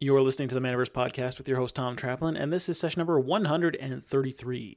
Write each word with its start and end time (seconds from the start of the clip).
You're 0.00 0.22
listening 0.22 0.48
to 0.48 0.56
the 0.56 0.60
Manaverse 0.60 0.90
podcast 0.90 1.38
with 1.38 1.46
your 1.46 1.58
host, 1.58 1.76
Tom 1.76 1.94
Traplin, 1.94 2.36
and 2.36 2.52
this 2.52 2.68
is 2.68 2.80
session 2.80 2.98
number 2.98 3.20
133. 3.20 4.76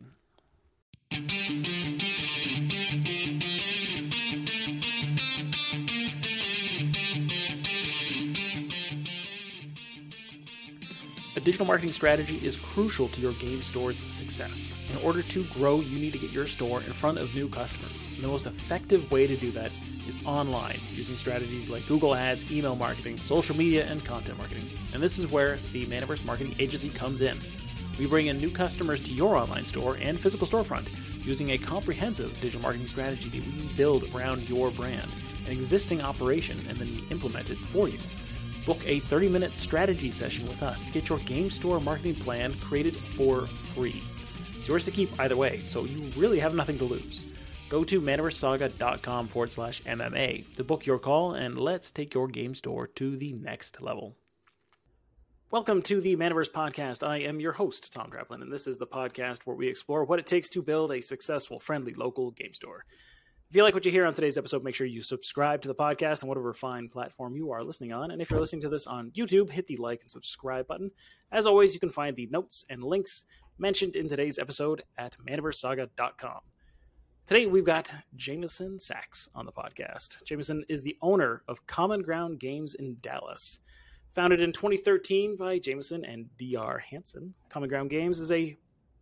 A 11.36 11.39
digital 11.39 11.65
marketing 11.65 11.91
strategy 11.91 12.38
is 12.45 12.55
crucial 12.55 13.07
to 13.07 13.20
your 13.20 13.34
game 13.34 13.63
store's 13.63 14.04
success. 14.13 14.75
In 14.91 14.97
order 15.04 15.23
to 15.23 15.43
grow, 15.45 15.79
you 15.79 15.97
need 15.97 16.13
to 16.13 16.20
get 16.20 16.31
your 16.31 16.45
store 16.45 16.81
in 16.81 16.93
front 16.93 17.18
of 17.18 17.34
new 17.34 17.49
customers. 17.49 18.05
And 18.13 18.23
the 18.23 18.27
most 18.27 18.45
effective 18.45 19.11
way 19.11 19.25
to 19.25 19.36
do 19.36 19.49
that 19.52 19.71
is 20.07 20.17
online, 20.25 20.79
using 20.93 21.15
strategies 21.15 21.69
like 21.69 21.85
Google 21.87 22.15
Ads, 22.15 22.51
email 22.51 22.75
marketing, 22.75 23.17
social 23.17 23.55
media, 23.55 23.85
and 23.85 24.03
content 24.03 24.37
marketing. 24.37 24.65
And 24.93 25.01
this 25.01 25.19
is 25.19 25.27
where 25.27 25.57
the 25.73 25.85
Manaverse 25.85 26.25
Marketing 26.25 26.55
Agency 26.59 26.89
comes 26.89 27.21
in. 27.21 27.38
We 27.99 28.05
bring 28.05 28.27
in 28.27 28.39
new 28.39 28.51
customers 28.51 29.01
to 29.03 29.12
your 29.12 29.35
online 29.35 29.65
store 29.65 29.98
and 30.01 30.20
physical 30.20 30.48
storefront 30.48 30.88
using 31.25 31.51
a 31.51 31.57
comprehensive 31.57 32.34
digital 32.39 32.62
marketing 32.62 32.88
strategy 32.88 33.29
that 33.29 33.45
we 33.45 33.67
build 33.75 34.13
around 34.15 34.48
your 34.49 34.71
brand, 34.71 35.09
an 35.45 35.51
existing 35.51 36.01
operation, 36.01 36.57
and 36.70 36.77
then 36.77 36.87
we 36.87 37.03
implement 37.09 37.49
it 37.49 37.57
for 37.57 37.89
you. 37.89 37.99
Book 38.65 38.79
a 38.85 38.99
30 38.99 39.29
minute 39.29 39.57
strategy 39.57 40.12
session 40.12 40.45
with 40.48 40.62
us 40.63 40.84
to 40.85 40.91
get 40.91 41.09
your 41.09 41.20
game 41.20 41.49
store 41.49 41.79
marketing 41.79 42.15
plan 42.15 42.53
created 42.59 42.95
for 42.95 43.48
free. 43.48 44.01
It's 44.57 44.67
yours 44.67 44.85
to 44.85 44.91
keep 44.91 45.09
either 45.20 45.37
way, 45.37 45.59
so 45.59 45.85
you 45.85 46.09
really 46.17 46.39
have 46.39 46.53
nothing 46.53 46.77
to 46.79 46.84
lose. 46.84 47.27
Go 47.70 47.84
to 47.84 47.99
manaversesaga.com 47.99 49.27
forward 49.27 49.52
slash 49.52 49.81
MMA 49.84 50.55
to 50.55 50.63
book 50.63 50.85
your 50.85 50.99
call 50.99 51.34
and 51.34 51.57
let's 51.57 51.91
take 51.91 52.13
your 52.13 52.27
game 52.27 52.55
store 52.55 52.88
to 52.88 53.17
the 53.17 53.34
next 53.34 53.81
level. 53.81 54.16
Welcome 55.52 55.81
to 55.84 56.02
the 56.02 56.16
Manaverse 56.16 56.52
Podcast. 56.52 57.07
I 57.07 57.20
am 57.20 57.40
your 57.40 57.53
host, 57.53 57.93
Tom 57.93 58.09
Traplin, 58.09 58.41
and 58.41 58.52
this 58.52 58.68
is 58.68 58.77
the 58.77 58.88
podcast 58.88 59.40
where 59.45 59.55
we 59.55 59.68
explore 59.68 60.04
what 60.04 60.20
it 60.20 60.26
takes 60.26 60.49
to 60.49 60.62
build 60.62 60.91
a 60.91 61.01
successful, 61.01 61.60
friendly 61.60 61.93
local 61.93 62.32
game 62.32 62.54
store. 62.54 62.84
If 63.49 63.55
you 63.55 63.63
like 63.63 63.73
what 63.73 63.85
you 63.85 63.91
hear 63.91 64.06
on 64.06 64.14
today's 64.14 64.38
episode, 64.38 64.64
make 64.64 64.76
sure 64.76 64.88
you 64.88 65.02
subscribe 65.02 65.62
to 65.62 65.70
the 65.70 65.76
podcast 65.76 66.22
on 66.22 66.28
whatever 66.28 66.54
fine 66.54 66.90
platform 66.90 67.38
you 67.38 67.52
are 67.52 67.64
listening 67.64 67.94
on. 67.94 68.12
And 68.12 68.22
if 68.22 68.30
you're 68.30 68.42
listening 68.42 68.64
to 68.64 68.70
this 68.70 68.88
on 68.88 69.12
YouTube, 69.12 69.50
hit 69.50 69.68
the 69.68 69.78
like 69.78 70.02
and 70.02 70.12
subscribe 70.12 70.68
button. 70.68 70.92
As 71.32 71.45
always, 71.45 71.73
you 71.73 71.80
can 71.80 71.90
find 71.90 72.16
the 72.16 72.28
notes 72.28 72.66
and 72.70 72.84
links 72.84 73.23
mentioned 73.58 73.95
in 73.95 74.10
today's 74.10 74.38
episode 74.38 74.84
at 74.98 75.16
manaversesaga.com. 75.26 76.40
Today, 77.28 77.45
we've 77.45 77.66
got 77.66 77.92
Jamison 78.16 78.80
Sacks 78.80 79.28
on 79.36 79.45
the 79.45 79.52
podcast. 79.52 80.23
Jamison 80.23 80.64
is 80.70 80.81
the 80.81 80.95
owner 81.02 81.44
of 81.50 81.67
Common 81.67 82.02
Ground 82.02 82.39
Games 82.39 82.73
in 82.73 82.95
Dallas. 83.02 83.59
Founded 84.14 84.42
in 84.42 84.53
2013 84.53 85.36
by 85.36 85.59
Jamison 85.59 86.05
and 86.05 86.30
DR 86.38 86.80
Hanson, 86.80 87.33
Common 87.50 87.67
Ground 87.67 87.89
Games 87.89 88.20
is 88.20 88.31
a 88.31 88.55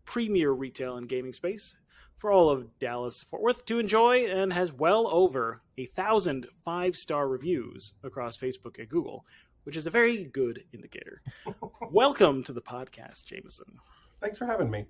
premier 0.06 0.54
retail 0.54 0.98
and 0.98 1.08
gaming 1.08 1.34
space 1.34 1.76
for 2.18 2.32
all 2.32 2.50
of 2.50 2.80
Dallas 2.80 3.22
Fort 3.22 3.44
Worth 3.44 3.64
to 3.66 3.78
enjoy 3.78 4.26
and 4.26 4.52
has 4.52 4.74
well 4.74 5.08
over 5.08 5.62
a 5.78 5.86
thousand 5.86 6.48
five 6.64 6.96
star 6.96 7.28
reviews 7.28 7.94
across 8.04 8.36
Facebook 8.36 8.80
and 8.80 8.90
Google, 8.90 9.24
which 9.66 9.78
is 9.78 9.86
a 9.86 9.92
very 9.92 10.24
good 10.26 10.64
indicator. 10.74 11.22
Welcome 11.92 12.44
to 12.46 12.54
the 12.54 12.62
podcast, 12.64 13.26
Jamison. 13.26 13.78
Thanks 14.20 14.40
for 14.40 14.48
having 14.48 14.72
me. 14.72 14.88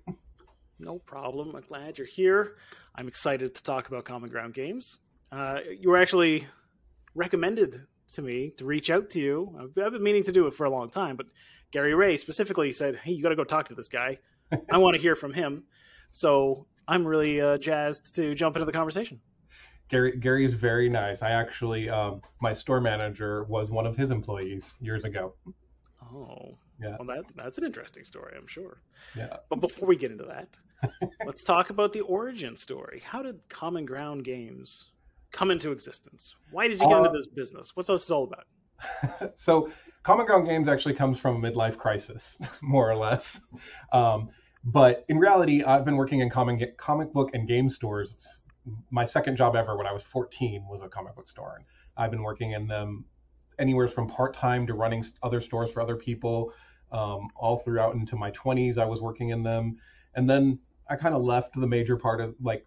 No 0.78 0.98
problem. 0.98 1.54
I'm 1.54 1.62
glad 1.62 1.98
you're 1.98 2.06
here. 2.06 2.56
I'm 2.94 3.08
excited 3.08 3.54
to 3.54 3.62
talk 3.62 3.88
about 3.88 4.04
Common 4.04 4.28
Ground 4.28 4.54
Games. 4.54 4.98
Uh, 5.32 5.58
you 5.78 5.90
were 5.90 5.96
actually 5.96 6.46
recommended 7.14 7.86
to 8.12 8.22
me 8.22 8.52
to 8.58 8.64
reach 8.64 8.90
out 8.90 9.10
to 9.10 9.20
you. 9.20 9.54
I've, 9.58 9.84
I've 9.84 9.92
been 9.92 10.02
meaning 10.02 10.24
to 10.24 10.32
do 10.32 10.46
it 10.46 10.54
for 10.54 10.64
a 10.64 10.70
long 10.70 10.90
time, 10.90 11.16
but 11.16 11.26
Gary 11.72 11.94
Ray 11.94 12.16
specifically 12.16 12.72
said, 12.72 12.96
"Hey, 12.96 13.12
you 13.12 13.22
got 13.22 13.30
to 13.30 13.36
go 13.36 13.44
talk 13.44 13.66
to 13.68 13.74
this 13.74 13.88
guy. 13.88 14.18
I 14.70 14.78
want 14.78 14.94
to 14.94 15.00
hear 15.00 15.16
from 15.16 15.32
him." 15.32 15.64
So 16.12 16.66
I'm 16.86 17.06
really 17.06 17.40
uh, 17.40 17.58
jazzed 17.58 18.14
to 18.16 18.34
jump 18.34 18.56
into 18.56 18.66
the 18.66 18.72
conversation. 18.72 19.20
Gary 19.88 20.16
Gary 20.16 20.44
is 20.44 20.54
very 20.54 20.88
nice. 20.88 21.22
I 21.22 21.30
actually, 21.30 21.88
um, 21.88 22.20
my 22.40 22.52
store 22.52 22.80
manager 22.80 23.44
was 23.44 23.70
one 23.70 23.86
of 23.86 23.96
his 23.96 24.10
employees 24.10 24.76
years 24.80 25.04
ago. 25.04 25.34
Oh, 26.14 26.58
yeah. 26.80 26.96
Well, 26.98 27.06
that 27.08 27.24
that's 27.34 27.58
an 27.58 27.64
interesting 27.64 28.04
story, 28.04 28.34
I'm 28.36 28.46
sure. 28.46 28.82
Yeah. 29.16 29.36
But 29.48 29.60
before 29.60 29.88
we 29.88 29.96
get 29.96 30.10
into 30.10 30.24
that, 30.24 30.48
let's 31.26 31.42
talk 31.42 31.70
about 31.70 31.92
the 31.92 32.00
origin 32.00 32.56
story. 32.56 33.02
How 33.04 33.22
did 33.22 33.40
Common 33.48 33.86
Ground 33.86 34.24
Games 34.24 34.86
come 35.32 35.50
into 35.50 35.72
existence? 35.72 36.34
Why 36.50 36.68
did 36.68 36.80
you 36.80 36.88
get 36.88 36.94
uh, 36.94 37.04
into 37.04 37.10
this 37.10 37.26
business? 37.26 37.74
What's 37.74 37.88
this 37.88 38.10
all 38.10 38.24
about? 38.24 39.32
so, 39.38 39.70
Common 40.02 40.26
Ground 40.26 40.46
Games 40.46 40.68
actually 40.68 40.94
comes 40.94 41.18
from 41.18 41.42
a 41.42 41.50
midlife 41.50 41.76
crisis, 41.76 42.38
more 42.62 42.90
or 42.90 42.96
less. 42.96 43.40
Um, 43.92 44.28
but 44.64 45.04
in 45.08 45.18
reality, 45.18 45.62
I've 45.62 45.84
been 45.84 45.96
working 45.96 46.20
in 46.20 46.30
comic 46.30 46.76
comic 46.76 47.12
book 47.12 47.30
and 47.34 47.48
game 47.48 47.68
stores. 47.70 48.42
My 48.90 49.04
second 49.04 49.36
job 49.36 49.54
ever 49.54 49.76
when 49.76 49.86
I 49.86 49.92
was 49.92 50.02
14 50.02 50.66
was 50.68 50.82
a 50.82 50.88
comic 50.88 51.14
book 51.14 51.28
store, 51.28 51.56
and 51.56 51.64
I've 51.96 52.10
been 52.10 52.22
working 52.22 52.52
in 52.52 52.66
them 52.66 53.04
anywhere 53.58 53.88
from 53.88 54.06
part 54.06 54.34
time 54.34 54.66
to 54.66 54.74
running 54.74 55.04
other 55.22 55.40
stores 55.40 55.72
for 55.72 55.80
other 55.80 55.96
people. 55.96 56.52
Um, 56.92 57.28
all 57.34 57.58
throughout 57.58 57.94
into 57.94 58.16
my 58.16 58.30
20s, 58.30 58.78
I 58.78 58.84
was 58.84 59.00
working 59.00 59.30
in 59.30 59.42
them, 59.42 59.78
and 60.14 60.30
then 60.30 60.58
I 60.88 60.96
kind 60.96 61.14
of 61.14 61.22
left 61.22 61.54
the 61.54 61.66
major 61.66 61.96
part 61.96 62.20
of 62.20 62.36
like 62.40 62.64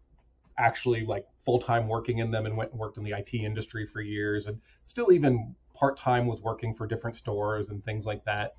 actually 0.58 1.06
like 1.06 1.26
full 1.40 1.60
time 1.60 1.88
working 1.88 2.18
in 2.18 2.30
them 2.30 2.46
and 2.46 2.58
went 2.58 2.72
and 2.72 2.80
worked 2.80 2.98
in 2.98 3.04
the 3.04 3.12
IT 3.12 3.34
industry 3.34 3.86
for 3.86 4.02
years, 4.02 4.46
and 4.46 4.60
still 4.84 5.12
even 5.12 5.56
part 5.74 5.98
time 5.98 6.28
was 6.28 6.42
working 6.42 6.74
for 6.74 6.86
different 6.86 7.16
stores 7.16 7.70
and 7.70 7.84
things 7.86 8.06
like 8.06 8.26
that. 8.26 8.54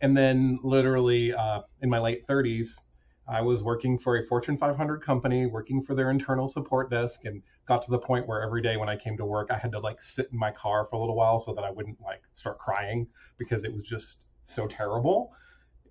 And 0.00 0.16
then, 0.16 0.58
literally, 0.62 1.32
uh, 1.32 1.62
in 1.80 1.90
my 1.90 1.98
late 1.98 2.26
30s, 2.26 2.78
I 3.28 3.42
was 3.42 3.62
working 3.62 3.98
for 3.98 4.16
a 4.16 4.22
Fortune 4.24 4.56
500 4.56 5.02
company, 5.02 5.46
working 5.46 5.82
for 5.82 5.94
their 5.94 6.10
internal 6.10 6.48
support 6.48 6.90
desk, 6.90 7.20
and 7.24 7.42
got 7.66 7.82
to 7.82 7.90
the 7.90 7.98
point 7.98 8.26
where 8.26 8.42
every 8.42 8.62
day 8.62 8.78
when 8.78 8.88
I 8.88 8.96
came 8.96 9.16
to 9.18 9.24
work, 9.24 9.50
I 9.50 9.58
had 9.58 9.70
to 9.72 9.78
like 9.78 10.02
sit 10.02 10.28
in 10.32 10.38
my 10.38 10.50
car 10.50 10.86
for 10.88 10.96
a 10.96 10.98
little 10.98 11.14
while 11.14 11.38
so 11.38 11.52
that 11.52 11.62
I 11.62 11.70
wouldn't 11.70 12.00
like 12.00 12.22
start 12.34 12.58
crying 12.58 13.06
because 13.36 13.64
it 13.64 13.72
was 13.72 13.82
just 13.82 14.18
so 14.44 14.66
terrible. 14.66 15.32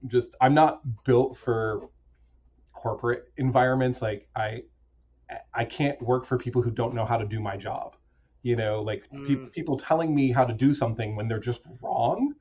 Just, 0.07 0.35
I'm 0.41 0.55
not 0.55 0.81
built 1.03 1.37
for 1.37 1.89
corporate 2.73 3.25
environments. 3.37 4.01
Like, 4.01 4.27
I, 4.35 4.63
I 5.53 5.65
can't 5.65 6.01
work 6.01 6.25
for 6.25 6.37
people 6.37 6.61
who 6.63 6.71
don't 6.71 6.95
know 6.95 7.05
how 7.05 7.17
to 7.17 7.25
do 7.25 7.39
my 7.39 7.55
job. 7.55 7.95
You 8.41 8.55
know, 8.55 8.81
like 8.81 9.03
mm. 9.13 9.27
pe- 9.27 9.49
people 9.51 9.77
telling 9.77 10.15
me 10.15 10.31
how 10.31 10.45
to 10.45 10.53
do 10.53 10.73
something 10.73 11.15
when 11.15 11.27
they're 11.27 11.39
just 11.39 11.67
wrong 11.81 12.33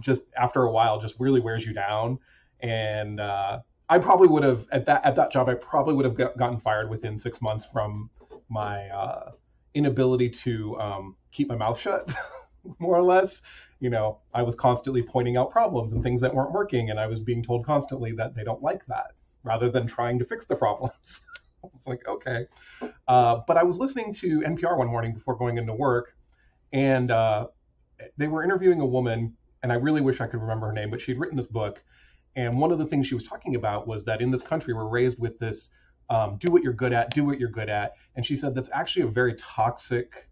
just 0.00 0.22
after 0.36 0.62
a 0.62 0.72
while 0.72 0.98
just 1.00 1.16
really 1.18 1.40
wears 1.40 1.64
you 1.64 1.72
down. 1.72 2.18
And 2.60 3.20
uh, 3.20 3.60
I 3.92 3.98
probably 3.98 4.28
would 4.28 4.42
have 4.42 4.66
at 4.72 4.86
that 4.86 5.04
at 5.04 5.16
that 5.16 5.30
job 5.30 5.50
I 5.50 5.54
probably 5.54 5.92
would 5.92 6.06
have 6.06 6.14
got, 6.14 6.38
gotten 6.38 6.58
fired 6.58 6.88
within 6.88 7.18
six 7.18 7.42
months 7.42 7.66
from 7.66 8.08
my 8.48 8.88
uh, 8.88 9.32
inability 9.74 10.30
to 10.30 10.80
um, 10.80 11.16
keep 11.30 11.50
my 11.50 11.56
mouth 11.56 11.78
shut, 11.78 12.10
more 12.78 12.96
or 12.96 13.02
less. 13.02 13.42
You 13.80 13.90
know, 13.90 14.20
I 14.32 14.44
was 14.44 14.54
constantly 14.54 15.02
pointing 15.02 15.36
out 15.36 15.50
problems 15.50 15.92
and 15.92 16.02
things 16.02 16.22
that 16.22 16.34
weren't 16.34 16.52
working, 16.52 16.88
and 16.88 16.98
I 16.98 17.06
was 17.06 17.20
being 17.20 17.42
told 17.42 17.66
constantly 17.66 18.12
that 18.12 18.34
they 18.34 18.44
don't 18.44 18.62
like 18.62 18.86
that, 18.86 19.12
rather 19.44 19.70
than 19.70 19.86
trying 19.86 20.18
to 20.20 20.24
fix 20.24 20.46
the 20.46 20.56
problems. 20.56 21.20
it's 21.74 21.86
like 21.86 22.08
okay, 22.08 22.46
uh, 23.08 23.40
but 23.46 23.58
I 23.58 23.62
was 23.62 23.76
listening 23.76 24.14
to 24.14 24.40
NPR 24.40 24.78
one 24.78 24.88
morning 24.88 25.12
before 25.12 25.36
going 25.36 25.58
into 25.58 25.74
work, 25.74 26.16
and 26.72 27.10
uh, 27.10 27.48
they 28.16 28.26
were 28.26 28.42
interviewing 28.42 28.80
a 28.80 28.86
woman 28.86 29.36
and 29.62 29.72
I 29.72 29.76
really 29.76 30.00
wish 30.00 30.20
I 30.20 30.26
could 30.26 30.40
remember 30.40 30.66
her 30.66 30.72
name, 30.72 30.90
but 30.90 31.00
she'd 31.00 31.18
written 31.18 31.36
this 31.36 31.46
book. 31.46 31.82
And 32.36 32.58
one 32.58 32.72
of 32.72 32.78
the 32.78 32.86
things 32.86 33.06
she 33.06 33.14
was 33.14 33.24
talking 33.24 33.56
about 33.56 33.86
was 33.86 34.04
that 34.04 34.22
in 34.22 34.30
this 34.30 34.42
country, 34.42 34.72
we're 34.74 34.88
raised 34.88 35.18
with 35.18 35.38
this 35.38 35.70
um, 36.10 36.36
do 36.36 36.50
what 36.50 36.62
you're 36.62 36.72
good 36.72 36.92
at, 36.92 37.10
do 37.10 37.24
what 37.24 37.38
you're 37.38 37.50
good 37.50 37.68
at. 37.68 37.94
And 38.16 38.24
she 38.24 38.36
said 38.36 38.54
that's 38.54 38.70
actually 38.72 39.02
a 39.02 39.08
very 39.08 39.34
toxic 39.34 40.28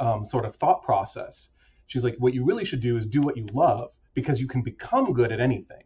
um, 0.00 0.24
sort 0.24 0.44
of 0.44 0.56
thought 0.56 0.82
process. 0.82 1.50
She's 1.86 2.04
like, 2.04 2.16
what 2.18 2.34
you 2.34 2.44
really 2.44 2.64
should 2.64 2.80
do 2.80 2.96
is 2.96 3.06
do 3.06 3.20
what 3.20 3.36
you 3.36 3.46
love 3.52 3.96
because 4.14 4.40
you 4.40 4.48
can 4.48 4.62
become 4.62 5.12
good 5.12 5.30
at 5.32 5.40
anything. 5.40 5.82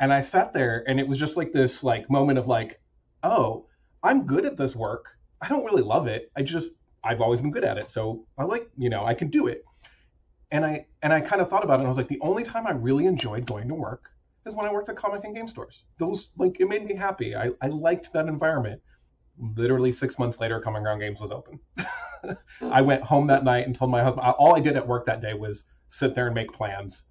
And 0.00 0.12
I 0.12 0.22
sat 0.22 0.52
there 0.52 0.84
and 0.86 0.98
it 0.98 1.06
was 1.06 1.18
just 1.18 1.36
like 1.36 1.52
this 1.52 1.84
like 1.84 2.10
moment 2.10 2.38
of 2.38 2.46
like, 2.46 2.80
oh, 3.22 3.66
I'm 4.02 4.26
good 4.26 4.44
at 4.44 4.56
this 4.56 4.74
work. 4.74 5.18
I 5.40 5.48
don't 5.48 5.64
really 5.64 5.82
love 5.82 6.06
it. 6.06 6.30
I 6.36 6.42
just 6.42 6.70
I've 7.02 7.20
always 7.20 7.40
been 7.40 7.50
good 7.50 7.64
at 7.64 7.78
it. 7.78 7.90
So 7.90 8.26
I 8.38 8.44
like, 8.44 8.68
you 8.78 8.88
know, 8.88 9.04
I 9.04 9.14
can 9.14 9.28
do 9.28 9.46
it 9.46 9.64
and 10.50 10.64
I 10.64 10.86
and 11.02 11.12
I 11.12 11.20
kind 11.20 11.42
of 11.42 11.48
thought 11.48 11.64
about 11.64 11.74
it. 11.74 11.80
and 11.80 11.86
I 11.86 11.88
was 11.88 11.98
like, 11.98 12.08
the 12.08 12.20
only 12.20 12.44
time 12.44 12.66
I 12.66 12.72
really 12.72 13.06
enjoyed 13.06 13.46
going 13.46 13.68
to 13.68 13.74
work 13.74 14.10
is 14.46 14.54
when 14.54 14.66
I 14.66 14.72
worked 14.72 14.88
at 14.88 14.96
comic 14.96 15.24
and 15.24 15.34
game 15.34 15.48
stores. 15.48 15.84
Those 15.98 16.30
like 16.36 16.60
it 16.60 16.68
made 16.68 16.84
me 16.84 16.94
happy. 16.94 17.34
I, 17.34 17.50
I 17.60 17.68
liked 17.68 18.12
that 18.12 18.26
environment. 18.26 18.80
Literally 19.38 19.90
six 19.90 20.18
months 20.18 20.38
later, 20.40 20.60
Common 20.60 20.82
Ground 20.82 21.00
Games 21.00 21.20
was 21.20 21.30
open. 21.30 21.58
I 22.62 22.82
went 22.82 23.02
home 23.02 23.26
that 23.28 23.44
night 23.44 23.66
and 23.66 23.74
told 23.74 23.90
my 23.90 24.02
husband. 24.02 24.26
All 24.38 24.54
I 24.54 24.60
did 24.60 24.76
at 24.76 24.86
work 24.86 25.06
that 25.06 25.20
day 25.20 25.34
was 25.34 25.64
sit 25.88 26.14
there 26.14 26.26
and 26.26 26.34
make 26.34 26.52
plans. 26.52 27.04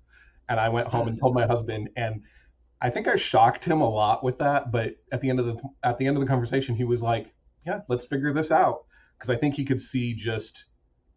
And 0.50 0.60
I 0.60 0.70
went 0.70 0.88
home 0.88 1.08
and 1.08 1.20
told 1.20 1.34
my 1.34 1.46
husband, 1.46 1.90
and 1.96 2.22
I 2.82 2.90
think 2.90 3.08
I 3.08 3.16
shocked 3.16 3.64
him 3.64 3.80
a 3.80 3.90
lot 3.90 4.24
with 4.24 4.40
that. 4.40 4.72
But 4.72 4.96
at 5.12 5.22
the 5.22 5.30
end 5.30 5.40
of 5.40 5.46
the 5.46 5.58
at 5.84 5.98
the 5.98 6.06
end 6.06 6.18
of 6.18 6.22
the 6.22 6.28
conversation, 6.28 6.76
he 6.76 6.84
was 6.84 7.02
like, 7.02 7.34
"Yeah, 7.66 7.82
let's 7.88 8.06
figure 8.06 8.34
this 8.34 8.52
out," 8.52 8.84
because 9.18 9.30
I 9.30 9.38
think 9.38 9.56
he 9.56 9.64
could 9.64 9.80
see 9.80 10.14
just 10.14 10.66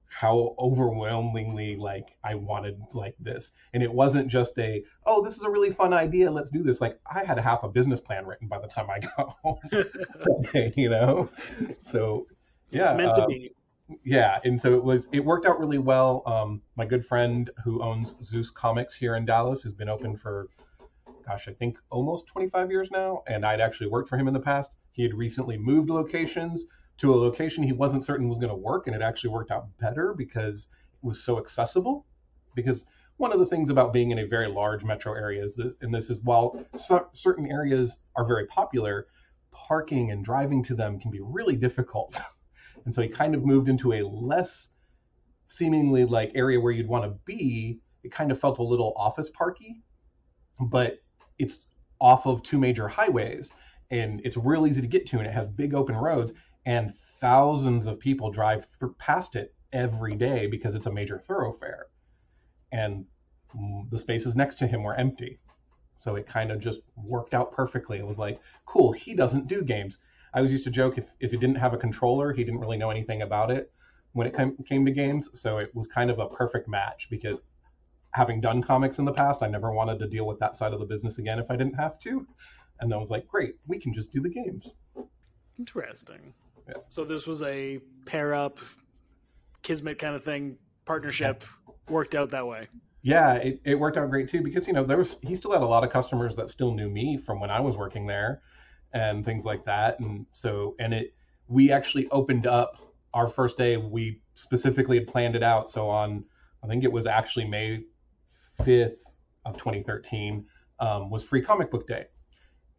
how 0.08 0.54
overwhelmingly 0.58 1.76
like 1.76 2.16
I 2.24 2.34
wanted 2.34 2.80
like 2.92 3.14
this. 3.18 3.52
And 3.74 3.82
it 3.82 3.92
wasn't 3.92 4.28
just 4.28 4.58
a, 4.58 4.82
oh, 5.04 5.22
this 5.22 5.36
is 5.36 5.42
a 5.42 5.50
really 5.50 5.70
fun 5.70 5.92
idea, 5.92 6.30
let's 6.30 6.50
do 6.50 6.62
this. 6.62 6.80
Like 6.80 6.98
I 7.12 7.24
had 7.24 7.38
a 7.38 7.42
half 7.42 7.62
a 7.64 7.68
business 7.68 8.00
plan 8.00 8.26
written 8.26 8.48
by 8.48 8.58
the 8.58 8.68
time 8.68 8.88
I 8.90 8.98
got 9.16 9.36
home. 9.42 9.58
you 10.76 10.88
know? 10.88 11.28
So 11.82 12.26
yeah. 12.70 12.90
It's 12.90 12.96
meant 12.96 13.14
to 13.16 13.22
um, 13.22 13.28
be. 13.28 13.52
Yeah, 14.04 14.40
and 14.44 14.60
so 14.60 14.74
it 14.74 14.82
was. 14.82 15.06
It 15.12 15.20
worked 15.20 15.46
out 15.46 15.60
really 15.60 15.78
well. 15.78 16.22
Um, 16.26 16.60
my 16.76 16.84
good 16.84 17.06
friend 17.06 17.48
who 17.62 17.82
owns 17.82 18.16
Zeus 18.22 18.50
Comics 18.50 18.94
here 18.94 19.14
in 19.14 19.24
Dallas 19.24 19.62
has 19.62 19.72
been 19.72 19.88
open 19.88 20.16
for, 20.16 20.48
gosh, 21.24 21.46
I 21.46 21.52
think 21.52 21.78
almost 21.90 22.26
25 22.26 22.70
years 22.70 22.90
now. 22.90 23.22
And 23.28 23.46
I'd 23.46 23.60
actually 23.60 23.88
worked 23.88 24.08
for 24.08 24.16
him 24.16 24.26
in 24.26 24.34
the 24.34 24.40
past. 24.40 24.70
He 24.90 25.02
had 25.02 25.14
recently 25.14 25.56
moved 25.56 25.88
locations, 25.88 26.66
to 26.98 27.12
a 27.12 27.16
location 27.16 27.62
he 27.62 27.72
wasn't 27.72 28.04
certain 28.04 28.28
was 28.28 28.38
going 28.38 28.50
to 28.50 28.56
work, 28.56 28.86
and 28.86 28.96
it 28.96 29.02
actually 29.02 29.30
worked 29.30 29.50
out 29.50 29.68
better 29.78 30.14
because 30.14 30.68
it 30.92 31.06
was 31.06 31.22
so 31.22 31.38
accessible. 31.38 32.06
Because 32.54 32.86
one 33.18 33.32
of 33.32 33.38
the 33.38 33.46
things 33.46 33.70
about 33.70 33.92
being 33.92 34.10
in 34.10 34.18
a 34.18 34.26
very 34.26 34.48
large 34.48 34.84
metro 34.84 35.14
area 35.14 35.42
is 35.42 35.56
this, 35.56 35.74
and 35.80 35.94
this 35.94 36.10
is 36.10 36.20
while 36.22 36.64
certain 37.12 37.50
areas 37.50 37.98
are 38.14 38.26
very 38.26 38.46
popular, 38.46 39.06
parking 39.52 40.10
and 40.10 40.24
driving 40.24 40.62
to 40.64 40.74
them 40.74 40.98
can 40.98 41.10
be 41.10 41.20
really 41.20 41.56
difficult. 41.56 42.18
and 42.84 42.92
so 42.92 43.02
he 43.02 43.08
kind 43.08 43.34
of 43.34 43.44
moved 43.44 43.68
into 43.68 43.94
a 43.94 44.02
less 44.02 44.68
seemingly 45.46 46.04
like 46.04 46.32
area 46.34 46.60
where 46.60 46.72
you'd 46.72 46.88
want 46.88 47.04
to 47.04 47.18
be. 47.24 47.78
It 48.02 48.12
kind 48.12 48.30
of 48.30 48.38
felt 48.38 48.58
a 48.58 48.62
little 48.62 48.92
office 48.96 49.30
parky, 49.30 49.82
but 50.60 50.98
it's 51.38 51.66
off 52.00 52.26
of 52.26 52.42
two 52.42 52.58
major 52.58 52.88
highways 52.88 53.52
and 53.90 54.20
it's 54.24 54.36
real 54.36 54.66
easy 54.66 54.80
to 54.80 54.86
get 54.86 55.06
to 55.06 55.18
and 55.18 55.26
it 55.26 55.32
has 55.32 55.48
big 55.48 55.74
open 55.74 55.94
roads 55.94 56.32
and 56.66 56.92
thousands 57.20 57.86
of 57.86 58.00
people 58.00 58.30
drive 58.30 58.66
th- 58.78 58.92
past 58.98 59.36
it 59.36 59.54
every 59.72 60.16
day 60.16 60.48
because 60.48 60.74
it's 60.74 60.86
a 60.86 60.92
major 60.92 61.18
thoroughfare. 61.18 61.86
And 62.72 63.06
the 63.90 63.98
spaces 63.98 64.34
next 64.34 64.56
to 64.56 64.66
him 64.66 64.82
were 64.82 64.94
empty. 64.94 65.38
So 65.98 66.16
it 66.16 66.26
kind 66.26 66.50
of 66.50 66.58
just 66.58 66.80
worked 66.96 67.32
out 67.32 67.52
perfectly. 67.52 67.98
It 67.98 68.06
was 68.06 68.18
like 68.18 68.40
cool 68.66 68.92
he 68.92 69.14
doesn't 69.14 69.46
do 69.46 69.62
games. 69.62 70.00
I 70.34 70.42
was 70.42 70.52
used 70.52 70.64
to 70.64 70.70
joke 70.70 70.98
if, 70.98 71.14
if 71.20 71.30
he 71.30 71.38
didn't 71.38 71.56
have 71.56 71.72
a 71.72 71.78
controller 71.78 72.32
he 72.32 72.44
didn't 72.44 72.60
really 72.60 72.76
know 72.76 72.90
anything 72.90 73.22
about 73.22 73.50
it 73.50 73.72
when 74.12 74.26
it 74.26 74.36
came, 74.36 74.56
came 74.68 74.84
to 74.84 74.92
games. 74.92 75.30
So 75.32 75.58
it 75.58 75.74
was 75.74 75.86
kind 75.86 76.10
of 76.10 76.18
a 76.18 76.28
perfect 76.28 76.68
match 76.68 77.08
because 77.08 77.40
having 78.10 78.40
done 78.40 78.62
comics 78.62 78.98
in 78.98 79.04
the 79.04 79.12
past 79.12 79.42
i 79.42 79.46
never 79.46 79.72
wanted 79.72 79.98
to 79.98 80.08
deal 80.08 80.26
with 80.26 80.38
that 80.38 80.56
side 80.56 80.72
of 80.72 80.80
the 80.80 80.86
business 80.86 81.18
again 81.18 81.38
if 81.38 81.50
i 81.50 81.56
didn't 81.56 81.74
have 81.74 81.98
to. 82.00 82.26
And 82.80 82.90
then 82.90 82.98
I 82.98 83.00
was 83.00 83.10
like 83.10 83.26
great 83.28 83.54
we 83.66 83.78
can 83.78 83.94
just 83.94 84.12
do 84.12 84.20
the 84.20 84.28
games. 84.28 84.72
Interesting 85.58 86.34
yeah. 86.68 86.74
So 86.90 87.04
this 87.04 87.26
was 87.26 87.42
a 87.42 87.80
pair 88.04 88.34
up, 88.34 88.58
kismet 89.62 89.98
kind 89.98 90.14
of 90.14 90.24
thing, 90.24 90.56
partnership. 90.84 91.44
Worked 91.88 92.14
out 92.14 92.30
that 92.30 92.46
way. 92.46 92.68
Yeah, 93.02 93.34
it, 93.34 93.60
it 93.64 93.74
worked 93.76 93.96
out 93.96 94.10
great 94.10 94.28
too 94.28 94.42
because 94.42 94.66
you 94.66 94.72
know 94.72 94.82
there 94.82 94.98
was 94.98 95.18
he 95.22 95.36
still 95.36 95.52
had 95.52 95.62
a 95.62 95.66
lot 95.66 95.84
of 95.84 95.90
customers 95.90 96.34
that 96.36 96.50
still 96.50 96.74
knew 96.74 96.90
me 96.90 97.16
from 97.16 97.38
when 97.38 97.50
I 97.50 97.60
was 97.60 97.76
working 97.76 98.06
there, 98.06 98.42
and 98.92 99.24
things 99.24 99.44
like 99.44 99.64
that. 99.64 100.00
And 100.00 100.26
so 100.32 100.74
and 100.80 100.92
it 100.92 101.14
we 101.46 101.70
actually 101.70 102.08
opened 102.10 102.46
up 102.46 102.78
our 103.14 103.28
first 103.28 103.56
day. 103.56 103.76
We 103.76 104.20
specifically 104.34 104.98
had 104.98 105.06
planned 105.06 105.36
it 105.36 105.42
out. 105.44 105.70
So 105.70 105.88
on 105.88 106.24
I 106.64 106.66
think 106.66 106.82
it 106.82 106.90
was 106.90 107.06
actually 107.06 107.44
May 107.44 107.84
fifth 108.64 109.04
of 109.44 109.56
2013 109.56 110.44
um, 110.80 111.10
was 111.10 111.22
Free 111.22 111.42
Comic 111.42 111.70
Book 111.70 111.86
Day 111.86 112.06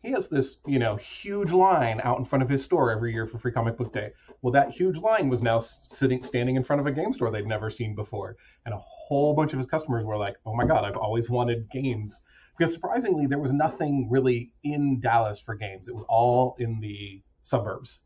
he 0.04 0.12
has 0.12 0.30
this, 0.30 0.60
you 0.66 0.78
know, 0.78 0.96
huge 0.96 1.52
line 1.52 2.00
out 2.04 2.20
in 2.20 2.26
front 2.26 2.44
of 2.44 2.50
his 2.50 2.64
store 2.64 2.92
every 2.92 3.12
year 3.12 3.26
for 3.26 3.40
Free 3.40 3.52
Comic 3.52 3.78
Book 3.78 3.92
Day. 3.92 4.12
Well, 4.42 4.54
that 4.54 4.70
huge 4.70 4.98
line 4.98 5.28
was 5.28 5.42
now 5.42 5.60
sitting, 5.60 6.22
standing 6.24 6.56
in 6.56 6.64
front 6.64 6.80
of 6.80 6.86
a 6.86 6.92
game 6.92 7.12
store 7.12 7.32
they'd 7.32 7.48
never 7.48 7.70
seen 7.70 7.96
before, 7.96 8.38
and 8.66 8.74
a 8.74 8.78
whole 8.78 9.34
bunch 9.34 9.54
of 9.54 9.58
his 9.58 9.66
customers 9.66 10.06
were 10.06 10.18
like, 10.18 10.38
"Oh 10.46 10.56
my 10.56 10.66
God, 10.66 10.86
I've 10.86 10.98
always 10.98 11.30
wanted 11.30 11.70
games." 11.72 12.22
Because 12.58 12.74
surprisingly, 12.74 13.26
there 13.26 13.40
was 13.40 13.52
nothing 13.52 14.08
really 14.10 14.52
in 14.64 15.00
Dallas 15.00 15.40
for 15.40 15.56
games. 15.56 15.88
It 15.88 15.96
was 15.96 16.06
all 16.08 16.56
in 16.60 16.80
the 16.80 17.24
suburbs. 17.42 18.04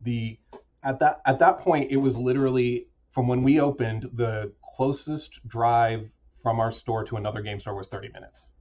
The 0.00 0.38
at 0.82 0.98
that 1.00 1.20
at 1.26 1.38
that 1.40 1.58
point, 1.58 1.90
it 1.90 1.98
was 1.98 2.16
literally 2.16 2.88
from 3.10 3.28
when 3.28 3.42
we 3.42 3.60
opened, 3.60 4.08
the 4.14 4.52
closest 4.76 5.46
drive 5.46 6.10
from 6.42 6.60
our 6.60 6.72
store 6.72 7.04
to 7.04 7.16
another 7.16 7.42
game 7.42 7.60
store 7.60 7.74
was 7.74 7.88
30 7.88 8.08
minutes. 8.08 8.52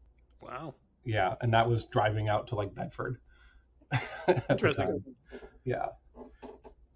Wow 0.42 0.74
yeah, 1.10 1.36
and 1.42 1.54
that 1.54 1.68
was 1.68 1.86
driving 1.86 2.30
out 2.30 2.48
to 2.48 2.56
like 2.56 2.74
Bedford. 2.76 3.20
Interesting. 4.50 5.04
Yeah. 5.66 5.88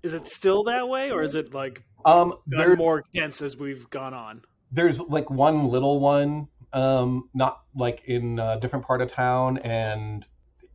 Is 0.03 0.13
it 0.13 0.27
still 0.27 0.63
that 0.65 0.87
way, 0.87 1.11
or 1.11 1.23
is 1.23 1.35
it 1.35 1.53
like 1.53 1.83
um 2.05 2.35
gotten 2.49 2.77
more 2.77 3.03
dense 3.13 3.41
as 3.41 3.57
we've 3.57 3.89
gone 3.89 4.13
on? 4.13 4.43
There's 4.71 4.99
like 4.99 5.29
one 5.29 5.67
little 5.67 5.99
one, 5.99 6.47
um, 6.73 7.29
not 7.33 7.61
like 7.75 8.03
in 8.05 8.37
a 8.39 8.59
different 8.59 8.85
part 8.85 9.01
of 9.01 9.11
town, 9.11 9.57
and 9.59 10.25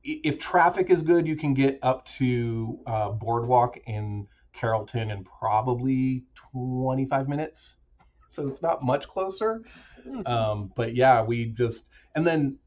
if 0.03 0.39
traffic 0.39 0.91
is 0.91 1.03
good, 1.03 1.27
you 1.27 1.37
can 1.37 1.55
get 1.55 1.79
up 1.83 2.07
to 2.07 2.79
uh, 2.87 3.11
Boardwalk 3.11 3.79
in 3.87 4.27
Carrollton 4.53 5.11
in 5.11 5.25
probably 5.25 6.25
25 6.53 7.29
minutes. 7.29 7.75
So 8.31 8.47
it's 8.47 8.61
not 8.61 8.85
much 8.85 9.09
closer. 9.09 9.65
Mm-hmm. 10.07 10.27
Um, 10.27 10.71
but 10.77 10.95
yeah, 10.95 11.23
we 11.23 11.47
just 11.47 11.89
and 12.15 12.27
then 12.27 12.59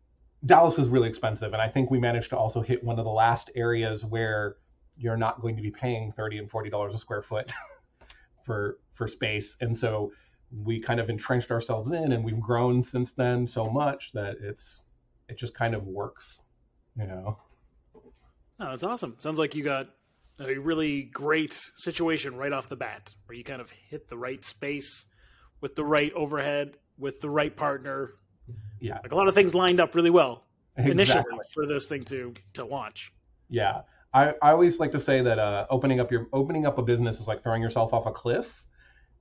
Dallas 0.45 0.79
is 0.79 0.89
really 0.89 1.07
expensive, 1.07 1.53
and 1.53 1.61
I 1.61 1.67
think 1.67 1.91
we 1.91 1.99
managed 1.99 2.29
to 2.31 2.37
also 2.37 2.61
hit 2.61 2.83
one 2.83 2.97
of 2.97 3.05
the 3.05 3.11
last 3.11 3.51
areas 3.55 4.03
where 4.03 4.57
you're 4.97 5.17
not 5.17 5.41
going 5.41 5.55
to 5.55 5.61
be 5.61 5.71
paying 5.71 6.11
thirty 6.11 6.37
and 6.37 6.49
forty 6.49 6.69
dollars 6.69 6.93
a 6.93 6.97
square 6.97 7.21
foot 7.21 7.51
for 8.43 8.79
for 8.91 9.07
space, 9.07 9.57
and 9.61 9.75
so 9.75 10.11
we 10.63 10.79
kind 10.79 10.99
of 10.99 11.09
entrenched 11.09 11.51
ourselves 11.51 11.91
in, 11.91 12.11
and 12.11 12.23
we've 12.23 12.39
grown 12.39 12.83
since 12.83 13.11
then 13.13 13.47
so 13.47 13.69
much 13.69 14.11
that 14.13 14.37
it's 14.41 14.81
it 15.29 15.37
just 15.37 15.53
kind 15.53 15.75
of 15.75 15.85
works, 15.85 16.41
you 16.97 17.05
know. 17.05 17.37
Oh, 18.59 18.69
that's 18.69 18.83
awesome. 18.83 19.15
Sounds 19.19 19.39
like 19.39 19.55
you 19.55 19.63
got 19.63 19.87
a 20.39 20.57
really 20.57 21.03
great 21.03 21.57
situation 21.75 22.35
right 22.35 22.51
off 22.51 22.67
the 22.67 22.75
bat, 22.75 23.13
where 23.25 23.37
you 23.37 23.43
kind 23.43 23.61
of 23.61 23.71
hit 23.71 24.09
the 24.09 24.17
right 24.17 24.43
space 24.43 25.05
with 25.61 25.75
the 25.75 25.85
right 25.85 26.11
overhead, 26.13 26.77
with 26.97 27.21
the 27.21 27.29
right 27.29 27.55
partner, 27.55 28.15
yeah, 28.79 28.99
like 29.01 29.11
a 29.11 29.15
lot 29.15 29.27
of 29.27 29.35
things 29.35 29.53
lined 29.53 29.79
up 29.79 29.95
really 29.95 30.09
well 30.09 30.43
exactly. 30.75 30.91
initially 30.91 31.23
for 31.53 31.65
this 31.67 31.87
thing 31.87 32.03
to 32.03 32.33
to 32.53 32.65
launch. 32.65 33.11
Yeah, 33.49 33.81
I, 34.13 34.29
I 34.41 34.51
always 34.51 34.79
like 34.79 34.91
to 34.93 34.99
say 34.99 35.21
that 35.21 35.39
uh, 35.39 35.65
opening 35.69 35.99
up 35.99 36.11
your 36.11 36.27
opening 36.33 36.65
up 36.65 36.77
a 36.77 36.81
business 36.81 37.19
is 37.19 37.27
like 37.27 37.41
throwing 37.41 37.61
yourself 37.61 37.93
off 37.93 38.05
a 38.05 38.11
cliff, 38.11 38.65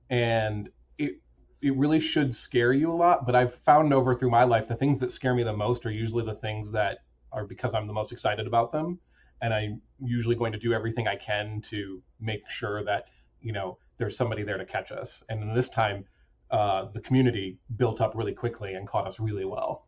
and 0.09 0.69
it 0.97 1.21
it 1.61 1.75
really 1.75 1.99
should 1.99 2.35
scare 2.35 2.73
you 2.73 2.91
a 2.91 2.93
lot. 2.93 3.25
But 3.25 3.35
I've 3.35 3.55
found 3.55 3.93
over 3.93 4.15
through 4.15 4.31
my 4.31 4.43
life 4.43 4.67
the 4.67 4.75
things 4.75 4.99
that 4.99 5.11
scare 5.11 5.33
me 5.33 5.43
the 5.43 5.53
most 5.53 5.85
are 5.85 5.91
usually 5.91 6.25
the 6.25 6.35
things 6.35 6.71
that 6.71 6.99
are 7.31 7.45
because 7.45 7.73
I'm 7.73 7.87
the 7.87 7.93
most 7.93 8.11
excited 8.11 8.47
about 8.47 8.71
them, 8.71 8.99
and 9.41 9.53
I'm 9.53 9.81
usually 9.99 10.35
going 10.35 10.51
to 10.51 10.59
do 10.59 10.73
everything 10.73 11.07
I 11.07 11.15
can 11.15 11.61
to 11.63 12.01
make 12.19 12.49
sure 12.49 12.83
that 12.83 13.05
you 13.41 13.53
know 13.53 13.77
there's 13.97 14.17
somebody 14.17 14.43
there 14.43 14.57
to 14.57 14.65
catch 14.65 14.91
us. 14.91 15.23
And 15.29 15.55
this 15.55 15.69
time, 15.69 16.05
uh, 16.51 16.85
the 16.93 16.99
community 16.99 17.57
built 17.77 18.01
up 18.01 18.13
really 18.15 18.33
quickly 18.33 18.73
and 18.73 18.87
caught 18.87 19.07
us 19.07 19.19
really 19.19 19.45
well. 19.45 19.87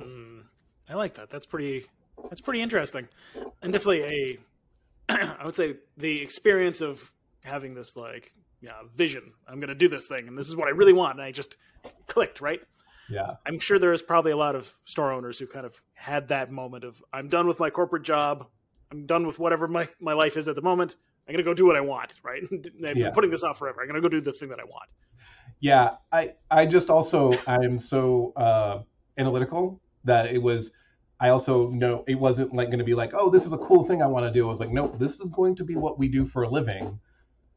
Mm, 0.00 0.44
I 0.88 0.94
like 0.94 1.14
that. 1.14 1.30
That's 1.30 1.46
pretty. 1.46 1.86
That's 2.24 2.40
pretty 2.40 2.62
interesting, 2.62 3.08
and 3.62 3.72
definitely 3.72 4.02
a. 4.02 4.38
I 5.40 5.44
would 5.44 5.56
say 5.56 5.76
the 5.96 6.22
experience 6.22 6.80
of 6.80 7.12
having 7.44 7.74
this 7.74 7.96
like 7.96 8.32
yeah 8.60 8.82
vision. 8.94 9.32
I'm 9.46 9.60
going 9.60 9.68
to 9.68 9.74
do 9.74 9.88
this 9.88 10.06
thing, 10.06 10.28
and 10.28 10.38
this 10.38 10.48
is 10.48 10.56
what 10.56 10.68
I 10.68 10.70
really 10.70 10.92
want. 10.92 11.18
And 11.18 11.22
I 11.22 11.32
just 11.32 11.56
clicked 12.06 12.40
right. 12.40 12.60
Yeah, 13.08 13.34
I'm 13.46 13.58
sure 13.58 13.78
there 13.78 13.92
is 13.92 14.02
probably 14.02 14.32
a 14.32 14.36
lot 14.36 14.54
of 14.54 14.74
store 14.84 15.12
owners 15.12 15.38
who 15.38 15.46
kind 15.46 15.66
of 15.66 15.80
had 15.94 16.28
that 16.28 16.50
moment 16.50 16.84
of 16.84 17.02
I'm 17.12 17.28
done 17.28 17.46
with 17.46 17.60
my 17.60 17.70
corporate 17.70 18.04
job. 18.04 18.46
I'm 18.90 19.06
done 19.06 19.26
with 19.26 19.38
whatever 19.38 19.68
my, 19.68 19.88
my 20.00 20.12
life 20.12 20.36
is 20.36 20.48
at 20.48 20.54
the 20.54 20.60
moment. 20.60 20.96
I'm 21.28 21.34
gonna 21.34 21.44
go 21.44 21.54
do 21.54 21.66
what 21.66 21.76
I 21.76 21.80
want, 21.80 22.12
right? 22.22 22.42
I'm 22.52 22.96
yeah. 22.96 23.10
putting 23.10 23.30
this 23.30 23.42
off 23.42 23.58
forever. 23.58 23.80
I'm 23.80 23.88
gonna 23.88 24.00
go 24.00 24.08
do 24.08 24.20
the 24.20 24.32
thing 24.32 24.48
that 24.48 24.60
I 24.60 24.64
want. 24.64 24.88
Yeah, 25.60 25.96
I 26.10 26.34
I 26.50 26.66
just 26.66 26.90
also 26.90 27.32
I'm 27.46 27.78
so 27.78 28.32
uh, 28.36 28.82
analytical 29.16 29.80
that 30.04 30.32
it 30.32 30.42
was. 30.42 30.72
I 31.20 31.28
also 31.28 31.68
know 31.68 32.02
it 32.08 32.16
wasn't 32.16 32.52
like 32.52 32.68
going 32.68 32.80
to 32.80 32.84
be 32.84 32.94
like, 32.94 33.12
oh, 33.14 33.30
this 33.30 33.46
is 33.46 33.52
a 33.52 33.58
cool 33.58 33.84
thing 33.84 34.02
I 34.02 34.08
want 34.08 34.26
to 34.26 34.32
do. 34.32 34.44
I 34.44 34.50
was 34.50 34.58
like, 34.58 34.72
nope, 34.72 34.98
this 34.98 35.20
is 35.20 35.28
going 35.28 35.54
to 35.54 35.64
be 35.64 35.76
what 35.76 35.96
we 35.96 36.08
do 36.08 36.24
for 36.24 36.42
a 36.42 36.48
living. 36.48 36.98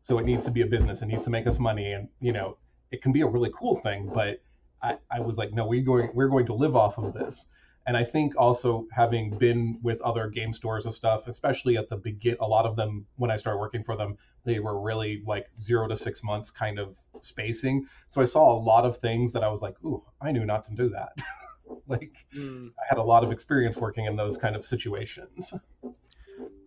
So 0.03 0.19
it 0.19 0.25
needs 0.25 0.43
to 0.43 0.51
be 0.51 0.61
a 0.61 0.67
business. 0.67 1.01
It 1.01 1.07
needs 1.07 1.23
to 1.23 1.31
make 1.31 1.47
us 1.47 1.57
money, 1.57 1.93
and 1.93 2.07
you 2.19 2.31
know, 2.31 2.57
it 2.91 3.01
can 3.01 3.11
be 3.11 3.21
a 3.21 3.27
really 3.27 3.51
cool 3.57 3.77
thing. 3.79 4.11
But 4.13 4.43
I, 4.83 4.99
I 5.09 5.19
was 5.19 5.37
like, 5.37 5.51
no, 5.51 5.65
we're 5.65 5.81
going 5.81 6.11
we're 6.13 6.29
going 6.29 6.45
to 6.45 6.53
live 6.53 6.75
off 6.75 6.99
of 6.99 7.15
this. 7.15 7.47
And 7.87 7.95
I 7.95 8.03
think 8.03 8.33
also 8.35 8.87
having 8.91 9.37
been 9.37 9.79
with 9.83 10.01
other 10.01 10.27
game 10.27 10.53
stores 10.53 10.85
and 10.85 10.93
stuff, 10.93 11.27
especially 11.27 11.77
at 11.77 11.87
the 11.87 11.97
begin, 11.97 12.35
a 12.39 12.47
lot 12.47 12.65
of 12.65 12.75
them 12.75 13.05
when 13.17 13.29
I 13.29 13.37
started 13.37 13.59
working 13.59 13.83
for 13.83 13.95
them, 13.95 14.17
they 14.43 14.59
were 14.59 14.79
really 14.79 15.21
like 15.25 15.49
zero 15.61 15.87
to 15.87 15.95
six 15.95 16.23
months 16.23 16.49
kind 16.49 16.79
of 16.79 16.95
spacing. 17.21 17.85
So 18.07 18.21
I 18.21 18.25
saw 18.25 18.51
a 18.51 18.57
lot 18.57 18.85
of 18.85 18.97
things 18.97 19.33
that 19.33 19.43
I 19.43 19.49
was 19.49 19.61
like, 19.61 19.75
ooh, 19.83 20.03
I 20.19 20.31
knew 20.31 20.45
not 20.45 20.65
to 20.65 20.73
do 20.73 20.89
that. 20.89 21.11
like 21.87 22.13
mm. 22.35 22.69
I 22.69 22.83
had 22.89 22.97
a 22.97 23.03
lot 23.03 23.23
of 23.23 23.31
experience 23.31 23.77
working 23.77 24.05
in 24.05 24.15
those 24.15 24.37
kind 24.37 24.55
of 24.55 24.65
situations. 24.65 25.53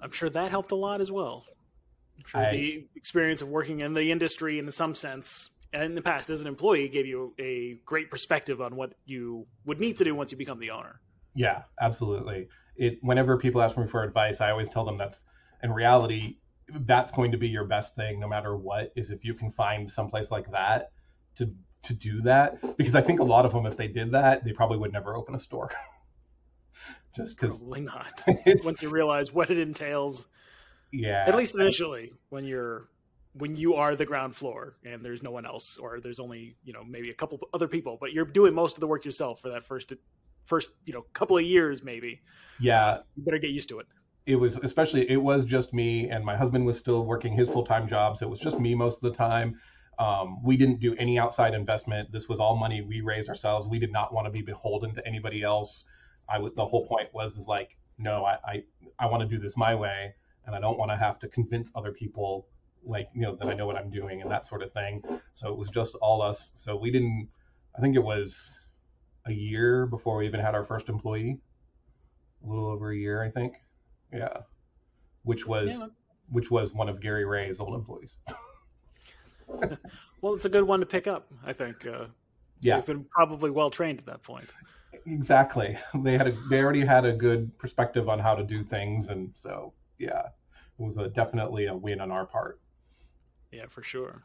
I'm 0.00 0.12
sure 0.12 0.30
that 0.30 0.50
helped 0.50 0.70
a 0.70 0.76
lot 0.76 1.00
as 1.00 1.10
well. 1.10 1.44
Sure, 2.26 2.40
I, 2.40 2.50
the 2.52 2.86
experience 2.94 3.42
of 3.42 3.48
working 3.48 3.80
in 3.80 3.94
the 3.94 4.10
industry 4.12 4.58
in 4.58 4.70
some 4.70 4.94
sense 4.94 5.50
and 5.72 5.82
in 5.84 5.94
the 5.94 6.02
past 6.02 6.30
as 6.30 6.40
an 6.40 6.46
employee 6.46 6.88
gave 6.88 7.06
you 7.06 7.34
a 7.38 7.74
great 7.84 8.10
perspective 8.10 8.60
on 8.60 8.76
what 8.76 8.94
you 9.04 9.46
would 9.66 9.80
need 9.80 9.96
to 9.98 10.04
do 10.04 10.14
once 10.14 10.32
you 10.32 10.38
become 10.38 10.58
the 10.58 10.70
owner. 10.70 11.00
Yeah, 11.38 11.62
absolutely. 11.80 12.48
It 12.74 12.98
whenever 13.00 13.36
people 13.36 13.62
ask 13.62 13.78
me 13.78 13.86
for 13.86 14.02
advice, 14.02 14.40
I 14.40 14.50
always 14.50 14.68
tell 14.68 14.84
them 14.84 14.98
that's 14.98 15.22
in 15.62 15.72
reality 15.72 16.38
that's 16.68 17.12
going 17.12 17.30
to 17.30 17.38
be 17.38 17.48
your 17.48 17.64
best 17.64 17.94
thing 17.94 18.18
no 18.18 18.26
matter 18.26 18.56
what 18.56 18.92
is 18.96 19.10
if 19.10 19.24
you 19.24 19.34
can 19.34 19.48
find 19.48 19.88
someplace 19.88 20.32
like 20.32 20.50
that 20.50 20.90
to 21.36 21.48
to 21.84 21.94
do 21.94 22.20
that 22.22 22.76
because 22.76 22.96
I 22.96 23.00
think 23.02 23.20
a 23.20 23.24
lot 23.24 23.46
of 23.46 23.52
them 23.52 23.66
if 23.66 23.76
they 23.76 23.86
did 23.86 24.10
that, 24.12 24.44
they 24.44 24.52
probably 24.52 24.78
would 24.78 24.92
never 24.92 25.14
open 25.14 25.36
a 25.36 25.38
store. 25.38 25.70
Just 27.14 27.38
cuz 27.38 27.58
Probably 27.58 27.82
not. 27.82 28.24
once 28.64 28.82
you 28.82 28.88
realize 28.88 29.32
what 29.32 29.48
it 29.48 29.60
entails. 29.60 30.26
Yeah. 30.90 31.24
At 31.24 31.36
least 31.36 31.54
initially 31.54 32.14
when 32.30 32.44
you're 32.46 32.88
when 33.34 33.54
you 33.54 33.74
are 33.74 33.94
the 33.94 34.06
ground 34.06 34.34
floor 34.34 34.76
and 34.84 35.04
there's 35.04 35.22
no 35.22 35.30
one 35.30 35.46
else 35.46 35.78
or 35.78 36.00
there's 36.00 36.18
only 36.18 36.56
you 36.64 36.72
know 36.72 36.82
maybe 36.82 37.10
a 37.10 37.14
couple 37.14 37.38
other 37.54 37.68
people 37.68 37.96
but 38.00 38.12
you're 38.12 38.24
doing 38.24 38.54
most 38.54 38.76
of 38.76 38.80
the 38.80 38.88
work 38.88 39.04
yourself 39.04 39.40
for 39.40 39.50
that 39.50 39.64
first 39.64 39.92
first 40.48 40.70
you 40.84 40.92
know 40.92 41.02
couple 41.12 41.36
of 41.36 41.44
years 41.44 41.82
maybe 41.82 42.20
yeah 42.58 42.98
you 43.16 43.22
better 43.24 43.38
get 43.38 43.50
used 43.50 43.68
to 43.68 43.78
it 43.78 43.86
it 44.26 44.36
was 44.36 44.56
especially 44.58 45.08
it 45.10 45.22
was 45.22 45.44
just 45.44 45.72
me 45.72 46.08
and 46.08 46.24
my 46.24 46.36
husband 46.36 46.64
was 46.64 46.78
still 46.78 47.04
working 47.04 47.32
his 47.32 47.48
full-time 47.48 47.88
job 47.88 48.16
so 48.16 48.26
it 48.26 48.30
was 48.30 48.40
just 48.40 48.58
me 48.58 48.74
most 48.74 48.96
of 49.02 49.12
the 49.12 49.16
time 49.16 49.58
um, 49.98 50.40
we 50.44 50.56
didn't 50.56 50.78
do 50.78 50.94
any 50.96 51.18
outside 51.18 51.54
investment 51.54 52.10
this 52.12 52.28
was 52.28 52.38
all 52.38 52.56
money 52.56 52.80
we 52.80 53.00
raised 53.00 53.28
ourselves 53.28 53.68
we 53.68 53.78
did 53.78 53.92
not 53.92 54.12
want 54.12 54.26
to 54.26 54.30
be 54.30 54.42
beholden 54.42 54.94
to 54.94 55.06
anybody 55.06 55.42
else 55.42 55.84
i 56.28 56.38
would 56.38 56.54
the 56.56 56.64
whole 56.64 56.86
point 56.86 57.08
was 57.12 57.36
is 57.36 57.46
like 57.46 57.76
no 57.98 58.24
i 58.24 58.38
i, 58.44 58.62
I 58.98 59.06
want 59.06 59.22
to 59.22 59.28
do 59.28 59.38
this 59.38 59.56
my 59.56 59.74
way 59.74 60.14
and 60.46 60.54
i 60.54 60.60
don't 60.60 60.78
want 60.78 60.90
to 60.90 60.96
have 60.96 61.18
to 61.20 61.28
convince 61.28 61.70
other 61.74 61.92
people 61.92 62.46
like 62.84 63.08
you 63.14 63.22
know 63.22 63.36
that 63.36 63.48
I 63.48 63.54
know 63.54 63.66
what 63.66 63.76
I'm 63.76 63.90
doing 63.90 64.22
and 64.22 64.30
that 64.30 64.46
sort 64.46 64.62
of 64.62 64.72
thing. 64.72 65.02
So 65.34 65.48
it 65.48 65.56
was 65.56 65.68
just 65.68 65.94
all 65.96 66.22
us. 66.22 66.52
So 66.56 66.76
we 66.76 66.90
didn't. 66.90 67.28
I 67.76 67.80
think 67.80 67.96
it 67.96 68.02
was 68.02 68.67
a 69.30 69.34
year 69.34 69.86
before 69.86 70.16
we 70.16 70.26
even 70.26 70.40
had 70.40 70.54
our 70.54 70.64
first 70.64 70.88
employee. 70.88 71.38
A 72.44 72.48
little 72.48 72.66
over 72.66 72.92
a 72.92 72.96
year, 72.96 73.22
I 73.22 73.30
think. 73.30 73.56
Yeah, 74.12 74.38
which 75.22 75.46
was 75.46 75.78
yeah. 75.78 75.86
which 76.30 76.50
was 76.50 76.72
one 76.72 76.88
of 76.88 77.00
Gary 77.00 77.24
Ray's 77.24 77.60
old 77.60 77.74
employees. 77.74 78.18
well, 80.20 80.34
it's 80.34 80.44
a 80.44 80.48
good 80.48 80.64
one 80.64 80.80
to 80.80 80.86
pick 80.86 81.06
up. 81.06 81.26
I 81.44 81.52
think. 81.52 81.86
Uh, 81.86 82.06
yeah, 82.60 82.76
they've 82.76 82.86
been 82.86 83.04
probably 83.10 83.50
well 83.50 83.70
trained 83.70 83.98
at 83.98 84.06
that 84.06 84.22
point. 84.22 84.52
Exactly. 85.06 85.76
They 86.02 86.16
had 86.16 86.28
a, 86.28 86.32
they 86.48 86.62
already 86.62 86.84
had 86.84 87.04
a 87.04 87.12
good 87.12 87.56
perspective 87.58 88.08
on 88.08 88.18
how 88.18 88.34
to 88.34 88.44
do 88.44 88.62
things, 88.62 89.08
and 89.08 89.32
so 89.34 89.72
yeah, 89.98 90.26
it 90.78 90.82
was 90.82 90.96
a, 90.96 91.08
definitely 91.08 91.66
a 91.66 91.74
win 91.74 92.00
on 92.00 92.10
our 92.10 92.26
part. 92.26 92.60
Yeah, 93.52 93.66
for 93.68 93.82
sure. 93.82 94.22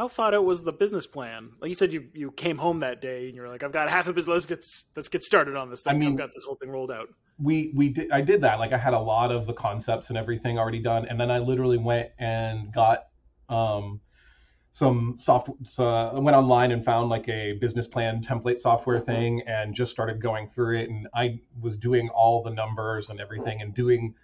How 0.00 0.08
thought 0.08 0.32
out 0.32 0.46
was 0.46 0.64
the 0.64 0.72
business 0.72 1.06
plan? 1.06 1.50
Like 1.60 1.68
you 1.68 1.74
said, 1.74 1.92
you 1.92 2.06
you 2.14 2.30
came 2.30 2.56
home 2.56 2.80
that 2.80 3.02
day 3.02 3.26
and 3.26 3.34
you're 3.34 3.50
like, 3.50 3.62
I've 3.62 3.70
got 3.70 3.90
half 3.90 4.08
a 4.08 4.14
business. 4.14 4.32
Let's 4.32 4.46
get 4.46 4.64
let's 4.96 5.08
get 5.08 5.22
started 5.22 5.56
on 5.56 5.68
this 5.68 5.82
thing. 5.82 5.94
I 5.94 5.98
mean, 5.98 6.12
I've 6.12 6.16
got 6.16 6.30
this 6.32 6.44
whole 6.44 6.54
thing 6.54 6.70
rolled 6.70 6.90
out. 6.90 7.08
We 7.38 7.70
we 7.76 7.90
did. 7.90 8.10
I 8.10 8.22
did 8.22 8.40
that. 8.40 8.58
Like 8.58 8.72
I 8.72 8.78
had 8.78 8.94
a 8.94 8.98
lot 8.98 9.30
of 9.30 9.46
the 9.46 9.52
concepts 9.52 10.08
and 10.08 10.16
everything 10.16 10.58
already 10.58 10.78
done, 10.78 11.04
and 11.04 11.20
then 11.20 11.30
I 11.30 11.38
literally 11.38 11.76
went 11.76 12.12
and 12.18 12.72
got 12.72 13.08
um, 13.50 14.00
some 14.72 15.16
software. 15.18 15.58
So 15.64 15.86
I 15.86 16.18
went 16.18 16.34
online 16.34 16.72
and 16.72 16.82
found 16.82 17.10
like 17.10 17.28
a 17.28 17.58
business 17.60 17.86
plan 17.86 18.22
template 18.22 18.58
software 18.58 19.00
thing, 19.00 19.42
and 19.46 19.74
just 19.74 19.90
started 19.90 20.18
going 20.18 20.46
through 20.46 20.78
it. 20.78 20.88
And 20.88 21.08
I 21.14 21.40
was 21.60 21.76
doing 21.76 22.08
all 22.08 22.42
the 22.42 22.52
numbers 22.52 23.10
and 23.10 23.20
everything, 23.20 23.60
and 23.60 23.74
doing 23.74 24.14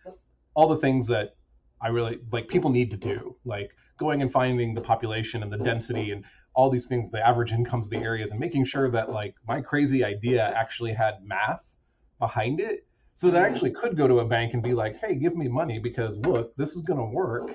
all 0.54 0.68
the 0.68 0.78
things 0.78 1.06
that 1.08 1.36
I 1.82 1.88
really 1.88 2.18
like. 2.32 2.48
People 2.48 2.70
need 2.70 2.90
to 2.92 2.96
do 2.96 3.36
like 3.44 3.72
going 3.96 4.22
and 4.22 4.30
finding 4.30 4.74
the 4.74 4.80
population 4.80 5.42
and 5.42 5.52
the 5.52 5.58
density 5.58 6.10
and 6.10 6.24
all 6.54 6.70
these 6.70 6.86
things, 6.86 7.10
the 7.10 7.26
average 7.26 7.52
incomes 7.52 7.86
of 7.86 7.90
the 7.90 7.98
areas, 7.98 8.30
and 8.30 8.40
making 8.40 8.64
sure 8.64 8.88
that 8.90 9.10
like 9.10 9.34
my 9.46 9.60
crazy 9.60 10.04
idea 10.04 10.52
actually 10.56 10.92
had 10.92 11.22
math 11.22 11.76
behind 12.18 12.60
it, 12.60 12.86
so 13.14 13.30
that 13.30 13.42
I 13.42 13.46
actually 13.46 13.72
could 13.72 13.96
go 13.96 14.06
to 14.06 14.20
a 14.20 14.24
bank 14.24 14.54
and 14.54 14.62
be 14.62 14.72
like, 14.72 14.98
"Hey, 14.98 15.16
give 15.16 15.36
me 15.36 15.48
money 15.48 15.78
because 15.78 16.18
look, 16.18 16.56
this 16.56 16.74
is 16.74 16.82
going 16.82 16.98
to 16.98 17.06
work," 17.06 17.54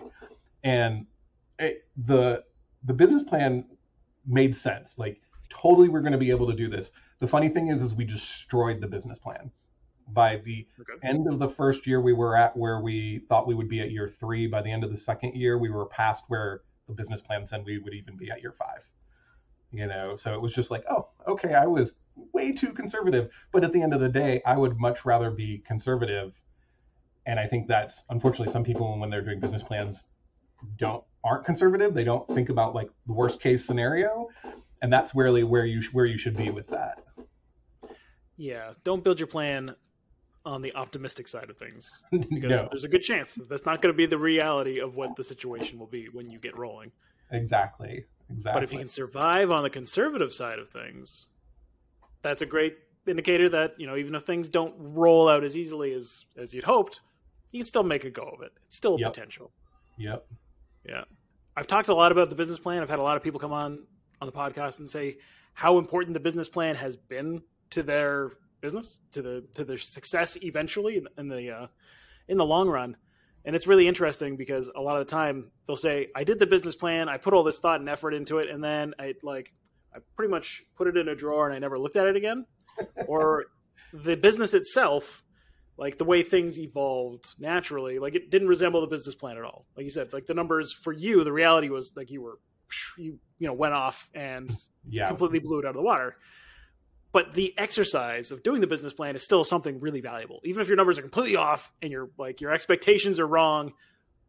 and 0.63 1.07
it, 1.59 1.85
the 1.97 2.43
the 2.83 2.93
business 2.93 3.23
plan 3.23 3.65
made 4.25 4.55
sense. 4.55 4.97
Like 4.99 5.21
totally, 5.49 5.89
we're 5.89 6.01
going 6.01 6.13
to 6.13 6.17
be 6.17 6.31
able 6.31 6.47
to 6.47 6.55
do 6.55 6.69
this. 6.69 6.91
The 7.19 7.27
funny 7.27 7.49
thing 7.49 7.67
is, 7.67 7.81
is 7.81 7.93
we 7.93 8.05
destroyed 8.05 8.81
the 8.81 8.87
business 8.87 9.17
plan 9.17 9.51
by 10.13 10.37
the 10.37 10.67
okay. 10.79 11.07
end 11.07 11.27
of 11.27 11.39
the 11.39 11.47
first 11.47 11.87
year 11.87 12.01
we 12.01 12.13
were 12.13 12.35
at 12.35 12.55
where 12.55 12.79
we 12.79 13.19
thought 13.29 13.47
we 13.47 13.55
would 13.55 13.69
be 13.69 13.81
at 13.81 13.91
year 13.91 14.07
three 14.07 14.47
by 14.47 14.61
the 14.61 14.71
end 14.71 14.83
of 14.83 14.91
the 14.91 14.97
second 14.97 15.35
year 15.35 15.57
we 15.57 15.69
were 15.69 15.85
past 15.85 16.25
where 16.27 16.61
the 16.87 16.93
business 16.93 17.21
plan 17.21 17.45
said 17.45 17.63
we 17.65 17.77
would 17.77 17.93
even 17.93 18.17
be 18.17 18.29
at 18.31 18.41
year 18.41 18.51
five. 18.51 18.89
You 19.71 19.87
know 19.87 20.15
so 20.15 20.33
it 20.33 20.41
was 20.41 20.53
just 20.53 20.71
like 20.71 20.83
oh 20.89 21.09
okay 21.27 21.53
i 21.53 21.65
was 21.65 21.95
way 22.33 22.51
too 22.51 22.73
conservative. 22.73 23.31
But 23.51 23.63
at 23.63 23.73
the 23.73 23.81
end 23.81 23.93
of 23.93 24.01
the 24.01 24.09
day 24.09 24.41
i 24.45 24.57
would 24.57 24.79
much 24.79 25.05
rather 25.05 25.31
be 25.31 25.63
conservative. 25.65 26.33
And 27.25 27.39
i 27.39 27.47
think 27.47 27.67
that's 27.67 28.05
unfortunately 28.09 28.51
some 28.51 28.63
people 28.63 28.99
when 28.99 29.09
they're 29.09 29.21
doing 29.21 29.39
business 29.39 29.63
plans 29.63 30.05
don't 30.77 31.03
aren't 31.23 31.45
conservative. 31.45 31.93
They 31.93 32.03
don't 32.03 32.27
think 32.33 32.49
about 32.49 32.73
like 32.73 32.89
the 33.05 33.13
worst 33.13 33.39
case 33.41 33.65
scenario. 33.65 34.29
And 34.81 34.91
that's 34.91 35.13
really 35.13 35.43
where 35.43 35.65
you 35.65 35.81
where 35.91 36.05
you 36.05 36.17
should 36.17 36.35
be 36.35 36.49
with 36.49 36.67
that. 36.67 37.03
Yeah. 38.37 38.73
Don't 38.83 39.03
build 39.03 39.19
your 39.19 39.27
plan 39.27 39.75
on 40.45 40.61
the 40.61 40.73
optimistic 40.75 41.27
side 41.27 41.49
of 41.49 41.57
things 41.57 41.91
because 42.11 42.61
no. 42.61 42.67
there's 42.71 42.83
a 42.83 42.89
good 42.89 43.03
chance 43.03 43.35
that 43.35 43.47
that's 43.47 43.65
not 43.65 43.81
going 43.81 43.93
to 43.93 43.97
be 43.97 44.05
the 44.05 44.17
reality 44.17 44.79
of 44.79 44.95
what 44.95 45.15
the 45.15 45.23
situation 45.23 45.77
will 45.77 45.87
be 45.87 46.07
when 46.11 46.29
you 46.29 46.39
get 46.39 46.57
rolling. 46.57 46.91
Exactly. 47.31 48.05
Exactly. 48.31 48.59
But 48.59 48.63
if 48.63 48.71
you 48.71 48.79
can 48.79 48.89
survive 48.89 49.51
on 49.51 49.63
the 49.63 49.69
conservative 49.69 50.33
side 50.33 50.59
of 50.59 50.69
things, 50.69 51.27
that's 52.21 52.41
a 52.41 52.45
great 52.45 52.77
indicator 53.07 53.49
that, 53.49 53.79
you 53.79 53.87
know, 53.87 53.95
even 53.97 54.15
if 54.15 54.23
things 54.23 54.47
don't 54.47 54.73
roll 54.77 55.27
out 55.27 55.43
as 55.43 55.57
easily 55.57 55.93
as 55.93 56.25
as 56.37 56.53
you'd 56.53 56.63
hoped, 56.63 57.01
you 57.51 57.59
can 57.59 57.67
still 57.67 57.83
make 57.83 58.05
a 58.05 58.09
go 58.09 58.23
of 58.23 58.41
it. 58.41 58.51
It's 58.67 58.77
still 58.77 58.95
a 58.95 58.99
yep. 58.99 59.13
potential. 59.13 59.51
Yep. 59.97 60.25
Yeah. 60.87 61.03
I've 61.55 61.67
talked 61.67 61.89
a 61.89 61.93
lot 61.93 62.11
about 62.11 62.29
the 62.29 62.35
business 62.35 62.59
plan. 62.59 62.81
I've 62.81 62.89
had 62.89 62.99
a 62.99 63.03
lot 63.03 63.17
of 63.17 63.23
people 63.23 63.39
come 63.39 63.51
on 63.51 63.83
on 64.21 64.25
the 64.27 64.31
podcast 64.31 64.79
and 64.79 64.89
say 64.89 65.17
how 65.53 65.77
important 65.77 66.13
the 66.13 66.19
business 66.19 66.47
plan 66.47 66.75
has 66.75 66.95
been 66.95 67.41
to 67.71 67.83
their 67.83 68.31
business 68.61 68.99
to 69.11 69.21
the 69.21 69.43
to 69.55 69.63
their 69.63 69.77
success 69.77 70.37
eventually 70.41 71.01
in, 71.17 71.27
the 71.27 71.51
uh, 71.51 71.67
in 72.27 72.37
the 72.37 72.45
long 72.45 72.69
run. 72.69 72.95
And 73.43 73.55
it's 73.55 73.65
really 73.65 73.87
interesting 73.87 74.37
because 74.37 74.69
a 74.75 74.79
lot 74.79 74.97
of 74.97 75.07
the 75.07 75.11
time 75.11 75.51
they'll 75.65 75.75
say, 75.75 76.09
"I 76.15 76.23
did 76.23 76.39
the 76.39 76.45
business 76.45 76.75
plan, 76.75 77.09
I 77.09 77.17
put 77.17 77.33
all 77.33 77.43
this 77.43 77.59
thought 77.59 77.79
and 77.79 77.89
effort 77.89 78.13
into 78.13 78.37
it, 78.37 78.49
and 78.49 78.63
then 78.63 78.93
I 78.99 79.15
like 79.23 79.51
I 79.93 79.99
pretty 80.15 80.31
much 80.31 80.63
put 80.75 80.87
it 80.87 80.95
in 80.95 81.07
a 81.07 81.15
drawer 81.15 81.47
and 81.47 81.55
I 81.55 81.59
never 81.59 81.79
looked 81.79 81.95
at 81.95 82.07
it 82.07 82.15
again." 82.15 82.45
or 83.07 83.47
the 83.91 84.15
business 84.15 84.53
itself, 84.53 85.23
like 85.77 85.97
the 85.97 86.05
way 86.05 86.23
things 86.23 86.57
evolved 86.57 87.25
naturally, 87.39 87.99
like 87.99 88.15
it 88.15 88.29
didn't 88.29 88.47
resemble 88.47 88.81
the 88.81 88.87
business 88.87 89.15
plan 89.15 89.37
at 89.37 89.43
all. 89.43 89.65
Like 89.75 89.83
you 89.83 89.89
said, 89.89 90.13
like 90.13 90.27
the 90.27 90.33
numbers 90.33 90.71
for 90.71 90.93
you, 90.93 91.23
the 91.23 91.33
reality 91.33 91.69
was 91.69 91.93
like 91.95 92.11
you 92.11 92.21
were 92.21 92.39
you 92.97 93.19
you 93.39 93.47
know 93.47 93.53
went 93.53 93.73
off 93.73 94.09
and 94.13 94.55
yeah. 94.87 95.07
completely 95.07 95.39
blew 95.39 95.59
it 95.59 95.65
out 95.65 95.69
of 95.69 95.75
the 95.75 95.81
water 95.81 96.15
but 97.11 97.33
the 97.33 97.53
exercise 97.57 98.31
of 98.31 98.43
doing 98.43 98.61
the 98.61 98.67
business 98.67 98.93
plan 98.93 99.15
is 99.15 99.23
still 99.23 99.43
something 99.43 99.79
really 99.79 100.01
valuable. 100.01 100.39
Even 100.43 100.61
if 100.61 100.67
your 100.67 100.77
numbers 100.77 100.97
are 100.97 101.01
completely 101.01 101.35
off 101.35 101.71
and 101.81 101.91
your 101.91 102.09
like 102.17 102.41
your 102.41 102.51
expectations 102.51 103.19
are 103.19 103.27
wrong 103.27 103.73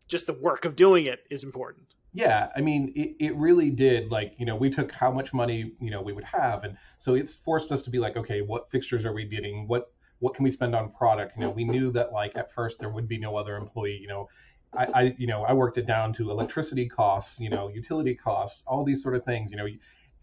just 0.09 0.27
the 0.27 0.33
work 0.33 0.65
of 0.65 0.77
doing 0.77 1.07
it 1.07 1.21
is 1.31 1.45
important. 1.45 1.95
Yeah 2.15 2.51
i 2.55 2.61
mean 2.61 2.93
it, 2.95 3.17
it 3.19 3.37
really 3.37 3.71
did 3.71 4.11
like 4.11 4.35
you 4.37 4.45
know 4.45 4.55
we 4.55 4.69
took 4.69 4.93
how 4.93 5.11
much 5.11 5.33
money 5.33 5.73
you 5.81 5.91
know 5.91 6.03
we 6.03 6.13
would 6.13 6.25
have 6.25 6.65
and 6.65 6.77
so 6.99 7.15
it's 7.15 7.37
forced 7.37 7.73
us 7.73 7.81
to 7.83 7.91
be 7.91 7.99
like 7.99 8.19
okay 8.19 8.43
what 8.43 8.71
fixtures 8.71 9.07
are 9.07 9.15
we 9.15 9.25
getting? 9.25 9.67
What 9.67 9.93
what 10.19 10.35
can 10.35 10.45
we 10.45 10.51
spend 10.51 10.75
on 10.75 10.91
product? 10.91 11.37
You 11.37 11.43
know 11.43 11.51
we 11.51 11.65
knew 11.65 11.91
that 11.93 12.13
like 12.13 12.37
at 12.37 12.53
first 12.53 12.79
there 12.79 12.91
would 12.91 13.09
be 13.09 13.19
no 13.19 13.37
other 13.37 13.57
employee 13.57 13.99
you 14.01 14.09
know. 14.09 14.29
I, 14.75 14.87
I 14.95 15.15
you 15.19 15.27
know 15.27 15.43
i 15.43 15.53
worked 15.53 15.77
it 15.77 15.87
down 15.87 16.15
to 16.15 16.31
electricity 16.31 16.89
costs 16.89 17.39
you 17.39 17.51
know 17.51 17.69
utility 17.69 18.15
costs 18.15 18.63
all 18.67 18.85
these 18.85 19.03
sort 19.03 19.15
of 19.15 19.25
things 19.25 19.51
you 19.51 19.57
know. 19.57 19.67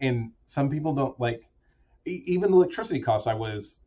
And 0.00 0.32
some 0.46 0.70
people 0.70 0.94
don't 0.94 1.18
like 1.20 1.42
even 2.04 2.50
the 2.50 2.56
electricity 2.56 3.00
costs, 3.00 3.26
I 3.26 3.34
was, 3.34 3.78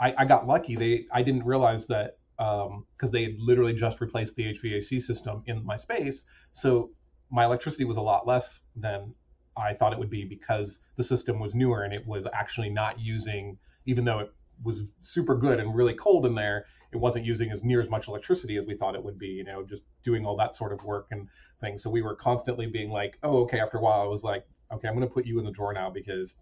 I, 0.00 0.14
I 0.18 0.24
got 0.24 0.46
lucky. 0.46 0.76
They, 0.76 1.06
I 1.12 1.22
didn't 1.22 1.44
realize 1.44 1.86
that 1.86 2.18
because 2.36 2.68
um, 2.68 3.10
they 3.12 3.22
had 3.24 3.38
literally 3.38 3.74
just 3.74 4.00
replaced 4.00 4.34
the 4.36 4.52
HVAC 4.52 5.00
system 5.00 5.42
in 5.46 5.64
my 5.64 5.76
space, 5.76 6.24
so 6.52 6.90
my 7.30 7.44
electricity 7.44 7.84
was 7.84 7.96
a 7.96 8.00
lot 8.00 8.26
less 8.26 8.62
than 8.76 9.14
I 9.56 9.74
thought 9.74 9.92
it 9.92 9.98
would 9.98 10.10
be 10.10 10.24
because 10.24 10.80
the 10.96 11.02
system 11.02 11.38
was 11.38 11.54
newer 11.54 11.82
and 11.82 11.92
it 11.92 12.06
was 12.06 12.26
actually 12.32 12.70
not 12.70 12.98
using, 12.98 13.56
even 13.86 14.04
though 14.04 14.20
it 14.20 14.32
was 14.62 14.94
super 15.00 15.36
good 15.36 15.60
and 15.60 15.74
really 15.74 15.94
cold 15.94 16.26
in 16.26 16.34
there, 16.34 16.66
it 16.92 16.98
wasn't 16.98 17.24
using 17.24 17.50
as 17.50 17.64
near 17.64 17.80
as 17.80 17.88
much 17.88 18.08
electricity 18.08 18.56
as 18.56 18.66
we 18.66 18.76
thought 18.76 18.94
it 18.94 19.02
would 19.02 19.18
be, 19.18 19.28
you 19.28 19.44
know, 19.44 19.64
just 19.64 19.82
doing 20.02 20.24
all 20.24 20.36
that 20.36 20.54
sort 20.54 20.72
of 20.72 20.82
work 20.84 21.06
and 21.10 21.28
things. 21.60 21.82
So 21.82 21.90
we 21.90 22.02
were 22.02 22.14
constantly 22.14 22.66
being 22.66 22.90
like, 22.90 23.18
oh, 23.22 23.42
okay, 23.42 23.60
after 23.60 23.78
a 23.78 23.80
while, 23.80 24.00
I 24.00 24.06
was 24.06 24.22
like, 24.22 24.44
okay, 24.72 24.88
I'm 24.88 24.94
going 24.94 25.06
to 25.06 25.12
put 25.12 25.26
you 25.26 25.38
in 25.38 25.44
the 25.44 25.50
drawer 25.50 25.72
now 25.72 25.90
because 25.90 26.36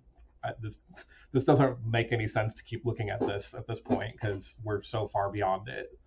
this 0.60 0.78
this 1.32 1.44
doesn't 1.44 1.78
make 1.86 2.12
any 2.12 2.26
sense 2.26 2.54
to 2.54 2.62
keep 2.62 2.84
looking 2.84 3.10
at 3.10 3.20
this 3.20 3.54
at 3.54 3.66
this 3.66 3.80
point 3.80 4.14
because 4.20 4.56
we're 4.62 4.82
so 4.82 5.06
far 5.08 5.30
beyond 5.30 5.68
it. 5.68 5.98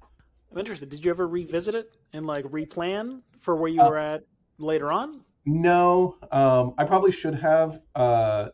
I'm 0.52 0.58
interested. 0.58 0.90
Did 0.90 1.04
you 1.04 1.12
ever 1.12 1.28
revisit 1.28 1.76
it 1.76 1.96
and 2.14 2.26
like 2.26 2.46
replan 2.46 3.22
for 3.40 3.56
where 3.56 3.70
you 3.70 3.82
uh, 3.82 3.90
were 3.90 3.98
at 3.98 4.24
later 4.58 4.92
on? 4.92 5.22
No, 5.46 6.18
um, 6.32 6.74
I 6.78 6.86
probably 6.86 7.12
should 7.12 7.36
have. 7.36 7.82
Uh, 7.94 8.50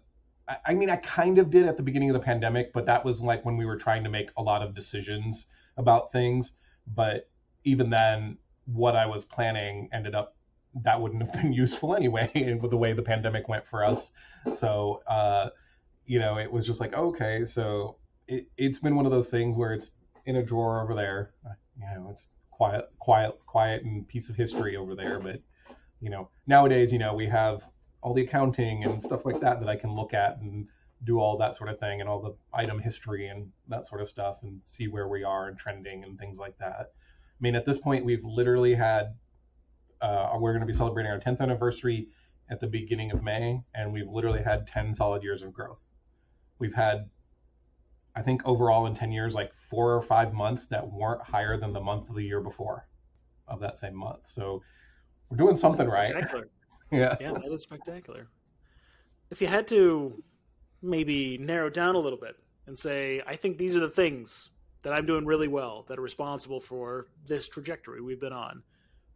I, 0.48 0.58
I 0.68 0.74
mean, 0.74 0.90
I 0.90 0.98
kind 0.98 1.38
of 1.38 1.50
did 1.50 1.68
at 1.68 1.78
the 1.78 1.84
beginning 1.84 2.10
of 2.10 2.14
the 2.14 2.22
pandemic, 2.22 2.74
but 2.74 2.86
that 2.86 3.04
was 3.06 3.22
like 3.22 3.46
when 3.46 3.58
we 3.58 3.66
were 3.66 3.78
trying 3.78 4.04
to 4.04 4.10
make 4.10 4.30
a 4.38 4.42
lot 4.42 4.62
of 4.62 4.74
decisions 4.74 5.46
about 5.78 6.12
things. 6.12 6.54
But 6.88 7.30
even 7.64 7.90
then, 7.90 8.38
what 8.66 8.96
I 8.96 9.06
was 9.06 9.26
planning 9.26 9.90
ended 9.94 10.16
up 10.16 10.36
that 10.84 11.02
wouldn't 11.02 11.22
have 11.22 11.34
been 11.34 11.54
useful 11.54 11.96
anyway 11.96 12.30
with 12.62 12.72
the 12.72 12.78
way 12.78 12.94
the 12.94 13.02
pandemic 13.02 13.48
went 13.48 13.66
for 13.66 13.84
us. 13.84 14.12
So, 14.54 15.02
uh, 15.08 15.50
you 16.12 16.20
know, 16.20 16.38
it 16.38 16.52
was 16.52 16.68
just 16.68 16.82
like, 16.82 16.94
okay, 16.94 17.46
so 17.46 17.96
it, 18.28 18.46
it's 18.58 18.80
been 18.80 18.98
one 18.98 19.06
of 19.06 19.14
those 19.14 19.30
things 19.30 19.56
where 19.56 19.74
it's 19.74 19.92
in 20.26 20.36
a 20.36 20.44
drawer 20.44 20.84
over 20.84 20.94
there. 20.94 21.32
You 21.80 21.86
know, 21.86 22.10
it's 22.12 22.28
quiet, 22.50 22.90
quiet, 23.00 23.40
quiet 23.46 23.86
and 23.86 24.06
piece 24.06 24.28
of 24.28 24.36
history 24.36 24.76
over 24.76 24.94
there. 24.94 25.20
But, 25.20 25.40
you 26.02 26.10
know, 26.10 26.28
nowadays, 26.48 26.92
you 26.92 27.00
know, 27.00 27.14
we 27.14 27.28
have 27.28 27.66
all 28.02 28.14
the 28.14 28.24
accounting 28.24 28.84
and 28.84 29.02
stuff 29.02 29.26
like 29.26 29.40
that 29.40 29.62
that 29.62 29.70
I 29.70 29.78
can 29.78 29.96
look 29.96 30.14
at 30.14 30.38
and 30.42 30.68
do 31.06 31.22
all 31.22 31.38
that 31.38 31.56
sort 31.56 31.70
of 31.70 31.80
thing 31.80 32.02
and 32.02 32.10
all 32.10 32.22
the 32.22 32.36
item 32.54 32.78
history 32.78 33.28
and 33.28 33.50
that 33.70 33.86
sort 33.86 34.02
of 34.02 34.08
stuff 34.10 34.40
and 34.44 34.60
see 34.66 34.90
where 34.90 35.08
we 35.08 35.24
are 35.24 35.48
and 35.48 35.58
trending 35.58 36.04
and 36.04 36.20
things 36.20 36.38
like 36.38 36.58
that. 36.58 36.92
I 36.92 37.40
mean, 37.40 37.56
at 37.56 37.66
this 37.66 37.78
point, 37.78 38.04
we've 38.04 38.26
literally 38.26 38.76
had 38.76 39.16
uh, 40.02 40.32
we're 40.38 40.52
going 40.52 40.60
to 40.60 40.68
be 40.68 40.74
celebrating 40.74 41.10
our 41.10 41.22
10th 41.22 41.40
anniversary 41.40 42.10
at 42.50 42.60
the 42.60 42.68
beginning 42.68 43.12
of 43.12 43.24
May, 43.24 43.62
and 43.74 43.94
we've 43.94 44.10
literally 44.10 44.44
had 44.44 44.68
10 44.68 44.94
solid 44.94 45.24
years 45.24 45.42
of 45.42 45.54
growth. 45.54 45.82
We've 46.62 46.74
had, 46.74 47.10
I 48.16 48.22
think, 48.22 48.42
overall 48.46 48.86
in 48.86 48.94
10 48.94 49.12
years, 49.12 49.34
like 49.34 49.54
four 49.54 49.94
or 49.94 50.02
five 50.02 50.34
months 50.34 50.68
that 50.68 50.90
weren't 50.90 51.22
higher 51.22 51.58
than 51.58 51.74
the 51.74 51.82
month 51.82 52.10
of 52.10 52.16
the 52.16 52.24
year 52.24 52.40
before 52.40 52.88
of 53.48 53.60
that 53.60 53.78
same 53.78 53.96
month. 53.96 54.30
So 54.30 54.64
we're 55.30 55.38
doing 55.38 55.58
something 55.58 55.88
right. 55.88 56.14
yeah. 56.92 57.18
Yeah, 57.20 57.34
that 57.34 57.52
is 57.52 57.62
spectacular. 57.62 58.30
If 59.30 59.42
you 59.42 59.48
had 59.48 59.68
to 59.68 60.24
maybe 60.82 61.38
narrow 61.38 61.70
down 61.70 61.96
a 61.96 62.00
little 62.00 62.20
bit 62.20 62.38
and 62.68 62.78
say, 62.78 63.22
I 63.28 63.36
think 63.36 63.58
these 63.58 63.76
are 63.76 63.82
the 63.82 63.90
things 63.90 64.52
that 64.84 64.94
I'm 64.94 65.06
doing 65.06 65.26
really 65.26 65.50
well 65.50 65.84
that 65.90 66.00
are 66.00 66.02
responsible 66.02 66.62
for 66.62 67.08
this 67.26 67.48
trajectory 67.50 68.02
we've 68.02 68.22
been 68.22 68.34
on 68.34 68.64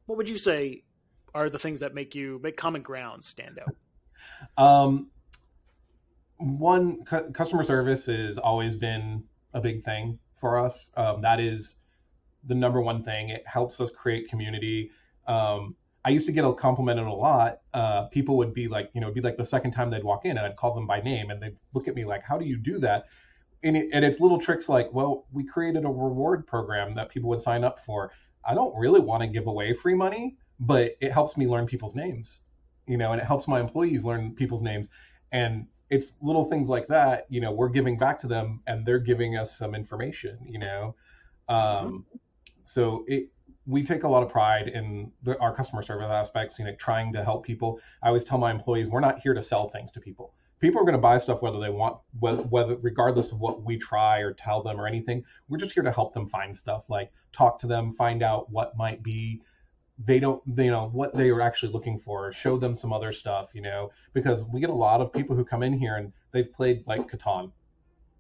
what 0.06 0.18
would 0.18 0.30
you 0.30 0.38
say 0.38 0.84
are 1.34 1.50
the 1.50 1.60
things 1.60 1.80
that 1.82 1.94
make 1.94 2.16
you 2.16 2.40
make 2.42 2.58
common 2.58 2.82
ground 2.82 3.24
stand 3.24 3.60
out? 3.60 4.64
Um, 4.64 5.08
one 6.38 7.04
cu- 7.06 7.32
customer 7.32 7.64
service 7.64 8.06
has 8.08 8.38
always 8.38 8.76
been 8.76 9.24
a 9.54 9.62
big 9.62 9.84
thing 9.84 10.20
for 10.40 10.60
us. 10.60 10.92
Um, 10.98 11.22
that 11.22 11.40
is 11.40 11.76
the 12.46 12.56
number 12.56 12.82
one 12.82 13.04
thing. 13.04 13.30
It 13.30 13.48
helps 13.48 13.80
us 13.80 13.90
create 13.90 14.30
community. 14.30 14.92
Um, 15.28 15.76
I 16.04 16.10
used 16.10 16.28
to 16.28 16.32
get 16.32 16.46
a 16.46 16.54
complimented 16.54 17.08
a 17.08 17.12
lot. 17.12 17.62
Uh, 17.74 18.06
people 18.06 18.38
would 18.38 18.54
be 18.54 18.68
like, 18.68 18.92
you 18.94 19.02
know, 19.02 19.08
it'd 19.08 19.16
be 19.16 19.22
like 19.22 19.38
the 19.38 19.46
second 19.46 19.72
time 19.72 19.90
they'd 19.90 20.04
walk 20.04 20.26
in 20.26 20.38
and 20.38 20.42
I'd 20.42 20.56
call 20.56 20.76
them 20.76 20.86
by 20.86 21.02
name 21.02 21.32
and 21.32 21.42
they'd 21.42 21.58
look 21.74 21.88
at 21.88 21.96
me 21.96 22.06
like, 22.06 22.22
how 22.24 22.38
do 22.38 22.46
you 22.46 22.58
do 22.58 22.78
that? 22.80 23.06
And, 23.64 23.76
it, 23.76 23.90
and 23.92 24.06
it's 24.06 24.20
little 24.20 24.38
tricks 24.38 24.70
like, 24.70 24.94
well, 24.94 25.26
we 25.32 25.44
created 25.44 25.84
a 25.84 25.90
reward 25.90 26.46
program 26.46 26.94
that 26.96 27.10
people 27.10 27.30
would 27.30 27.42
sign 27.42 27.64
up 27.64 27.84
for. 27.84 28.12
I 28.48 28.54
don't 28.54 28.78
really 28.78 29.00
want 29.00 29.24
to 29.24 29.28
give 29.28 29.48
away 29.48 29.74
free 29.74 29.96
money, 29.96 30.38
but 30.60 30.92
it 31.02 31.12
helps 31.12 31.38
me 31.38 31.48
learn 31.48 31.66
people's 31.66 31.96
names, 31.96 32.42
you 32.86 32.98
know, 32.98 33.12
and 33.12 33.20
it 33.20 33.26
helps 33.26 33.48
my 33.48 33.60
employees 33.60 34.04
learn 34.04 34.36
people's 34.36 34.62
names. 34.62 34.88
And 35.32 35.66
it's 35.96 36.16
little 36.22 36.46
things 36.46 36.70
like 36.70 36.88
that, 36.88 37.26
you 37.30 37.42
know, 37.42 37.52
we're 37.52 37.70
giving 37.70 37.98
back 37.98 38.20
to 38.20 38.28
them 38.28 38.62
and 38.68 38.86
they're 38.86 39.00
giving 39.00 39.38
us 39.38 39.58
some 39.58 39.74
information, 39.74 40.38
you 40.48 40.60
know. 40.60 40.96
Um, 41.50 42.06
so 42.66 43.06
it, 43.08 43.30
we 43.66 43.84
take 43.84 44.04
a 44.04 44.08
lot 44.08 44.22
of 44.22 44.30
pride 44.30 44.68
in 44.68 45.12
the, 45.24 45.40
our 45.40 45.54
customer 45.56 45.82
service 45.82 46.08
aspects, 46.10 46.60
you 46.60 46.66
know, 46.66 46.76
trying 46.76 47.14
to 47.14 47.24
help 47.24 47.46
people. 47.46 47.80
I 48.04 48.08
always 48.08 48.24
tell 48.24 48.38
my 48.38 48.52
employees, 48.52 48.88
we're 48.88 49.00
not 49.00 49.20
here 49.20 49.34
to 49.34 49.42
sell 49.42 49.70
things 49.70 49.92
to 49.92 50.00
people 50.00 50.34
people 50.60 50.80
are 50.80 50.84
going 50.84 50.94
to 50.94 51.00
buy 51.00 51.18
stuff 51.18 51.42
whether 51.42 51.60
they 51.60 51.70
want 51.70 51.98
whether, 52.20 52.76
regardless 52.78 53.32
of 53.32 53.40
what 53.40 53.64
we 53.64 53.78
try 53.78 54.20
or 54.20 54.34
tell 54.34 54.64
them 54.64 54.80
or 54.80 54.88
anything 54.88 55.24
we're 55.48 55.58
just 55.58 55.74
here 55.74 55.84
to 55.84 55.92
help 55.92 56.14
them 56.14 56.28
find 56.28 56.56
stuff 56.56 56.84
like 56.90 57.12
talk 57.32 57.60
to 57.60 57.68
them 57.68 57.94
find 57.94 58.24
out 58.24 58.50
what 58.52 58.76
might 58.78 59.04
be 59.04 59.42
they 59.98 60.20
don't 60.20 60.42
you 60.58 60.72
know 60.72 60.90
what 60.92 61.16
they 61.16 61.30
are 61.30 61.42
actually 61.42 61.72
looking 61.72 61.98
for 61.98 62.32
show 62.32 62.58
them 62.58 62.76
some 62.76 62.92
other 62.92 63.14
stuff 63.14 63.50
you 63.54 63.62
know 63.62 63.90
because 64.14 64.46
we 64.48 64.60
get 64.60 64.70
a 64.70 64.74
lot 64.74 65.00
of 65.00 65.12
people 65.14 65.36
who 65.36 65.46
come 65.46 65.64
in 65.64 65.72
here 65.72 65.96
and 65.96 66.12
they've 66.32 66.52
played 66.52 66.84
like 66.86 67.10
Catan 67.10 67.52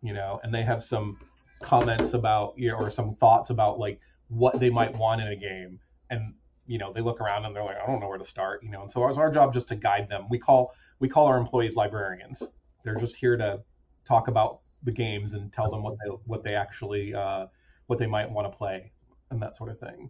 you 0.01 0.13
know 0.13 0.39
and 0.43 0.53
they 0.53 0.63
have 0.63 0.83
some 0.83 1.19
comments 1.61 2.13
about 2.13 2.53
you 2.57 2.69
know, 2.69 2.75
or 2.77 2.89
some 2.89 3.15
thoughts 3.15 3.49
about 3.49 3.77
like 3.77 3.99
what 4.29 4.59
they 4.59 4.69
might 4.69 4.95
want 4.97 5.21
in 5.21 5.27
a 5.27 5.35
game 5.35 5.79
and 6.09 6.33
you 6.65 6.77
know 6.77 6.93
they 6.93 7.01
look 7.01 7.19
around 7.19 7.45
and 7.45 7.55
they're 7.55 7.63
like 7.63 7.77
i 7.81 7.85
don't 7.85 7.99
know 7.99 8.07
where 8.07 8.17
to 8.17 8.25
start 8.25 8.63
you 8.63 8.69
know 8.69 8.81
and 8.81 8.91
so 8.91 9.05
it's 9.07 9.17
our 9.17 9.29
job 9.29 9.53
just 9.53 9.67
to 9.67 9.75
guide 9.75 10.07
them 10.09 10.27
we 10.29 10.39
call 10.39 10.73
we 10.99 11.09
call 11.09 11.25
our 11.27 11.38
employees 11.38 11.75
librarians. 11.75 12.43
They're 12.83 12.95
just 12.95 13.15
here 13.15 13.38
to 13.38 13.61
talk 14.05 14.27
about 14.27 14.61
the 14.83 14.91
games 14.91 15.33
and 15.33 15.51
tell 15.51 15.69
them 15.69 15.83
what 15.83 15.95
they 16.03 16.09
what 16.25 16.43
they 16.43 16.55
actually 16.55 17.13
uh, 17.13 17.47
what 17.88 17.99
they 17.99 18.07
might 18.07 18.29
want 18.29 18.51
to 18.51 18.55
play 18.55 18.91
and 19.31 19.41
that 19.41 19.55
sort 19.55 19.71
of 19.71 19.79
thing. 19.79 20.09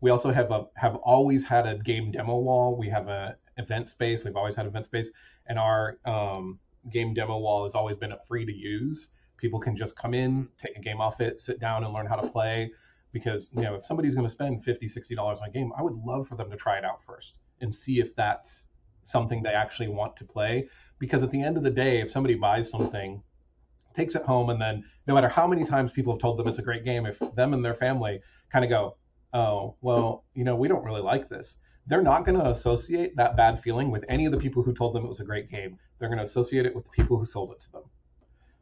We 0.00 0.10
also 0.10 0.30
have 0.30 0.50
a 0.50 0.66
have 0.76 0.96
always 0.96 1.44
had 1.44 1.66
a 1.66 1.78
game 1.78 2.10
demo 2.10 2.38
wall. 2.38 2.76
We 2.76 2.88
have 2.90 3.08
a 3.08 3.36
event 3.56 3.88
space. 3.88 4.24
We've 4.24 4.36
always 4.36 4.54
had 4.54 4.66
event 4.66 4.84
space, 4.84 5.08
and 5.46 5.58
our 5.58 5.98
um, 6.04 6.58
game 6.90 7.14
demo 7.14 7.38
wall 7.38 7.64
has 7.64 7.74
always 7.74 7.96
been 7.96 8.12
free 8.26 8.44
to 8.44 8.52
use. 8.52 9.10
People 9.38 9.60
can 9.60 9.76
just 9.76 9.96
come 9.96 10.14
in, 10.14 10.48
take 10.56 10.76
a 10.76 10.80
game 10.80 11.00
off 11.00 11.20
it, 11.20 11.40
sit 11.40 11.60
down, 11.60 11.84
and 11.84 11.92
learn 11.92 12.06
how 12.06 12.16
to 12.16 12.28
play. 12.28 12.70
Because 13.12 13.48
you 13.54 13.62
know, 13.62 13.74
if 13.74 13.84
somebody's 13.84 14.14
going 14.14 14.26
to 14.26 14.30
spend 14.30 14.62
50 14.62 14.88
60 14.88 15.14
dollars 15.14 15.40
on 15.40 15.48
a 15.48 15.52
game, 15.52 15.72
I 15.76 15.82
would 15.82 15.94
love 15.94 16.28
for 16.28 16.36
them 16.36 16.50
to 16.50 16.56
try 16.56 16.78
it 16.78 16.84
out 16.84 17.02
first 17.02 17.38
and 17.60 17.74
see 17.74 18.00
if 18.00 18.14
that's 18.14 18.66
something 19.04 19.42
they 19.42 19.54
actually 19.54 19.88
want 19.88 20.16
to 20.16 20.24
play. 20.24 20.68
Because 20.98 21.22
at 21.22 21.30
the 21.30 21.42
end 21.42 21.56
of 21.56 21.62
the 21.62 21.70
day, 21.70 22.00
if 22.00 22.10
somebody 22.10 22.34
buys 22.34 22.70
something, 22.70 23.22
takes 23.94 24.14
it 24.14 24.22
home, 24.22 24.50
and 24.50 24.60
then 24.60 24.84
no 25.06 25.14
matter 25.14 25.28
how 25.28 25.46
many 25.46 25.64
times 25.64 25.92
people 25.92 26.12
have 26.12 26.20
told 26.20 26.38
them 26.38 26.48
it's 26.48 26.58
a 26.58 26.62
great 26.62 26.84
game, 26.84 27.06
if 27.06 27.18
them 27.34 27.54
and 27.54 27.64
their 27.64 27.74
family 27.74 28.20
kind 28.50 28.64
of 28.64 28.70
go, 28.70 28.96
oh, 29.36 29.76
well, 29.82 30.24
you 30.34 30.44
know, 30.44 30.56
we 30.56 30.66
don't 30.66 30.82
really 30.82 31.02
like 31.02 31.28
this, 31.28 31.58
they're 31.86 32.02
not 32.02 32.24
going 32.24 32.38
to 32.38 32.48
associate 32.48 33.14
that 33.16 33.36
bad 33.36 33.62
feeling 33.62 33.90
with 33.90 34.04
any 34.08 34.24
of 34.24 34.32
the 34.32 34.38
people 34.38 34.62
who 34.62 34.72
told 34.72 34.94
them 34.94 35.04
it 35.04 35.08
was 35.08 35.20
a 35.20 35.24
great 35.24 35.50
game. 35.50 35.78
They're 35.98 36.08
going 36.08 36.18
to 36.18 36.24
associate 36.24 36.66
it 36.66 36.74
with 36.74 36.84
the 36.84 36.90
people 36.90 37.18
who 37.18 37.24
sold 37.24 37.52
it 37.52 37.60
to 37.60 37.72
them. 37.72 37.82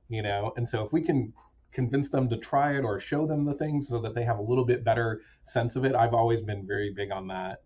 You 0.08 0.22
know, 0.22 0.52
and 0.56 0.68
so 0.68 0.84
if 0.84 0.92
we 0.92 1.00
can 1.00 1.32
convince 1.72 2.08
them 2.08 2.28
to 2.28 2.36
try 2.36 2.76
it 2.76 2.84
or 2.84 3.00
show 3.00 3.26
them 3.26 3.44
the 3.44 3.54
things 3.54 3.88
so 3.88 4.00
that 4.00 4.14
they 4.14 4.24
have 4.24 4.38
a 4.38 4.42
little 4.42 4.64
bit 4.64 4.84
better 4.84 5.22
sense 5.44 5.76
of 5.76 5.84
it, 5.84 5.94
I've 5.94 6.12
always 6.12 6.42
been 6.42 6.66
very 6.66 6.92
big 6.92 7.10
on 7.10 7.28
that. 7.28 7.62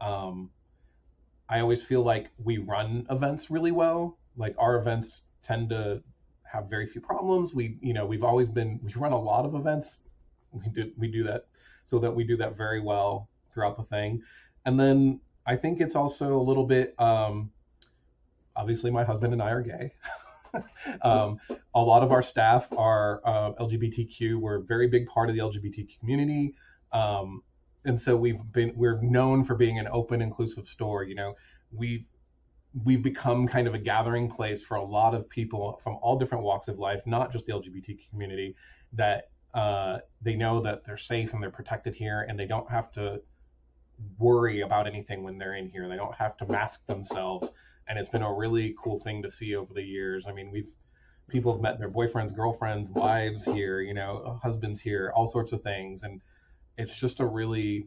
Um, 0.00 0.50
I 1.48 1.60
always 1.60 1.82
feel 1.82 2.02
like 2.02 2.30
we 2.42 2.58
run 2.58 3.06
events 3.10 3.50
really 3.50 3.70
well. 3.70 4.18
Like 4.36 4.54
our 4.58 4.80
events 4.80 5.22
tend 5.42 5.70
to 5.70 6.02
have 6.42 6.68
very 6.68 6.86
few 6.86 7.00
problems. 7.00 7.54
We, 7.54 7.78
you 7.80 7.92
know, 7.92 8.06
we've 8.06 8.24
always 8.24 8.48
been 8.48 8.80
we 8.82 8.92
run 8.94 9.12
a 9.12 9.20
lot 9.20 9.44
of 9.44 9.54
events. 9.54 10.00
We 10.52 10.68
do 10.68 10.90
we 10.96 11.08
do 11.08 11.22
that 11.24 11.46
so 11.90 11.98
that 11.98 12.14
we 12.14 12.22
do 12.22 12.36
that 12.36 12.56
very 12.56 12.80
well 12.80 13.28
throughout 13.52 13.76
the 13.76 13.82
thing. 13.82 14.22
And 14.64 14.78
then 14.78 15.20
I 15.44 15.56
think 15.56 15.80
it's 15.80 15.96
also 15.96 16.36
a 16.36 16.42
little 16.42 16.64
bit 16.64 16.94
um, 17.00 17.50
obviously 18.54 18.92
my 18.92 19.02
husband 19.02 19.32
and 19.32 19.42
I 19.42 19.50
are 19.50 19.62
gay. 19.62 19.92
um, 21.02 21.38
a 21.74 21.80
lot 21.80 22.04
of 22.04 22.12
our 22.12 22.22
staff 22.22 22.68
are 22.76 23.20
uh, 23.24 23.52
LGBTQ. 23.54 24.36
We're 24.36 24.58
a 24.58 24.62
very 24.62 24.86
big 24.86 25.08
part 25.08 25.30
of 25.30 25.34
the 25.34 25.42
LGBT 25.42 25.98
community. 25.98 26.54
Um, 26.92 27.42
and 27.84 27.98
so 27.98 28.16
we've 28.16 28.40
been 28.52 28.72
we're 28.76 29.00
known 29.00 29.42
for 29.42 29.56
being 29.56 29.78
an 29.78 29.88
open 29.90 30.20
inclusive 30.20 30.66
store 30.66 31.02
you 31.02 31.14
know 31.14 31.34
we've 31.72 32.04
we've 32.84 33.02
become 33.02 33.48
kind 33.48 33.66
of 33.66 33.74
a 33.74 33.78
gathering 33.78 34.28
place 34.28 34.62
for 34.62 34.76
a 34.76 34.84
lot 34.84 35.14
of 35.14 35.28
people 35.30 35.80
from 35.82 35.96
all 36.02 36.18
different 36.18 36.44
walks 36.44 36.68
of 36.68 36.78
life 36.78 37.00
not 37.06 37.32
just 37.32 37.46
the 37.46 37.52
lgbt 37.52 37.98
community 38.10 38.54
that 38.92 39.29
uh, 39.54 39.98
they 40.22 40.36
know 40.36 40.60
that 40.60 40.84
they're 40.84 40.96
safe 40.96 41.32
and 41.32 41.42
they're 41.42 41.50
protected 41.50 41.94
here 41.94 42.26
and 42.28 42.38
they 42.38 42.46
don't 42.46 42.70
have 42.70 42.90
to 42.92 43.20
worry 44.18 44.60
about 44.60 44.86
anything 44.86 45.22
when 45.22 45.36
they're 45.36 45.56
in 45.56 45.68
here 45.68 45.86
they 45.88 45.96
don't 45.96 46.14
have 46.14 46.36
to 46.36 46.46
mask 46.46 46.86
themselves 46.86 47.50
and 47.86 47.98
it's 47.98 48.08
been 48.08 48.22
a 48.22 48.32
really 48.32 48.74
cool 48.82 48.98
thing 48.98 49.22
to 49.22 49.28
see 49.28 49.54
over 49.54 49.74
the 49.74 49.82
years 49.82 50.24
i 50.26 50.32
mean 50.32 50.50
we've 50.50 50.68
people 51.28 51.52
have 51.52 51.60
met 51.60 51.78
their 51.78 51.90
boyfriends 51.90 52.34
girlfriends 52.34 52.88
wives 52.90 53.44
here 53.44 53.82
you 53.82 53.92
know 53.92 54.40
husbands 54.42 54.80
here 54.80 55.12
all 55.14 55.26
sorts 55.26 55.52
of 55.52 55.62
things 55.62 56.02
and 56.02 56.22
it's 56.78 56.96
just 56.96 57.20
a 57.20 57.26
really 57.26 57.86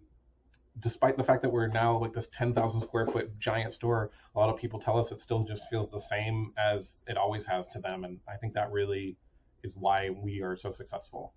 despite 0.79 1.17
the 1.17 1.23
fact 1.23 1.41
that 1.43 1.51
we're 1.51 1.67
now 1.67 1.97
like 1.97 2.13
this 2.13 2.27
10,000 2.27 2.81
square 2.81 3.05
foot 3.05 3.37
giant 3.39 3.71
store, 3.71 4.11
a 4.35 4.39
lot 4.39 4.49
of 4.49 4.57
people 4.57 4.79
tell 4.79 4.97
us 4.97 5.11
it 5.11 5.19
still 5.19 5.43
just 5.43 5.69
feels 5.69 5.91
the 5.91 5.99
same 5.99 6.51
as 6.57 7.03
it 7.07 7.17
always 7.17 7.45
has 7.45 7.67
to 7.67 7.79
them. 7.79 8.03
And 8.03 8.19
I 8.27 8.37
think 8.37 8.53
that 8.53 8.71
really 8.71 9.17
is 9.63 9.73
why 9.75 10.09
we 10.09 10.41
are 10.41 10.55
so 10.57 10.71
successful. 10.71 11.33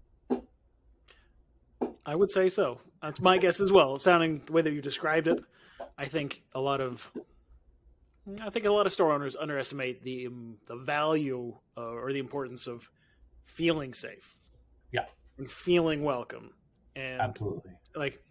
I 2.07 2.15
would 2.15 2.31
say 2.31 2.49
so. 2.49 2.81
That's 3.03 3.21
my 3.21 3.37
guess 3.37 3.61
as 3.61 3.73
well. 3.73 3.99
Sounding 3.99 4.41
the 4.47 4.53
way 4.53 4.63
that 4.63 4.73
you 4.73 4.81
described 4.81 5.27
it, 5.27 5.43
I 5.99 6.07
think 6.07 6.43
a 6.55 6.61
lot 6.61 6.81
of 6.81 7.13
I 8.43 8.51
think 8.51 8.65
a 8.65 8.73
lot 8.73 8.87
of 8.87 8.93
store 8.93 9.13
owners 9.13 9.37
underestimate 9.37 10.03
the 10.03 10.29
um, 10.29 10.57
the 10.67 10.77
value 10.77 11.57
uh, 11.77 11.81
or 11.81 12.13
the 12.13 12.21
importance 12.21 12.67
of 12.67 12.89
feeling 13.45 13.93
safe. 13.93 14.39
Yeah. 14.93 15.05
And 15.37 15.51
feeling 15.51 16.03
welcome 16.03 16.53
and 16.97 17.21
Absolutely. 17.21 17.73
like 17.95 18.23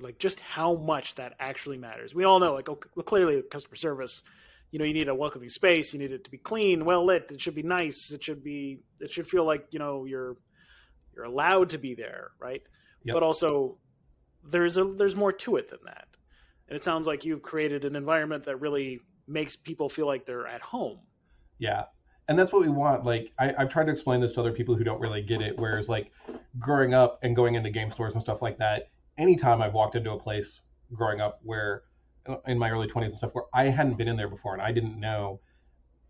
like 0.00 0.18
just 0.18 0.40
how 0.40 0.74
much 0.74 1.16
that 1.16 1.34
actually 1.38 1.76
matters. 1.76 2.14
We 2.14 2.24
all 2.24 2.38
know, 2.38 2.54
like, 2.54 2.68
okay, 2.68 2.88
well, 2.94 3.02
clearly 3.02 3.42
customer 3.50 3.74
service, 3.74 4.22
you 4.70 4.78
know, 4.78 4.84
you 4.84 4.94
need 4.94 5.08
a 5.08 5.14
welcoming 5.14 5.48
space, 5.48 5.92
you 5.92 5.98
need 5.98 6.12
it 6.12 6.22
to 6.24 6.30
be 6.30 6.38
clean, 6.38 6.84
well 6.84 7.04
lit, 7.04 7.32
it 7.32 7.40
should 7.40 7.56
be 7.56 7.64
nice, 7.64 8.12
it 8.12 8.22
should 8.22 8.44
be, 8.44 8.78
it 9.00 9.10
should 9.10 9.26
feel 9.26 9.44
like 9.44 9.66
you 9.70 9.78
know 9.78 10.04
you're 10.04 10.36
you're 11.14 11.24
allowed 11.24 11.70
to 11.70 11.78
be 11.78 11.94
there, 11.94 12.30
right? 12.40 12.62
Yep. 13.04 13.14
But 13.14 13.22
also, 13.22 13.78
there's 14.44 14.76
a 14.76 14.84
there's 14.84 15.16
more 15.16 15.32
to 15.32 15.56
it 15.56 15.68
than 15.68 15.80
that, 15.84 16.08
and 16.68 16.76
it 16.76 16.84
sounds 16.84 17.06
like 17.06 17.24
you've 17.24 17.42
created 17.42 17.84
an 17.84 17.96
environment 17.96 18.44
that 18.44 18.56
really 18.56 19.00
makes 19.26 19.56
people 19.56 19.88
feel 19.88 20.06
like 20.06 20.24
they're 20.24 20.46
at 20.46 20.62
home. 20.62 20.98
Yeah. 21.58 21.84
And 22.28 22.38
that's 22.38 22.52
what 22.52 22.62
we 22.62 22.68
want. 22.68 23.04
Like 23.04 23.32
I, 23.38 23.54
I've 23.56 23.68
tried 23.70 23.84
to 23.84 23.92
explain 23.92 24.20
this 24.20 24.32
to 24.32 24.40
other 24.40 24.52
people 24.52 24.74
who 24.74 24.84
don't 24.84 25.00
really 25.00 25.22
get 25.22 25.40
it. 25.40 25.56
Whereas 25.58 25.88
like 25.88 26.10
growing 26.58 26.94
up 26.94 27.18
and 27.22 27.34
going 27.34 27.54
into 27.54 27.70
game 27.70 27.90
stores 27.90 28.14
and 28.14 28.22
stuff 28.22 28.42
like 28.42 28.58
that, 28.58 28.88
anytime 29.16 29.62
I've 29.62 29.74
walked 29.74 29.96
into 29.96 30.12
a 30.12 30.18
place 30.18 30.60
growing 30.92 31.20
up 31.20 31.40
where 31.42 31.82
in 32.46 32.58
my 32.58 32.70
early 32.70 32.86
20s 32.86 33.04
and 33.04 33.12
stuff 33.12 33.34
where 33.34 33.44
I 33.54 33.64
hadn't 33.64 33.96
been 33.96 34.08
in 34.08 34.16
there 34.16 34.28
before 34.28 34.52
and 34.52 34.62
I 34.62 34.72
didn't 34.72 34.98
know, 34.98 35.40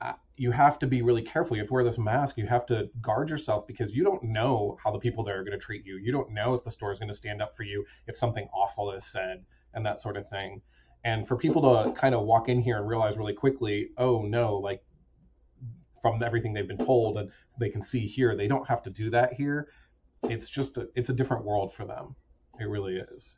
Uh, 0.00 0.14
you 0.36 0.52
have 0.52 0.78
to 0.78 0.86
be 0.86 1.02
really 1.02 1.22
careful. 1.22 1.56
You 1.56 1.62
have 1.62 1.68
to 1.68 1.74
wear 1.74 1.84
this 1.84 1.98
mask. 1.98 2.36
You 2.36 2.46
have 2.46 2.66
to 2.66 2.88
guard 3.00 3.30
yourself 3.30 3.66
because 3.66 3.94
you 3.94 4.04
don't 4.04 4.22
know 4.22 4.78
how 4.82 4.92
the 4.92 4.98
people 4.98 5.24
there 5.24 5.40
are 5.40 5.44
going 5.44 5.58
to 5.58 5.64
treat 5.64 5.84
you. 5.84 5.96
You 5.96 6.12
don't 6.12 6.30
know 6.30 6.54
if 6.54 6.62
the 6.62 6.70
store 6.70 6.92
is 6.92 6.98
going 6.98 7.08
to 7.08 7.14
stand 7.14 7.42
up 7.42 7.56
for 7.56 7.64
you 7.64 7.84
if 8.06 8.16
something 8.16 8.48
awful 8.54 8.92
is 8.92 9.04
said 9.04 9.44
and 9.74 9.84
that 9.84 9.98
sort 9.98 10.16
of 10.16 10.28
thing. 10.28 10.62
And 11.04 11.26
for 11.26 11.36
people 11.36 11.62
to 11.62 11.92
kind 11.92 12.14
of 12.14 12.24
walk 12.24 12.48
in 12.48 12.60
here 12.60 12.78
and 12.78 12.88
realize 12.88 13.16
really 13.16 13.34
quickly, 13.34 13.90
oh 13.98 14.22
no, 14.22 14.56
like 14.56 14.82
from 16.00 16.22
everything 16.22 16.52
they've 16.52 16.68
been 16.68 16.78
told 16.78 17.18
and 17.18 17.30
they 17.58 17.70
can 17.70 17.82
see 17.82 18.06
here, 18.06 18.36
they 18.36 18.48
don't 18.48 18.68
have 18.68 18.82
to 18.82 18.90
do 18.90 19.10
that 19.10 19.32
here. 19.34 19.68
It's 20.24 20.48
just 20.48 20.76
a, 20.76 20.88
it's 20.94 21.10
a 21.10 21.12
different 21.12 21.44
world 21.44 21.72
for 21.72 21.84
them. 21.84 22.14
It 22.60 22.68
really 22.68 22.96
is. 22.96 23.36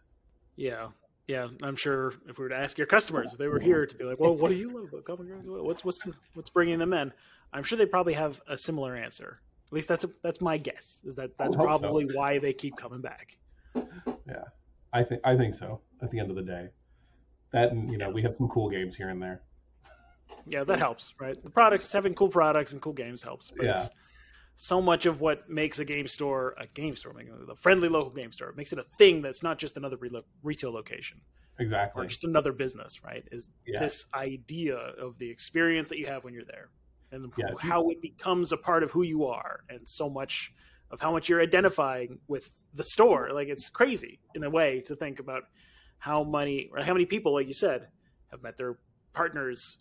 Yeah, 0.56 0.88
yeah. 1.30 1.48
I'm 1.62 1.76
sure 1.76 2.12
if 2.28 2.38
we 2.38 2.44
were 2.44 2.48
to 2.48 2.56
ask 2.56 2.76
your 2.76 2.86
customers 2.86 3.30
if 3.32 3.38
they 3.38 3.46
were 3.46 3.60
here 3.60 3.86
to 3.86 3.94
be 3.94 4.04
like, 4.04 4.18
well, 4.18 4.36
what 4.36 4.50
do 4.50 4.56
you 4.56 4.70
love 4.70 4.88
about 4.92 5.04
Common 5.04 5.26
Grounds? 5.26 5.46
What's 5.48 5.84
what's 5.84 6.02
the, 6.04 6.14
what's 6.34 6.50
bringing 6.50 6.78
them 6.78 6.92
in? 6.92 7.12
I'm 7.52 7.62
sure 7.62 7.78
they 7.78 7.86
probably 7.86 8.14
have 8.14 8.40
a 8.48 8.56
similar 8.56 8.96
answer. 8.96 9.40
At 9.68 9.72
least 9.72 9.88
that's 9.88 10.04
a, 10.04 10.10
that's 10.22 10.40
my 10.40 10.58
guess. 10.58 11.00
Is 11.04 11.14
that 11.14 11.38
that's 11.38 11.54
probably 11.54 12.08
so. 12.08 12.18
why 12.18 12.38
they 12.38 12.52
keep 12.52 12.76
coming 12.76 13.00
back. 13.00 13.36
Yeah, 13.74 14.44
I 14.92 15.04
think 15.04 15.20
I 15.24 15.36
think 15.36 15.54
so. 15.54 15.80
At 16.02 16.10
the 16.10 16.18
end 16.18 16.30
of 16.30 16.36
the 16.36 16.42
day, 16.42 16.68
that 17.52 17.70
and 17.70 17.90
you 17.90 17.98
know 17.98 18.10
we 18.10 18.22
have 18.22 18.34
some 18.34 18.48
cool 18.48 18.68
games 18.68 18.96
here 18.96 19.08
and 19.08 19.22
there. 19.22 19.42
Yeah, 20.46 20.64
that 20.64 20.78
helps, 20.78 21.14
right? 21.20 21.40
The 21.40 21.50
products 21.50 21.92
having 21.92 22.14
cool 22.14 22.28
products 22.28 22.72
and 22.72 22.82
cool 22.82 22.92
games 22.92 23.22
helps. 23.22 23.52
But 23.56 23.66
yeah. 23.66 23.86
So 24.56 24.80
much 24.82 25.06
of 25.06 25.20
what 25.20 25.48
makes 25.48 25.78
a 25.78 25.84
game 25.84 26.06
store 26.06 26.54
a 26.58 26.66
game 26.66 26.96
store, 26.96 27.14
a 27.50 27.56
friendly 27.56 27.88
local 27.88 28.10
game 28.10 28.32
store, 28.32 28.52
makes 28.56 28.72
it 28.72 28.78
a 28.78 28.84
thing 28.98 29.22
that's 29.22 29.42
not 29.42 29.58
just 29.58 29.76
another 29.76 29.96
re- 29.96 30.22
retail 30.42 30.72
location. 30.72 31.20
Exactly. 31.58 32.04
Or 32.04 32.06
just 32.06 32.24
another 32.24 32.52
business, 32.52 33.04
right? 33.04 33.24
Is 33.30 33.48
yeah. 33.66 33.80
this 33.80 34.06
idea 34.14 34.76
of 34.76 35.18
the 35.18 35.30
experience 35.30 35.88
that 35.90 35.98
you 35.98 36.06
have 36.06 36.24
when 36.24 36.32
you're 36.32 36.44
there 36.44 36.70
and 37.12 37.32
yeah, 37.36 37.50
how 37.58 37.90
it 37.90 38.00
becomes 38.00 38.52
a 38.52 38.56
part 38.56 38.82
of 38.82 38.90
who 38.90 39.02
you 39.02 39.26
are 39.26 39.60
and 39.68 39.80
so 39.88 40.08
much 40.08 40.52
of 40.90 41.00
how 41.00 41.12
much 41.12 41.28
you're 41.28 41.40
identifying 41.40 42.18
with 42.28 42.50
the 42.74 42.84
store. 42.84 43.30
Like 43.32 43.48
it's 43.48 43.68
crazy 43.68 44.18
in 44.34 44.44
a 44.44 44.50
way 44.50 44.80
to 44.86 44.96
think 44.96 45.18
about 45.18 45.44
how 45.98 46.24
many 46.24 46.70
how 46.80 46.92
many 46.92 47.06
people, 47.06 47.34
like 47.34 47.46
you 47.46 47.54
said, 47.54 47.88
have 48.30 48.42
met 48.42 48.56
their 48.56 48.78
partners 49.12 49.78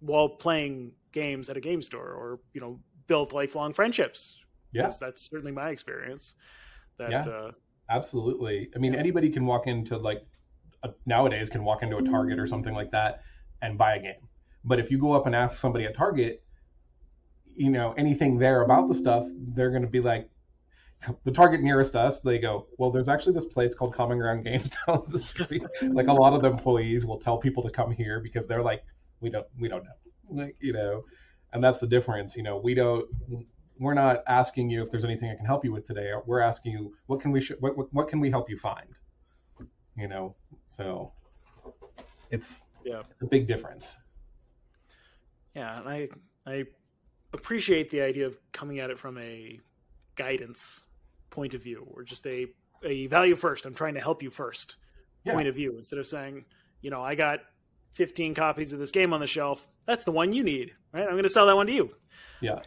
while 0.00 0.28
playing 0.28 0.92
games 1.12 1.48
at 1.48 1.56
a 1.56 1.60
game 1.60 1.82
store 1.82 2.12
or 2.12 2.40
you 2.52 2.60
know 2.60 2.80
built 3.10 3.32
lifelong 3.32 3.72
friendships. 3.72 4.36
Yes 4.72 4.98
yeah. 5.00 5.06
that's 5.06 5.28
certainly 5.28 5.50
my 5.50 5.70
experience 5.70 6.34
that 6.96 7.10
yeah, 7.10 7.22
uh, 7.22 7.50
absolutely. 7.88 8.70
I 8.76 8.78
mean 8.78 8.94
anybody 8.94 9.28
can 9.30 9.44
walk 9.44 9.66
into 9.66 9.96
like 9.96 10.24
a, 10.84 10.90
nowadays 11.06 11.50
can 11.50 11.64
walk 11.64 11.82
into 11.82 11.96
a 11.96 12.02
target 12.02 12.38
or 12.38 12.46
something 12.46 12.72
like 12.72 12.92
that 12.92 13.22
and 13.62 13.76
buy 13.76 13.96
a 13.96 14.00
game. 14.00 14.28
But 14.64 14.78
if 14.78 14.92
you 14.92 14.98
go 14.98 15.12
up 15.12 15.26
and 15.26 15.34
ask 15.34 15.58
somebody 15.58 15.86
at 15.86 15.96
target 15.96 16.44
you 17.56 17.68
know 17.68 17.92
anything 17.98 18.38
there 18.38 18.62
about 18.62 18.86
the 18.86 18.94
stuff 18.94 19.26
they're 19.54 19.70
going 19.70 19.82
to 19.82 19.88
be 19.88 19.98
like 19.98 20.30
the 21.24 21.32
target 21.32 21.62
nearest 21.62 21.96
us, 21.96 22.20
they 22.20 22.38
go, 22.38 22.66
well, 22.76 22.90
there's 22.90 23.08
actually 23.08 23.32
this 23.32 23.46
place 23.46 23.74
called 23.74 23.94
Common 23.94 24.18
Ground 24.18 24.44
Games 24.44 24.70
down 24.86 25.02
the 25.08 25.18
street. 25.18 25.62
like 25.82 26.08
a 26.08 26.12
lot 26.12 26.34
of 26.34 26.42
the 26.42 26.50
employees 26.50 27.06
will 27.06 27.18
tell 27.18 27.38
people 27.38 27.62
to 27.62 27.70
come 27.70 27.90
here 27.90 28.20
because 28.20 28.46
they're 28.46 28.62
like, 28.62 28.84
we 29.20 29.30
don't 29.30 29.46
we 29.58 29.66
don't 29.66 29.82
know. 29.82 30.42
Like 30.42 30.56
you 30.60 30.72
know 30.74 31.02
and 31.52 31.62
that's 31.62 31.78
the 31.78 31.86
difference 31.86 32.36
you 32.36 32.42
know 32.42 32.56
we 32.56 32.74
don't 32.74 33.06
we're 33.80 33.94
not 33.94 34.22
asking 34.28 34.68
you 34.68 34.82
if 34.82 34.90
there's 34.90 35.04
anything 35.04 35.30
i 35.30 35.34
can 35.34 35.46
help 35.46 35.64
you 35.64 35.72
with 35.72 35.86
today. 35.86 36.12
We're 36.26 36.40
asking 36.40 36.72
you 36.72 36.94
what 37.06 37.20
can 37.20 37.32
we 37.32 37.40
sh- 37.40 37.52
what, 37.58 37.76
what, 37.76 37.92
what 37.92 38.08
can 38.08 38.20
we 38.20 38.30
help 38.30 38.48
you 38.48 38.56
find? 38.56 38.94
You 39.96 40.06
know 40.06 40.36
so 40.68 41.12
it's 42.30 42.62
yeah. 42.84 43.00
it's 43.10 43.22
a 43.22 43.26
big 43.26 43.48
difference. 43.48 43.96
Yeah 45.56 45.80
and 45.80 45.88
i 45.88 46.08
i 46.46 46.64
appreciate 47.32 47.90
the 47.90 48.02
idea 48.02 48.26
of 48.26 48.38
coming 48.52 48.78
at 48.78 48.90
it 48.90 48.98
from 48.98 49.18
a 49.18 49.58
guidance 50.14 50.84
point 51.30 51.54
of 51.54 51.62
view 51.62 51.86
or 51.90 52.02
just 52.02 52.26
a 52.26 52.46
a 52.84 53.06
value 53.08 53.34
first. 53.34 53.66
I'm 53.66 53.74
trying 53.74 53.94
to 53.94 54.00
help 54.00 54.22
you 54.22 54.30
first 54.30 54.76
yeah. 55.24 55.32
point 55.32 55.48
of 55.48 55.54
view 55.54 55.76
instead 55.76 55.98
of 55.98 56.06
saying 56.06 56.44
you 56.82 56.90
know 56.90 57.02
i 57.02 57.14
got 57.14 57.40
15 57.92 58.34
copies 58.34 58.72
of 58.72 58.78
this 58.78 58.90
game 58.90 59.12
on 59.12 59.20
the 59.20 59.26
shelf. 59.26 59.66
That's 59.86 60.04
the 60.04 60.12
one 60.12 60.32
you 60.32 60.42
need, 60.42 60.72
right? 60.92 61.04
I'm 61.04 61.12
going 61.12 61.22
to 61.24 61.28
sell 61.28 61.46
that 61.46 61.56
one 61.56 61.66
to 61.66 61.72
you. 61.72 61.90
Yeah. 62.40 62.60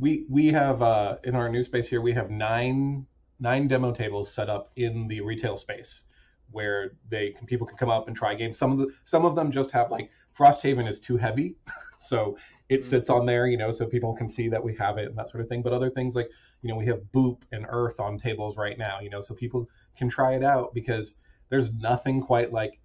We 0.00 0.26
we 0.28 0.48
have 0.48 0.80
uh, 0.80 1.18
in 1.24 1.34
our 1.34 1.48
new 1.48 1.64
space 1.64 1.88
here 1.88 2.00
we 2.00 2.12
have 2.12 2.30
nine 2.30 3.06
nine 3.40 3.66
demo 3.66 3.92
tables 3.92 4.32
set 4.32 4.48
up 4.48 4.70
in 4.76 5.08
the 5.08 5.20
retail 5.20 5.56
space 5.56 6.04
where 6.52 6.92
they 7.08 7.30
can, 7.30 7.46
people 7.46 7.66
can 7.66 7.76
come 7.76 7.90
up 7.90 8.06
and 8.06 8.16
try 8.16 8.34
games. 8.34 8.56
Some 8.56 8.70
of 8.70 8.78
the 8.78 8.88
some 9.04 9.24
of 9.24 9.34
them 9.34 9.50
just 9.50 9.70
have 9.72 9.90
like 9.90 10.10
Frosthaven 10.38 10.88
is 10.88 11.00
too 11.00 11.16
heavy, 11.16 11.56
so 11.98 12.36
it 12.68 12.80
mm-hmm. 12.80 12.88
sits 12.88 13.10
on 13.10 13.26
there, 13.26 13.46
you 13.46 13.56
know, 13.56 13.72
so 13.72 13.86
people 13.86 14.14
can 14.14 14.28
see 14.28 14.48
that 14.48 14.62
we 14.62 14.74
have 14.76 14.98
it 14.98 15.08
and 15.08 15.18
that 15.18 15.28
sort 15.28 15.42
of 15.42 15.48
thing. 15.48 15.62
But 15.62 15.72
other 15.72 15.90
things 15.90 16.14
like 16.14 16.30
you 16.62 16.68
know 16.68 16.76
we 16.76 16.86
have 16.86 17.00
Boop 17.12 17.42
and 17.50 17.66
Earth 17.68 17.98
on 17.98 18.18
tables 18.18 18.56
right 18.56 18.78
now, 18.78 19.00
you 19.00 19.10
know, 19.10 19.20
so 19.20 19.34
people 19.34 19.68
can 19.96 20.08
try 20.08 20.34
it 20.34 20.44
out 20.44 20.72
because 20.72 21.16
there's 21.48 21.72
nothing 21.72 22.20
quite 22.20 22.52
like 22.52 22.78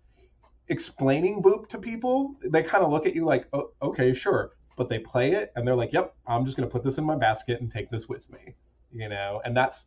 explaining 0.69 1.41
Boop 1.41 1.67
to 1.69 1.77
people, 1.77 2.35
they 2.41 2.63
kind 2.63 2.83
of 2.83 2.91
look 2.91 3.05
at 3.05 3.15
you 3.15 3.25
like, 3.25 3.47
oh, 3.53 3.71
okay, 3.81 4.13
sure. 4.13 4.51
But 4.75 4.89
they 4.89 4.99
play 4.99 5.31
it 5.31 5.51
and 5.55 5.67
they're 5.67 5.75
like, 5.75 5.91
yep, 5.91 6.15
I'm 6.27 6.45
just 6.45 6.55
going 6.55 6.67
to 6.67 6.71
put 6.71 6.83
this 6.83 6.97
in 6.97 7.03
my 7.03 7.15
basket 7.15 7.61
and 7.61 7.71
take 7.71 7.89
this 7.89 8.07
with 8.07 8.29
me. 8.31 8.55
You 8.91 9.09
know, 9.09 9.41
and 9.43 9.55
that's 9.55 9.85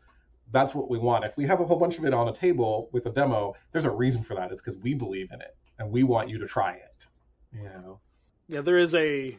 that's 0.53 0.75
what 0.75 0.91
we 0.91 0.99
want. 0.99 1.25
If 1.25 1.37
we 1.37 1.47
have 1.47 1.61
a 1.61 1.65
whole 1.65 1.79
bunch 1.79 1.99
of 1.99 2.05
it 2.05 2.13
on 2.13 2.29
a 2.29 2.33
table 2.33 2.89
with 2.93 3.07
a 3.07 3.11
demo, 3.11 3.55
there's 3.73 3.85
a 3.85 3.91
reason 3.91 4.23
for 4.23 4.35
that. 4.35 4.51
It's 4.51 4.61
because 4.61 4.79
we 4.81 4.95
believe 4.95 5.31
in 5.33 5.41
it 5.41 5.57
and 5.79 5.91
we 5.91 6.03
want 6.03 6.29
you 6.29 6.39
to 6.39 6.47
try 6.47 6.73
it. 6.73 7.07
You 7.53 7.65
know. 7.65 8.01
Yeah, 8.49 8.61
there 8.61 8.79
is 8.79 8.95
a 8.95 9.37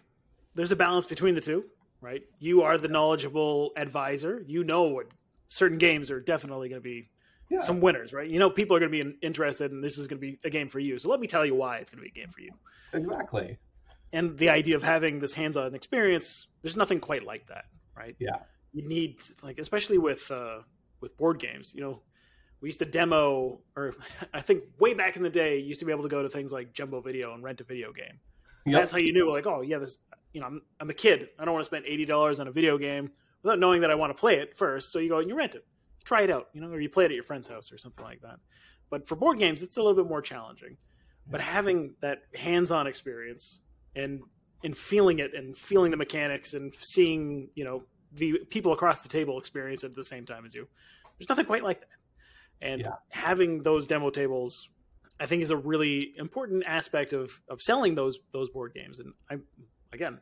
there's 0.56 0.72
a 0.72 0.76
balance 0.76 1.06
between 1.06 1.36
the 1.36 1.42
two, 1.42 1.66
right? 2.02 2.24
You 2.40 2.64
are 2.64 2.78
the 2.78 2.88
knowledgeable 2.88 3.72
advisor. 3.76 4.44
You 4.48 4.64
know 4.64 4.84
what 4.84 5.08
certain 5.50 5.78
games 5.78 6.10
are 6.10 6.20
definitely 6.20 6.70
going 6.70 6.82
to 6.82 6.84
be 6.84 7.10
yeah. 7.52 7.62
some 7.62 7.82
winners, 7.82 8.14
right? 8.14 8.30
You 8.30 8.40
know, 8.40 8.50
people 8.50 8.78
are 8.78 8.80
going 8.80 8.92
to 8.92 9.04
be 9.04 9.18
interested, 9.22 9.72
and 9.72 9.84
this 9.84 9.98
is 9.98 10.08
going 10.08 10.20
to 10.20 10.22
be 10.22 10.40
a 10.46 10.50
game 10.50 10.70
for 10.70 10.80
you. 10.80 10.98
So 10.98 11.10
let 11.10 11.20
me 11.20 11.28
tell 11.28 11.46
you 11.46 11.54
why 11.54 11.78
it's 11.78 11.90
going 11.90 12.04
to 12.04 12.10
be 12.10 12.20
a 12.20 12.24
game 12.24 12.32
for 12.32 12.42
you. 12.42 12.52
Exactly. 12.94 13.58
And 14.14 14.38
the 14.38 14.50
idea 14.50 14.78
of 14.78 14.84
having 14.84 15.20
this 15.20 15.34
hands-on 15.34 15.76
experience, 15.76 16.48
there's 16.62 16.78
nothing 16.78 17.02
quite 17.02 17.26
like 17.26 17.48
that, 17.48 17.66
right? 17.96 18.16
Yeah. 18.20 18.38
You 18.72 18.88
need 18.88 19.20
like, 19.44 19.60
especially 19.60 19.98
with 19.98 20.32
uh, 20.32 20.60
with 21.02 21.18
board 21.18 21.40
games. 21.40 21.74
You 21.76 21.82
know, 21.82 22.02
we 22.62 22.70
used 22.70 22.80
to 22.80 22.86
demo, 22.86 23.60
or 23.76 23.96
I 24.34 24.40
think 24.40 24.64
way 24.80 24.94
back 24.94 25.18
in 25.18 25.24
the 25.24 25.30
day, 25.30 25.58
you 25.58 25.68
used 25.68 25.82
to 25.82 25.86
be 25.86 25.92
able 25.92 26.04
to 26.04 26.10
go 26.10 26.24
to 26.24 26.30
things 26.30 26.54
like 26.54 26.74
Jumbo 26.74 27.02
Video 27.02 27.34
and 27.34 27.44
rent 27.44 27.60
a 27.60 27.66
video 27.66 27.92
game. 27.92 28.20
Yep. 28.66 28.80
That's 28.80 28.92
how 28.92 28.98
you 28.98 29.12
knew, 29.12 29.30
like, 29.30 29.46
oh 29.46 29.62
yeah, 29.62 29.78
this. 29.78 29.98
You 30.34 30.40
know, 30.40 30.48
I'm, 30.48 30.62
I'm 30.80 30.90
a 30.90 30.94
kid. 30.94 31.28
I 31.38 31.44
don't 31.44 31.54
want 31.54 31.64
to 31.64 31.68
spend 31.68 31.86
eighty 31.86 32.06
dollars 32.06 32.40
on 32.40 32.48
a 32.48 32.52
video 32.52 32.78
game 32.78 33.12
without 33.44 33.60
knowing 33.60 33.82
that 33.82 33.92
I 33.92 33.96
want 33.96 34.16
to 34.16 34.20
play 34.20 34.36
it 34.36 34.56
first. 34.58 34.94
So 34.94 35.00
you 35.00 35.10
go 35.10 35.18
and 35.18 35.28
you 35.28 35.36
rent 35.36 35.56
it 35.56 35.66
try 36.04 36.22
it 36.22 36.30
out, 36.30 36.48
you 36.54 36.62
know, 36.62 36.70
or 36.70 36.80
you 36.80 36.90
play 36.90 37.06
it 37.06 37.12
at 37.12 37.16
your 37.16 37.24
friend's 37.24 37.48
house 37.48 37.72
or 37.72 37.78
something 37.78 38.04
like 38.04 38.22
that. 38.22 38.40
But 38.90 39.08
for 39.08 39.16
board 39.16 39.38
games, 39.38 39.64
it's 39.64 39.78
a 39.78 39.82
little 39.82 39.96
bit 39.96 40.10
more 40.10 40.22
challenging. 40.22 40.78
But 41.30 41.42
having 41.42 41.96
that 42.02 42.24
hands-on 42.36 42.88
experience 42.88 43.62
and 43.96 44.22
and 44.64 44.78
feeling 44.78 45.20
it 45.20 45.34
and 45.34 45.58
feeling 45.58 45.92
the 45.92 45.98
mechanics 45.98 46.54
and 46.54 46.74
seeing, 46.80 47.50
you 47.56 47.64
know, 47.64 47.82
the 48.14 48.40
people 48.50 48.74
across 48.74 49.02
the 49.02 49.10
table 49.10 49.40
experience 49.40 49.84
it 49.84 49.88
at 49.88 49.96
the 49.96 50.04
same 50.04 50.26
time 50.26 50.46
as 50.46 50.54
you, 50.54 50.68
there's 51.18 51.30
nothing 51.30 51.46
quite 51.46 51.64
like 51.64 51.80
that. 51.80 51.88
And 52.62 52.82
yeah. 52.82 52.94
having 53.10 53.64
those 53.64 53.88
demo 53.88 54.10
tables, 54.10 54.70
I 55.20 55.26
think, 55.26 55.42
is 55.42 55.50
a 55.50 55.58
really 55.58 56.14
important 56.18 56.64
aspect 56.66 57.14
of 57.14 57.42
of 57.50 57.62
selling 57.62 57.96
those 57.96 58.20
those 58.34 58.50
board 58.50 58.74
games. 58.74 59.00
And 59.00 59.14
I'm 59.30 59.44
again, 59.94 60.20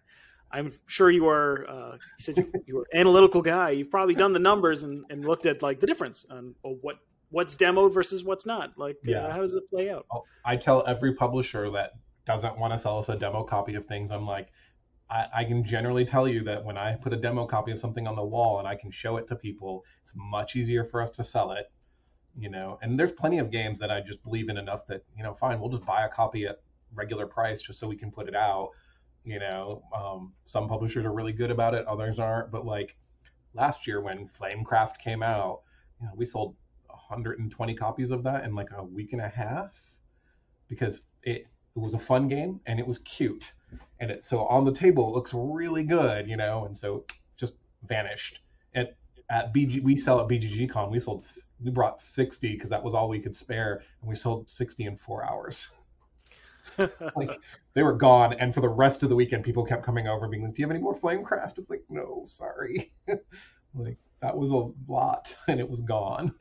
I'm 0.51 0.73
sure 0.87 1.09
you 1.09 1.27
are. 1.27 1.69
Uh, 1.69 1.91
you 1.93 1.99
said 2.19 2.37
you, 2.37 2.51
you 2.65 2.75
were 2.75 2.87
an 2.91 2.99
analytical 2.99 3.41
guy. 3.41 3.71
You've 3.71 3.91
probably 3.91 4.15
done 4.15 4.33
the 4.33 4.39
numbers 4.39 4.83
and, 4.83 5.05
and 5.09 5.25
looked 5.25 5.45
at 5.45 5.61
like 5.61 5.79
the 5.79 5.87
difference 5.87 6.25
on 6.29 6.55
what 6.61 6.97
what's 7.29 7.55
demoed 7.55 7.93
versus 7.93 8.23
what's 8.23 8.45
not. 8.45 8.77
Like, 8.77 8.97
uh, 9.07 9.11
yeah. 9.11 9.25
Uh, 9.25 9.31
how 9.31 9.41
does 9.41 9.53
it 9.53 9.69
play 9.69 9.89
out? 9.89 10.05
I 10.45 10.55
tell 10.55 10.83
every 10.87 11.13
publisher 11.13 11.69
that 11.71 11.93
doesn't 12.25 12.57
want 12.57 12.73
to 12.73 12.79
sell 12.79 12.99
us 12.99 13.09
a 13.09 13.15
demo 13.15 13.43
copy 13.43 13.75
of 13.75 13.85
things. 13.85 14.09
I'm 14.11 14.25
like, 14.25 14.49
I, 15.09 15.27
I, 15.33 15.43
can 15.43 15.63
generally 15.63 16.05
tell 16.05 16.27
you 16.27 16.41
that 16.43 16.63
when 16.63 16.77
I 16.77 16.95
put 16.95 17.13
a 17.13 17.17
demo 17.17 17.45
copy 17.45 17.71
of 17.71 17.79
something 17.79 18.07
on 18.07 18.15
the 18.15 18.23
wall 18.23 18.59
and 18.59 18.67
I 18.67 18.75
can 18.75 18.91
show 18.91 19.17
it 19.17 19.27
to 19.29 19.35
people, 19.35 19.83
it's 20.03 20.13
much 20.15 20.55
easier 20.55 20.83
for 20.83 21.01
us 21.01 21.09
to 21.11 21.23
sell 21.23 21.51
it 21.51 21.71
you 22.39 22.49
know. 22.49 22.79
And 22.81 22.99
there's 22.99 23.11
plenty 23.11 23.39
of 23.39 23.51
games 23.51 23.79
that 23.79 23.91
I 23.91 24.01
just 24.01 24.23
believe 24.23 24.49
in 24.49 24.57
enough 24.57 24.87
that 24.87 25.03
you 25.15 25.23
know, 25.23 25.33
fine, 25.33 25.59
we'll 25.59 25.69
just 25.69 25.85
buy 25.85 26.05
a 26.05 26.09
copy 26.09 26.45
at 26.45 26.61
regular 26.93 27.27
price 27.27 27.61
just 27.61 27.79
so 27.79 27.87
we 27.87 27.95
can 27.95 28.11
put 28.11 28.27
it 28.27 28.35
out. 28.35 28.69
You 29.29 29.39
know, 29.39 29.83
um, 29.95 30.33
some 30.45 30.67
publishers 30.67 31.05
are 31.05 31.13
really 31.13 31.33
good 31.33 31.51
about 31.51 31.75
it, 31.75 31.85
others 31.85 32.17
aren't. 32.17 32.51
But 32.51 32.65
like 32.65 32.95
last 33.53 33.85
year 33.85 34.01
when 34.01 34.27
Flamecraft 34.27 34.97
came 34.97 35.21
out, 35.21 35.61
you 36.01 36.07
know, 36.07 36.13
we 36.15 36.25
sold 36.25 36.55
120 36.87 37.75
copies 37.75 38.09
of 38.09 38.23
that 38.23 38.43
in 38.43 38.55
like 38.55 38.69
a 38.75 38.83
week 38.83 39.13
and 39.13 39.21
a 39.21 39.29
half 39.29 39.91
because 40.67 41.03
it, 41.23 41.45
it 41.75 41.79
was 41.79 41.93
a 41.93 41.99
fun 41.99 42.27
game 42.27 42.59
and 42.65 42.79
it 42.79 42.87
was 42.87 42.97
cute 42.99 43.53
and 43.99 44.11
it 44.11 44.23
so 44.23 44.45
on 44.45 44.65
the 44.65 44.73
table 44.73 45.09
it 45.09 45.13
looks 45.13 45.33
really 45.33 45.83
good 45.83 46.27
you 46.27 46.37
know 46.37 46.65
and 46.65 46.77
so 46.77 47.05
just 47.37 47.53
vanished 47.87 48.39
at 48.73 48.95
at 49.29 49.53
bg 49.53 49.81
we 49.83 49.95
sell 49.95 50.19
at 50.19 50.27
bgg 50.27 50.69
con 50.69 50.89
we 50.89 50.99
sold 50.99 51.23
we 51.63 51.71
brought 51.71 51.99
60 51.99 52.53
because 52.53 52.69
that 52.69 52.83
was 52.83 52.93
all 52.93 53.09
we 53.09 53.19
could 53.19 53.35
spare 53.35 53.81
and 54.01 54.09
we 54.09 54.15
sold 54.15 54.49
60 54.49 54.85
in 54.85 54.95
four 54.95 55.23
hours 55.23 55.69
like 57.15 57.39
they 57.73 57.83
were 57.83 57.93
gone 57.93 58.33
and 58.33 58.53
for 58.53 58.61
the 58.61 58.69
rest 58.69 59.03
of 59.03 59.09
the 59.09 59.15
weekend 59.15 59.43
people 59.43 59.65
kept 59.65 59.83
coming 59.83 60.07
over 60.07 60.27
being 60.27 60.43
like 60.43 60.53
do 60.53 60.61
you 60.61 60.67
have 60.67 60.75
any 60.75 60.83
more 60.83 60.97
flamecraft? 60.97 61.57
It's 61.57 61.69
like 61.69 61.83
no 61.89 62.23
sorry. 62.25 62.91
Like 63.75 63.97
that 64.21 64.35
was 64.35 64.49
a 64.49 64.67
lot 64.91 65.37
and 65.47 65.59
it 65.59 65.69
was 65.69 65.81
gone. 65.81 66.33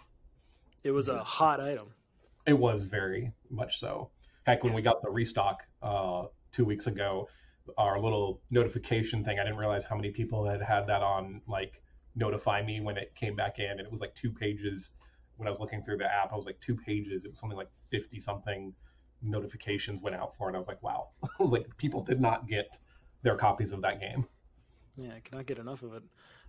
It 0.83 0.93
was 0.93 1.09
a 1.09 1.23
hot 1.23 1.61
item. 1.61 1.89
It 2.47 2.59
was 2.59 2.85
very 2.85 3.33
much 3.51 3.79
so. 3.79 4.09
Heck 4.47 4.65
when 4.65 4.73
we 4.73 4.81
got 4.81 5.03
the 5.03 5.11
restock 5.11 5.63
uh, 5.83 6.25
two 6.53 6.65
weeks 6.65 6.87
ago 6.87 7.29
our 7.77 8.01
little 8.01 8.41
notification 8.51 9.23
thing 9.23 9.39
i 9.39 9.45
didn't 9.45 9.59
realize 9.59 9.85
how 9.85 9.95
many 9.95 10.11
people 10.11 10.43
had 10.47 10.63
had 10.63 10.87
that 10.87 11.03
on 11.03 11.43
like 11.47 11.83
notify 12.19 12.63
me 12.63 12.81
when 12.81 12.97
it 12.97 13.15
came 13.15 13.37
back 13.37 13.59
in 13.59 13.71
and 13.71 13.81
it 13.81 13.91
was 13.91 14.01
like 14.01 14.15
two 14.15 14.31
pages. 14.31 14.95
When 15.37 15.47
i 15.47 15.51
was 15.51 15.61
looking 15.61 15.83
through 15.83 15.99
the 15.99 16.13
app 16.13 16.33
i 16.33 16.37
was 16.37 16.47
like 16.47 16.61
two 16.61 16.77
pages. 16.77 17.25
It 17.25 17.31
was 17.31 17.39
something 17.39 17.57
like 17.57 17.71
50 17.91 18.19
something 18.21 18.75
notifications 19.23 20.03
went 20.03 20.17
out 20.17 20.37
for. 20.37 20.49
And 20.49 20.57
I 20.57 20.59
was 20.59 20.69
like, 20.69 20.83
wow. 20.83 21.09
I 21.23 21.29
was 21.39 21.53
like, 21.53 21.77
people 21.77 22.03
did 22.03 22.21
not 22.21 22.49
get 22.49 22.79
their 23.23 23.37
copies 23.37 23.73
of 23.73 23.83
that 23.83 24.01
game. 24.01 24.27
Yeah, 24.97 25.15
I 25.15 25.21
cannot 25.21 25.47
get 25.47 25.59
enough 25.59 25.83
of 25.83 25.95
it. 25.95 26.03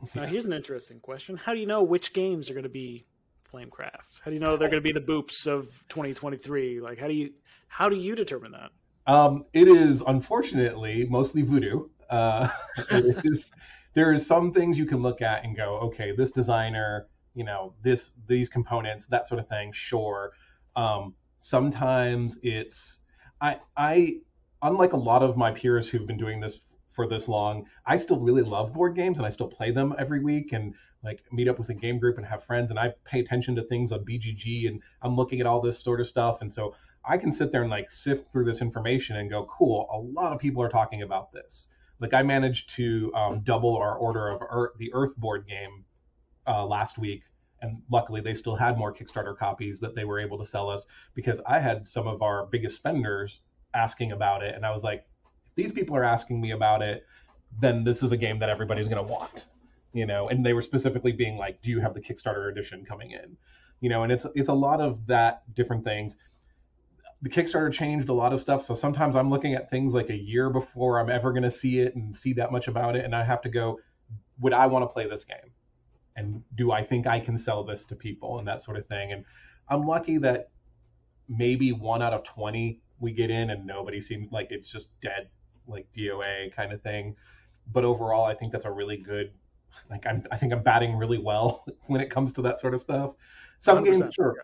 So 0.05 0.21
yeah. 0.21 0.27
here's 0.27 0.45
an 0.45 0.53
interesting 0.53 0.99
question. 0.99 1.37
How 1.37 1.53
do 1.53 1.59
you 1.59 1.65
know 1.65 1.83
which 1.83 2.13
games 2.13 2.49
are 2.49 2.53
going 2.53 2.63
to 2.63 2.69
be 2.69 3.05
Flamecraft? 3.51 4.21
How 4.23 4.31
do 4.31 4.33
you 4.33 4.39
know 4.39 4.57
they're 4.57 4.69
going 4.69 4.81
to 4.81 4.93
be 4.93 4.93
the 4.93 5.01
boops 5.01 5.45
of 5.45 5.65
2023? 5.89 6.79
Like, 6.79 6.99
how 6.99 7.07
do 7.07 7.13
you 7.13 7.31
how 7.67 7.89
do 7.89 7.95
you 7.95 8.15
determine 8.15 8.53
that? 8.53 8.71
Um, 9.05 9.45
it 9.53 9.67
is 9.67 10.01
unfortunately 10.05 11.05
mostly 11.09 11.41
voodoo. 11.41 11.87
Uh, 12.09 12.49
is, 12.91 13.51
there 13.93 14.13
is 14.13 14.25
some 14.25 14.53
things 14.53 14.77
you 14.77 14.85
can 14.85 15.01
look 15.01 15.21
at 15.21 15.43
and 15.43 15.55
go, 15.55 15.77
okay, 15.79 16.11
this 16.11 16.31
designer, 16.31 17.07
you 17.35 17.43
know, 17.43 17.73
this 17.83 18.11
these 18.27 18.49
components, 18.49 19.07
that 19.07 19.27
sort 19.27 19.39
of 19.39 19.47
thing. 19.47 19.71
Sure. 19.71 20.31
Um, 20.75 21.13
sometimes 21.39 22.37
it's 22.43 22.99
I 23.41 23.59
I 23.75 24.17
unlike 24.61 24.93
a 24.93 24.97
lot 24.97 25.23
of 25.23 25.37
my 25.37 25.51
peers 25.51 25.87
who've 25.87 26.05
been 26.05 26.17
doing 26.17 26.39
this 26.39 26.67
for 26.91 27.07
this 27.07 27.27
long, 27.27 27.65
I 27.85 27.97
still 27.97 28.19
really 28.19 28.41
love 28.41 28.73
board 28.73 28.95
games 28.95 29.17
and 29.17 29.25
I 29.25 29.29
still 29.29 29.47
play 29.47 29.71
them 29.71 29.95
every 29.97 30.19
week 30.19 30.51
and 30.51 30.75
like 31.01 31.23
meet 31.31 31.47
up 31.47 31.57
with 31.57 31.69
a 31.69 31.73
game 31.73 31.97
group 31.97 32.17
and 32.17 32.25
have 32.25 32.43
friends 32.43 32.71
and 32.71 32.79
I 32.79 32.93
pay 33.05 33.21
attention 33.21 33.55
to 33.55 33.63
things 33.63 33.93
on 33.93 34.03
BGG 34.03 34.67
and 34.67 34.81
I'm 35.01 35.15
looking 35.15 35.39
at 35.39 35.47
all 35.47 35.61
this 35.61 35.81
sort 35.81 36.01
of 36.01 36.07
stuff 36.07 36.41
and 36.41 36.51
so 36.51 36.75
I 37.05 37.17
can 37.17 37.31
sit 37.31 37.53
there 37.53 37.61
and 37.61 37.71
like 37.71 37.89
sift 37.89 38.31
through 38.31 38.43
this 38.43 38.61
information 38.61 39.15
and 39.15 39.29
go, 39.29 39.45
cool, 39.45 39.87
a 39.89 39.97
lot 39.97 40.33
of 40.33 40.39
people 40.39 40.61
are 40.61 40.69
talking 40.69 41.01
about 41.01 41.31
this. 41.31 41.69
Like 42.01 42.13
I 42.13 42.21
managed 42.21 42.71
to 42.71 43.13
um, 43.15 43.41
double 43.43 43.77
our 43.77 43.95
order 43.95 44.27
of 44.29 44.41
Earth, 44.49 44.71
the 44.77 44.91
Earth 44.93 45.15
board 45.15 45.47
game 45.47 45.85
uh, 46.45 46.65
last 46.65 46.97
week 46.97 47.23
and 47.61 47.81
luckily 47.89 48.21
they 48.21 48.33
still 48.33 48.55
had 48.55 48.77
more 48.77 48.93
Kickstarter 48.93 49.37
copies 49.37 49.79
that 49.79 49.95
they 49.95 50.05
were 50.05 50.19
able 50.19 50.37
to 50.37 50.45
sell 50.45 50.69
us 50.69 50.85
because 51.13 51.41
I 51.47 51.59
had 51.59 51.87
some 51.87 52.07
of 52.07 52.21
our 52.21 52.45
biggest 52.45 52.75
spenders 52.75 53.41
asking 53.73 54.11
about 54.11 54.43
it, 54.43 54.55
and 54.55 54.65
I 54.65 54.71
was 54.71 54.83
like, 54.83 55.05
if 55.45 55.55
these 55.55 55.71
people 55.71 55.95
are 55.95 56.03
asking 56.03 56.41
me 56.41 56.51
about 56.51 56.81
it, 56.81 57.05
then 57.59 57.83
this 57.83 58.03
is 58.03 58.11
a 58.11 58.17
game 58.17 58.39
that 58.39 58.49
everybody's 58.49 58.87
going 58.87 59.05
to 59.05 59.11
want, 59.11 59.45
you 59.93 60.05
know. 60.05 60.29
And 60.29 60.45
they 60.45 60.53
were 60.53 60.61
specifically 60.61 61.11
being 61.11 61.37
like, 61.37 61.61
do 61.61 61.71
you 61.71 61.79
have 61.79 61.93
the 61.93 62.01
Kickstarter 62.01 62.49
edition 62.51 62.85
coming 62.85 63.11
in, 63.11 63.37
you 63.79 63.89
know? 63.89 64.03
And 64.03 64.11
it's 64.11 64.25
it's 64.35 64.49
a 64.49 64.53
lot 64.53 64.81
of 64.81 65.07
that 65.07 65.43
different 65.55 65.83
things. 65.83 66.15
The 67.21 67.29
Kickstarter 67.29 67.71
changed 67.73 68.07
a 68.09 68.13
lot 68.13 68.31
of 68.31 68.39
stuff, 68.39 68.61
so 68.61 68.73
sometimes 68.75 69.15
I'm 69.15 69.29
looking 69.29 69.53
at 69.53 69.69
things 69.69 69.93
like 69.93 70.09
a 70.09 70.15
year 70.15 70.49
before 70.49 70.99
I'm 70.99 71.09
ever 71.09 71.31
going 71.31 71.43
to 71.43 71.51
see 71.51 71.79
it 71.79 71.95
and 71.95 72.15
see 72.15 72.33
that 72.33 72.51
much 72.51 72.67
about 72.67 72.95
it, 72.95 73.03
and 73.03 73.13
I 73.13 73.23
have 73.23 73.41
to 73.41 73.49
go, 73.49 73.79
would 74.39 74.53
I 74.53 74.67
want 74.67 74.83
to 74.83 74.87
play 74.87 75.07
this 75.07 75.25
game? 75.25 75.51
And 76.19 76.43
do 76.55 76.71
I 76.71 76.83
think 76.83 77.07
I 77.07 77.19
can 77.19 77.37
sell 77.37 77.63
this 77.63 77.85
to 77.85 77.95
people 77.95 78.39
and 78.39 78.47
that 78.47 78.61
sort 78.61 78.77
of 78.77 78.85
thing. 78.87 79.13
And 79.13 79.23
I'm 79.69 79.87
lucky 79.87 80.17
that 80.17 80.49
maybe 81.29 81.71
one 81.71 82.01
out 82.01 82.13
of 82.13 82.23
20 82.23 82.81
we 82.99 83.13
get 83.13 83.31
in 83.31 83.51
and 83.51 83.65
nobody 83.65 84.01
seems 84.01 84.29
like 84.31 84.47
it's 84.49 84.69
just 84.69 84.89
dead, 84.99 85.29
like 85.65 85.87
DOA 85.95 86.53
kind 86.53 86.73
of 86.73 86.81
thing. 86.81 87.15
But 87.71 87.85
overall, 87.85 88.25
I 88.25 88.33
think 88.33 88.51
that's 88.51 88.65
a 88.65 88.71
really 88.71 88.97
good, 88.97 89.31
like 89.89 90.05
I'm, 90.05 90.25
I 90.29 90.35
think 90.35 90.51
I'm 90.51 90.61
batting 90.61 90.97
really 90.97 91.19
well 91.19 91.65
when 91.87 92.01
it 92.01 92.09
comes 92.09 92.33
to 92.33 92.41
that 92.41 92.59
sort 92.59 92.73
of 92.73 92.81
stuff. 92.81 93.11
Some 93.61 93.83
games, 93.83 94.13
sure, 94.13 94.35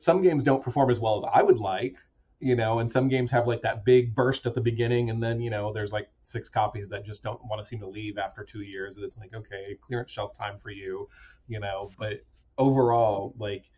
some 0.00 0.22
games 0.22 0.44
don't 0.44 0.62
perform 0.62 0.90
as 0.90 1.00
well 1.00 1.16
as 1.16 1.24
I 1.32 1.42
would 1.42 1.58
like, 1.58 1.96
you 2.40 2.54
know, 2.54 2.80
and 2.80 2.90
some 2.90 3.08
games 3.08 3.30
have 3.30 3.46
like 3.46 3.62
that 3.62 3.84
big 3.84 4.14
burst 4.14 4.46
at 4.46 4.54
the 4.54 4.60
beginning, 4.60 5.10
and 5.10 5.22
then 5.22 5.40
you 5.40 5.50
know 5.50 5.72
there's 5.72 5.92
like 5.92 6.08
six 6.24 6.48
copies 6.48 6.88
that 6.88 7.04
just 7.04 7.22
don't 7.22 7.40
want 7.46 7.60
to 7.60 7.64
seem 7.64 7.80
to 7.80 7.88
leave 7.88 8.18
after 8.18 8.44
two 8.44 8.62
years, 8.62 8.96
and 8.96 9.04
it's 9.04 9.16
like 9.16 9.34
okay, 9.34 9.76
clearance 9.80 10.10
shelf 10.10 10.36
time 10.36 10.58
for 10.58 10.70
you, 10.70 11.08
you 11.48 11.60
know. 11.60 11.90
But 11.98 12.20
overall, 12.58 13.34
like 13.38 13.70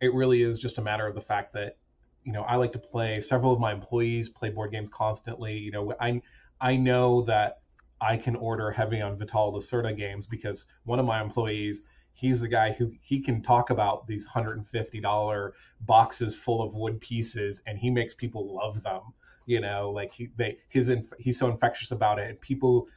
it 0.00 0.14
really 0.14 0.42
is 0.42 0.58
just 0.58 0.78
a 0.78 0.82
matter 0.82 1.06
of 1.06 1.14
the 1.14 1.20
fact 1.20 1.52
that 1.54 1.76
you 2.24 2.32
know 2.32 2.42
I 2.42 2.56
like 2.56 2.72
to 2.72 2.78
play. 2.78 3.20
Several 3.20 3.52
of 3.52 3.60
my 3.60 3.72
employees 3.72 4.28
play 4.30 4.48
board 4.48 4.72
games 4.72 4.88
constantly. 4.88 5.58
You 5.58 5.72
know, 5.72 5.94
I 6.00 6.22
I 6.60 6.76
know 6.76 7.22
that 7.22 7.60
I 8.00 8.16
can 8.16 8.36
order 8.36 8.70
heavy 8.70 9.00
on 9.00 9.18
Vital 9.18 9.52
Lacerda 9.52 9.94
games 9.96 10.26
because 10.26 10.66
one 10.84 10.98
of 10.98 11.06
my 11.06 11.20
employees 11.20 11.82
he's 12.16 12.40
the 12.40 12.48
guy 12.48 12.72
who 12.72 12.90
he 13.02 13.20
can 13.20 13.42
talk 13.42 13.70
about 13.70 14.06
these 14.06 14.26
$150 14.26 15.52
boxes 15.82 16.34
full 16.34 16.62
of 16.62 16.74
wood 16.74 17.00
pieces 17.00 17.60
and 17.66 17.78
he 17.78 17.90
makes 17.90 18.14
people 18.14 18.54
love 18.54 18.82
them 18.82 19.02
you 19.44 19.60
know 19.60 19.90
like 19.90 20.12
he 20.12 20.30
they 20.36 20.58
his 20.68 20.88
inf- 20.88 21.12
he's 21.18 21.38
so 21.38 21.48
infectious 21.48 21.92
about 21.92 22.18
it 22.18 22.28
and 22.28 22.40
people 22.40 22.88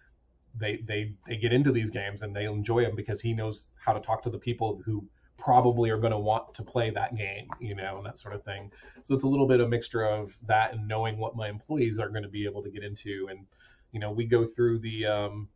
they 0.56 0.78
they 0.88 1.14
they 1.28 1.38
get 1.38 1.54
into 1.54 1.72
these 1.72 1.90
games 1.90 2.22
and 2.24 2.36
they 2.36 2.46
enjoy 2.46 2.82
them 2.82 2.96
because 2.96 3.22
he 3.22 3.34
knows 3.34 3.68
how 3.78 3.94
to 3.94 4.00
talk 4.00 4.24
to 4.24 4.30
the 4.30 4.38
people 4.38 4.82
who 4.86 5.06
probably 5.38 5.90
are 5.90 5.98
going 5.98 6.12
to 6.12 6.18
want 6.18 6.54
to 6.54 6.64
play 6.64 6.90
that 6.90 7.16
game 7.16 7.48
you 7.60 7.76
know 7.76 7.98
and 7.98 8.06
that 8.06 8.20
sort 8.20 8.34
of 8.34 8.44
thing. 8.44 8.72
So 9.04 9.14
it's 9.16 9.24
a 9.24 9.28
little 9.28 9.48
bit 9.48 9.60
of 9.60 9.68
a 9.68 9.70
mixture 9.70 10.04
of 10.04 10.38
that 10.48 10.74
and 10.74 10.88
knowing 10.88 11.18
what 11.18 11.36
my 11.36 11.48
employees 11.48 12.00
are 12.00 12.10
going 12.10 12.24
to 12.24 12.30
be 12.30 12.46
able 12.46 12.64
to 12.64 12.70
get 12.70 12.84
into 12.84 13.28
and 13.30 13.46
you 13.92 14.00
know 14.00 14.12
we 14.12 14.26
go 14.26 14.46
through 14.46 14.80
the 14.80 15.06
um 15.06 15.48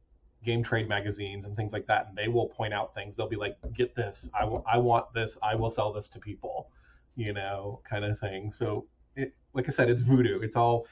game 0.43 0.63
trade 0.63 0.87
magazines 0.89 1.45
and 1.45 1.55
things 1.55 1.73
like 1.73 1.87
that 1.87 2.07
and 2.09 2.17
they 2.17 2.27
will 2.27 2.47
point 2.47 2.73
out 2.73 2.93
things. 2.93 3.15
They'll 3.15 3.29
be 3.29 3.35
like 3.35 3.57
get 3.75 3.95
this. 3.95 4.29
I, 4.33 4.41
w- 4.41 4.63
I 4.71 4.77
want 4.77 5.13
this. 5.13 5.37
I 5.41 5.55
will 5.55 5.69
sell 5.69 5.93
this 5.93 6.07
to 6.09 6.19
people 6.19 6.69
you 7.15 7.33
know 7.33 7.79
kind 7.83 8.05
of 8.05 8.19
thing. 8.19 8.51
So 8.51 8.85
it, 9.15 9.33
like 9.53 9.67
i 9.67 9.71
said 9.71 9.89
it's 9.89 10.01
voodoo. 10.01 10.39
It's 10.41 10.55
all 10.55 10.85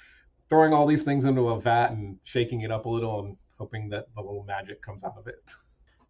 throwing 0.50 0.74
all 0.74 0.86
these 0.86 1.04
things 1.04 1.24
into 1.24 1.50
a 1.50 1.60
vat 1.60 1.92
and 1.92 2.18
shaking 2.24 2.62
it 2.62 2.72
up 2.72 2.86
a 2.86 2.90
little 2.90 3.20
and 3.20 3.38
hoping 3.58 3.90
that 3.90 4.14
the 4.16 4.22
little 4.22 4.44
magic 4.44 4.82
comes 4.82 5.04
out 5.04 5.16
of 5.18 5.28
it. 5.28 5.42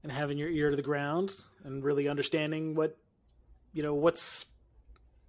And 0.03 0.11
having 0.11 0.37
your 0.37 0.49
ear 0.49 0.71
to 0.71 0.75
the 0.75 0.81
ground 0.81 1.33
and 1.63 1.83
really 1.83 2.07
understanding 2.07 2.75
what 2.75 2.97
you 3.73 3.83
know 3.83 3.93
what's 3.93 4.45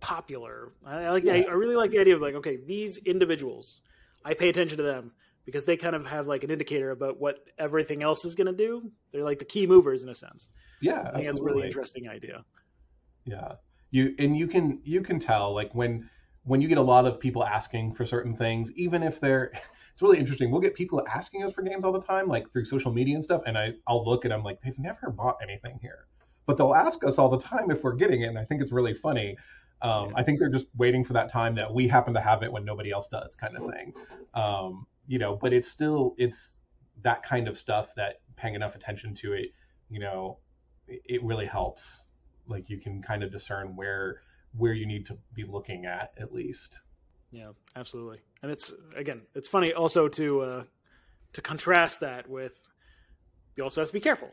popular. 0.00 0.72
I, 0.84 1.04
I 1.04 1.10
like 1.10 1.24
yeah. 1.24 1.34
I, 1.34 1.44
I 1.48 1.52
really 1.52 1.76
like 1.76 1.90
the 1.90 1.98
idea 1.98 2.14
of 2.14 2.22
like 2.22 2.34
okay 2.34 2.56
these 2.56 2.96
individuals 2.98 3.80
i 4.24 4.34
pay 4.34 4.48
attention 4.48 4.76
to 4.76 4.82
them 4.82 5.12
because 5.44 5.64
they 5.64 5.76
kind 5.76 5.94
of 5.94 6.06
have 6.06 6.26
like 6.26 6.44
an 6.44 6.50
indicator 6.50 6.90
about 6.90 7.20
what 7.20 7.40
everything 7.58 8.02
else 8.02 8.24
is 8.24 8.34
going 8.34 8.46
to 8.46 8.52
do. 8.52 8.90
They're 9.12 9.24
like 9.24 9.38
the 9.38 9.44
key 9.44 9.66
movers 9.66 10.02
in 10.02 10.08
a 10.08 10.14
sense. 10.14 10.48
Yeah, 10.80 11.02
I 11.02 11.12
think 11.14 11.26
that's 11.26 11.40
a 11.40 11.42
really 11.42 11.66
interesting 11.66 12.08
idea. 12.08 12.44
Yeah, 13.24 13.52
you 13.90 14.14
and 14.18 14.36
you 14.36 14.46
can 14.46 14.80
you 14.84 15.02
can 15.02 15.18
tell 15.18 15.54
like 15.54 15.74
when 15.74 16.08
when 16.44 16.60
you 16.60 16.68
get 16.68 16.78
a 16.78 16.82
lot 16.82 17.06
of 17.06 17.20
people 17.20 17.44
asking 17.44 17.94
for 17.94 18.04
certain 18.04 18.36
things, 18.36 18.72
even 18.72 19.02
if 19.02 19.20
they're 19.20 19.52
it's 19.92 20.02
really 20.02 20.18
interesting. 20.18 20.50
We'll 20.50 20.60
get 20.60 20.74
people 20.74 21.04
asking 21.12 21.44
us 21.44 21.52
for 21.52 21.62
games 21.62 21.84
all 21.84 21.92
the 21.92 22.02
time, 22.02 22.26
like 22.28 22.50
through 22.52 22.64
social 22.64 22.92
media 22.92 23.14
and 23.14 23.24
stuff, 23.24 23.42
and 23.46 23.56
I 23.56 23.74
I'll 23.86 24.04
look 24.04 24.24
and 24.24 24.32
I'm 24.32 24.42
like 24.42 24.60
they've 24.62 24.78
never 24.78 25.10
bought 25.10 25.36
anything 25.42 25.78
here, 25.82 26.06
but 26.46 26.56
they'll 26.56 26.74
ask 26.74 27.04
us 27.04 27.18
all 27.18 27.28
the 27.28 27.38
time 27.38 27.70
if 27.70 27.84
we're 27.84 27.94
getting 27.94 28.22
it, 28.22 28.26
and 28.26 28.38
I 28.38 28.44
think 28.44 28.62
it's 28.62 28.72
really 28.72 28.94
funny. 28.94 29.36
Um, 29.82 30.10
yeah. 30.10 30.12
I 30.16 30.22
think 30.22 30.38
they're 30.38 30.48
just 30.48 30.66
waiting 30.76 31.02
for 31.02 31.12
that 31.14 31.28
time 31.28 31.56
that 31.56 31.72
we 31.72 31.88
happen 31.88 32.14
to 32.14 32.20
have 32.20 32.44
it 32.44 32.52
when 32.52 32.64
nobody 32.64 32.92
else 32.92 33.08
does, 33.08 33.34
kind 33.34 33.56
of 33.56 33.68
thing. 33.72 33.92
Um, 34.32 34.86
you 35.12 35.18
know, 35.18 35.36
but 35.36 35.52
it's 35.52 35.68
still 35.68 36.14
it's 36.16 36.56
that 37.02 37.22
kind 37.22 37.46
of 37.46 37.58
stuff 37.58 37.94
that 37.96 38.22
paying 38.36 38.54
enough 38.54 38.74
attention 38.74 39.14
to 39.16 39.34
it, 39.34 39.50
you 39.90 40.00
know, 40.00 40.38
it, 40.88 41.02
it 41.04 41.22
really 41.22 41.44
helps. 41.44 42.04
Like 42.46 42.70
you 42.70 42.78
can 42.78 43.02
kind 43.02 43.22
of 43.22 43.30
discern 43.30 43.76
where 43.76 44.22
where 44.56 44.72
you 44.72 44.86
need 44.86 45.04
to 45.04 45.18
be 45.34 45.44
looking 45.44 45.84
at 45.84 46.14
at 46.18 46.32
least. 46.32 46.80
Yeah, 47.30 47.50
absolutely. 47.76 48.20
And 48.42 48.50
it's 48.50 48.72
again, 48.96 49.20
it's 49.34 49.48
funny 49.48 49.74
also 49.74 50.08
to 50.08 50.40
uh, 50.40 50.64
to 51.34 51.42
contrast 51.42 52.00
that 52.00 52.26
with 52.26 52.58
you 53.56 53.64
also 53.64 53.82
have 53.82 53.88
to 53.88 53.92
be 53.92 54.00
careful. 54.00 54.30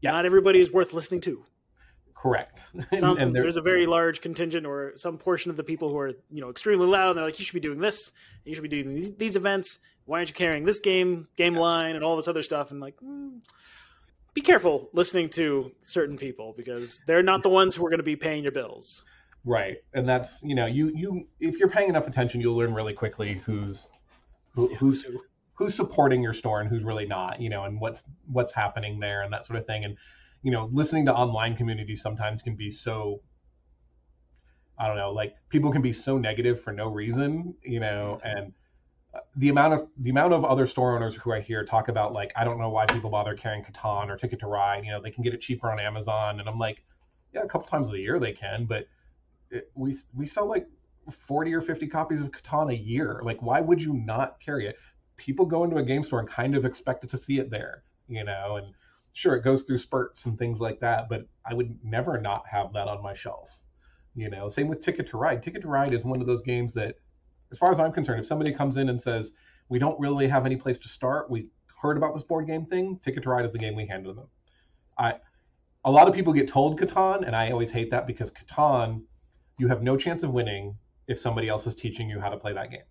Yeah. 0.00 0.12
Not 0.12 0.24
everybody 0.24 0.62
is 0.62 0.72
worth 0.72 0.94
listening 0.94 1.20
to. 1.22 1.44
Correct. 2.22 2.62
Some, 2.98 3.18
and 3.18 3.34
there- 3.34 3.42
there's 3.42 3.56
a 3.56 3.60
very 3.62 3.84
large 3.84 4.20
contingent 4.20 4.64
or 4.64 4.92
some 4.94 5.18
portion 5.18 5.50
of 5.50 5.56
the 5.56 5.64
people 5.64 5.88
who 5.88 5.98
are 5.98 6.12
you 6.30 6.40
know 6.40 6.50
extremely 6.50 6.86
loud. 6.86 7.10
And 7.10 7.18
they're 7.18 7.24
like, 7.24 7.38
you 7.40 7.44
should 7.44 7.54
be 7.54 7.60
doing 7.60 7.80
this. 7.80 8.12
You 8.44 8.54
should 8.54 8.62
be 8.62 8.68
doing 8.68 8.94
these, 8.94 9.12
these 9.16 9.34
events. 9.34 9.80
Why 10.04 10.18
aren't 10.18 10.28
you 10.28 10.34
carrying 10.34 10.64
this 10.64 10.78
game 10.78 11.26
game 11.36 11.56
line 11.56 11.96
and 11.96 12.04
all 12.04 12.14
this 12.16 12.28
other 12.28 12.44
stuff? 12.44 12.70
And 12.70 12.78
like, 12.80 12.94
mm, 13.04 13.40
be 14.34 14.40
careful 14.40 14.88
listening 14.92 15.30
to 15.30 15.72
certain 15.82 16.16
people 16.16 16.54
because 16.56 17.00
they're 17.08 17.24
not 17.24 17.42
the 17.42 17.48
ones 17.48 17.74
who 17.74 17.84
are 17.84 17.90
going 17.90 17.98
to 17.98 18.04
be 18.04 18.16
paying 18.16 18.44
your 18.44 18.52
bills. 18.52 19.02
Right, 19.44 19.78
and 19.92 20.08
that's 20.08 20.40
you 20.44 20.54
know 20.54 20.66
you 20.66 20.92
you 20.94 21.26
if 21.40 21.58
you're 21.58 21.70
paying 21.70 21.88
enough 21.88 22.06
attention, 22.06 22.40
you'll 22.40 22.56
learn 22.56 22.72
really 22.72 22.94
quickly 22.94 23.42
who's 23.44 23.88
who, 24.54 24.72
who's 24.76 25.04
who's 25.54 25.74
supporting 25.74 26.22
your 26.22 26.32
store 26.34 26.60
and 26.60 26.70
who's 26.70 26.84
really 26.84 27.06
not, 27.06 27.40
you 27.40 27.50
know, 27.50 27.64
and 27.64 27.80
what's 27.80 28.04
what's 28.30 28.52
happening 28.52 29.00
there 29.00 29.22
and 29.22 29.32
that 29.32 29.44
sort 29.44 29.58
of 29.58 29.66
thing. 29.66 29.84
And 29.84 29.96
you 30.42 30.50
know, 30.50 30.68
listening 30.72 31.06
to 31.06 31.14
online 31.14 31.56
communities 31.56 32.02
sometimes 32.02 32.42
can 32.42 32.56
be 32.56 32.70
so 32.70 33.20
I 34.78 34.88
don't 34.88 34.96
know, 34.96 35.12
like 35.12 35.36
people 35.48 35.70
can 35.70 35.82
be 35.82 35.92
so 35.92 36.18
negative 36.18 36.60
for 36.60 36.72
no 36.72 36.88
reason, 36.88 37.54
you 37.62 37.78
know, 37.78 38.20
and 38.24 38.52
uh, 39.14 39.20
the 39.36 39.50
amount 39.50 39.74
of 39.74 39.88
the 39.98 40.10
amount 40.10 40.32
of 40.32 40.44
other 40.44 40.66
store 40.66 40.96
owners 40.96 41.14
who 41.14 41.32
I 41.32 41.40
hear 41.40 41.64
talk 41.64 41.88
about 41.88 42.12
like 42.12 42.32
I 42.36 42.44
don't 42.44 42.58
know 42.58 42.70
why 42.70 42.86
people 42.86 43.10
bother 43.10 43.34
carrying 43.34 43.62
Catan 43.62 44.08
or 44.08 44.16
Ticket 44.16 44.40
to 44.40 44.46
Ride, 44.46 44.84
you 44.84 44.90
know, 44.90 45.00
they 45.00 45.10
can 45.10 45.22
get 45.22 45.34
it 45.34 45.40
cheaper 45.40 45.70
on 45.70 45.78
Amazon, 45.78 46.40
and 46.40 46.48
I'm 46.48 46.58
like, 46.58 46.84
yeah, 47.32 47.42
a 47.42 47.48
couple 47.48 47.68
times 47.68 47.92
a 47.92 47.98
year 47.98 48.18
they 48.18 48.32
can, 48.32 48.64
but 48.64 48.86
it, 49.50 49.70
we 49.74 49.96
we 50.14 50.26
sell 50.26 50.46
like 50.46 50.66
40 51.10 51.54
or 51.54 51.60
50 51.60 51.86
copies 51.88 52.22
of 52.22 52.30
Catan 52.30 52.72
a 52.72 52.76
year. 52.76 53.20
Like, 53.22 53.42
why 53.42 53.60
would 53.60 53.82
you 53.82 53.94
not 53.94 54.40
carry 54.40 54.66
it? 54.66 54.76
People 55.16 55.46
go 55.46 55.64
into 55.64 55.76
a 55.76 55.82
game 55.82 56.02
store 56.02 56.20
and 56.20 56.28
kind 56.28 56.56
of 56.56 56.64
expect 56.64 57.08
to 57.08 57.16
see 57.16 57.38
it 57.38 57.50
there, 57.50 57.84
you 58.08 58.24
know, 58.24 58.56
and 58.56 58.74
sure, 59.12 59.34
it 59.36 59.44
goes 59.44 59.62
through 59.62 59.78
spurts 59.78 60.24
and 60.26 60.38
things 60.38 60.60
like 60.60 60.80
that, 60.80 61.08
but 61.08 61.26
I 61.44 61.54
would 61.54 61.78
never 61.84 62.20
not 62.20 62.46
have 62.46 62.72
that 62.72 62.88
on 62.88 63.02
my 63.02 63.14
shelf, 63.14 63.60
you 64.14 64.30
know. 64.30 64.48
Same 64.48 64.68
with 64.68 64.80
Ticket 64.80 65.06
to 65.08 65.16
Ride. 65.16 65.42
Ticket 65.42 65.62
to 65.62 65.68
Ride 65.68 65.92
is 65.92 66.04
one 66.04 66.20
of 66.20 66.26
those 66.26 66.42
games 66.42 66.74
that, 66.74 66.96
as 67.50 67.58
far 67.58 67.70
as 67.70 67.78
I'm 67.78 67.92
concerned, 67.92 68.20
if 68.20 68.26
somebody 68.26 68.52
comes 68.52 68.76
in 68.76 68.88
and 68.88 69.00
says, 69.00 69.32
we 69.68 69.78
don't 69.78 69.98
really 70.00 70.28
have 70.28 70.46
any 70.46 70.56
place 70.56 70.78
to 70.78 70.88
start, 70.88 71.30
we 71.30 71.48
heard 71.80 71.96
about 71.96 72.14
this 72.14 72.22
board 72.22 72.46
game 72.46 72.64
thing, 72.64 72.98
Ticket 73.04 73.22
to 73.24 73.28
Ride 73.30 73.44
is 73.44 73.52
the 73.52 73.58
game 73.58 73.76
we 73.76 73.86
hand 73.86 74.04
to 74.04 74.12
them. 74.12 74.28
I, 74.98 75.14
a 75.84 75.90
lot 75.90 76.08
of 76.08 76.14
people 76.14 76.32
get 76.32 76.48
told 76.48 76.80
Catan, 76.80 77.26
and 77.26 77.34
I 77.34 77.50
always 77.50 77.70
hate 77.70 77.90
that 77.90 78.06
because 78.06 78.30
Catan, 78.30 79.02
you 79.58 79.68
have 79.68 79.82
no 79.82 79.96
chance 79.96 80.22
of 80.22 80.30
winning 80.30 80.76
if 81.06 81.18
somebody 81.18 81.48
else 81.48 81.66
is 81.66 81.74
teaching 81.74 82.08
you 82.08 82.20
how 82.20 82.30
to 82.30 82.36
play 82.36 82.52
that 82.52 82.70
game. 82.70 82.82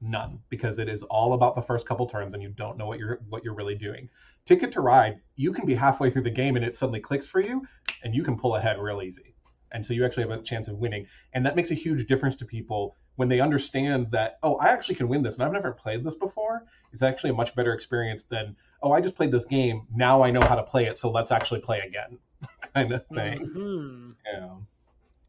None, 0.00 0.40
because 0.48 0.78
it 0.78 0.88
is 0.88 1.02
all 1.04 1.34
about 1.34 1.54
the 1.54 1.62
first 1.62 1.86
couple 1.86 2.06
turns, 2.06 2.32
and 2.32 2.42
you 2.42 2.48
don't 2.48 2.78
know 2.78 2.86
what 2.86 2.98
you're 2.98 3.20
what 3.28 3.44
you're 3.44 3.54
really 3.54 3.74
doing. 3.74 4.08
Ticket 4.46 4.72
to 4.72 4.80
Ride, 4.80 5.20
you 5.36 5.52
can 5.52 5.66
be 5.66 5.74
halfway 5.74 6.10
through 6.10 6.22
the 6.22 6.30
game 6.30 6.56
and 6.56 6.64
it 6.64 6.74
suddenly 6.74 7.00
clicks 7.00 7.26
for 7.26 7.40
you, 7.40 7.66
and 8.02 8.14
you 8.14 8.22
can 8.22 8.38
pull 8.38 8.56
ahead 8.56 8.78
real 8.80 9.02
easy, 9.02 9.34
and 9.72 9.84
so 9.84 9.92
you 9.92 10.04
actually 10.04 10.26
have 10.26 10.38
a 10.38 10.42
chance 10.42 10.68
of 10.68 10.78
winning, 10.78 11.06
and 11.34 11.44
that 11.44 11.54
makes 11.54 11.70
a 11.70 11.74
huge 11.74 12.06
difference 12.06 12.34
to 12.36 12.46
people 12.46 12.96
when 13.16 13.28
they 13.28 13.40
understand 13.40 14.10
that 14.10 14.38
oh, 14.42 14.54
I 14.56 14.68
actually 14.68 14.94
can 14.94 15.08
win 15.08 15.22
this, 15.22 15.34
and 15.34 15.44
I've 15.44 15.52
never 15.52 15.72
played 15.72 16.02
this 16.02 16.14
before. 16.14 16.64
It's 16.92 17.02
actually 17.02 17.30
a 17.30 17.34
much 17.34 17.54
better 17.54 17.74
experience 17.74 18.22
than 18.22 18.56
oh, 18.82 18.92
I 18.92 19.02
just 19.02 19.14
played 19.14 19.30
this 19.30 19.44
game, 19.44 19.86
now 19.94 20.22
I 20.22 20.30
know 20.30 20.40
how 20.40 20.54
to 20.54 20.62
play 20.62 20.86
it, 20.86 20.96
so 20.96 21.10
let's 21.10 21.30
actually 21.30 21.60
play 21.60 21.80
again, 21.80 22.18
kind 22.74 22.92
of 22.92 23.06
thing. 23.08 23.50
Mhm. 23.54 24.14
Yeah. 24.32 24.48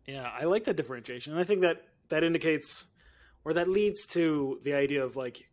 Yeah, 0.07 0.29
I 0.29 0.45
like 0.45 0.63
that 0.63 0.77
differentiation. 0.77 1.33
And 1.33 1.41
I 1.41 1.43
think 1.43 1.61
that 1.61 1.83
that 2.09 2.23
indicates 2.23 2.87
or 3.45 3.53
that 3.53 3.67
leads 3.67 4.05
to 4.07 4.59
the 4.63 4.73
idea 4.73 5.03
of 5.03 5.15
like 5.15 5.43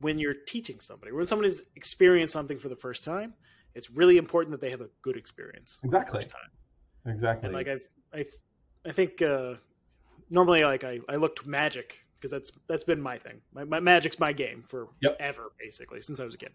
when 0.00 0.18
you're 0.18 0.34
teaching 0.46 0.80
somebody, 0.80 1.12
when 1.12 1.26
somebody's 1.26 1.62
experienced 1.74 2.32
something 2.32 2.58
for 2.58 2.68
the 2.68 2.76
first 2.76 3.02
time, 3.02 3.34
it's 3.74 3.90
really 3.90 4.16
important 4.16 4.52
that 4.52 4.60
they 4.60 4.70
have 4.70 4.80
a 4.80 4.88
good 5.02 5.16
experience 5.16 5.78
Exactly. 5.84 6.26
Exactly. 7.06 7.46
And 7.46 7.54
like 7.54 7.68
I've, 7.68 7.86
I, 8.12 8.24
I 8.86 8.92
think 8.92 9.22
uh, 9.22 9.54
normally 10.30 10.64
like 10.64 10.84
I, 10.84 11.00
I 11.08 11.16
look 11.16 11.46
Magic 11.46 12.04
because 12.16 12.30
that's 12.30 12.50
that's 12.68 12.84
been 12.84 13.00
my 13.00 13.18
thing. 13.18 13.40
My, 13.52 13.64
my 13.64 13.80
Magic's 13.80 14.18
my 14.18 14.32
game 14.32 14.62
for 14.66 14.88
Yep. 15.02 15.16
ever 15.20 15.52
basically 15.58 16.00
since 16.00 16.18
I 16.20 16.24
was 16.24 16.34
a 16.34 16.38
kid, 16.38 16.52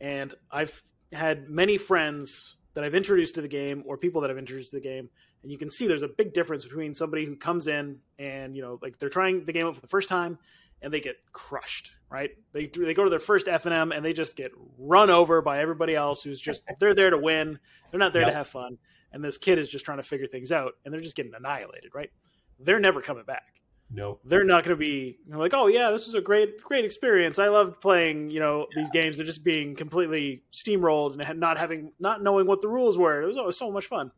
and 0.00 0.34
I've 0.50 0.82
had 1.12 1.50
many 1.50 1.76
friends 1.76 2.56
that 2.74 2.84
I've 2.84 2.94
introduced 2.94 3.34
to 3.34 3.42
the 3.42 3.48
game 3.48 3.82
or 3.86 3.98
people 3.98 4.20
that 4.22 4.30
I've 4.30 4.38
introduced 4.38 4.70
to 4.70 4.76
the 4.76 4.82
game, 4.82 5.10
and 5.42 5.50
you 5.52 5.58
can 5.58 5.70
see 5.70 5.86
there's 5.86 6.02
a 6.02 6.08
big 6.08 6.32
difference 6.32 6.64
between 6.64 6.94
somebody 6.94 7.24
who 7.24 7.36
comes 7.36 7.66
in 7.66 7.98
and 8.18 8.54
you 8.56 8.62
know 8.62 8.78
like 8.82 8.98
they're 8.98 9.08
trying 9.08 9.44
the 9.44 9.52
game 9.52 9.66
out 9.66 9.74
for 9.74 9.80
the 9.80 9.88
first 9.88 10.08
time 10.08 10.38
and 10.80 10.92
they 10.92 11.00
get 11.00 11.16
crushed, 11.32 11.92
right? 12.10 12.30
They 12.52 12.66
do- 12.66 12.84
they 12.84 12.92
go 12.94 13.04
to 13.04 13.10
their 13.10 13.20
first 13.20 13.46
FNM 13.46 13.94
and 13.96 14.04
they 14.04 14.12
just 14.12 14.34
get 14.34 14.50
run 14.78 15.10
over 15.10 15.40
by 15.40 15.60
everybody 15.60 15.94
else 15.94 16.22
who's 16.24 16.40
just 16.40 16.62
they're 16.80 16.94
there 16.94 17.10
to 17.10 17.18
win. 17.18 17.58
They're 17.90 18.00
not 18.00 18.12
there 18.12 18.22
Yep. 18.22 18.30
to 18.32 18.36
have 18.36 18.48
fun. 18.48 18.78
And 19.12 19.22
this 19.22 19.38
kid 19.38 19.58
is 19.58 19.68
just 19.68 19.84
trying 19.84 19.98
to 19.98 20.02
figure 20.02 20.26
things 20.26 20.50
out, 20.50 20.72
and 20.84 20.92
they're 20.92 21.02
just 21.02 21.14
getting 21.14 21.34
annihilated, 21.34 21.90
right? 21.94 22.10
They're 22.58 22.80
never 22.80 23.00
coming 23.02 23.24
back. 23.24 23.60
nope. 23.90 24.20
They're 24.24 24.42
not 24.42 24.64
going 24.64 24.74
to 24.74 24.80
be 24.80 25.18
you 25.26 25.32
know, 25.32 25.38
like, 25.38 25.52
oh 25.54 25.66
yeah, 25.66 25.90
this 25.90 26.06
was 26.06 26.14
a 26.14 26.20
great 26.20 26.60
great 26.62 26.84
experience. 26.84 27.38
I 27.38 27.48
loved 27.48 27.80
playing, 27.80 28.30
you 28.30 28.40
know, 28.40 28.66
these 28.74 28.90
games. 28.90 29.18
They're 29.18 29.26
just 29.26 29.44
being 29.44 29.74
completely 29.76 30.42
steamrolled 30.52 31.20
and 31.20 31.38
not 31.38 31.58
having 31.58 31.92
not 32.00 32.22
knowing 32.22 32.46
what 32.46 32.60
the 32.62 32.68
rules 32.68 32.96
were. 32.96 33.22
It 33.22 33.26
was 33.26 33.36
oh, 33.36 33.40
always 33.40 33.56
so 33.58 33.70
much 33.70 33.86
fun. 33.86 34.10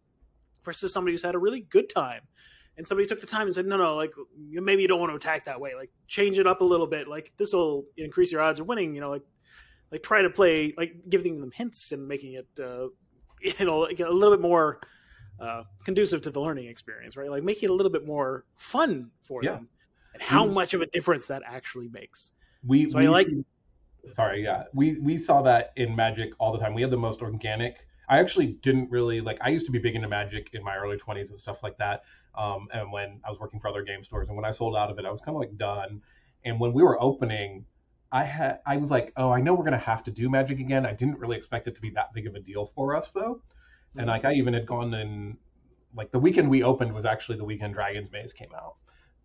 Versus 0.65 0.93
somebody 0.93 1.13
who's 1.15 1.23
had 1.23 1.35
a 1.35 1.39
really 1.39 1.61
good 1.61 1.89
time 1.91 2.23
and 2.77 2.87
somebody 2.89 3.07
took 3.07 3.21
the 3.21 3.27
time 3.27 3.43
and 3.47 3.55
said, 3.55 3.67
no, 3.67 3.77
no, 3.77 3.95
like 3.97 4.13
maybe 4.51 4.83
you 4.83 4.89
don't 4.89 4.99
want 5.01 5.13
to 5.13 5.17
attack 5.17 5.45
that 5.45 5.61
way. 5.61 5.75
Like 5.77 5.91
change 6.09 6.39
it 6.39 6.47
up 6.47 6.61
a 6.61 6.65
little 6.65 6.87
bit. 6.87 7.07
Like 7.07 7.33
this 7.37 7.53
will 7.53 7.85
increase 7.97 8.33
your 8.33 8.41
odds 8.41 8.61
of 8.61 8.67
winning. 8.67 8.95
You 8.95 9.01
know, 9.01 9.11
like 9.11 9.23
like 9.93 10.03
try 10.03 10.23
to 10.23 10.31
play 10.31 10.75
like 10.77 10.95
giving 11.09 11.41
them 11.41 11.51
hints 11.53 11.93
and 11.93 12.09
making 12.09 12.33
it 12.35 12.49
uh, 12.61 12.87
you 13.59 13.65
know 13.67 13.81
like 13.81 14.01
a 14.01 14.09
little 14.09 14.37
bit 14.37 14.41
more 14.43 14.81
uh, 15.41 15.65
conducive 15.85 16.23
to 16.23 16.31
the 16.31 16.41
learning 16.41 16.67
experience, 16.69 17.17
right? 17.17 17.31
Like 17.31 17.43
making 17.43 17.69
it 17.69 17.71
a 17.71 17.75
little 17.75 17.93
bit 17.93 18.07
more 18.07 18.45
fun 18.57 19.11
for 19.23 19.41
Yeah. 19.43 19.53
them, 19.53 19.69
and 20.15 20.23
how 20.23 20.47
Mm. 20.47 20.53
much 20.55 20.75
of 20.75 20.81
a 20.81 20.87
difference 20.87 21.27
that 21.27 21.43
actually 21.45 21.89
makes. 21.89 22.33
We, 22.67 22.89
So 22.89 22.99
we 22.99 23.07
I 23.07 23.11
like- 23.11 23.29
sorry, 24.13 24.43
yeah. 24.43 24.65
We 24.73 24.99
we 25.01 25.17
saw 25.17 25.43
that 25.43 25.73
in 25.77 25.95
Magic 25.95 26.33
all 26.39 26.53
the 26.53 26.59
time. 26.59 26.73
We 26.75 26.83
had 26.83 26.91
the 26.91 26.97
most 26.97 27.21
organic. 27.21 27.84
I 28.09 28.19
actually 28.19 28.47
didn't 28.47 28.91
really 28.91 29.21
like. 29.21 29.39
I 29.41 29.49
used 29.49 29.67
to 29.67 29.73
be 29.73 29.79
big 29.79 29.95
into 29.95 30.09
Magic 30.09 30.51
in 30.53 30.63
my 30.63 30.77
early 30.77 30.97
20s 30.97 31.31
and 31.31 31.39
stuff 31.39 31.63
like 31.63 31.77
that. 31.79 32.03
Um, 32.37 32.69
and 32.73 32.91
when 32.93 33.21
I 33.25 33.31
was 33.31 33.39
working 33.39 33.61
for 33.61 33.69
other 33.69 33.83
game 33.83 34.03
stores, 34.05 34.29
and 34.29 34.37
when 34.37 34.45
I 34.45 34.51
sold 34.51 34.77
out 34.77 34.91
of 34.91 34.99
it, 34.99 35.05
I 35.05 35.11
was 35.11 35.21
kind 35.21 35.37
of 35.37 35.41
like 35.41 35.57
done. 35.57 36.03
And 36.45 36.61
when 36.61 36.73
we 36.73 36.83
were 36.83 37.01
opening, 37.03 37.65
I 38.13 38.25
had 38.25 38.61
I 38.67 38.77
was 38.77 38.91
like, 38.91 39.13
oh, 39.17 39.31
I 39.31 39.41
know 39.41 39.55
we're 39.55 39.65
gonna 39.65 39.79
have 39.79 40.05
to 40.05 40.11
do 40.11 40.29
Magic 40.29 40.61
again. 40.61 40.87
I 40.87 40.93
didn't 40.93 41.19
really 41.19 41.37
expect 41.37 41.67
it 41.67 41.75
to 41.75 41.81
be 41.81 41.91
that 41.91 42.13
big 42.13 42.27
of 42.27 42.35
a 42.35 42.41
deal 42.41 42.67
for 42.67 42.95
us 42.95 43.11
though. 43.11 43.43
And 43.97 44.07
like 44.07 44.25
I 44.25 44.35
even 44.35 44.55
had 44.55 44.67
gone 44.67 44.93
and 44.95 45.37
like 45.97 46.11
the 46.11 46.19
weekend 46.19 46.51
we 46.51 46.63
opened 46.63 46.93
was 46.93 47.05
actually 47.05 47.39
the 47.39 47.45
weekend 47.45 47.75
Dragon's 47.75 48.11
Maze 48.11 48.33
came 48.33 48.51
out. 48.55 48.77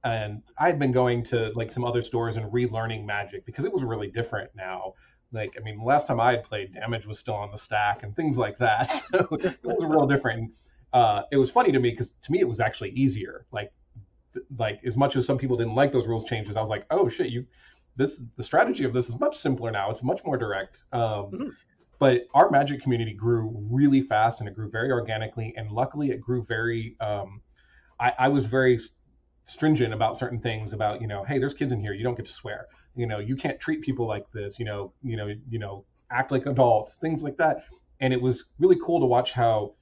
And 0.04 0.44
I 0.58 0.68
had 0.68 0.80
been 0.80 0.92
going 0.92 1.24
to 1.26 1.52
like 1.56 1.72
some 1.72 1.84
other 1.84 2.02
stores 2.02 2.38
and 2.38 2.52
relearning 2.52 3.06
Magic 3.06 3.46
because 3.46 3.66
it 3.66 3.74
was 3.74 3.84
really 3.84 4.08
different 4.08 4.52
now. 4.56 4.94
Like 5.32 5.56
I 5.58 5.64
mean, 5.64 5.78
the 5.78 5.84
last 5.84 6.08
time 6.08 6.20
I 6.20 6.32
had 6.32 6.44
played, 6.44 6.74
damage 6.74 7.06
was 7.06 7.20
still 7.20 7.36
on 7.36 7.52
the 7.52 7.58
stack 7.58 8.04
and 8.04 8.16
things 8.16 8.38
like 8.38 8.58
that. 8.60 8.90
So 9.12 9.28
it 9.32 9.60
was 9.64 9.84
a 9.84 9.88
real 9.88 10.08
different. 10.08 10.52
Uh, 10.92 11.24
it 11.32 11.38
was 11.38 11.52
funny 11.52 11.72
to 11.72 11.80
me 11.80 11.92
because 11.92 12.12
to 12.24 12.32
me 12.32 12.40
it 12.40 12.48
was 12.48 12.60
actually 12.60 12.90
easier. 12.92 13.46
Like 13.52 13.72
th- 14.34 14.46
like 14.58 14.80
as 14.84 14.98
much 14.98 15.16
as 15.16 15.26
some 15.26 15.38
people 15.38 15.58
didn't 15.58 15.76
like 15.76 15.92
those 15.92 16.08
rules 16.08 16.24
changes, 16.26 16.58
I 16.58 16.62
was 16.62 16.70
like, 16.70 16.86
oh 16.90 17.10
shit, 17.10 17.30
you 17.30 17.46
this 17.96 18.22
the 18.38 18.44
strategy 18.44 18.86
of 18.86 18.94
this 18.94 19.10
is 19.10 19.20
much 19.20 19.38
simpler 19.38 19.72
now. 19.72 19.92
It's 19.92 20.02
much 20.04 20.24
more 20.24 20.38
direct. 20.38 20.82
Um, 20.92 21.32
Mhm. 21.32 21.56
But 22.00 22.28
our 22.34 22.50
magic 22.50 22.82
community 22.82 23.14
grew 23.14 23.52
really 23.70 24.02
fast 24.02 24.40
and 24.40 24.48
it 24.48 24.56
grew 24.56 24.70
very 24.70 24.90
organically, 24.90 25.54
and 25.58 25.70
luckily 25.70 26.12
it 26.12 26.22
grew 26.22 26.42
very. 26.44 26.96
Um, 27.02 27.42
I, 28.00 28.14
I 28.18 28.28
was 28.30 28.46
very 28.46 28.80
stringent 29.44 29.94
about 29.94 30.16
certain 30.16 30.40
things 30.40 30.72
about 30.74 31.02
you 31.02 31.08
know, 31.08 31.24
hey, 31.26 31.40
there's 31.40 31.54
kids 31.54 31.72
in 31.74 31.82
here, 31.82 31.94
you 31.94 32.04
don't 32.04 32.16
get 32.16 32.26
to 32.28 32.32
swear. 32.32 32.68
You 32.96 33.08
know, 33.08 33.20
you 33.20 33.36
can't 33.36 33.60
treat 33.60 33.82
people 33.82 34.08
like 34.08 34.30
this. 34.32 34.60
You 34.60 34.66
know, 34.66 34.94
you 35.04 35.16
know, 35.16 35.34
you 35.50 35.60
know, 35.60 35.86
act 36.12 36.32
like 36.32 36.46
adults, 36.46 36.96
things 36.96 37.24
like 37.24 37.38
that. 37.38 37.66
And 38.00 38.14
it 38.14 38.22
was 38.22 38.46
really 38.60 38.78
cool 38.84 39.00
to 39.00 39.06
watch 39.06 39.32
how 39.32 39.76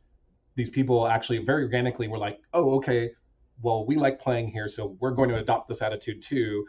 these 0.55 0.69
people 0.69 1.07
actually 1.07 1.37
very 1.39 1.63
organically 1.63 2.07
were 2.07 2.17
like, 2.17 2.39
oh, 2.53 2.75
okay, 2.75 3.11
well, 3.61 3.85
we 3.85 3.95
like 3.95 4.19
playing 4.19 4.49
here, 4.49 4.67
so 4.67 4.97
we're 4.99 5.11
going 5.11 5.29
to 5.29 5.37
adopt 5.37 5.69
this 5.69 5.81
attitude 5.81 6.21
too. 6.21 6.65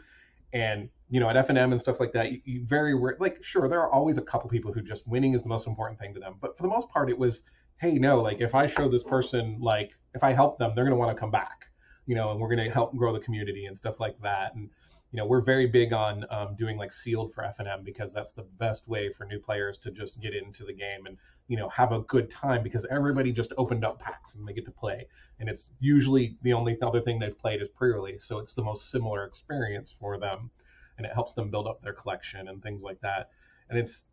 And 0.53 0.89
you 1.09 1.19
know, 1.19 1.29
at 1.29 1.47
FNM 1.47 1.71
and 1.71 1.79
stuff 1.79 1.99
like 1.99 2.13
that, 2.13 2.31
you, 2.31 2.41
you 2.45 2.65
very 2.65 2.95
rare- 2.95 3.17
like 3.19 3.43
sure 3.43 3.67
there 3.67 3.79
are 3.79 3.91
always 3.91 4.17
a 4.17 4.21
couple 4.21 4.49
people 4.49 4.71
who 4.71 4.81
just 4.81 5.07
winning 5.07 5.33
is 5.33 5.41
the 5.41 5.49
most 5.49 5.67
important 5.67 5.99
thing 5.99 6.13
to 6.13 6.19
them, 6.19 6.35
but 6.39 6.55
for 6.55 6.63
the 6.63 6.69
most 6.69 6.87
part, 6.89 7.09
it 7.09 7.17
was, 7.17 7.43
hey, 7.77 7.93
no, 7.93 8.21
like 8.21 8.41
if 8.41 8.53
I 8.55 8.65
show 8.67 8.87
this 8.87 9.03
person 9.03 9.57
like 9.59 9.91
if 10.13 10.23
I 10.23 10.31
help 10.31 10.57
them, 10.59 10.73
they're 10.75 10.85
going 10.85 10.95
to 10.95 10.99
want 10.99 11.15
to 11.15 11.19
come 11.19 11.31
back, 11.31 11.65
you 12.05 12.15
know, 12.15 12.31
and 12.31 12.39
we're 12.39 12.53
going 12.53 12.63
to 12.65 12.71
help 12.71 12.95
grow 12.95 13.11
the 13.13 13.19
community 13.19 13.65
and 13.65 13.75
stuff 13.75 13.99
like 13.99 14.19
that. 14.21 14.55
And 14.55 14.69
you 15.11 15.17
know, 15.17 15.25
we're 15.25 15.41
very 15.41 15.65
big 15.65 15.91
on 15.91 16.25
um, 16.29 16.55
doing 16.55 16.77
like 16.77 16.91
sealed 16.91 17.33
for 17.33 17.43
FNM 17.43 17.83
because 17.83 18.13
that's 18.13 18.31
the 18.31 18.45
best 18.59 18.87
way 18.87 19.11
for 19.11 19.25
new 19.25 19.39
players 19.39 19.77
to 19.79 19.91
just 19.91 20.19
get 20.21 20.33
into 20.35 20.63
the 20.63 20.73
game 20.73 21.05
and 21.07 21.17
you 21.49 21.57
know 21.57 21.67
have 21.69 21.91
a 21.91 22.01
good 22.01 22.29
time 22.29 22.63
because 22.63 22.85
everybody 22.89 23.31
just 23.31 23.51
opened 23.57 23.83
up 23.83 23.99
packs 23.99 24.35
and 24.35 24.47
they 24.47 24.53
get 24.53 24.65
to 24.65 24.71
play 24.71 25.07
and 25.39 25.49
it's 25.49 25.67
usually 25.79 26.37
the 26.43 26.53
only 26.53 26.77
other 26.81 27.01
thing 27.01 27.19
they've 27.19 27.37
played 27.37 27.61
is 27.61 27.67
pre-release 27.67 28.23
so 28.23 28.37
it's 28.37 28.53
the 28.53 28.61
most 28.61 28.91
similar 28.91 29.25
experience 29.25 29.91
for 29.99 30.17
them 30.17 30.49
and 30.97 31.05
it 31.05 31.13
helps 31.13 31.33
them 31.33 31.49
build 31.49 31.67
up 31.67 31.81
their 31.81 31.93
collection 31.93 32.47
and 32.47 32.61
things 32.61 32.81
like 32.83 33.01
that 33.01 33.31
and 33.69 33.77
it's 33.77 34.05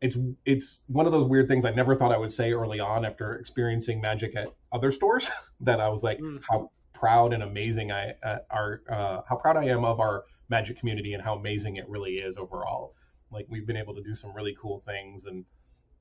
it's 0.00 0.18
it's 0.44 0.82
one 0.88 1.06
of 1.06 1.12
those 1.12 1.26
weird 1.26 1.48
things 1.48 1.64
I 1.64 1.70
never 1.70 1.94
thought 1.94 2.12
I 2.12 2.18
would 2.18 2.32
say 2.32 2.52
early 2.52 2.80
on 2.80 3.06
after 3.06 3.34
experiencing 3.36 4.00
Magic 4.00 4.36
at 4.36 4.48
other 4.70 4.92
stores 4.92 5.30
that 5.60 5.80
I 5.80 5.88
was 5.88 6.02
like 6.02 6.18
mm. 6.18 6.42
how 6.48 6.70
proud 6.92 7.32
and 7.32 7.42
amazing 7.42 7.92
I 7.92 8.14
uh, 8.22 8.38
are 8.50 8.82
uh, 8.90 9.20
how 9.26 9.36
proud 9.36 9.56
I 9.56 9.64
am 9.64 9.84
of 9.84 10.00
our 10.00 10.24
Magic 10.48 10.78
community 10.78 11.14
and 11.14 11.22
how 11.22 11.34
amazing 11.34 11.76
it 11.76 11.88
really 11.88 12.14
is 12.14 12.36
overall. 12.36 12.94
Like 13.30 13.46
we've 13.48 13.66
been 13.66 13.76
able 13.76 13.94
to 13.94 14.02
do 14.02 14.14
some 14.14 14.34
really 14.34 14.56
cool 14.60 14.78
things 14.78 15.26
and 15.26 15.44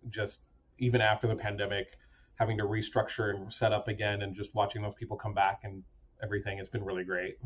just 0.10 0.42
even 0.80 1.02
after 1.02 1.28
the 1.28 1.36
pandemic 1.36 1.98
having 2.36 2.58
to 2.58 2.64
restructure 2.64 3.36
and 3.36 3.52
set 3.52 3.72
up 3.72 3.88
again 3.88 4.22
and 4.24 4.36
just 4.36 4.54
watching 4.54 4.82
those 4.82 4.96
people 4.96 5.16
come 5.16 5.34
back 5.34 5.62
and 5.64 5.84
everything 6.22 6.58
has 6.58 6.68
been 6.68 6.84
really 6.84 7.04
great. 7.04 7.38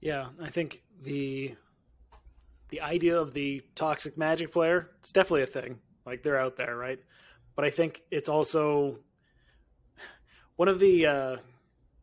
Yeah, 0.00 0.28
I 0.42 0.50
think 0.50 0.82
the 1.02 1.54
the 2.68 2.80
idea 2.80 3.18
of 3.18 3.32
the 3.32 3.62
toxic 3.74 4.18
magic 4.18 4.52
player 4.52 4.90
it's 4.98 5.12
definitely 5.12 5.42
a 5.42 5.46
thing 5.46 5.78
like 6.04 6.22
they're 6.22 6.38
out 6.38 6.56
there 6.56 6.76
right 6.76 6.98
but 7.54 7.64
i 7.64 7.70
think 7.70 8.02
it's 8.10 8.28
also 8.28 8.98
one 10.56 10.68
of 10.68 10.78
the 10.78 11.06
uh, 11.06 11.36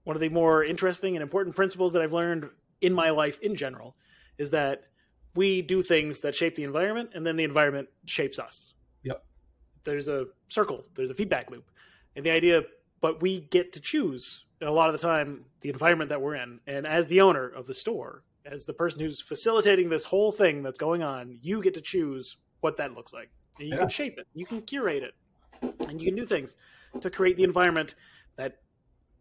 one 0.03 0.15
of 0.15 0.19
the 0.21 0.29
more 0.29 0.63
interesting 0.63 1.15
and 1.15 1.23
important 1.23 1.55
principles 1.55 1.93
that 1.93 2.01
i've 2.01 2.13
learned 2.13 2.49
in 2.81 2.93
my 2.93 3.09
life 3.09 3.39
in 3.41 3.55
general 3.55 3.95
is 4.43 4.51
that 4.51 4.83
we 5.35 5.61
do 5.61 5.81
things 5.81 6.19
that 6.19 6.35
shape 6.35 6.55
the 6.55 6.63
environment 6.63 7.11
and 7.15 7.25
then 7.25 7.37
the 7.37 7.43
environment 7.43 7.87
shapes 8.05 8.37
us. 8.37 8.73
Yep. 9.03 9.23
There's 9.83 10.07
a 10.07 10.25
circle 10.49 10.85
there's 10.95 11.09
a 11.09 11.15
feedback 11.15 11.49
loop. 11.49 11.71
And 12.15 12.25
the 12.25 12.31
idea 12.31 12.63
but 13.01 13.21
we 13.21 13.41
get 13.41 13.73
to 13.73 13.81
choose 13.81 14.45
a 14.61 14.71
lot 14.71 14.89
of 14.89 14.93
the 14.93 15.05
time 15.05 15.45
the 15.61 15.69
environment 15.69 16.09
that 16.09 16.21
we're 16.21 16.35
in. 16.35 16.59
And 16.67 16.85
as 16.85 17.07
the 17.07 17.21
owner 17.21 17.47
of 17.47 17.65
the 17.67 17.73
store 17.73 18.23
as 18.45 18.65
the 18.65 18.73
person 18.73 18.99
who's 18.99 19.21
facilitating 19.21 19.89
this 19.89 20.03
whole 20.03 20.31
thing 20.31 20.63
that's 20.63 20.79
going 20.79 21.01
on, 21.01 21.37
you 21.41 21.61
get 21.61 21.73
to 21.73 21.81
choose 21.81 22.37
what 22.59 22.77
that 22.77 22.93
looks 22.93 23.13
like. 23.13 23.29
And 23.57 23.67
you 23.67 23.75
yeah. 23.75 23.81
can 23.81 23.89
shape 23.89 24.17
it, 24.17 24.27
you 24.33 24.45
can 24.45 24.61
curate 24.61 25.03
it, 25.03 25.13
and 25.87 26.01
you 26.01 26.07
can 26.07 26.15
do 26.15 26.25
things 26.25 26.55
to 26.99 27.09
create 27.09 27.37
the 27.37 27.43
environment 27.43 27.95
that 28.35 28.59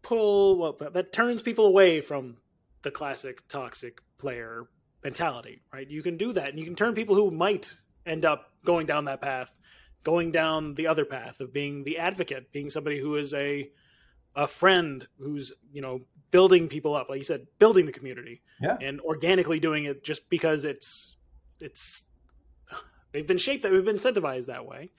pull 0.01 0.57
well 0.57 0.77
that 0.91 1.13
turns 1.13 1.41
people 1.41 1.65
away 1.65 2.01
from 2.01 2.37
the 2.81 2.91
classic 2.91 3.47
toxic 3.47 4.01
player 4.17 4.67
mentality, 5.03 5.61
right? 5.71 5.89
You 5.89 6.01
can 6.01 6.17
do 6.17 6.33
that, 6.33 6.49
and 6.49 6.59
you 6.59 6.65
can 6.65 6.75
turn 6.75 6.93
people 6.95 7.15
who 7.15 7.31
might 7.31 7.75
end 8.05 8.25
up 8.25 8.51
going 8.65 8.85
down 8.85 9.05
that 9.05 9.21
path, 9.21 9.51
going 10.03 10.31
down 10.31 10.75
the 10.75 10.87
other 10.87 11.05
path 11.05 11.39
of 11.39 11.53
being 11.53 11.83
the 11.83 11.97
advocate, 11.97 12.51
being 12.51 12.69
somebody 12.69 12.99
who 12.99 13.15
is 13.15 13.33
a 13.33 13.69
a 14.35 14.47
friend 14.47 15.07
who's 15.19 15.51
you 15.71 15.81
know 15.81 16.01
building 16.31 16.67
people 16.67 16.95
up, 16.95 17.09
like 17.09 17.19
you 17.19 17.23
said, 17.23 17.47
building 17.59 17.85
the 17.85 17.91
community, 17.91 18.41
yeah, 18.61 18.77
and 18.81 18.99
organically 19.01 19.59
doing 19.59 19.85
it 19.85 20.03
just 20.03 20.29
because 20.29 20.65
it's 20.65 21.15
it's 21.59 22.03
they've 23.11 23.27
been 23.27 23.37
shaped 23.37 23.63
that 23.63 23.71
we've 23.71 23.85
been 23.85 23.97
incentivized 23.97 24.47
that 24.47 24.65
way, 24.65 24.91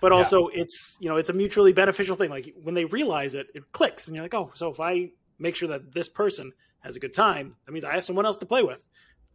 but 0.00 0.12
also 0.12 0.50
yeah. 0.50 0.62
it's 0.62 0.96
you 1.00 1.08
know 1.08 1.16
it's 1.16 1.28
a 1.28 1.34
mutually 1.34 1.72
beneficial 1.72 2.16
thing. 2.16 2.30
Like 2.30 2.54
when 2.62 2.74
they 2.74 2.84
realize 2.84 3.34
it, 3.34 3.48
it 3.54 3.72
clicks, 3.72 4.06
and 4.06 4.14
you're 4.14 4.24
like, 4.24 4.34
oh, 4.34 4.50
so 4.54 4.70
if 4.70 4.80
I 4.80 5.10
make 5.38 5.56
sure 5.56 5.68
that 5.68 5.92
this 5.92 6.08
person 6.08 6.52
has 6.80 6.96
a 6.96 7.00
good 7.00 7.12
time, 7.12 7.56
that 7.66 7.72
means 7.72 7.84
I 7.84 7.92
have 7.94 8.04
someone 8.04 8.24
else 8.24 8.38
to 8.38 8.46
play 8.46 8.62
with 8.62 8.80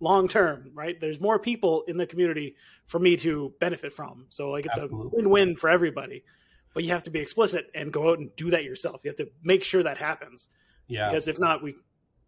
long 0.02 0.28
term, 0.28 0.72
right? 0.74 1.00
There's 1.00 1.22
more 1.22 1.40
people 1.40 1.84
in 1.88 1.98
the 1.98 2.06
community 2.06 2.56
for 2.88 3.00
me 3.00 3.16
to 3.18 3.54
benefit 3.60 3.94
from. 3.94 4.26
So 4.30 4.50
like 4.50 4.66
it's 4.66 4.78
Absolutely. 4.78 5.08
a 5.08 5.10
win-win 5.16 5.56
for 5.56 5.70
everybody. 5.70 6.24
But 6.74 6.84
you 6.84 6.90
have 6.90 7.04
to 7.04 7.10
be 7.10 7.20
explicit 7.20 7.70
and 7.76 7.92
go 7.92 8.10
out 8.10 8.20
and 8.20 8.36
do 8.36 8.50
that 8.52 8.64
yourself. 8.64 9.02
You 9.04 9.10
have 9.10 9.18
to 9.18 9.30
make 9.44 9.64
sure 9.64 9.84
that 9.84 9.98
happens. 9.98 10.48
Yeah. 10.88 11.10
Because 11.10 11.28
if 11.28 11.38
not, 11.38 11.62
we, 11.62 11.76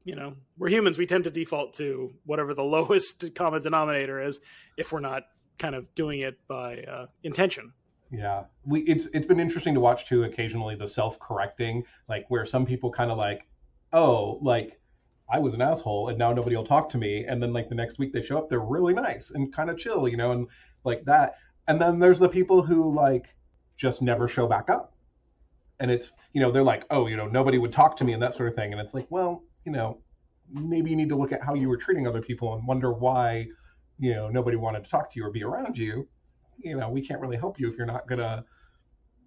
you 0.03 0.15
know, 0.15 0.35
we're 0.57 0.69
humans. 0.69 0.97
We 0.97 1.05
tend 1.05 1.23
to 1.23 1.31
default 1.31 1.73
to 1.75 2.13
whatever 2.25 2.53
the 2.53 2.63
lowest 2.63 3.33
common 3.35 3.61
denominator 3.61 4.21
is 4.21 4.39
if 4.77 4.91
we're 4.91 4.99
not 4.99 5.23
kind 5.57 5.75
of 5.75 5.93
doing 5.95 6.19
it 6.19 6.37
by 6.47 6.83
uh, 6.83 7.05
intention. 7.23 7.73
Yeah, 8.11 8.43
we 8.63 8.81
it's 8.81 9.07
it's 9.07 9.25
been 9.25 9.39
interesting 9.39 9.73
to 9.73 9.79
watch 9.79 10.05
too. 10.05 10.23
Occasionally, 10.23 10.75
the 10.75 10.87
self-correcting, 10.87 11.83
like 12.07 12.25
where 12.29 12.45
some 12.45 12.63
people 12.63 12.91
kind 12.91 13.09
of 13.09 13.17
like, 13.17 13.47
oh, 13.91 14.37
like 14.41 14.79
I 15.29 15.39
was 15.39 15.53
an 15.53 15.61
asshole 15.61 16.09
and 16.09 16.17
now 16.17 16.33
nobody 16.33 16.55
will 16.55 16.65
talk 16.65 16.89
to 16.89 16.97
me, 16.97 17.25
and 17.25 17.41
then 17.41 17.53
like 17.53 17.69
the 17.69 17.75
next 17.75 17.99
week 17.99 18.13
they 18.13 18.21
show 18.21 18.37
up, 18.37 18.49
they're 18.49 18.59
really 18.59 18.93
nice 18.93 19.31
and 19.31 19.53
kind 19.53 19.69
of 19.69 19.77
chill, 19.77 20.07
you 20.07 20.17
know, 20.17 20.31
and 20.31 20.47
like 20.83 21.03
that. 21.05 21.35
And 21.67 21.81
then 21.81 21.99
there's 21.99 22.19
the 22.19 22.29
people 22.29 22.61
who 22.61 22.93
like 22.93 23.33
just 23.77 24.01
never 24.01 24.27
show 24.27 24.47
back 24.47 24.69
up. 24.69 24.93
And 25.79 25.89
it's 25.89 26.11
you 26.33 26.41
know 26.41 26.51
they're 26.51 26.63
like 26.63 26.85
oh 26.89 27.07
you 27.07 27.17
know 27.17 27.27
nobody 27.27 27.57
would 27.57 27.73
talk 27.73 27.97
to 27.97 28.03
me 28.03 28.13
and 28.13 28.21
that 28.21 28.33
sort 28.33 28.49
of 28.49 28.55
thing. 28.55 28.71
And 28.71 28.81
it's 28.81 28.93
like 28.93 29.07
well 29.09 29.43
you 29.65 29.71
know 29.71 29.99
maybe 30.51 30.89
you 30.89 30.95
need 30.95 31.09
to 31.09 31.15
look 31.15 31.31
at 31.31 31.43
how 31.43 31.53
you 31.53 31.69
were 31.69 31.77
treating 31.77 32.07
other 32.07 32.21
people 32.21 32.53
and 32.53 32.67
wonder 32.67 32.93
why 32.93 33.47
you 33.99 34.13
know 34.13 34.29
nobody 34.29 34.57
wanted 34.57 34.83
to 34.83 34.89
talk 34.89 35.11
to 35.11 35.19
you 35.19 35.25
or 35.25 35.31
be 35.31 35.43
around 35.43 35.77
you. 35.77 36.07
You 36.57 36.77
know 36.77 36.89
we 36.89 37.01
can't 37.05 37.21
really 37.21 37.37
help 37.37 37.59
you 37.59 37.69
if 37.69 37.77
you're 37.77 37.87
not 37.87 38.07
gonna 38.07 38.45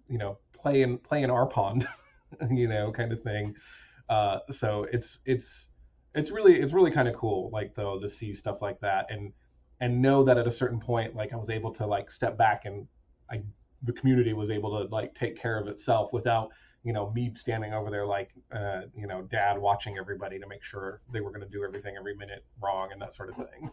you 0.07 0.17
know 0.17 0.37
play 0.53 0.83
in 0.83 0.97
play 0.97 1.23
in 1.23 1.29
our 1.29 1.45
pond 1.45 1.87
you 2.51 2.67
know 2.67 2.91
kind 2.91 3.11
of 3.11 3.21
thing. 3.21 3.55
Uh 4.09 4.39
so 4.49 4.85
it's 4.91 5.19
it's 5.25 5.69
it's 6.17 6.31
really 6.31 6.55
it's 6.55 6.73
really 6.73 6.91
kind 6.91 7.07
of 7.07 7.15
cool 7.15 7.49
like 7.51 7.75
though 7.75 7.99
to 7.99 8.09
see 8.09 8.33
stuff 8.33 8.61
like 8.61 8.79
that 8.79 9.05
and 9.09 9.31
and 9.79 10.01
know 10.01 10.23
that 10.23 10.37
at 10.37 10.47
a 10.47 10.51
certain 10.51 10.79
point 10.79 11.15
like 11.15 11.33
i 11.33 11.35
was 11.35 11.49
able 11.49 11.71
to 11.71 11.85
like 11.85 12.09
step 12.09 12.37
back 12.37 12.65
and 12.65 12.87
i 13.31 13.41
the 13.83 13.93
community 13.93 14.33
was 14.33 14.49
able 14.49 14.71
to 14.71 14.93
like 14.93 15.13
take 15.13 15.39
care 15.39 15.59
of 15.59 15.67
itself 15.67 16.11
without 16.13 16.49
you 16.83 16.93
know 16.93 17.11
me 17.11 17.31
standing 17.35 17.73
over 17.73 17.89
there 17.89 18.05
like 18.05 18.31
uh, 18.51 18.81
you 18.95 19.07
know 19.07 19.21
dad 19.23 19.57
watching 19.57 19.97
everybody 19.97 20.39
to 20.39 20.47
make 20.47 20.63
sure 20.63 21.01
they 21.11 21.21
were 21.21 21.31
going 21.31 21.41
to 21.41 21.49
do 21.49 21.63
everything 21.63 21.95
every 21.97 22.15
minute 22.15 22.45
wrong 22.61 22.91
and 22.91 23.01
that 23.01 23.13
sort 23.13 23.29
of 23.29 23.35
thing. 23.35 23.69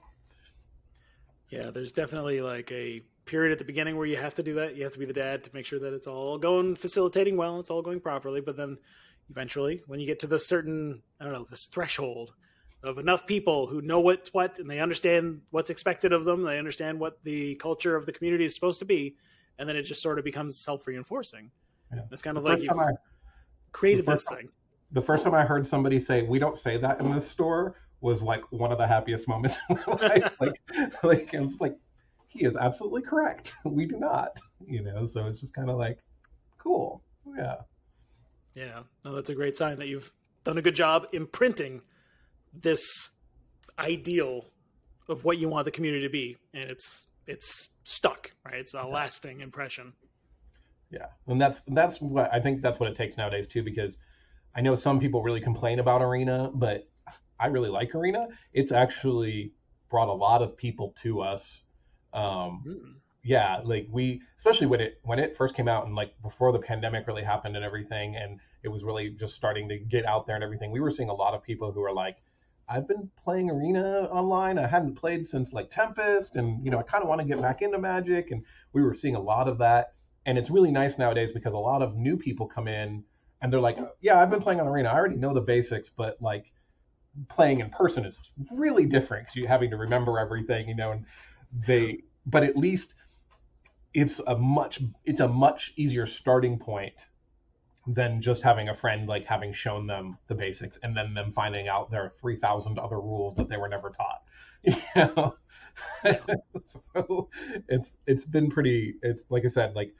Yeah 1.50 1.70
there's 1.70 1.92
definitely 1.92 2.40
like 2.40 2.72
a 2.72 3.02
period 3.26 3.52
at 3.52 3.58
the 3.58 3.64
beginning 3.64 3.96
where 3.96 4.06
you 4.06 4.16
have 4.16 4.34
to 4.34 4.42
do 4.42 4.54
that. 4.54 4.76
You 4.76 4.82
have 4.82 4.92
to 4.94 4.98
be 4.98 5.04
the 5.04 5.12
dad 5.12 5.44
to 5.44 5.50
make 5.54 5.64
sure 5.64 5.78
that 5.78 5.92
it's 5.92 6.06
all 6.06 6.38
going 6.38 6.74
facilitating 6.74 7.36
well 7.36 7.60
it's 7.60 7.70
all 7.70 7.82
going 7.82 8.00
properly 8.00 8.40
but 8.40 8.56
then 8.56 8.78
eventually 9.30 9.82
when 9.86 10.00
you 10.00 10.06
get 10.06 10.20
to 10.20 10.26
this 10.26 10.46
certain 10.46 11.02
i 11.20 11.24
don't 11.24 11.32
know 11.32 11.46
this 11.48 11.66
threshold 11.66 12.32
of 12.82 12.98
enough 12.98 13.26
people 13.26 13.66
who 13.66 13.80
know 13.80 14.00
what's 14.00 14.34
what 14.34 14.58
and 14.58 14.68
they 14.68 14.78
understand 14.78 15.40
what's 15.50 15.70
expected 15.70 16.12
of 16.12 16.24
them 16.24 16.42
they 16.42 16.58
understand 16.58 16.98
what 16.98 17.18
the 17.24 17.54
culture 17.56 17.96
of 17.96 18.04
the 18.04 18.12
community 18.12 18.44
is 18.44 18.54
supposed 18.54 18.78
to 18.78 18.84
be 18.84 19.16
and 19.58 19.68
then 19.68 19.76
it 19.76 19.82
just 19.82 20.02
sort 20.02 20.18
of 20.18 20.24
becomes 20.24 20.58
self 20.58 20.86
reinforcing. 20.86 21.50
Yeah. 21.92 22.02
It's 22.10 22.22
kind 22.22 22.36
of 22.36 22.44
like 22.44 22.60
you 22.60 22.70
created 23.72 24.06
this 24.06 24.24
thing. 24.24 24.48
The 24.92 25.02
first 25.02 25.24
time 25.24 25.34
I 25.34 25.44
heard 25.44 25.66
somebody 25.66 26.00
say, 26.00 26.22
"We 26.22 26.38
don't 26.38 26.56
say 26.56 26.76
that 26.78 27.00
in 27.00 27.12
this 27.12 27.26
store," 27.26 27.76
was 28.00 28.22
like 28.22 28.42
one 28.52 28.72
of 28.72 28.78
the 28.78 28.86
happiest 28.86 29.28
moments 29.28 29.58
in 29.70 29.78
my 29.86 29.96
life. 29.96 30.32
like, 30.40 30.60
like 31.02 31.34
I 31.34 31.40
was 31.40 31.60
like, 31.60 31.76
he 32.28 32.44
is 32.44 32.56
absolutely 32.56 33.02
correct. 33.02 33.54
We 33.64 33.86
do 33.86 33.98
not, 33.98 34.38
you 34.66 34.82
know. 34.82 35.06
So 35.06 35.26
it's 35.26 35.40
just 35.40 35.54
kind 35.54 35.70
of 35.70 35.76
like, 35.76 35.98
cool, 36.58 37.02
yeah. 37.36 37.56
Yeah, 38.54 38.82
no, 39.04 39.14
that's 39.14 39.30
a 39.30 39.34
great 39.34 39.56
sign 39.56 39.78
that 39.78 39.88
you've 39.88 40.12
done 40.44 40.58
a 40.58 40.62
good 40.62 40.74
job 40.74 41.06
imprinting 41.12 41.82
this 42.52 43.10
ideal 43.78 44.46
of 45.08 45.24
what 45.24 45.38
you 45.38 45.48
want 45.48 45.64
the 45.64 45.70
community 45.70 46.06
to 46.06 46.10
be, 46.10 46.36
and 46.52 46.70
it's 46.70 47.06
it's 47.26 47.70
stuck, 47.84 48.32
right? 48.44 48.56
It's 48.56 48.74
a 48.74 48.78
yeah. 48.78 48.84
lasting 48.84 49.40
impression. 49.40 49.92
Yeah, 50.90 51.06
and 51.26 51.40
that's 51.40 51.62
that's 51.68 52.00
what 52.00 52.32
I 52.32 52.40
think 52.40 52.62
that's 52.62 52.78
what 52.78 52.88
it 52.88 52.96
takes 52.96 53.16
nowadays 53.16 53.46
too, 53.46 53.62
because 53.62 53.98
I 54.54 54.60
know 54.60 54.74
some 54.76 55.00
people 55.00 55.22
really 55.22 55.40
complain 55.40 55.80
about 55.80 56.02
Arena, 56.02 56.50
but 56.54 56.88
I 57.40 57.46
really 57.48 57.70
like 57.70 57.94
Arena. 57.94 58.28
It's 58.52 58.70
actually 58.70 59.52
brought 59.90 60.08
a 60.08 60.12
lot 60.12 60.42
of 60.42 60.56
people 60.56 60.94
to 61.02 61.20
us. 61.20 61.64
Um, 62.12 62.62
mm. 62.66 62.94
Yeah, 63.24 63.62
like 63.64 63.88
we, 63.90 64.20
especially 64.36 64.66
when 64.66 64.80
it 64.82 65.00
when 65.02 65.18
it 65.18 65.34
first 65.34 65.54
came 65.54 65.66
out 65.66 65.86
and 65.86 65.94
like 65.94 66.12
before 66.20 66.52
the 66.52 66.58
pandemic 66.58 67.06
really 67.06 67.24
happened 67.24 67.56
and 67.56 67.64
everything, 67.64 68.16
and 68.16 68.38
it 68.62 68.68
was 68.68 68.84
really 68.84 69.10
just 69.10 69.34
starting 69.34 69.66
to 69.70 69.78
get 69.78 70.04
out 70.04 70.26
there 70.26 70.34
and 70.34 70.44
everything. 70.44 70.70
We 70.70 70.80
were 70.80 70.90
seeing 70.90 71.08
a 71.08 71.14
lot 71.14 71.32
of 71.32 71.42
people 71.42 71.72
who 71.72 71.82
are 71.82 71.92
like, 71.92 72.18
I've 72.68 72.86
been 72.86 73.10
playing 73.22 73.50
Arena 73.50 74.08
online. 74.12 74.58
I 74.58 74.66
hadn't 74.66 74.96
played 74.96 75.24
since 75.24 75.54
like 75.54 75.70
Tempest, 75.70 76.36
and 76.36 76.62
you 76.62 76.70
know 76.70 76.78
I 76.78 76.82
kind 76.82 77.02
of 77.02 77.08
want 77.08 77.22
to 77.22 77.26
get 77.26 77.40
back 77.40 77.62
into 77.62 77.78
Magic, 77.78 78.30
and 78.30 78.44
we 78.74 78.82
were 78.82 78.92
seeing 78.92 79.16
a 79.16 79.20
lot 79.20 79.48
of 79.48 79.56
that. 79.58 79.94
And 80.26 80.36
it's 80.36 80.50
really 80.50 80.70
nice 80.70 80.98
nowadays 80.98 81.32
because 81.32 81.54
a 81.54 81.58
lot 81.58 81.80
of 81.80 81.96
new 81.96 82.18
people 82.18 82.46
come 82.46 82.68
in 82.68 83.04
and 83.40 83.50
they're 83.50 83.60
like, 83.60 83.78
"Yeah, 84.02 84.20
I've 84.20 84.30
been 84.30 84.42
playing 84.42 84.60
on 84.60 84.68
Arena. 84.68 84.90
I 84.90 84.96
already 84.96 85.16
know 85.16 85.32
the 85.32 85.40
basics, 85.40 85.88
but 85.88 86.20
like 86.20 86.52
playing 87.28 87.60
in 87.60 87.70
person 87.70 88.04
is 88.04 88.20
really 88.50 88.84
different 88.84 89.24
because 89.24 89.36
you're 89.36 89.48
having 89.48 89.70
to 89.70 89.78
remember 89.78 90.18
everything, 90.18 90.68
you 90.68 90.76
know." 90.76 90.92
And 90.92 91.06
they, 91.66 92.02
but 92.26 92.44
at 92.44 92.56
least 92.56 92.94
it's 93.94 94.20
a 94.26 94.36
much 94.36 94.82
it's 95.04 95.20
a 95.20 95.28
much 95.28 95.72
easier 95.76 96.04
starting 96.04 96.58
point 96.58 97.06
than 97.86 98.20
just 98.20 98.42
having 98.42 98.68
a 98.68 98.74
friend 98.74 99.08
like 99.08 99.24
having 99.24 99.52
shown 99.52 99.86
them 99.86 100.18
the 100.26 100.34
basics 100.34 100.78
and 100.82 100.96
then 100.96 101.14
them 101.14 101.32
finding 101.32 101.68
out 101.68 101.90
there 101.90 102.04
are 102.04 102.12
3000 102.20 102.78
other 102.78 103.00
rules 103.00 103.36
that 103.36 103.48
they 103.48 103.56
were 103.56 103.68
never 103.68 103.90
taught. 103.90 104.22
You 104.66 104.76
know? 104.96 105.34
So 106.94 107.28
it's 107.68 107.96
it's 108.06 108.24
been 108.24 108.48
pretty 108.50 108.94
it's 109.02 109.24
like 109.28 109.44
i 109.44 109.48
said 109.48 109.74
like 109.74 109.92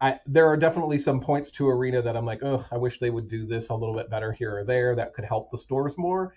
I, 0.00 0.18
there 0.26 0.46
are 0.48 0.56
definitely 0.56 0.98
some 0.98 1.20
points 1.20 1.50
to 1.52 1.68
arena 1.68 2.02
that 2.02 2.16
i'm 2.16 2.26
like 2.26 2.42
oh 2.42 2.64
i 2.70 2.76
wish 2.76 2.98
they 2.98 3.10
would 3.10 3.28
do 3.28 3.46
this 3.46 3.68
a 3.70 3.74
little 3.74 3.94
bit 3.94 4.10
better 4.10 4.32
here 4.32 4.58
or 4.58 4.64
there. 4.64 4.94
That 4.96 5.14
could 5.14 5.24
help 5.24 5.50
the 5.50 5.58
stores 5.58 5.94
more. 5.96 6.34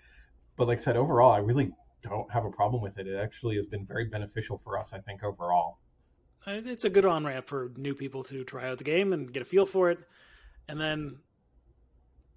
But 0.56 0.68
like 0.68 0.78
i 0.78 0.82
said 0.82 0.96
overall 0.96 1.32
i 1.32 1.38
really 1.38 1.72
don't 2.02 2.30
have 2.30 2.44
a 2.44 2.50
problem 2.50 2.80
with 2.80 2.98
it. 2.98 3.06
It 3.08 3.16
actually 3.16 3.56
has 3.56 3.66
been 3.66 3.84
very 3.84 4.06
beneficial 4.06 4.58
for 4.58 4.78
us 4.78 4.92
i 4.92 4.98
think 5.00 5.22
overall 5.24 5.78
it's 6.46 6.84
a 6.84 6.90
good 6.90 7.04
on 7.04 7.24
ramp 7.24 7.46
for 7.46 7.72
new 7.76 7.94
people 7.94 8.22
to 8.24 8.44
try 8.44 8.68
out 8.68 8.78
the 8.78 8.84
game 8.84 9.12
and 9.12 9.32
get 9.32 9.42
a 9.42 9.46
feel 9.46 9.66
for 9.66 9.90
it, 9.90 9.98
and 10.68 10.80
then 10.80 11.18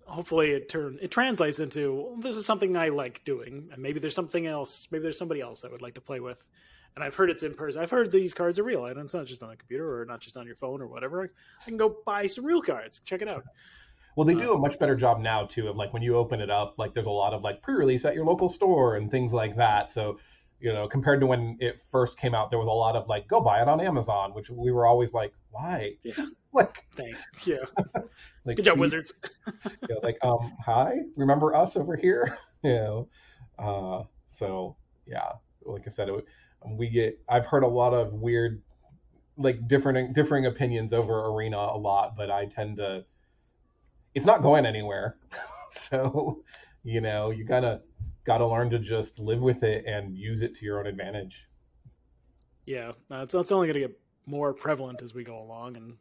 hopefully 0.06 0.52
it 0.52 0.70
turn 0.70 0.98
it 1.02 1.12
translates 1.12 1.60
into 1.60 1.94
well, 1.94 2.16
this 2.18 2.36
is 2.36 2.46
something 2.46 2.76
I 2.76 2.90
like 2.90 3.24
doing, 3.26 3.70
and 3.72 3.82
maybe 3.82 4.00
there's 4.00 4.16
something 4.16 4.46
else, 4.48 4.88
maybe 4.92 5.04
there's 5.04 5.18
somebody 5.18 5.42
else 5.42 5.64
I 5.64 5.70
would 5.70 5.82
like 5.82 5.96
to 5.96 6.02
play 6.02 6.20
with. 6.20 6.44
And 6.96 7.04
I've 7.04 7.14
heard 7.14 7.30
it's 7.30 7.44
in 7.44 7.54
person. 7.54 7.82
I've 7.82 7.92
heard 7.92 8.12
these 8.12 8.34
cards 8.34 8.58
are 8.58 8.64
real, 8.64 8.86
and 8.86 9.00
it's 9.00 9.14
not 9.14 9.28
just 9.28 9.44
on 9.44 9.52
a 9.52 9.56
computer 9.56 10.02
or 10.02 10.06
not 10.06 10.22
just 10.22 10.36
on 10.36 10.48
your 10.48 10.56
phone 10.56 10.82
or 10.82 10.88
whatever. 10.88 11.32
I 11.62 11.66
can 11.66 11.78
go 11.78 11.98
buy 12.06 12.26
some 12.28 12.46
real 12.46 12.62
cards. 12.62 13.00
Check 13.06 13.22
it 13.22 13.28
out. 13.28 13.46
Well, 14.16 14.26
they 14.26 14.34
do 14.34 14.52
uh, 14.52 14.56
a 14.56 14.58
much 14.58 14.80
better 14.80 14.96
job 14.96 15.22
now 15.22 15.46
too 15.46 15.70
of 15.70 15.78
like 15.78 15.94
when 15.94 16.02
you 16.02 16.18
open 16.18 16.42
it 16.42 16.50
up, 16.50 16.76
like 16.78 16.94
there's 16.94 17.06
a 17.06 17.12
lot 17.12 17.34
of 17.34 17.42
like 17.44 17.62
pre-release 17.62 18.06
at 18.06 18.16
your 18.16 18.26
local 18.26 18.50
store 18.50 18.96
and 18.96 19.10
things 19.10 19.32
like 19.34 19.56
that. 19.58 19.92
So, 19.92 20.20
you 20.60 20.74
know, 20.74 20.88
compared 20.88 21.20
to 21.22 21.26
when 21.26 21.58
it 21.60 21.82
first 21.92 22.18
came 22.18 22.36
out, 22.36 22.50
there 22.50 22.60
was 22.60 22.68
a 22.68 22.72
lot 22.72 22.96
of 22.96 23.08
like 23.08 23.28
go 23.28 23.40
buy 23.42 23.62
it 23.62 23.68
on 23.68 23.80
Amazon, 23.80 24.34
which 24.34 24.50
we 24.50 24.72
were 24.72 24.86
always 24.86 25.14
like, 25.14 25.34
why? 25.52 25.94
Yeah. 26.04 26.26
like, 26.54 26.86
Thanks. 26.96 27.26
Yeah. 27.46 27.58
like 28.46 28.58
Good 28.58 28.66
job, 28.66 28.76
we- 28.76 28.82
Wizards. 28.82 29.14
you 29.48 29.88
know, 29.90 30.00
like, 30.04 30.18
um, 30.22 30.54
hi, 30.64 31.00
remember 31.16 31.56
us 31.56 31.78
over 31.78 31.96
here? 31.96 32.38
you 32.64 32.74
know, 32.74 33.08
uh, 33.58 34.04
so 34.28 34.76
yeah, 35.08 35.32
like 35.64 35.84
I 35.86 35.90
said, 35.90 36.10
it, 36.10 36.26
we 36.66 36.90
get. 36.90 37.20
I've 37.30 37.46
heard 37.46 37.64
a 37.64 37.68
lot 37.68 37.94
of 37.94 38.14
weird, 38.14 38.62
like 39.38 39.68
different 39.68 40.14
differing 40.14 40.46
opinions 40.46 40.92
over 40.94 41.26
Arena 41.28 41.58
a 41.58 41.78
lot, 41.78 42.16
but 42.18 42.30
I 42.30 42.46
tend 42.46 42.78
to. 42.78 43.06
It's 44.14 44.26
not 44.26 44.42
going 44.42 44.66
anywhere, 44.66 45.16
so 45.72 46.44
you 46.84 47.00
know 47.02 47.30
you 47.32 47.44
gotta 47.46 47.82
gotta 48.30 48.46
learn 48.46 48.70
to 48.70 48.78
just 48.78 49.18
live 49.18 49.42
with 49.42 49.64
it 49.64 49.86
and 49.88 50.16
use 50.16 50.44
it 50.44 50.54
to 50.54 50.64
your 50.64 50.80
own 50.80 50.86
advantage. 50.86 51.48
Yeah, 52.68 52.92
it's, 53.10 53.34
it's 53.34 53.52
only 53.52 53.66
going 53.66 53.82
to 53.82 53.88
get 53.88 54.00
more 54.28 54.54
prevalent 54.54 55.02
as 55.02 55.16
we 55.16 55.24
go 55.24 55.42
along, 55.42 55.78
and 55.78 55.98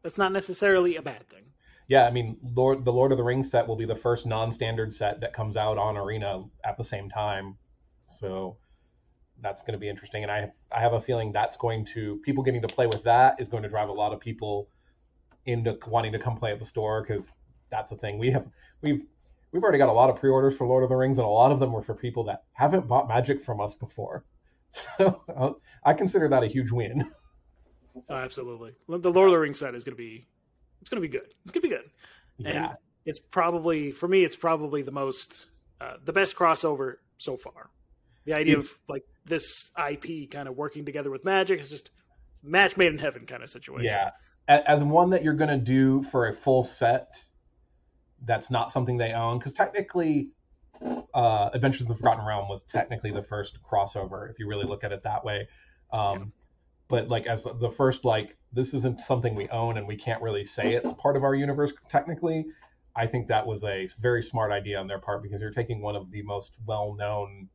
that's 0.00 0.16
not 0.16 0.32
necessarily 0.32 0.96
a 0.96 1.02
bad 1.02 1.28
thing. 1.28 1.42
Yeah, 1.88 2.06
I 2.06 2.10
mean, 2.10 2.38
Lord, 2.42 2.86
the 2.86 2.92
Lord 2.92 3.12
of 3.12 3.18
the 3.18 3.24
Rings 3.24 3.50
set 3.50 3.68
will 3.68 3.76
be 3.76 3.84
the 3.84 3.94
first 3.94 4.24
non-standard 4.24 4.94
set 4.94 5.20
that 5.20 5.34
comes 5.34 5.58
out 5.58 5.76
on 5.76 5.98
Arena 5.98 6.44
at 6.64 6.78
the 6.78 6.84
same 6.84 7.10
time, 7.10 7.58
so 8.08 8.56
that's 9.42 9.60
going 9.60 9.74
to 9.74 9.78
be 9.78 9.90
interesting. 9.90 10.22
And 10.22 10.32
I 10.32 10.50
I 10.74 10.80
have 10.80 10.94
a 10.94 11.02
feeling 11.02 11.32
that's 11.32 11.58
going 11.58 11.84
to 11.86 12.16
people 12.24 12.42
getting 12.42 12.62
to 12.62 12.68
play 12.68 12.86
with 12.86 13.04
that 13.04 13.38
is 13.38 13.50
going 13.50 13.62
to 13.64 13.68
drive 13.68 13.90
a 13.90 13.92
lot 13.92 14.14
of 14.14 14.20
people 14.20 14.70
into 15.44 15.78
wanting 15.86 16.12
to 16.12 16.18
come 16.18 16.38
play 16.38 16.52
at 16.52 16.58
the 16.58 16.64
store 16.64 17.02
because 17.02 17.34
that's 17.70 17.90
the 17.90 17.96
thing 17.96 18.16
we 18.16 18.30
have 18.30 18.46
we've 18.80 19.02
we've 19.52 19.62
already 19.62 19.78
got 19.78 19.88
a 19.88 19.92
lot 19.92 20.10
of 20.10 20.16
pre-orders 20.16 20.56
for 20.56 20.66
Lord 20.66 20.82
of 20.82 20.88
the 20.88 20.96
Rings, 20.96 21.18
and 21.18 21.26
a 21.26 21.30
lot 21.30 21.52
of 21.52 21.60
them 21.60 21.72
were 21.72 21.82
for 21.82 21.94
people 21.94 22.24
that 22.24 22.44
haven't 22.52 22.88
bought 22.88 23.06
Magic 23.08 23.40
from 23.42 23.60
us 23.60 23.74
before. 23.74 24.24
So 24.98 25.20
uh, 25.36 25.50
I 25.84 25.92
consider 25.92 26.28
that 26.28 26.42
a 26.42 26.46
huge 26.46 26.70
win. 26.72 27.10
Oh, 28.08 28.14
absolutely, 28.14 28.72
the 28.88 29.10
Lord 29.10 29.28
of 29.28 29.32
the 29.32 29.38
Rings 29.38 29.58
set 29.58 29.74
is 29.74 29.84
going 29.84 29.92
to 29.94 30.02
be 30.02 30.24
it's 30.80 30.88
going 30.88 31.00
to 31.02 31.06
be 31.06 31.12
good. 31.12 31.26
It's 31.44 31.52
going 31.52 31.60
to 31.62 31.68
be 31.68 31.74
good. 31.74 31.90
Yeah, 32.38 32.68
And 32.70 32.76
it's 33.04 33.18
probably 33.18 33.90
for 33.90 34.08
me, 34.08 34.24
it's 34.24 34.34
probably 34.34 34.80
the 34.80 34.90
most 34.90 35.48
uh, 35.78 35.96
the 36.02 36.14
best 36.14 36.34
crossover 36.36 36.94
so 37.18 37.36
far. 37.36 37.68
The 38.24 38.32
idea 38.32 38.54
It's- 38.56 38.70
of 38.72 38.78
like 38.88 39.02
this 39.26 39.70
IP 39.76 40.30
kind 40.30 40.48
of 40.48 40.56
working 40.56 40.86
together 40.86 41.10
with 41.10 41.22
Magic 41.26 41.60
is 41.60 41.68
just 41.68 41.90
match 42.42 42.78
made 42.78 42.92
in 42.92 42.98
heaven 42.98 43.26
kind 43.26 43.42
of 43.42 43.50
situation. 43.50 43.84
Yeah, 43.84 44.12
as 44.48 44.82
one 44.82 45.10
that 45.10 45.22
you're 45.22 45.34
gonna 45.34 45.58
do 45.58 46.02
for 46.04 46.28
a 46.28 46.32
full 46.32 46.64
set, 46.64 47.22
that's 48.24 48.50
not 48.50 48.72
something 48.72 48.96
they 48.96 49.12
own 49.12 49.38
because 49.38 49.52
technically, 49.52 50.30
uh, 51.14 51.50
Adventures 51.54 51.82
of 51.82 51.88
the 51.88 51.94
Forgotten 51.94 52.24
Realm 52.24 52.48
was 52.48 52.62
technically 52.62 53.12
the 53.12 53.22
first 53.22 53.58
crossover 53.62 54.30
if 54.30 54.38
you 54.38 54.48
really 54.48 54.66
look 54.66 54.84
at 54.84 54.92
it 54.92 55.02
that 55.04 55.24
way. 55.24 55.48
Um, 55.92 56.18
Yeah. 56.18 56.24
But 56.88 57.08
like 57.08 57.26
as 57.26 57.42
the 57.44 57.70
first, 57.70 58.04
like 58.04 58.36
this 58.52 58.74
isn't 58.74 59.00
something 59.00 59.34
we 59.34 59.48
own 59.48 59.78
and 59.78 59.86
we 59.86 59.96
can't 59.96 60.20
really 60.20 60.44
say 60.44 60.74
it's 60.74 60.92
part 60.92 61.16
of 61.16 61.24
our 61.24 61.34
universe 61.34 61.72
technically. 61.88 62.44
I 62.94 63.06
think 63.06 63.28
that 63.28 63.46
was 63.46 63.64
a 63.64 63.88
very 63.98 64.22
smart 64.22 64.52
idea 64.52 64.78
on 64.78 64.88
their 64.88 64.98
part 64.98 65.22
because 65.22 65.40
you're 65.40 65.52
taking 65.52 65.80
one 65.80 65.96
of 65.96 66.10
the 66.10 66.20
most 66.22 66.52
well-known 66.66 67.48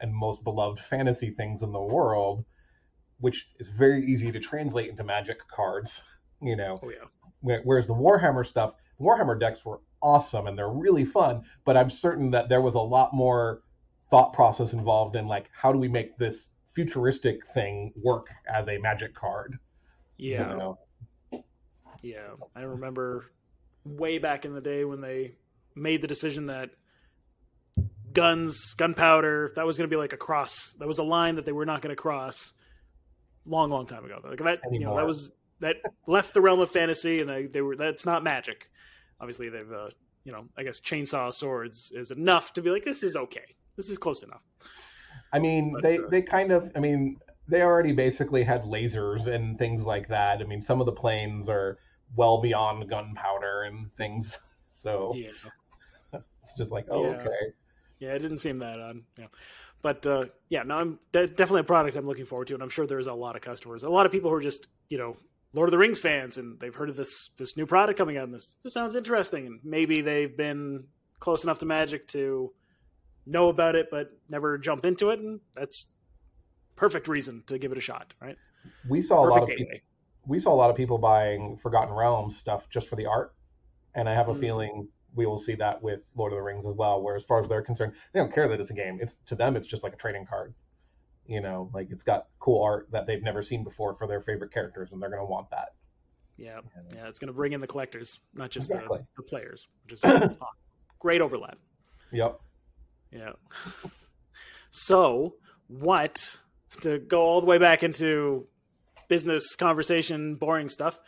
and 0.00 0.14
most 0.14 0.42
beloved 0.42 0.80
fantasy 0.80 1.30
things 1.30 1.60
in 1.60 1.72
the 1.72 1.80
world, 1.80 2.46
which 3.18 3.50
is 3.58 3.68
very 3.68 4.02
easy 4.06 4.32
to 4.32 4.40
translate 4.40 4.88
into 4.88 5.04
magic 5.04 5.46
cards. 5.48 6.02
You 6.40 6.56
know, 6.56 6.78
Oh 6.82 6.88
yeah. 6.88 7.60
Whereas 7.64 7.86
the 7.86 7.94
Warhammer 7.94 8.46
stuff, 8.46 8.74
Warhammer 8.98 9.38
decks 9.38 9.64
were 9.66 9.80
awesome 10.02 10.46
and 10.46 10.56
they're 10.56 10.68
really 10.68 11.04
fun, 11.04 11.42
but 11.64 11.76
I'm 11.76 11.90
certain 11.90 12.30
that 12.32 12.48
there 12.48 12.60
was 12.60 12.74
a 12.74 12.80
lot 12.80 13.12
more 13.12 13.62
thought 14.10 14.32
process 14.32 14.72
involved 14.72 15.16
in 15.16 15.26
like 15.26 15.50
how 15.52 15.72
do 15.72 15.78
we 15.78 15.88
make 15.88 16.16
this 16.18 16.50
futuristic 16.72 17.46
thing 17.48 17.92
work 18.02 18.28
as 18.52 18.68
a 18.68 18.78
magic 18.78 19.14
card? 19.14 19.58
you 20.16 20.32
Yeah. 20.32 20.54
know? 20.54 20.78
Yeah, 22.02 22.28
I 22.54 22.62
remember 22.62 23.32
way 23.84 24.18
back 24.18 24.44
in 24.44 24.54
the 24.54 24.60
day 24.60 24.84
when 24.84 25.00
they 25.00 25.34
made 25.74 26.02
the 26.02 26.08
decision 26.08 26.46
that 26.46 26.70
guns, 28.12 28.74
gunpowder, 28.74 29.52
that 29.56 29.66
was 29.66 29.76
going 29.76 29.88
to 29.88 29.94
be 29.94 29.98
like 29.98 30.12
a 30.12 30.16
cross. 30.16 30.74
That 30.78 30.88
was 30.88 30.98
a 30.98 31.02
line 31.02 31.36
that 31.36 31.44
they 31.44 31.52
were 31.52 31.66
not 31.66 31.82
going 31.82 31.94
to 31.94 32.00
cross. 32.00 32.52
Long, 33.46 33.70
long 33.70 33.86
time 33.86 34.04
ago. 34.04 34.20
Like 34.22 34.38
that, 34.38 34.60
you 34.70 34.80
know, 34.80 34.96
that 34.96 35.06
was 35.06 35.32
that 35.60 35.76
left 36.06 36.34
the 36.34 36.40
realm 36.40 36.60
of 36.60 36.70
fantasy, 36.70 37.20
and 37.20 37.28
they, 37.30 37.46
they 37.46 37.62
were 37.62 37.76
that's 37.76 38.04
not 38.04 38.22
magic. 38.22 38.70
Obviously, 39.20 39.48
they've, 39.48 39.70
uh, 39.72 39.88
you 40.24 40.32
know, 40.32 40.46
I 40.56 40.62
guess 40.62 40.80
chainsaw 40.80 41.32
swords 41.32 41.92
is 41.94 42.10
enough 42.10 42.52
to 42.54 42.62
be 42.62 42.70
like 42.70 42.84
this 42.84 43.02
is 43.02 43.16
okay. 43.16 43.54
This 43.76 43.88
is 43.88 43.98
close 43.98 44.22
enough. 44.22 44.42
I 45.32 45.38
mean, 45.38 45.72
But, 45.72 45.82
they 45.82 45.98
uh, 45.98 46.02
they 46.10 46.22
kind 46.22 46.52
of, 46.52 46.70
I 46.74 46.80
mean, 46.80 47.18
they 47.48 47.62
already 47.62 47.92
basically 47.92 48.42
had 48.42 48.64
lasers 48.64 49.26
and 49.26 49.58
things 49.58 49.84
like 49.84 50.08
that. 50.08 50.40
I 50.40 50.44
mean, 50.44 50.62
some 50.62 50.80
of 50.80 50.86
the 50.86 50.92
planes 50.92 51.48
are 51.48 51.78
well 52.16 52.40
beyond 52.40 52.88
gunpowder 52.88 53.62
and 53.62 53.94
things. 53.96 54.38
So 54.70 55.12
Yeah. 55.16 55.30
it's 56.42 56.52
just 56.56 56.70
like, 56.70 56.86
oh, 56.88 57.02
Yeah. 57.02 57.16
okay. 57.16 57.52
Yeah, 57.98 58.12
it 58.14 58.20
didn't 58.20 58.38
seem 58.38 58.60
that 58.60 58.78
on. 58.78 59.02
Yeah. 59.18 59.26
But 59.82 60.06
uh, 60.06 60.26
yeah, 60.48 60.62
no, 60.62 60.76
I'm 60.76 60.98
de- 61.10 61.26
definitely 61.26 61.62
a 61.62 61.64
product 61.64 61.96
I'm 61.96 62.06
looking 62.06 62.26
forward 62.26 62.46
to, 62.48 62.54
and 62.54 62.62
I'm 62.62 62.68
sure 62.68 62.86
there's 62.86 63.08
a 63.08 63.12
lot 63.14 63.34
of 63.34 63.42
customers, 63.42 63.82
a 63.82 63.88
lot 63.88 64.06
of 64.06 64.12
people 64.12 64.30
who 64.30 64.36
are 64.36 64.40
just 64.40 64.68
you 64.88 64.98
know 64.98 65.16
Lord 65.54 65.68
of 65.68 65.70
the 65.72 65.78
Rings 65.78 65.98
fans, 65.98 66.36
and 66.36 66.60
they've 66.60 66.74
heard 66.74 66.90
of 66.90 66.96
this 66.96 67.30
this 67.38 67.56
new 67.56 67.66
product 67.66 67.98
coming 67.98 68.16
out, 68.16 68.24
and 68.24 68.34
this 68.34 68.56
this 68.62 68.74
sounds 68.74 68.94
interesting, 68.94 69.46
and 69.46 69.60
maybe 69.64 70.00
they've 70.02 70.36
been 70.36 70.84
close 71.20 71.42
enough 71.44 71.58
to 71.58 71.66
Magic 71.66 72.06
to 72.08 72.52
know 73.26 73.48
about 73.48 73.74
it, 73.74 73.88
but 73.90 74.10
never 74.28 74.58
jump 74.58 74.84
into 74.84 75.10
it, 75.10 75.20
and 75.20 75.40
that's 75.54 75.86
perfect 76.76 77.08
reason 77.08 77.42
to 77.46 77.58
give 77.58 77.72
it 77.72 77.78
a 77.78 77.80
shot, 77.80 78.14
right? 78.20 78.36
We 78.86 79.00
saw 79.02 79.24
a 79.24 79.26
lot 79.28 79.40
Perfect 79.40 79.50
of 79.50 79.56
people. 79.66 79.78
we 80.26 80.38
saw 80.38 80.52
a 80.52 80.56
lot 80.56 80.70
of 80.70 80.76
people 80.76 80.98
buying 80.98 81.56
Forgotten 81.56 81.94
Realms 81.94 82.36
stuff 82.36 82.68
just 82.68 82.88
for 82.88 82.96
the 82.96 83.06
art, 83.06 83.34
and 83.94 84.08
I 84.08 84.14
have 84.14 84.28
a 84.28 84.34
Mm. 84.34 84.40
feeling 84.40 84.88
we 85.14 85.24
will 85.26 85.38
see 85.38 85.54
that 85.54 85.82
with 85.82 86.00
Lord 86.14 86.32
of 86.32 86.36
the 86.36 86.42
Rings 86.42 86.66
as 86.66 86.74
well. 86.74 87.02
Where 87.02 87.16
as 87.16 87.24
far 87.24 87.40
as 87.40 87.48
they're 87.48 87.62
concerned, 87.62 87.94
they 88.12 88.20
don't 88.20 88.32
care 88.32 88.46
that 88.48 88.60
it's 88.60 88.70
a 88.70 88.74
game. 88.74 88.98
It's 89.00 89.16
to 89.26 89.34
them, 89.34 89.56
it's 89.56 89.66
just 89.66 89.82
like 89.82 89.94
a 89.94 89.96
trading 89.96 90.26
card. 90.26 90.54
You 91.28 91.40
know, 91.40 91.70
like 91.72 91.90
it's 91.90 92.02
got 92.02 92.26
cool 92.40 92.62
art 92.62 92.88
that 92.90 93.06
they've 93.06 93.22
never 93.22 93.42
seen 93.42 93.62
before 93.62 93.94
for 93.94 94.06
their 94.08 94.22
favorite 94.22 94.52
characters, 94.52 94.90
and 94.90 95.00
they're 95.00 95.10
gonna 95.10 95.24
want 95.24 95.50
that. 95.50 95.74
Yeah, 96.38 96.60
yeah, 96.94 97.08
it's 97.08 97.18
going 97.18 97.26
to 97.26 97.32
bring 97.32 97.52
in 97.52 97.60
the 97.60 97.66
collectors, 97.66 98.20
not 98.34 98.50
just 98.50 98.70
Exactly. 98.70 98.98
the, 98.98 99.06
the 99.16 99.22
players, 99.24 99.66
which 99.82 99.94
is 99.94 100.04
great 101.00 101.20
overlap. 101.20 101.58
Yep. 102.12 102.40
Yeah. 103.10 103.32
so, 104.70 105.34
what 105.66 106.36
to 106.82 107.00
go 107.00 107.22
all 107.22 107.40
the 107.40 107.46
way 107.46 107.58
back 107.58 107.82
into 107.82 108.46
business 109.08 109.56
conversation, 109.56 110.36
boring 110.36 110.68
stuff? 110.68 111.00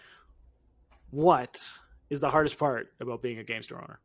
What 1.11 1.61
is 2.11 2.21
the 2.21 2.31
hardest 2.31 2.59
part 2.59 2.89
about 3.01 3.23
being 3.23 3.39
a 3.39 3.45
game 3.45 3.63
store 3.63 3.79
owner? 3.79 4.01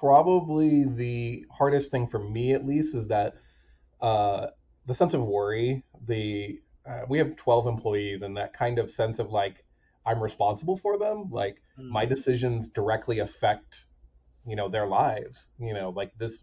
Probably 0.00 0.84
the 0.84 1.46
hardest 1.50 1.92
thing 1.92 2.08
for 2.08 2.18
me, 2.18 2.52
at 2.52 2.66
least, 2.66 2.94
is 2.96 3.06
that 3.06 3.34
uh, 4.00 4.48
the 4.86 4.94
sense 4.94 5.14
of 5.14 5.22
worry. 5.22 5.84
The 6.06 6.60
uh, 6.88 7.02
we 7.08 7.18
have 7.18 7.36
twelve 7.36 7.66
employees, 7.66 8.22
and 8.22 8.36
that 8.36 8.52
kind 8.52 8.78
of 8.78 8.90
sense 8.90 9.18
of 9.18 9.32
like 9.32 9.64
I'm 10.04 10.22
responsible 10.22 10.76
for 10.76 10.98
them. 10.98 11.30
Like 11.30 11.62
my 11.78 12.04
decisions 12.04 12.68
directly 12.68 13.18
affect 13.20 13.86
you 14.46 14.56
know 14.56 14.68
their 14.68 14.86
lives 14.86 15.50
you 15.58 15.74
know 15.74 15.90
like 15.90 16.12
this 16.18 16.42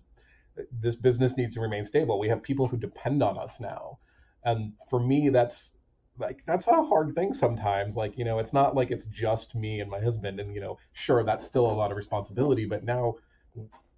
this 0.71 0.95
business 0.95 1.37
needs 1.37 1.55
to 1.55 1.61
remain 1.61 1.83
stable 1.83 2.19
we 2.19 2.29
have 2.29 2.43
people 2.43 2.67
who 2.67 2.77
depend 2.77 3.23
on 3.23 3.37
us 3.37 3.59
now 3.59 3.97
and 4.43 4.73
for 4.89 4.99
me 4.99 5.29
that's 5.29 5.73
like 6.19 6.43
that's 6.45 6.67
a 6.67 6.83
hard 6.83 7.15
thing 7.15 7.33
sometimes 7.33 7.95
like 7.95 8.17
you 8.17 8.25
know 8.25 8.39
it's 8.39 8.53
not 8.53 8.75
like 8.75 8.91
it's 8.91 9.05
just 9.05 9.55
me 9.55 9.79
and 9.79 9.89
my 9.89 9.99
husband 9.99 10.39
and 10.39 10.53
you 10.53 10.61
know 10.61 10.77
sure 10.91 11.23
that's 11.23 11.45
still 11.45 11.65
a 11.65 11.73
lot 11.73 11.89
of 11.91 11.97
responsibility 11.97 12.65
but 12.65 12.83
now 12.83 13.15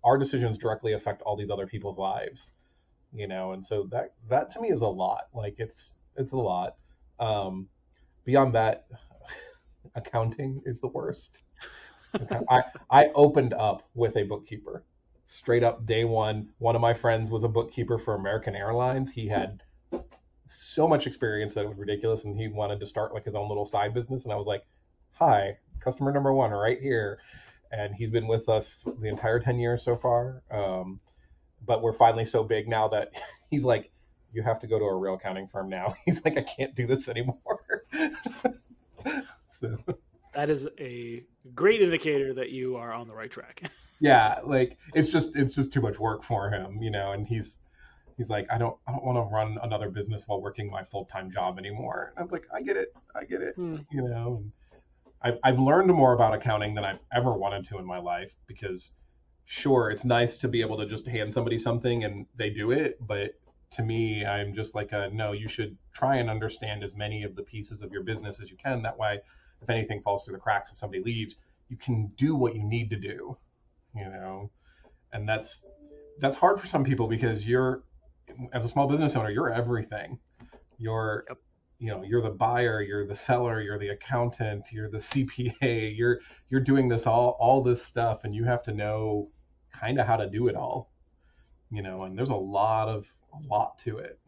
our 0.03 0.17
decisions 0.17 0.57
directly 0.57 0.93
affect 0.93 1.21
all 1.23 1.35
these 1.35 1.49
other 1.49 1.67
people's 1.67 1.97
lives 1.97 2.51
you 3.16 3.28
know 3.28 3.53
and 3.53 3.63
so 3.63 3.88
that 3.91 4.13
that 4.30 4.49
to 4.51 4.59
me 4.59 4.70
is 4.70 4.82
a 4.82 4.88
lot 4.88 5.28
like 5.34 5.55
it's 5.57 5.93
it's 6.16 6.32
a 6.32 6.38
lot 6.38 6.76
um 7.20 7.68
beyond 8.26 8.53
that 8.53 8.86
accounting 9.95 10.61
is 10.66 10.80
the 10.82 10.88
worst 10.88 11.43
I, 12.49 12.63
I 12.89 13.07
opened 13.16 13.53
up 13.53 13.84
with 13.93 14.16
a 14.16 14.24
bookkeeper 14.24 14.84
straight 15.28 15.63
up 15.63 15.86
day 15.86 16.03
one. 16.03 16.49
One 16.59 16.76
of 16.76 16.82
my 16.82 16.93
friends 16.93 17.30
was 17.30 17.43
a 17.43 17.47
bookkeeper 17.47 17.97
for 17.97 18.16
American 18.16 18.55
Airlines. 18.55 19.11
He 19.11 19.28
had 19.28 19.63
so 20.45 20.88
much 20.88 21.07
experience 21.07 21.53
that 21.55 21.66
it 21.66 21.70
was 21.70 21.78
ridiculous, 21.78 22.24
and 22.24 22.38
he 22.38 22.47
wanted 22.47 22.80
to 22.80 22.86
start 22.86 23.13
like 23.13 23.26
his 23.26 23.36
own 23.36 23.47
little 23.47 23.66
side 23.66 23.93
business. 23.93 24.24
And 24.24 24.34
I 24.34 24.36
was 24.36 24.47
like, 24.47 24.66
"Hi, 25.13 25.57
customer 25.80 26.11
number 26.11 26.34
one, 26.34 26.51
right 26.51 26.80
here." 26.80 27.20
And 27.72 27.93
he's 27.95 28.11
been 28.11 28.28
with 28.28 28.47
us 28.47 28.88
the 28.99 29.07
entire 29.07 29.39
ten 29.39 29.59
years 29.59 29.84
so 29.84 29.95
far. 29.95 30.43
Um, 30.51 30.99
but 31.66 31.82
we're 31.82 31.93
finally 31.93 32.26
so 32.26 32.43
big 32.43 32.68
now 32.68 32.88
that 32.89 33.11
he's 33.49 33.63
like, 33.63 33.91
"You 34.34 34.43
have 34.43 34.59
to 34.59 34.68
go 34.68 34.80
to 34.80 34.86
a 34.86 34.95
real 34.95 35.16
accounting 35.16 35.47
firm 35.47 35.70
now." 35.70 35.95
He's 36.05 36.24
like, 36.24 36.38
"I 36.38 36.43
can't 36.43 36.76
do 36.76 36.88
this 36.88 37.07
anymore." 37.07 37.86
so. 39.59 39.78
That 40.34 40.49
is 40.49 40.68
a 40.80 41.24
great 41.53 41.82
indicator 41.82 42.34
that 42.34 42.49
you 42.49 42.76
are 42.76 42.91
on 42.91 43.07
the 43.07 43.16
right 43.16 43.32
track. 43.32 43.63
yeah, 44.01 44.39
like 44.43 44.78
it's 44.93 45.09
just 45.09 45.36
it's 45.36 45.55
just 45.55 45.72
too 45.72 45.82
much 45.82 45.97
work 45.97 46.24
for 46.24 46.49
him, 46.49 46.82
you 46.82 46.91
know, 46.91 47.13
and 47.13 47.26
he's 47.26 47.59
he's 48.18 48.30
like, 48.30 48.45
I 48.51 48.57
don't 48.57 48.76
I 48.88 48.91
don't 48.91 49.05
want 49.05 49.18
to 49.18 49.34
run 49.34 49.57
another 49.63 49.89
business 49.89 50.24
while 50.26 50.41
working 50.41 50.70
my 50.70 50.84
full 50.84 51.05
time 51.05 51.32
job 51.32 51.57
anymore. 51.57 52.13
And 52.18 52.26
I'm 52.26 52.32
like, 52.32 52.47
I 52.53 52.61
get 52.61 52.76
it, 52.76 52.93
I 53.16 53.24
get 53.24 53.41
it, 53.41 53.55
hmm. 53.55 53.78
you 53.91 54.01
know. 54.01 54.41
And 54.41 54.51
I've 55.22 55.39
I've 55.43 55.59
learned 55.59 55.91
more 55.91 56.13
about 56.13 56.34
accounting 56.34 56.76
than 56.76 56.86
I've 56.86 56.99
ever 57.13 57.34
wanted 57.34 57.66
to 57.70 57.78
in 57.78 57.86
my 57.86 57.99
life 57.99 58.36
because 58.47 58.93
sure, 59.45 59.91
it's 59.91 60.05
nice 60.05 60.37
to 60.37 60.47
be 60.47 60.61
able 60.61 60.77
to 60.77 60.85
just 60.85 61.07
hand 61.07 61.33
somebody 61.33 61.57
something 61.57 62.03
and 62.03 62.25
they 62.35 62.49
do 62.49 62.71
it, 62.71 62.97
but 62.99 63.35
to 63.71 63.83
me, 63.83 64.25
I'm 64.25 64.53
just 64.53 64.73
like 64.73 64.91
a 64.91 65.09
no, 65.11 65.33
you 65.33 65.47
should 65.47 65.77
try 65.93 66.17
and 66.17 66.29
understand 66.29 66.83
as 66.83 66.95
many 66.95 67.23
of 67.23 67.35
the 67.35 67.43
pieces 67.43 67.81
of 67.81 67.91
your 67.91 68.03
business 68.03 68.39
as 68.39 68.49
you 68.49 68.57
can. 68.57 68.81
That 68.81 68.97
way, 68.97 69.19
if 69.61 69.69
anything 69.69 70.01
falls 70.01 70.25
through 70.25 70.35
the 70.35 70.39
cracks, 70.39 70.71
if 70.71 70.77
somebody 70.77 71.03
leaves, 71.03 71.35
you 71.69 71.77
can 71.77 72.11
do 72.15 72.35
what 72.35 72.55
you 72.55 72.63
need 72.63 72.89
to 72.91 72.95
do, 72.95 73.37
you 73.95 74.05
know. 74.05 74.51
And 75.13 75.27
that's 75.27 75.63
that's 76.19 76.37
hard 76.37 76.59
for 76.59 76.67
some 76.67 76.83
people 76.83 77.07
because 77.07 77.45
you're 77.45 77.83
as 78.53 78.65
a 78.65 78.69
small 78.69 78.87
business 78.87 79.15
owner, 79.15 79.29
you're 79.29 79.51
everything. 79.51 80.19
You're 80.77 81.25
yep. 81.27 81.37
you 81.79 81.91
know, 81.91 82.03
you're 82.03 82.21
the 82.21 82.29
buyer, 82.29 82.81
you're 82.81 83.05
the 83.05 83.15
seller, 83.15 83.61
you're 83.61 83.79
the 83.79 83.89
accountant, 83.89 84.67
you're 84.71 84.89
the 84.89 84.99
CPA, 84.99 85.97
you're 85.97 86.19
you're 86.49 86.61
doing 86.61 86.87
this 86.87 87.05
all 87.05 87.35
all 87.39 87.61
this 87.61 87.83
stuff 87.83 88.23
and 88.23 88.33
you 88.33 88.45
have 88.45 88.63
to 88.63 88.73
know 88.73 89.29
kind 89.80 89.99
of 89.99 90.07
how 90.07 90.17
to 90.17 90.30
do 90.30 90.47
it 90.47 90.55
all. 90.55 90.89
You 91.71 91.82
know, 91.82 92.03
and 92.03 92.17
there's 92.17 92.30
a 92.30 92.36
lot 92.36 92.88
of 92.88 93.11
a 93.34 93.47
lot 93.47 93.80
to 93.80 93.97
it. 93.97 94.19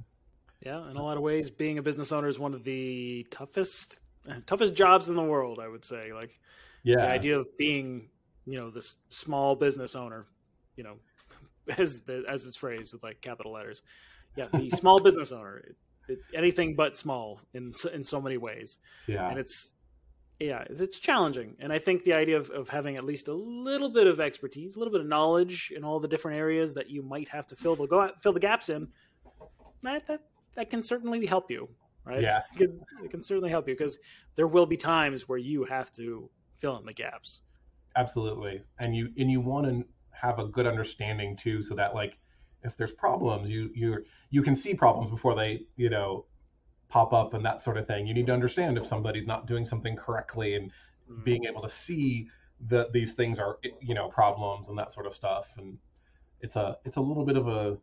Yeah, 0.62 0.90
in 0.90 0.98
a 0.98 1.04
lot 1.04 1.18
of 1.18 1.24
ways, 1.24 1.50
being 1.50 1.78
a 1.78 1.82
business 1.82 2.12
owner 2.12 2.28
is 2.28 2.40
one 2.40 2.54
of 2.54 2.64
the 2.64 3.26
toughest 3.30 4.02
toughest 4.46 4.74
jobs 4.74 5.08
in 5.08 5.16
the 5.16 5.24
world. 5.24 5.60
I 5.62 5.68
would 5.68 5.86
say, 5.86 6.14
like, 6.14 6.40
yeah, 6.84 6.98
the 6.98 7.08
idea 7.08 7.40
of 7.40 7.58
being, 7.58 8.10
you 8.46 8.58
know, 8.60 8.72
this 8.72 8.98
small 9.10 9.56
business 9.56 9.96
owner, 9.96 10.26
you 10.76 10.84
know, 10.84 10.96
as 11.78 12.02
the, 12.02 12.26
as 12.28 12.46
it's 12.46 12.58
phrased 12.58 12.94
with 12.94 13.04
like 13.04 13.22
capital 13.22 13.54
letters. 13.54 13.82
Yeah, 14.36 14.48
the 14.54 14.70
small 14.70 15.00
business 15.00 15.32
owner, 15.32 15.58
it, 15.58 15.76
it, 16.10 16.20
anything 16.34 16.76
but 16.76 16.98
small 16.98 17.42
in 17.54 17.74
in 17.94 18.04
so 18.04 18.20
many 18.20 18.38
ways. 18.38 18.80
Yeah, 19.08 19.30
and 19.30 19.40
it's 19.40 19.74
yeah, 20.40 20.64
it's 20.70 21.00
challenging. 21.00 21.56
And 21.60 21.74
I 21.74 21.80
think 21.80 22.04
the 22.04 22.14
idea 22.14 22.38
of, 22.38 22.50
of 22.52 22.70
having 22.70 22.96
at 22.96 23.04
least 23.04 23.28
a 23.28 23.34
little 23.34 23.90
bit 23.90 24.06
of 24.06 24.20
expertise, 24.20 24.76
a 24.76 24.80
little 24.80 24.92
bit 24.92 25.02
of 25.02 25.08
knowledge 25.08 25.74
in 25.76 25.84
all 25.84 26.00
the 26.00 26.08
different 26.08 26.38
areas 26.38 26.76
that 26.76 26.90
you 26.90 27.02
might 27.02 27.28
have 27.30 27.48
to 27.48 27.56
fill 27.56 27.76
the 27.76 27.88
go 27.88 28.12
fill 28.20 28.34
the 28.34 28.40
gaps 28.40 28.70
in, 28.70 28.90
that 29.84 30.06
that 30.08 30.22
that 30.56 30.70
can 30.70 30.84
certainly 30.84 31.26
help 31.26 31.50
you. 31.50 31.70
Right? 32.06 32.22
Yeah, 32.22 32.44
it 32.54 32.58
can, 32.58 32.80
it 33.04 33.12
can 33.12 33.22
certainly 33.22 33.50
help 33.50 33.68
you 33.68 33.74
because 33.74 33.98
there 34.36 34.48
will 34.48 34.66
be 34.66 34.78
times 34.78 35.28
where 35.28 35.40
you 35.40 35.66
have 35.66 35.92
to 35.94 36.30
fill 36.60 36.78
in 36.78 36.86
the 36.86 36.94
gaps. 36.94 37.42
Absolutely, 37.96 38.62
and 38.80 38.96
you 38.96 39.10
and 39.18 39.32
you 39.32 39.42
want 39.42 39.66
to 39.66 39.86
have 40.12 40.40
a 40.40 40.46
good 40.46 40.68
understanding 40.68 41.36
too, 41.36 41.64
so 41.64 41.74
that 41.76 41.96
like 41.96 42.18
if 42.64 42.78
there's 42.78 42.92
problems, 42.92 43.50
you 43.50 43.72
you 43.74 44.06
you 44.30 44.44
can 44.44 44.56
see 44.56 44.76
problems 44.76 45.10
before 45.10 45.36
they 45.36 45.66
you 45.76 45.90
know 45.90 46.26
pop 46.90 47.14
up 47.14 47.34
and 47.34 47.46
that 47.46 47.62
sort 47.62 47.78
of 47.78 47.88
thing. 47.88 48.08
You 48.08 48.14
need 48.14 48.28
to 48.28 48.34
understand 48.34 48.78
if 48.78 48.86
somebody's 48.86 49.26
not 49.26 49.46
doing 49.46 49.66
something 49.66 49.96
correctly 49.96 50.56
and 50.56 50.72
mm-hmm. 50.72 51.24
being 51.24 51.46
able 51.46 51.62
to 51.62 51.70
see 51.70 52.30
that 52.70 52.92
these 52.92 53.14
things 53.14 53.38
are 53.38 53.60
you 53.82 53.94
know 53.94 54.08
problems 54.08 54.70
and 54.70 54.78
that 54.78 54.92
sort 54.92 55.06
of 55.06 55.14
stuff. 55.14 55.54
And 55.58 55.78
it's 56.42 56.56
a 56.56 56.78
it's 56.86 56.98
a 56.98 57.02
little 57.02 57.26
bit 57.26 57.38
of 57.38 57.48
a 57.48 57.78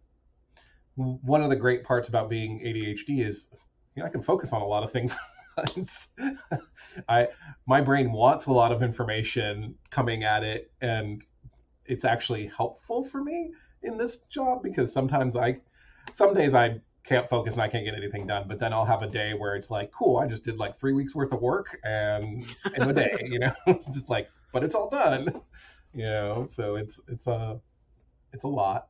one 0.97 1.43
of 1.43 1.51
the 1.51 1.57
great 1.57 1.85
parts 1.85 2.09
about 2.09 2.31
being 2.31 2.61
ADHD 2.61 3.27
is 3.27 3.49
you 3.95 4.03
know 4.03 4.07
I 4.07 4.11
can 4.11 4.23
focus 4.23 4.53
on 4.53 4.63
a 4.63 4.67
lot 4.67 4.83
of 4.83 4.93
things. 4.93 5.17
I 7.09 7.29
my 7.67 7.81
brain 7.81 8.13
wants 8.13 8.47
a 8.47 8.53
lot 8.53 8.73
of 8.73 8.83
information 8.83 9.77
coming 9.91 10.25
at 10.25 10.43
it 10.43 10.73
and 10.81 11.23
it's 11.87 12.05
actually 12.05 12.47
helpful 12.47 13.05
for 13.05 13.23
me 13.23 13.53
in 13.83 13.97
this 13.97 14.17
job 14.31 14.63
because 14.63 14.93
sometimes 14.93 15.37
I, 15.37 15.59
some 16.13 16.35
days 16.35 16.55
I 16.55 16.81
can't 17.05 17.29
focus 17.29 17.55
and 17.55 17.63
I 17.63 17.69
can't 17.69 17.85
get 17.85 17.95
anything 17.95 18.27
done. 18.27 18.47
But 18.49 18.59
then 18.59 18.73
I'll 18.73 18.85
have 18.85 19.03
a 19.03 19.07
day 19.07 19.35
where 19.35 19.55
it's 19.55 19.71
like, 19.71 19.93
cool, 19.93 20.17
I 20.17 20.27
just 20.27 20.43
did 20.43 20.59
like 20.59 20.77
three 20.77 20.93
weeks 20.93 21.15
worth 21.15 21.33
of 21.33 21.41
work 21.41 21.79
and 21.85 22.45
in 22.75 22.83
a 22.83 22.93
day, 22.93 23.17
you 23.25 23.39
know, 23.39 23.53
just 23.93 24.09
like, 24.09 24.29
but 24.53 24.65
it's 24.65 24.75
all 24.75 24.89
done, 24.89 25.41
you 25.95 26.05
know. 26.05 26.47
So 26.49 26.77
it's 26.77 27.01
it's 27.09 27.27
a 27.27 27.61
it's 28.33 28.45
a 28.45 28.49
lot. 28.49 28.89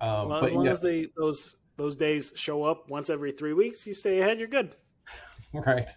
Um, 0.00 0.28
well, 0.28 0.44
as 0.44 0.52
long 0.52 0.66
yeah. 0.66 0.70
as 0.72 0.80
they 0.80 1.08
those 1.16 1.56
those 1.76 1.96
days 1.96 2.32
show 2.36 2.64
up 2.64 2.88
once 2.90 3.08
every 3.08 3.32
three 3.32 3.54
weeks, 3.54 3.86
you 3.86 3.94
stay 3.94 4.20
ahead. 4.20 4.38
You're 4.38 4.48
good. 4.48 4.74
right, 5.52 5.88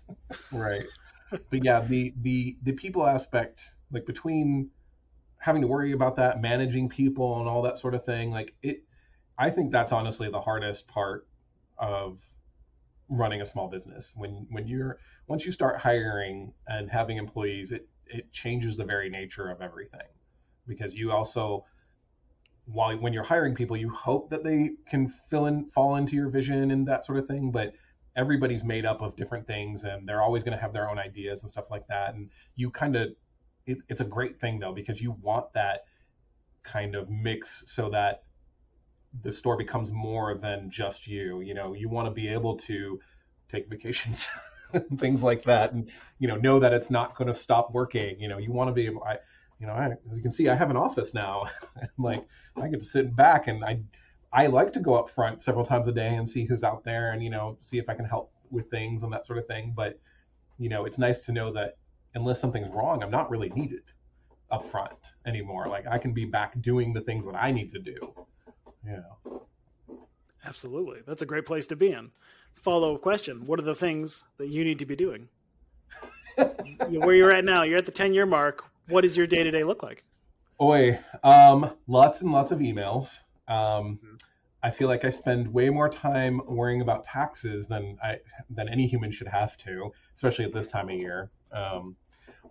right. 0.51 0.86
but 1.32 1.64
yeah, 1.64 1.82
the 1.82 2.14
the 2.22 2.57
the 2.64 2.74
people 2.74 3.05
aspect, 3.05 3.64
like 3.91 4.05
between 4.05 4.70
having 5.39 5.62
to 5.62 5.68
worry 5.68 5.91
about 5.91 6.16
that, 6.18 6.41
managing 6.41 6.88
people 6.88 7.39
and 7.39 7.49
all 7.49 7.62
that 7.64 7.78
sort 7.78 7.95
of 7.95 8.05
thing. 8.05 8.32
Like 8.32 8.53
it, 8.62 8.84
I 9.38 9.49
think 9.49 9.72
that's 9.72 9.91
honestly 9.91 10.30
the 10.30 10.39
hardest 10.39 10.88
part 10.88 11.28
of 11.80 12.19
running 13.09 13.41
a 13.41 13.45
small 13.45 13.67
business. 13.67 14.13
When 14.15 14.47
when 14.49 14.67
you're 14.67 14.99
once 15.27 15.45
you 15.45 15.51
start 15.51 15.80
hiring 15.80 16.53
and 16.67 16.89
having 16.89 17.17
employees, 17.17 17.71
it 17.71 17.88
it 18.05 18.32
changes 18.32 18.77
the 18.77 18.86
very 18.86 19.09
nature 19.09 19.49
of 19.49 19.61
everything 19.61 20.07
because 20.67 20.93
you 20.93 21.11
also 21.11 21.65
while 22.65 22.95
when 22.97 23.13
you're 23.13 23.23
hiring 23.23 23.55
people, 23.55 23.75
you 23.75 23.89
hope 23.89 24.30
that 24.30 24.43
they 24.43 24.71
can 24.88 25.11
fill 25.30 25.47
in 25.47 25.65
fall 25.71 25.95
into 25.95 26.15
your 26.15 26.30
vision 26.30 26.71
and 26.71 26.88
that 26.88 27.05
sort 27.05 27.17
of 27.17 27.25
thing, 27.25 27.51
but 27.51 27.73
everybody's 28.15 28.63
made 28.63 28.86
up 28.86 29.01
of 29.01 29.15
different 29.15 29.47
things 29.47 29.84
and 29.84 30.07
they're 30.07 30.21
always 30.21 30.43
going 30.43 30.55
to 30.55 30.61
have 30.61 30.73
their 30.73 30.89
own 30.89 30.99
ideas 30.99 31.41
and 31.41 31.49
stuff 31.49 31.65
like 31.71 31.88
that 31.88 32.15
and 32.15 32.30
you 32.55 32.69
kind 32.69 32.95
of 32.95 33.09
it, 33.65 33.77
it's 33.88 34.01
a 34.01 34.05
great 34.05 34.39
thing 34.41 34.59
though 34.59 34.73
because 34.73 34.99
you 34.99 35.15
want 35.21 35.45
that 35.53 35.82
kind 36.63 36.95
of 36.95 37.09
mix 37.09 37.63
so 37.67 37.89
that 37.89 38.23
the 39.22 39.32
store 39.32 39.57
becomes 39.57 39.91
more 39.91 40.36
than 40.36 40.70
just 40.70 41.07
you. 41.07 41.41
You 41.41 41.53
know, 41.53 41.74
you 41.74 41.89
want 41.89 42.07
to 42.07 42.12
be 42.12 42.30
able 42.30 42.57
to 42.57 42.99
take 43.51 43.70
vacations, 43.70 44.28
and 44.74 44.99
things 44.99 45.22
like 45.22 45.43
that, 45.43 45.74
and 45.74 45.89
you 46.20 46.28
know, 46.28 46.36
know 46.36 46.60
that 46.60 46.74
it's 46.74 46.89
not 46.89 47.16
going 47.16 47.28
to 47.28 47.34
stop 47.34 47.72
working. 47.72 48.20
You 48.20 48.28
know, 48.28 48.38
you 48.38 48.51
want 48.51 48.70
to 48.70 48.74
be 48.74 48.86
able. 48.86 49.03
I, 49.03 49.18
you 49.60 49.68
know, 49.68 49.74
I, 49.74 49.89
as 50.10 50.18
you 50.18 50.24
can 50.24 50.32
see, 50.32 50.47
I 50.47 50.55
have 50.55 50.70
an 50.70 50.78
office 50.78 51.14
now. 51.14 51.47
like 51.97 52.26
I 52.55 52.68
get 52.68 52.80
to 52.80 52.86
sit 52.86 53.16
back, 53.16 53.47
and 53.47 53.64
I, 53.64 53.80
I 54.32 54.47
like 54.47 54.74
to 54.74 54.80
go 54.80 54.95
up 54.95 55.10
front 55.10 55.41
several 55.41 55.66
times 55.66 55.88
a 55.88 55.91
day 55.91 56.16
and 56.16 56.30
see 56.30 56.45
who's 56.45 56.64
out 56.64 56.84
there, 56.84 57.12
and 57.12 57.24
you 57.24 57.30
know, 57.30 57.57
see 57.60 57.78
if 57.78 57.89
I 57.89 57.95
can 57.95 58.05
help 58.05 58.32
with 58.51 58.70
things 58.70 59.03
and 59.03 59.14
that 59.14 59.26
sort 59.26 59.39
of 59.39 59.47
thing. 59.47 59.74
But 59.76 59.99
you 60.57 60.70
know, 60.70 60.86
it's 60.86 60.97
nice 60.97 61.22
to 61.22 61.32
know 61.32 61.53
that 61.53 61.78
unless 62.16 62.39
something's 62.39 62.70
wrong, 62.70 63.03
I'm 63.03 63.12
not 63.12 63.30
really 63.30 63.49
needed 63.49 63.84
up 64.51 64.66
front 64.66 64.97
anymore. 65.26 65.68
Like 65.68 65.88
I 65.88 65.97
can 65.97 66.14
be 66.14 66.26
back 66.26 66.60
doing 66.62 66.93
the 66.93 67.01
things 67.01 67.26
that 67.26 67.36
I 67.36 67.51
need 67.51 67.72
to 67.74 67.80
do. 67.80 68.14
Know. 68.84 69.43
Absolutely. 70.45 71.01
That's 71.05 71.21
a 71.21 71.25
great 71.25 71.45
place 71.45 71.67
to 71.67 71.75
be 71.75 71.91
in. 71.91 72.11
Follow 72.55 72.95
up 72.95 73.01
question. 73.01 73.45
What 73.45 73.59
are 73.59 73.63
the 73.63 73.75
things 73.75 74.23
that 74.38 74.49
you 74.49 74.63
need 74.63 74.80
to 74.80 74.86
be 74.86 74.95
doing? 74.95 75.30
Where 76.89 77.15
you're 77.15 77.32
at 77.32 77.45
now, 77.45 77.63
you're 77.63 77.77
at 77.77 77.86
the 77.86 77.91
10 77.91 78.13
year 78.13 78.25
mark. 78.25 78.63
What 78.88 79.01
does 79.01 79.15
your 79.15 79.27
day 79.27 79.43
to 79.43 79.51
day 79.51 79.63
look 79.63 79.84
like? 79.84 80.05
Oi, 80.61 80.99
um, 81.23 81.71
lots 81.88 82.21
and 82.21 82.32
lots 82.32 82.51
of 82.51 82.59
emails. 82.59 83.19
Um, 83.47 83.99
mm-hmm. 84.03 84.15
I 84.61 84.71
feel 84.71 84.89
like 84.89 85.05
I 85.05 85.09
spend 85.09 85.53
way 85.53 85.69
more 85.69 85.88
time 85.88 86.41
worrying 86.45 86.82
about 86.82 87.05
taxes 87.05 87.67
than 87.67 87.97
I 88.03 88.17
than 88.49 88.67
any 88.67 88.88
human 88.88 89.09
should 89.09 89.27
have 89.27 89.55
to, 89.57 89.91
especially 90.15 90.45
at 90.45 90.53
this 90.53 90.67
time 90.67 90.89
of 90.89 90.95
year. 90.95 91.32
Um, 91.53 91.95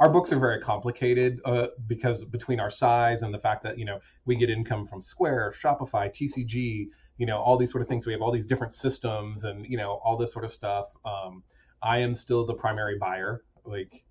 our 0.00 0.08
books 0.08 0.32
are 0.32 0.38
very 0.38 0.60
complicated 0.60 1.40
uh, 1.44 1.68
because 1.86 2.24
between 2.24 2.60
our 2.60 2.70
size 2.70 3.22
and 3.22 3.34
the 3.34 3.38
fact 3.38 3.62
that 3.64 3.78
you 3.78 3.84
know 3.84 3.98
we 4.26 4.36
get 4.36 4.50
income 4.50 4.86
from 4.86 5.02
Square, 5.02 5.54
Shopify, 5.60 6.12
TCG, 6.14 6.88
you 7.16 7.26
know 7.26 7.38
all 7.38 7.56
these 7.56 7.70
sort 7.70 7.82
of 7.82 7.88
things. 7.88 8.06
We 8.06 8.12
have 8.12 8.22
all 8.22 8.32
these 8.32 8.46
different 8.46 8.74
systems 8.74 9.44
and 9.44 9.66
you 9.66 9.76
know 9.76 10.00
all 10.04 10.16
this 10.16 10.32
sort 10.32 10.44
of 10.44 10.52
stuff. 10.52 10.86
Um, 11.04 11.42
I 11.82 11.98
am 11.98 12.14
still 12.14 12.46
the 12.46 12.54
primary 12.54 12.98
buyer. 12.98 13.42
Like 13.64 14.04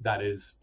that 0.00 0.22
is 0.22 0.54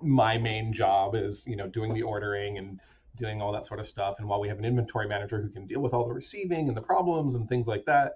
my 0.00 0.38
main 0.38 0.72
job 0.72 1.14
is 1.14 1.44
you 1.46 1.56
know 1.56 1.68
doing 1.68 1.92
the 1.92 2.02
ordering 2.02 2.58
and 2.58 2.80
doing 3.16 3.42
all 3.42 3.52
that 3.52 3.66
sort 3.66 3.80
of 3.80 3.86
stuff. 3.86 4.16
And 4.18 4.28
while 4.28 4.40
we 4.40 4.48
have 4.48 4.58
an 4.58 4.64
inventory 4.64 5.08
manager 5.08 5.42
who 5.42 5.50
can 5.50 5.66
deal 5.66 5.80
with 5.80 5.92
all 5.92 6.06
the 6.06 6.14
receiving 6.14 6.68
and 6.68 6.76
the 6.76 6.82
problems 6.82 7.34
and 7.34 7.48
things 7.48 7.66
like 7.66 7.84
that, 7.86 8.12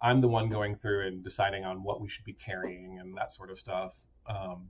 I'm 0.00 0.20
the 0.20 0.28
one 0.28 0.48
going 0.48 0.76
through 0.76 1.08
and 1.08 1.24
deciding 1.24 1.64
on 1.64 1.82
what 1.82 2.00
we 2.00 2.08
should 2.08 2.24
be 2.24 2.34
carrying 2.34 2.98
and 3.00 3.16
that 3.16 3.32
sort 3.32 3.50
of 3.50 3.58
stuff. 3.58 3.94
Um, 4.26 4.68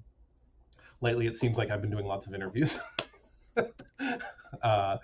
lately, 1.04 1.26
it 1.28 1.36
seems 1.36 1.56
like 1.56 1.70
I've 1.70 1.80
been 1.80 1.90
doing 1.90 2.06
lots 2.06 2.26
of 2.26 2.34
interviews. 2.34 2.80
uh, 4.62 4.96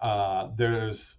uh, 0.00 0.48
there's 0.56 1.16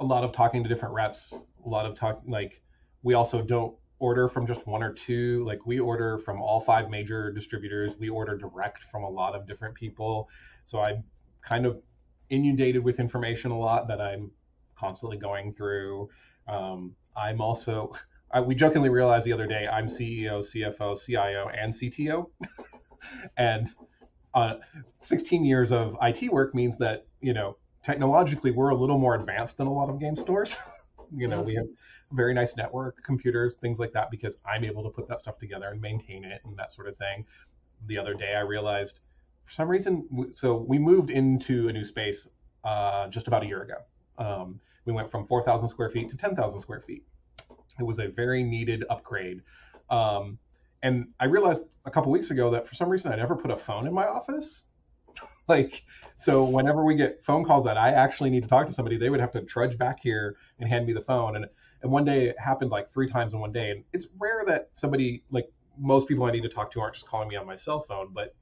a 0.00 0.04
lot 0.04 0.24
of 0.24 0.32
talking 0.32 0.64
to 0.64 0.68
different 0.68 0.94
reps, 0.94 1.32
a 1.32 1.68
lot 1.68 1.86
of 1.86 1.94
talk 1.94 2.22
like 2.26 2.62
we 3.02 3.14
also 3.14 3.42
don't 3.42 3.76
order 4.00 4.28
from 4.28 4.46
just 4.46 4.66
one 4.66 4.82
or 4.82 4.92
two. 4.92 5.44
Like 5.44 5.66
we 5.66 5.78
order 5.78 6.18
from 6.18 6.42
all 6.42 6.60
five 6.60 6.90
major 6.90 7.30
distributors. 7.30 7.92
We 7.98 8.08
order 8.08 8.36
direct 8.36 8.82
from 8.82 9.04
a 9.04 9.08
lot 9.08 9.34
of 9.34 9.46
different 9.46 9.74
people. 9.74 10.28
So 10.64 10.80
I'm 10.80 11.04
kind 11.42 11.66
of 11.66 11.80
inundated 12.30 12.82
with 12.82 12.98
information 12.98 13.50
a 13.50 13.58
lot 13.58 13.88
that 13.88 14.00
I'm 14.00 14.30
constantly 14.76 15.18
going 15.18 15.52
through. 15.52 16.08
Um, 16.48 16.94
I'm 17.14 17.40
also, 17.40 17.92
I, 18.30 18.40
we 18.40 18.54
jokingly 18.54 18.88
realized 18.88 19.26
the 19.26 19.32
other 19.32 19.46
day, 19.46 19.68
I'm 19.68 19.86
CEO, 19.86 20.40
CFO, 20.40 20.98
CIO, 20.98 21.48
and 21.48 21.72
CTO. 21.72 22.26
and 23.36 23.68
uh, 24.34 24.54
16 25.00 25.44
years 25.44 25.72
of 25.72 25.96
IT 26.02 26.32
work 26.32 26.54
means 26.54 26.78
that, 26.78 27.06
you 27.20 27.32
know, 27.32 27.56
technologically 27.82 28.50
we're 28.50 28.70
a 28.70 28.74
little 28.74 28.98
more 28.98 29.14
advanced 29.14 29.56
than 29.56 29.66
a 29.66 29.72
lot 29.72 29.88
of 29.88 29.98
game 29.98 30.16
stores. 30.16 30.56
you 31.16 31.28
know, 31.28 31.40
we 31.40 31.54
have 31.54 31.66
very 32.12 32.34
nice 32.34 32.56
network, 32.56 33.02
computers, 33.02 33.56
things 33.56 33.78
like 33.78 33.92
that, 33.92 34.10
because 34.10 34.36
I'm 34.44 34.64
able 34.64 34.82
to 34.84 34.90
put 34.90 35.08
that 35.08 35.18
stuff 35.18 35.38
together 35.38 35.68
and 35.68 35.80
maintain 35.80 36.24
it 36.24 36.40
and 36.44 36.56
that 36.56 36.72
sort 36.72 36.88
of 36.88 36.96
thing. 36.96 37.24
The 37.86 37.98
other 37.98 38.14
day, 38.14 38.34
I 38.34 38.40
realized 38.40 39.00
for 39.44 39.52
some 39.52 39.68
reason, 39.68 40.06
so 40.32 40.56
we 40.56 40.78
moved 40.78 41.10
into 41.10 41.68
a 41.68 41.72
new 41.72 41.84
space 41.84 42.28
uh, 42.64 43.08
just 43.08 43.26
about 43.26 43.42
a 43.42 43.46
year 43.46 43.62
ago. 43.62 43.76
Um, 44.18 44.60
we 44.84 44.92
went 44.92 45.10
from 45.10 45.26
4,000 45.26 45.68
square 45.68 45.88
feet 45.88 46.10
to 46.10 46.16
10,000 46.16 46.60
square 46.60 46.80
feet. 46.80 47.04
It 47.78 47.82
was 47.84 47.98
a 47.98 48.08
very 48.08 48.42
needed 48.42 48.84
upgrade. 48.90 49.42
Um, 49.88 50.38
and 50.82 51.08
I 51.18 51.26
realized 51.26 51.64
a 51.84 51.90
couple 51.90 52.10
weeks 52.10 52.30
ago 52.30 52.50
that 52.50 52.66
for 52.66 52.74
some 52.74 52.88
reason 52.88 53.12
I 53.12 53.16
never 53.16 53.36
put 53.36 53.50
a 53.50 53.56
phone 53.56 53.86
in 53.86 53.92
my 53.92 54.06
office. 54.06 54.62
like, 55.48 55.82
so 56.16 56.44
whenever 56.44 56.84
we 56.84 56.94
get 56.94 57.24
phone 57.24 57.44
calls 57.44 57.64
that 57.64 57.76
I 57.76 57.90
actually 57.90 58.30
need 58.30 58.42
to 58.42 58.48
talk 58.48 58.66
to 58.66 58.72
somebody, 58.72 58.96
they 58.96 59.10
would 59.10 59.20
have 59.20 59.32
to 59.32 59.42
trudge 59.42 59.76
back 59.78 60.00
here 60.02 60.36
and 60.58 60.68
hand 60.68 60.86
me 60.86 60.92
the 60.92 61.00
phone. 61.00 61.36
And 61.36 61.46
and 61.82 61.90
one 61.90 62.04
day 62.04 62.26
it 62.26 62.38
happened 62.38 62.70
like 62.70 62.90
three 62.90 63.08
times 63.08 63.32
in 63.32 63.40
one 63.40 63.52
day. 63.52 63.70
And 63.70 63.84
it's 63.92 64.06
rare 64.18 64.44
that 64.46 64.68
somebody 64.74 65.24
like 65.30 65.50
most 65.78 66.08
people 66.08 66.24
I 66.24 66.30
need 66.30 66.42
to 66.42 66.48
talk 66.48 66.70
to 66.72 66.80
aren't 66.80 66.94
just 66.94 67.06
calling 67.06 67.28
me 67.28 67.36
on 67.36 67.46
my 67.46 67.56
cell 67.56 67.80
phone, 67.80 68.10
but 68.12 68.34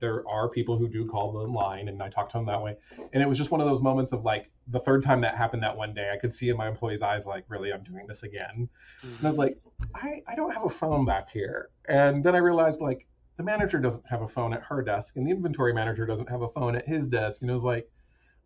there 0.00 0.26
are 0.28 0.48
people 0.48 0.78
who 0.78 0.88
do 0.88 1.06
call 1.06 1.32
the 1.32 1.38
line 1.40 1.88
and 1.88 2.02
I 2.02 2.08
talk 2.08 2.28
to 2.30 2.38
them 2.38 2.46
that 2.46 2.62
way. 2.62 2.76
And 3.12 3.22
it 3.22 3.28
was 3.28 3.38
just 3.38 3.50
one 3.50 3.60
of 3.60 3.66
those 3.66 3.82
moments 3.82 4.12
of 4.12 4.24
like 4.24 4.50
the 4.68 4.80
third 4.80 5.02
time 5.02 5.20
that 5.22 5.34
happened 5.34 5.62
that 5.62 5.76
one 5.76 5.94
day, 5.94 6.10
I 6.12 6.18
could 6.18 6.32
see 6.32 6.50
in 6.50 6.56
my 6.56 6.68
employees' 6.68 7.02
eyes, 7.02 7.24
like, 7.24 7.44
really, 7.48 7.72
I'm 7.72 7.82
doing 7.82 8.06
this 8.06 8.22
again. 8.22 8.68
Mm-hmm. 9.02 9.16
And 9.16 9.26
I 9.26 9.28
was 9.30 9.38
like, 9.38 9.58
I, 9.94 10.22
I 10.26 10.34
don't 10.34 10.52
have 10.52 10.64
a 10.64 10.70
phone 10.70 11.04
back 11.04 11.30
here. 11.30 11.70
And 11.88 12.22
then 12.22 12.34
I 12.34 12.38
realized 12.38 12.80
like 12.80 13.06
the 13.36 13.42
manager 13.42 13.78
doesn't 13.78 14.06
have 14.06 14.22
a 14.22 14.28
phone 14.28 14.52
at 14.52 14.62
her 14.62 14.82
desk 14.82 15.16
and 15.16 15.26
the 15.26 15.30
inventory 15.30 15.72
manager 15.72 16.06
doesn't 16.06 16.28
have 16.28 16.42
a 16.42 16.48
phone 16.48 16.76
at 16.76 16.86
his 16.86 17.08
desk. 17.08 17.40
And 17.40 17.50
it 17.50 17.54
was 17.54 17.62
like, 17.62 17.88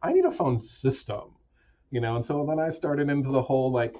I 0.02 0.12
need 0.12 0.24
a 0.24 0.30
phone 0.30 0.60
system, 0.60 1.34
you 1.90 2.00
know? 2.00 2.16
And 2.16 2.24
so 2.24 2.44
then 2.46 2.58
I 2.58 2.70
started 2.70 3.08
into 3.08 3.30
the 3.30 3.42
whole 3.42 3.72
like, 3.72 3.94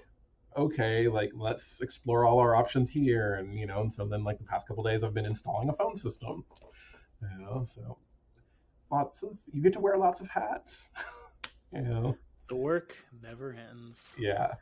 okay, 0.56 1.08
like 1.08 1.30
let's 1.34 1.80
explore 1.80 2.24
all 2.24 2.38
our 2.38 2.54
options 2.54 2.90
here. 2.90 3.34
And, 3.34 3.58
you 3.58 3.66
know, 3.66 3.80
and 3.80 3.92
so 3.92 4.06
then 4.06 4.22
like 4.22 4.38
the 4.38 4.44
past 4.44 4.68
couple 4.68 4.84
days 4.84 5.02
I've 5.02 5.14
been 5.14 5.26
installing 5.26 5.70
a 5.70 5.72
phone 5.72 5.96
system 5.96 6.44
you 7.22 7.44
know, 7.44 7.64
so 7.66 7.96
lots 8.90 9.22
of 9.22 9.36
you 9.52 9.62
get 9.62 9.72
to 9.74 9.80
wear 9.80 9.96
lots 9.96 10.20
of 10.20 10.28
hats. 10.28 10.90
you 11.72 11.82
know, 11.82 12.16
the 12.48 12.56
work 12.56 12.96
never 13.22 13.54
ends. 13.54 14.16
Yeah. 14.18 14.54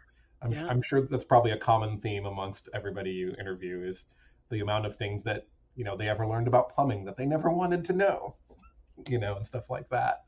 I'm, 0.42 0.52
yeah. 0.52 0.66
I'm 0.66 0.80
sure 0.80 1.02
that's 1.02 1.24
probably 1.24 1.50
a 1.50 1.58
common 1.58 2.00
theme 2.00 2.24
amongst 2.24 2.68
everybody 2.72 3.10
you 3.10 3.34
interview 3.38 3.82
is 3.82 4.06
the 4.50 4.60
amount 4.60 4.86
of 4.86 4.96
things 4.96 5.22
that 5.24 5.46
you 5.76 5.84
know 5.84 5.96
they 5.96 6.08
ever 6.08 6.26
learned 6.26 6.48
about 6.48 6.74
plumbing 6.74 7.04
that 7.04 7.16
they 7.16 7.26
never 7.26 7.50
wanted 7.50 7.84
to 7.86 7.92
know 7.92 8.34
you 9.08 9.18
know 9.18 9.36
and 9.36 9.46
stuff 9.46 9.70
like 9.70 9.88
that 9.88 10.24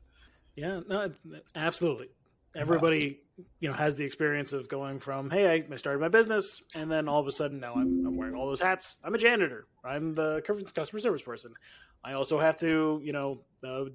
yeah 0.55 0.79
no 0.87 1.11
absolutely 1.55 2.09
everybody 2.55 3.19
you 3.59 3.67
know 3.67 3.73
has 3.73 3.95
the 3.95 4.03
experience 4.03 4.53
of 4.53 4.69
going 4.69 4.99
from 4.99 5.29
hey 5.29 5.47
I, 5.47 5.73
I, 5.73 5.75
started 5.77 5.99
my 5.99 6.07
business 6.07 6.61
and 6.75 6.91
then 6.91 7.07
all 7.07 7.19
of 7.19 7.27
a 7.27 7.31
sudden 7.31 7.59
now 7.59 7.73
I'm, 7.73 8.05
I'm 8.05 8.15
wearing 8.15 8.35
all 8.35 8.47
those 8.47 8.61
hats. 8.61 8.97
I'm 9.03 9.15
a 9.15 9.17
janitor. 9.17 9.65
I'm 9.83 10.13
the 10.13 10.41
customer 10.75 10.99
service 10.99 11.23
person. 11.23 11.53
I 12.03 12.13
also 12.13 12.39
have 12.39 12.57
to 12.57 13.01
you 13.03 13.11
know 13.11 13.39
uh, 13.65 13.85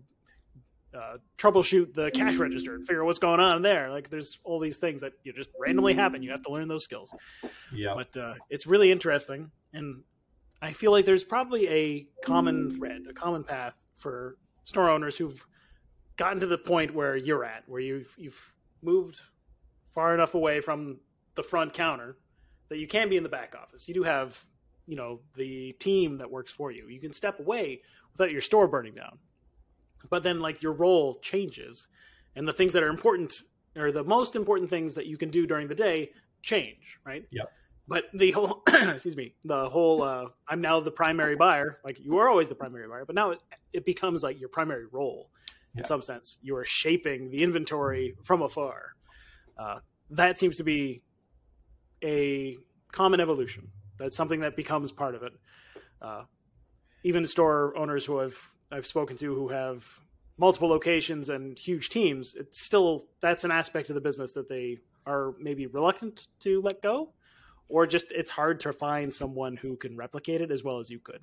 uh, 0.96 1.18
troubleshoot 1.36 1.94
the 1.94 2.10
cash 2.10 2.36
register 2.36 2.74
and 2.74 2.86
figure 2.86 3.02
out 3.02 3.06
what's 3.06 3.18
going 3.18 3.40
on 3.40 3.62
there. 3.62 3.90
Like 3.90 4.08
there's 4.08 4.40
all 4.42 4.58
these 4.58 4.78
things 4.78 5.02
that 5.02 5.12
you 5.22 5.32
just 5.32 5.50
randomly 5.58 5.94
happen. 5.94 6.22
You 6.22 6.30
have 6.30 6.42
to 6.42 6.50
learn 6.50 6.66
those 6.66 6.82
skills. 6.82 7.12
Yeah. 7.72 7.94
But 7.94 8.16
uh, 8.16 8.34
it's 8.50 8.66
really 8.66 8.90
interesting 8.90 9.50
and 9.72 10.02
i 10.62 10.72
feel 10.72 10.92
like 10.92 11.04
there's 11.04 11.24
probably 11.24 11.68
a 11.68 12.06
common 12.24 12.70
thread 12.70 13.02
a 13.08 13.12
common 13.12 13.44
path 13.44 13.74
for 13.94 14.36
store 14.64 14.88
owners 14.88 15.16
who've 15.16 15.46
gotten 16.18 16.40
to 16.40 16.46
the 16.46 16.58
point 16.58 16.92
where 16.92 17.16
you're 17.16 17.44
at, 17.44 17.64
where 17.66 17.80
you've 17.80 18.14
you've 18.18 18.52
moved 18.82 19.22
far 19.94 20.14
enough 20.14 20.34
away 20.34 20.60
from 20.60 20.98
the 21.34 21.42
front 21.42 21.72
counter 21.72 22.18
that 22.68 22.78
you 22.78 22.86
can 22.86 23.08
be 23.08 23.16
in 23.16 23.22
the 23.22 23.28
back 23.28 23.54
office. 23.60 23.88
You 23.88 23.94
do 23.94 24.02
have, 24.02 24.44
you 24.86 24.96
know, 24.96 25.20
the 25.34 25.72
team 25.72 26.18
that 26.18 26.30
works 26.30 26.52
for 26.52 26.70
you. 26.70 26.88
You 26.88 27.00
can 27.00 27.12
step 27.12 27.40
away 27.40 27.80
without 28.12 28.30
your 28.30 28.42
store 28.42 28.68
burning 28.68 28.94
down. 28.94 29.18
But 30.10 30.22
then 30.22 30.40
like 30.40 30.62
your 30.62 30.72
role 30.72 31.18
changes 31.20 31.88
and 32.36 32.46
the 32.46 32.52
things 32.52 32.72
that 32.74 32.82
are 32.82 32.88
important 32.88 33.42
or 33.76 33.90
the 33.90 34.04
most 34.04 34.36
important 34.36 34.68
things 34.68 34.94
that 34.94 35.06
you 35.06 35.16
can 35.16 35.30
do 35.30 35.46
during 35.46 35.68
the 35.68 35.74
day 35.74 36.10
change, 36.42 36.98
right? 37.04 37.24
Yeah. 37.30 37.44
But 37.86 38.04
the 38.12 38.32
whole, 38.32 38.62
excuse 38.68 39.16
me, 39.16 39.34
the 39.44 39.68
whole, 39.68 40.02
uh, 40.02 40.26
I'm 40.46 40.60
now 40.60 40.78
the 40.80 40.90
primary 40.90 41.36
buyer. 41.36 41.78
Like 41.84 41.98
you 41.98 42.18
are 42.18 42.28
always 42.28 42.48
the 42.48 42.54
primary 42.54 42.86
buyer, 42.86 43.04
but 43.04 43.16
now 43.16 43.30
it, 43.30 43.40
it 43.72 43.84
becomes 43.86 44.22
like 44.22 44.38
your 44.38 44.50
primary 44.50 44.86
role 44.86 45.30
in 45.74 45.80
yeah. 45.80 45.86
some 45.86 46.02
sense. 46.02 46.38
You 46.42 46.56
are 46.56 46.64
shaping 46.64 47.30
the 47.30 47.42
inventory 47.42 48.14
from 48.22 48.42
afar. 48.42 48.94
Uh, 49.58 49.78
that 50.10 50.38
seems 50.38 50.56
to 50.58 50.64
be 50.64 51.02
a 52.02 52.56
common 52.92 53.20
evolution. 53.20 53.68
That's 53.98 54.16
something 54.16 54.40
that 54.40 54.56
becomes 54.56 54.92
part 54.92 55.14
of 55.14 55.22
it. 55.22 55.32
Uh, 56.00 56.22
even 57.02 57.26
store 57.26 57.76
owners 57.76 58.04
who 58.04 58.20
I've 58.20 58.54
I've 58.70 58.86
spoken 58.86 59.16
to 59.18 59.34
who 59.34 59.48
have 59.48 59.86
multiple 60.36 60.68
locations 60.68 61.28
and 61.28 61.58
huge 61.58 61.88
teams, 61.88 62.34
it's 62.34 62.60
still 62.60 63.06
that's 63.20 63.44
an 63.44 63.50
aspect 63.50 63.90
of 63.90 63.94
the 63.94 64.00
business 64.00 64.32
that 64.34 64.48
they 64.48 64.78
are 65.06 65.34
maybe 65.40 65.66
reluctant 65.66 66.28
to 66.40 66.60
let 66.60 66.82
go, 66.82 67.12
or 67.68 67.86
just 67.86 68.12
it's 68.12 68.30
hard 68.30 68.60
to 68.60 68.72
find 68.72 69.12
someone 69.12 69.56
who 69.56 69.76
can 69.76 69.96
replicate 69.96 70.40
it 70.40 70.50
as 70.50 70.62
well 70.62 70.78
as 70.78 70.90
you 70.90 70.98
could 70.98 71.20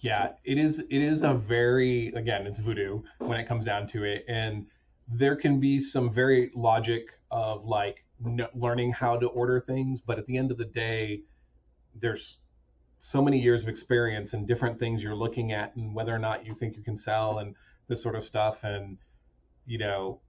yeah 0.00 0.32
it 0.44 0.58
is 0.58 0.78
it 0.78 1.02
is 1.02 1.22
a 1.22 1.34
very 1.34 2.08
again 2.08 2.46
it's 2.46 2.58
voodoo 2.58 3.00
when 3.18 3.38
it 3.38 3.46
comes 3.46 3.64
down 3.64 3.86
to 3.86 4.04
it 4.04 4.24
and 4.28 4.66
there 5.08 5.36
can 5.36 5.60
be 5.60 5.80
some 5.80 6.12
very 6.12 6.50
logic 6.54 7.18
of 7.30 7.64
like 7.64 8.04
learning 8.54 8.92
how 8.92 9.16
to 9.16 9.26
order 9.28 9.60
things 9.60 10.00
but 10.00 10.18
at 10.18 10.26
the 10.26 10.36
end 10.36 10.50
of 10.50 10.58
the 10.58 10.64
day 10.64 11.22
there's 11.94 12.38
so 12.98 13.22
many 13.22 13.38
years 13.38 13.62
of 13.62 13.68
experience 13.68 14.32
and 14.32 14.46
different 14.46 14.78
things 14.78 15.02
you're 15.02 15.14
looking 15.14 15.52
at 15.52 15.74
and 15.76 15.94
whether 15.94 16.14
or 16.14 16.18
not 16.18 16.46
you 16.46 16.54
think 16.54 16.76
you 16.76 16.82
can 16.82 16.96
sell 16.96 17.38
and 17.38 17.54
this 17.88 18.02
sort 18.02 18.14
of 18.14 18.22
stuff 18.24 18.64
and 18.64 18.98
you 19.66 19.78
know 19.78 20.20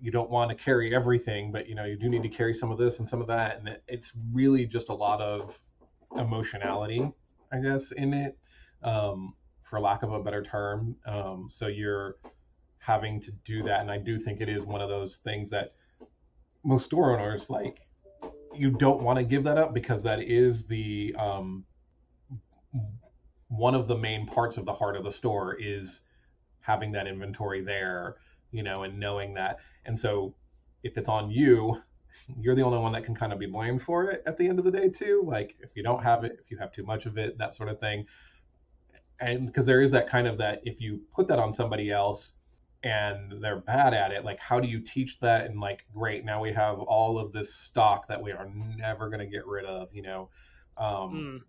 you 0.00 0.10
don't 0.10 0.30
want 0.30 0.50
to 0.50 0.54
carry 0.54 0.94
everything 0.94 1.50
but 1.52 1.68
you 1.68 1.74
know 1.74 1.84
you 1.84 1.96
do 1.96 2.08
need 2.08 2.22
to 2.22 2.28
carry 2.28 2.54
some 2.54 2.70
of 2.70 2.78
this 2.78 2.98
and 2.98 3.08
some 3.08 3.20
of 3.20 3.26
that 3.26 3.58
and 3.58 3.68
it, 3.68 3.82
it's 3.88 4.12
really 4.32 4.66
just 4.66 4.88
a 4.88 4.94
lot 4.94 5.20
of 5.20 5.58
emotionality 6.16 7.10
i 7.52 7.58
guess 7.58 7.92
in 7.92 8.12
it 8.12 8.36
um, 8.82 9.34
for 9.62 9.80
lack 9.80 10.02
of 10.02 10.12
a 10.12 10.22
better 10.22 10.42
term. 10.42 10.96
Um, 11.06 11.48
so 11.50 11.66
you're 11.66 12.16
having 12.78 13.20
to 13.20 13.32
do 13.44 13.62
that, 13.64 13.80
and 13.80 13.90
I 13.90 13.98
do 13.98 14.18
think 14.18 14.40
it 14.40 14.48
is 14.48 14.64
one 14.64 14.80
of 14.80 14.88
those 14.88 15.16
things 15.18 15.50
that 15.50 15.74
most 16.64 16.84
store 16.84 17.12
owners 17.18 17.50
like. 17.50 17.78
You 18.54 18.70
don't 18.70 19.02
want 19.02 19.18
to 19.18 19.24
give 19.24 19.44
that 19.44 19.56
up 19.56 19.72
because 19.72 20.02
that 20.02 20.22
is 20.22 20.66
the 20.66 21.14
um, 21.18 21.64
one 23.48 23.74
of 23.74 23.88
the 23.88 23.96
main 23.96 24.26
parts 24.26 24.56
of 24.56 24.64
the 24.64 24.72
heart 24.72 24.96
of 24.96 25.04
the 25.04 25.12
store 25.12 25.56
is 25.58 26.00
having 26.60 26.92
that 26.92 27.06
inventory 27.06 27.62
there, 27.62 28.16
you 28.50 28.62
know, 28.62 28.82
and 28.82 28.98
knowing 28.98 29.34
that. 29.34 29.58
And 29.84 29.98
so 29.98 30.34
if 30.82 30.96
it's 30.96 31.08
on 31.08 31.30
you, 31.30 31.80
you're 32.40 32.54
the 32.54 32.62
only 32.62 32.78
one 32.78 32.92
that 32.92 33.04
can 33.04 33.14
kind 33.14 33.32
of 33.32 33.38
be 33.38 33.46
blamed 33.46 33.82
for 33.82 34.10
it 34.10 34.22
at 34.26 34.38
the 34.38 34.48
end 34.48 34.58
of 34.58 34.64
the 34.64 34.70
day 34.70 34.88
too. 34.88 35.22
Like 35.26 35.56
if 35.60 35.70
you 35.74 35.82
don't 35.82 36.02
have 36.02 36.24
it, 36.24 36.38
if 36.42 36.50
you 36.50 36.58
have 36.58 36.72
too 36.72 36.84
much 36.84 37.06
of 37.06 37.18
it, 37.18 37.38
that 37.38 37.54
sort 37.54 37.68
of 37.68 37.80
thing 37.80 38.06
and 39.22 39.46
because 39.46 39.64
there 39.64 39.80
is 39.80 39.90
that 39.92 40.08
kind 40.08 40.26
of 40.26 40.36
that 40.38 40.60
if 40.64 40.80
you 40.80 41.00
put 41.14 41.28
that 41.28 41.38
on 41.38 41.52
somebody 41.52 41.90
else 41.90 42.34
and 42.82 43.40
they're 43.40 43.60
bad 43.60 43.94
at 43.94 44.10
it 44.10 44.24
like 44.24 44.38
how 44.40 44.58
do 44.58 44.66
you 44.66 44.80
teach 44.80 45.18
that? 45.20 45.46
And 45.46 45.60
like 45.60 45.86
great 45.94 46.24
now 46.24 46.42
we 46.42 46.52
have 46.52 46.80
all 46.80 47.18
of 47.18 47.32
this 47.32 47.54
stock 47.54 48.08
that 48.08 48.20
we 48.20 48.32
are 48.32 48.50
never 48.76 49.08
going 49.08 49.20
to 49.20 49.26
get 49.26 49.46
rid 49.46 49.64
of 49.64 49.88
you 49.92 50.02
know? 50.02 50.28
Um 50.76 51.12
mm. 51.12 51.40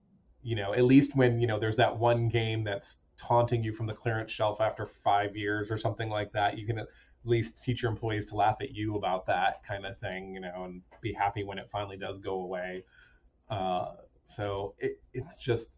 you 0.44 0.56
know 0.56 0.74
at 0.74 0.84
least 0.84 1.16
when 1.16 1.40
you 1.40 1.48
know 1.48 1.60
there's 1.60 1.78
that 1.78 1.98
one 1.98 2.30
game 2.30 2.64
that's 2.64 2.98
taunting 3.18 3.64
you 3.64 3.72
from 3.72 3.88
the 3.88 3.94
clearance 3.94 4.32
shelf 4.32 4.62
after 4.62 4.86
five 4.86 5.36
years 5.36 5.72
or 5.72 5.78
something 5.78 6.10
like 6.10 6.32
that 6.34 6.58
you 6.58 6.66
can 6.66 6.78
at 6.80 6.88
least 7.26 7.64
teach 7.64 7.82
your 7.82 7.92
employees 7.92 8.26
to 8.26 8.36
laugh 8.36 8.58
at 8.60 8.72
you 8.72 8.96
about 8.98 9.26
that 9.26 9.64
kind 9.66 9.86
of 9.86 9.98
thing 10.00 10.34
you 10.34 10.42
know 10.42 10.66
and 10.66 10.82
be 11.02 11.14
happy 11.14 11.44
when 11.44 11.58
it 11.58 11.68
finally 11.72 11.98
does 11.98 12.20
go 12.20 12.42
away. 12.42 12.84
Uh 13.50 13.94
so 14.26 14.74
it, 14.80 15.02
it's 15.14 15.38
just 15.38 15.70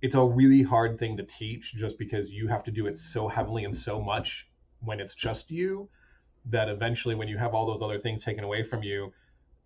it's 0.00 0.14
a 0.14 0.24
really 0.24 0.62
hard 0.62 0.98
thing 0.98 1.16
to 1.16 1.24
teach 1.24 1.74
just 1.74 1.98
because 1.98 2.30
you 2.30 2.46
have 2.48 2.62
to 2.64 2.70
do 2.70 2.86
it 2.86 2.98
so 2.98 3.28
heavily 3.28 3.64
and 3.64 3.74
so 3.74 4.00
much 4.00 4.48
when 4.80 5.00
it's 5.00 5.14
just 5.14 5.50
you 5.50 5.88
that 6.46 6.68
eventually 6.68 7.14
when 7.14 7.28
you 7.28 7.36
have 7.36 7.54
all 7.54 7.66
those 7.66 7.82
other 7.82 7.98
things 7.98 8.24
taken 8.24 8.44
away 8.44 8.62
from 8.62 8.82
you 8.82 9.12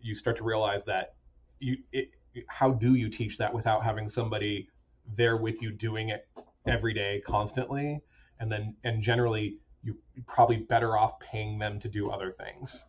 you 0.00 0.14
start 0.14 0.36
to 0.36 0.44
realize 0.44 0.84
that 0.84 1.14
you 1.60 1.76
it, 1.92 2.10
how 2.48 2.70
do 2.70 2.94
you 2.94 3.08
teach 3.08 3.38
that 3.38 3.52
without 3.52 3.82
having 3.84 4.08
somebody 4.08 4.68
there 5.16 5.36
with 5.36 5.62
you 5.62 5.70
doing 5.70 6.08
it 6.08 6.26
every 6.66 6.94
day 6.94 7.22
constantly? 7.24 8.00
And 8.40 8.50
then 8.50 8.74
and 8.84 9.00
generally 9.00 9.58
you're 9.82 9.96
probably 10.26 10.56
better 10.56 10.96
off 10.96 11.18
paying 11.20 11.58
them 11.58 11.78
to 11.80 11.88
do 11.88 12.10
other 12.10 12.32
things. 12.32 12.84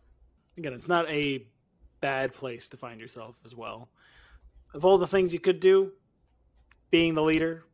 Again 0.58 0.72
it's 0.72 0.88
not 0.88 1.08
a 1.08 1.46
bad 2.00 2.32
place 2.32 2.68
to 2.70 2.76
find 2.76 3.00
yourself 3.00 3.36
as 3.44 3.54
well. 3.54 3.88
Of 4.74 4.84
all 4.84 4.98
the 4.98 5.06
things 5.06 5.32
you 5.32 5.40
could 5.40 5.60
do 5.60 5.92
being 6.94 7.14
the 7.14 7.22
leader 7.22 7.64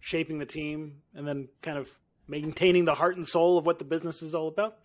shaping 0.00 0.38
the 0.38 0.44
team 0.44 1.00
and 1.14 1.26
then 1.26 1.48
kind 1.62 1.78
of 1.78 1.90
maintaining 2.28 2.84
the 2.84 2.94
heart 2.94 3.16
and 3.16 3.26
soul 3.26 3.56
of 3.56 3.64
what 3.64 3.78
the 3.78 3.86
business 3.86 4.20
is 4.20 4.34
all 4.34 4.48
about 4.48 4.76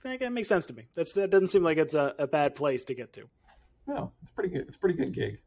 I 0.00 0.08
think 0.08 0.22
it 0.22 0.30
makes 0.30 0.48
sense 0.48 0.66
to 0.66 0.74
me 0.74 0.88
that's 0.96 1.12
that 1.12 1.30
doesn't 1.30 1.46
seem 1.46 1.62
like 1.62 1.78
it's 1.78 1.94
a, 1.94 2.12
a 2.18 2.26
bad 2.26 2.56
place 2.56 2.82
to 2.86 2.94
get 2.94 3.12
to 3.12 3.28
no 3.86 4.10
it's 4.20 4.32
pretty 4.32 4.50
good 4.50 4.66
it's 4.66 4.74
a 4.74 4.80
pretty 4.80 4.98
good 4.98 5.14
gig 5.14 5.38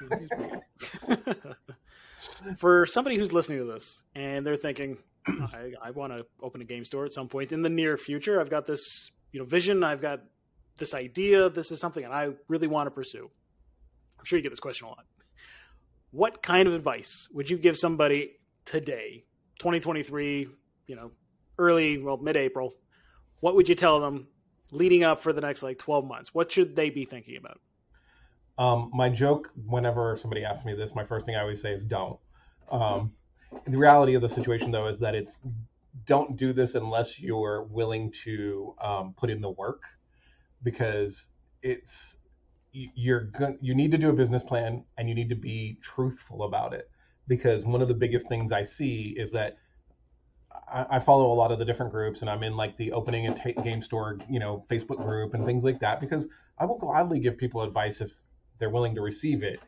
For 2.56 2.86
somebody 2.86 3.16
who's 3.16 3.30
listening 3.30 3.58
to 3.58 3.64
this 3.64 4.02
and 4.14 4.46
they're 4.46 4.56
thinking, 4.56 4.98
I, 5.26 5.72
I 5.82 5.90
want 5.90 6.12
to 6.12 6.26
open 6.40 6.60
a 6.60 6.64
game 6.64 6.84
store 6.84 7.04
at 7.04 7.12
some 7.12 7.28
point 7.28 7.52
in 7.52 7.62
the 7.62 7.68
near 7.68 7.96
future. 7.96 8.40
I've 8.40 8.50
got 8.50 8.66
this, 8.66 9.10
you 9.32 9.40
know, 9.40 9.46
vision. 9.46 9.84
I've 9.84 10.00
got 10.00 10.20
this 10.78 10.94
idea. 10.94 11.50
This 11.50 11.70
is 11.70 11.80
something 11.80 12.02
that 12.02 12.12
I 12.12 12.30
really 12.48 12.68
want 12.68 12.86
to 12.86 12.90
pursue. 12.90 13.30
I'm 14.18 14.24
sure 14.24 14.38
you 14.38 14.42
get 14.42 14.50
this 14.50 14.60
question 14.60 14.86
a 14.86 14.90
lot. 14.90 15.04
What 16.12 16.42
kind 16.42 16.68
of 16.68 16.74
advice 16.74 17.26
would 17.32 17.48
you 17.48 17.56
give 17.56 17.78
somebody 17.78 18.32
today, 18.66 19.24
2023, 19.58 20.46
you 20.86 20.96
know, 20.96 21.10
early, 21.58 21.96
well, 21.96 22.18
mid-April? 22.18 22.74
What 23.40 23.56
would 23.56 23.66
you 23.66 23.74
tell 23.74 23.98
them 23.98 24.28
leading 24.70 25.04
up 25.04 25.20
for 25.22 25.32
the 25.32 25.40
next 25.40 25.62
like 25.62 25.78
12 25.78 26.04
months? 26.04 26.34
What 26.34 26.52
should 26.52 26.76
they 26.76 26.90
be 26.90 27.06
thinking 27.06 27.38
about? 27.38 27.60
Um, 28.58 28.90
my 28.92 29.08
joke, 29.08 29.50
whenever 29.66 30.14
somebody 30.18 30.44
asks 30.44 30.66
me 30.66 30.74
this, 30.74 30.94
my 30.94 31.02
first 31.02 31.24
thing 31.24 31.34
I 31.34 31.40
always 31.40 31.62
say 31.62 31.72
is 31.72 31.82
don't. 31.82 32.18
Um, 32.70 33.12
the 33.66 33.78
reality 33.78 34.14
of 34.14 34.20
the 34.20 34.28
situation, 34.28 34.70
though, 34.70 34.88
is 34.88 34.98
that 34.98 35.14
it's 35.14 35.40
don't 36.06 36.36
do 36.36 36.52
this 36.52 36.74
unless 36.74 37.18
you're 37.18 37.62
willing 37.64 38.12
to 38.24 38.74
um, 38.82 39.14
put 39.16 39.30
in 39.30 39.40
the 39.40 39.50
work, 39.50 39.82
because 40.62 41.28
it's 41.62 42.16
you're 42.72 43.24
going 43.24 43.58
you 43.60 43.74
need 43.74 43.90
to 43.92 43.98
do 43.98 44.10
a 44.10 44.12
business 44.12 44.42
plan 44.42 44.84
and 44.96 45.08
you 45.08 45.14
need 45.14 45.28
to 45.28 45.34
be 45.34 45.78
truthful 45.82 46.44
about 46.44 46.72
it. 46.72 46.90
Because 47.28 47.64
one 47.64 47.82
of 47.82 47.88
the 47.88 47.94
biggest 47.94 48.28
things 48.28 48.50
I 48.50 48.64
see 48.64 49.14
is 49.16 49.30
that 49.32 49.58
I, 50.72 50.86
I 50.90 50.98
follow 50.98 51.32
a 51.32 51.34
lot 51.34 51.52
of 51.52 51.58
the 51.58 51.64
different 51.64 51.92
groups, 51.92 52.20
and 52.20 52.30
I'm 52.30 52.42
in 52.42 52.56
like 52.56 52.76
the 52.76 52.92
opening 52.92 53.26
and 53.26 53.36
t- 53.36 53.52
game 53.52 53.82
store, 53.82 54.18
you 54.28 54.40
know, 54.40 54.64
Facebook 54.68 55.02
group 55.04 55.34
and 55.34 55.46
things 55.46 55.64
like 55.64 55.80
that. 55.80 56.00
Because 56.00 56.28
I 56.58 56.64
will 56.64 56.78
gladly 56.78 57.20
give 57.20 57.38
people 57.38 57.62
advice 57.62 58.00
if 58.00 58.12
they're 58.58 58.70
willing 58.70 58.94
to 58.96 59.00
receive 59.02 59.42
it. 59.42 59.60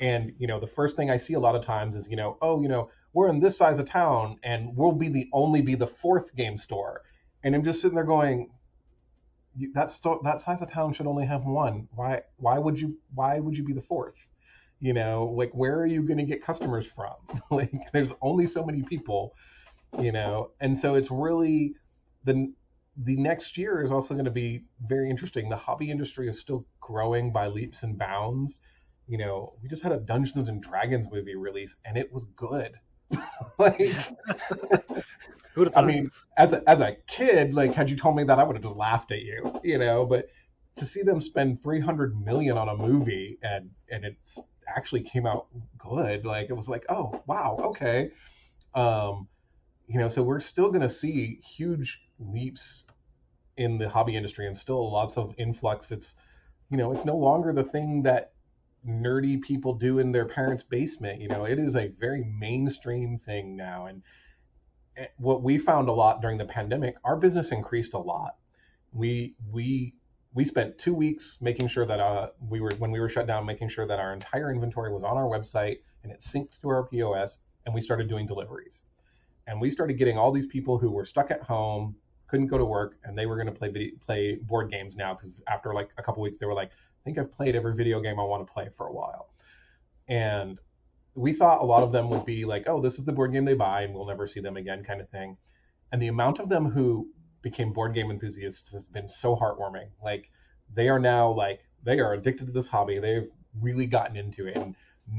And 0.00 0.32
you 0.38 0.46
know, 0.46 0.60
the 0.60 0.66
first 0.66 0.96
thing 0.96 1.10
I 1.10 1.16
see 1.16 1.34
a 1.34 1.40
lot 1.40 1.54
of 1.56 1.64
times 1.64 1.96
is, 1.96 2.08
you 2.08 2.16
know, 2.16 2.38
oh, 2.40 2.62
you 2.62 2.68
know, 2.68 2.90
we're 3.12 3.28
in 3.28 3.40
this 3.40 3.56
size 3.56 3.78
of 3.78 3.88
town 3.88 4.38
and 4.42 4.76
we'll 4.76 4.92
be 4.92 5.08
the 5.08 5.28
only 5.32 5.62
be 5.62 5.74
the 5.74 5.86
fourth 5.86 6.34
game 6.36 6.58
store. 6.58 7.02
And 7.42 7.54
I'm 7.54 7.64
just 7.64 7.80
sitting 7.80 7.94
there 7.94 8.04
going, 8.04 8.50
that 9.74 9.98
that 10.24 10.40
size 10.40 10.62
of 10.62 10.70
town 10.70 10.92
should 10.92 11.06
only 11.06 11.26
have 11.26 11.44
one. 11.44 11.88
Why 11.94 12.22
why 12.36 12.58
would 12.58 12.80
you 12.80 12.98
why 13.14 13.40
would 13.40 13.56
you 13.56 13.64
be 13.64 13.72
the 13.72 13.82
fourth? 13.82 14.14
You 14.80 14.92
know, 14.92 15.34
like 15.36 15.52
where 15.52 15.78
are 15.78 15.86
you 15.86 16.02
going 16.02 16.18
to 16.18 16.24
get 16.24 16.42
customers 16.42 16.86
from? 16.86 17.14
like 17.50 17.72
there's 17.92 18.12
only 18.20 18.46
so 18.46 18.64
many 18.64 18.82
people, 18.82 19.34
you 19.98 20.12
know. 20.12 20.50
And 20.60 20.78
so 20.78 20.94
it's 20.94 21.10
really 21.10 21.74
the 22.24 22.52
the 22.96 23.16
next 23.16 23.58
year 23.58 23.84
is 23.84 23.92
also 23.92 24.14
going 24.14 24.26
to 24.26 24.30
be 24.30 24.64
very 24.86 25.10
interesting. 25.10 25.48
The 25.48 25.56
hobby 25.56 25.90
industry 25.90 26.28
is 26.28 26.38
still 26.38 26.66
growing 26.80 27.32
by 27.32 27.48
leaps 27.48 27.82
and 27.82 27.98
bounds. 27.98 28.60
You 29.06 29.18
know, 29.18 29.54
we 29.62 29.68
just 29.68 29.82
had 29.82 29.92
a 29.92 29.98
Dungeons 29.98 30.48
and 30.48 30.62
Dragons 30.62 31.06
movie 31.10 31.36
release, 31.36 31.76
and 31.84 31.96
it 31.96 32.12
was 32.12 32.24
good. 32.36 32.72
like, 33.58 33.94
I 35.74 35.82
mean, 35.82 36.10
as 36.36 36.52
a, 36.52 36.68
as 36.68 36.80
a 36.80 36.96
kid, 37.06 37.54
like, 37.54 37.72
had 37.72 37.88
you 37.88 37.96
told 37.96 38.16
me 38.16 38.24
that, 38.24 38.38
I 38.38 38.44
would 38.44 38.56
have 38.56 38.62
just 38.62 38.76
laughed 38.76 39.12
at 39.12 39.22
you. 39.22 39.60
You 39.64 39.78
know, 39.78 40.04
but 40.06 40.28
to 40.76 40.84
see 40.84 41.02
them 41.02 41.20
spend 41.20 41.62
300 41.62 42.22
million 42.24 42.58
on 42.58 42.68
a 42.68 42.76
movie 42.76 43.38
and 43.42 43.70
and 43.90 44.04
it 44.04 44.16
actually 44.68 45.02
came 45.02 45.26
out 45.26 45.46
good, 45.78 46.26
like, 46.26 46.50
it 46.50 46.54
was 46.56 46.68
like, 46.68 46.84
oh 46.88 47.22
wow, 47.26 47.56
okay. 47.60 48.10
Um, 48.74 49.28
you 49.88 49.98
know, 49.98 50.08
so 50.08 50.22
we're 50.22 50.40
still 50.40 50.68
going 50.68 50.82
to 50.82 50.88
see 50.88 51.40
huge 51.46 52.00
leaps 52.18 52.86
in 53.56 53.78
the 53.78 53.88
hobby 53.88 54.16
industry 54.16 54.46
and 54.46 54.56
still 54.56 54.92
lots 54.92 55.16
of 55.16 55.34
influx. 55.38 55.92
It's, 55.92 56.14
you 56.70 56.76
know, 56.76 56.92
it's 56.92 57.04
no 57.04 57.16
longer 57.16 57.52
the 57.52 57.64
thing 57.64 58.02
that 58.04 58.32
nerdy 58.86 59.40
people 59.40 59.74
do 59.74 59.98
in 59.98 60.12
their 60.12 60.26
parents' 60.26 60.62
basement. 60.62 61.20
You 61.20 61.28
know, 61.28 61.44
it 61.44 61.58
is 61.58 61.76
a 61.76 61.88
very 61.88 62.24
mainstream 62.24 63.18
thing 63.18 63.56
now. 63.56 63.86
And 63.86 64.02
eh, 64.96 65.06
what 65.18 65.42
we 65.42 65.58
found 65.58 65.88
a 65.88 65.92
lot 65.92 66.20
during 66.20 66.38
the 66.38 66.44
pandemic, 66.44 66.96
our 67.04 67.16
business 67.16 67.52
increased 67.52 67.94
a 67.94 67.98
lot. 67.98 68.36
We 68.92 69.34
we 69.50 69.94
we 70.34 70.44
spent 70.44 70.78
two 70.78 70.94
weeks 70.94 71.38
making 71.40 71.68
sure 71.68 71.86
that 71.86 72.00
uh, 72.00 72.30
we 72.48 72.60
were 72.60 72.72
when 72.78 72.90
we 72.90 73.00
were 73.00 73.08
shut 73.08 73.26
down, 73.26 73.44
making 73.46 73.68
sure 73.68 73.86
that 73.86 73.98
our 73.98 74.12
entire 74.12 74.52
inventory 74.52 74.92
was 74.92 75.02
on 75.02 75.16
our 75.16 75.24
website 75.24 75.78
and 76.02 76.12
it 76.12 76.20
synced 76.20 76.60
to 76.60 76.68
our 76.68 76.84
POS, 76.84 77.38
and 77.64 77.74
we 77.74 77.80
started 77.80 78.08
doing 78.08 78.26
deliveries. 78.26 78.82
And 79.48 79.60
we 79.60 79.70
started 79.70 79.94
getting 79.94 80.18
all 80.18 80.32
these 80.32 80.46
people 80.46 80.78
who 80.78 80.90
were 80.90 81.04
stuck 81.04 81.30
at 81.30 81.42
home, 81.42 81.96
couldn't 82.28 82.48
go 82.48 82.58
to 82.58 82.64
work, 82.64 82.96
and 83.04 83.16
they 83.16 83.26
were 83.26 83.36
going 83.36 83.46
to 83.46 83.52
play 83.52 83.68
video, 83.68 83.92
play 84.04 84.36
board 84.36 84.70
games 84.70 84.96
now 84.96 85.14
because 85.14 85.30
after 85.48 85.74
like 85.74 85.90
a 85.98 86.02
couple 86.02 86.22
weeks, 86.22 86.38
they 86.38 86.46
were 86.46 86.54
like, 86.54 86.70
think 87.06 87.18
I've 87.18 87.32
played 87.32 87.54
every 87.54 87.74
video 87.74 88.00
game 88.00 88.18
I 88.18 88.24
want 88.24 88.44
to 88.44 88.52
play 88.52 88.68
for 88.76 88.88
a 88.88 88.92
while. 88.92 89.28
And 90.08 90.58
we 91.14 91.32
thought 91.32 91.62
a 91.62 91.64
lot 91.64 91.84
of 91.84 91.92
them 91.92 92.10
would 92.10 92.26
be 92.26 92.44
like, 92.44 92.68
oh, 92.68 92.80
this 92.82 92.98
is 92.98 93.04
the 93.04 93.12
board 93.12 93.32
game 93.32 93.44
they 93.44 93.54
buy, 93.54 93.82
and 93.82 93.94
we'll 93.94 94.06
never 94.06 94.26
see 94.26 94.40
them 94.40 94.56
again, 94.56 94.82
kind 94.82 95.00
of 95.00 95.08
thing. 95.08 95.36
And 95.92 96.02
the 96.02 96.08
amount 96.08 96.40
of 96.40 96.48
them 96.48 96.66
who 96.66 97.08
became 97.42 97.72
board 97.72 97.94
game 97.94 98.10
enthusiasts 98.10 98.72
has 98.72 98.86
been 98.88 99.08
so 99.08 99.36
heartwarming. 99.36 99.88
Like 100.02 100.30
they 100.74 100.88
are 100.88 100.98
now 100.98 101.30
like 101.30 101.60
they 101.84 102.00
are 102.00 102.12
addicted 102.12 102.46
to 102.46 102.52
this 102.52 102.66
hobby. 102.66 102.98
They've 102.98 103.30
really 103.60 103.86
gotten 103.86 104.16
into 104.16 104.48
it, 104.48 104.56
and 104.56 104.74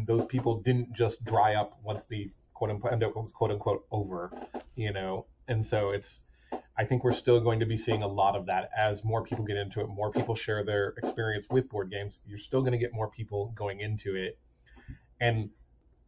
those 0.06 0.26
people 0.26 0.60
didn't 0.60 0.92
just 0.94 1.24
dry 1.24 1.56
up 1.56 1.80
once 1.82 2.04
the 2.06 2.30
quote 2.54 2.70
unquote 2.70 3.16
was 3.16 3.32
quote 3.32 3.52
unquote 3.52 3.86
over, 3.92 4.32
you 4.76 4.92
know. 4.92 5.26
And 5.48 5.66
so 5.66 5.92
it's 5.92 6.26
I 6.78 6.86
think 6.86 7.04
we're 7.04 7.14
still 7.14 7.40
going 7.40 7.60
to 7.60 7.66
be 7.66 7.78
seeing 7.78 8.04
a 8.04 8.08
lot 8.08 8.36
of 8.36 8.46
that 8.46 8.70
as 8.78 9.04
more 9.04 9.24
people 9.24 9.44
get 9.44 9.58
into 9.58 9.82
it, 9.82 9.88
more 9.88 10.12
people 10.12 10.36
share 10.36 10.64
their 10.64 10.90
experience 10.98 11.48
with 11.50 11.70
board 11.70 11.90
games. 11.90 12.20
You're 12.28 12.38
still 12.38 12.62
going 12.62 12.74
to 12.74 12.78
get 12.78 12.94
more 12.94 13.10
people 13.10 13.52
going 13.56 13.80
into 13.80 14.16
it. 14.16 14.38
And 15.20 15.50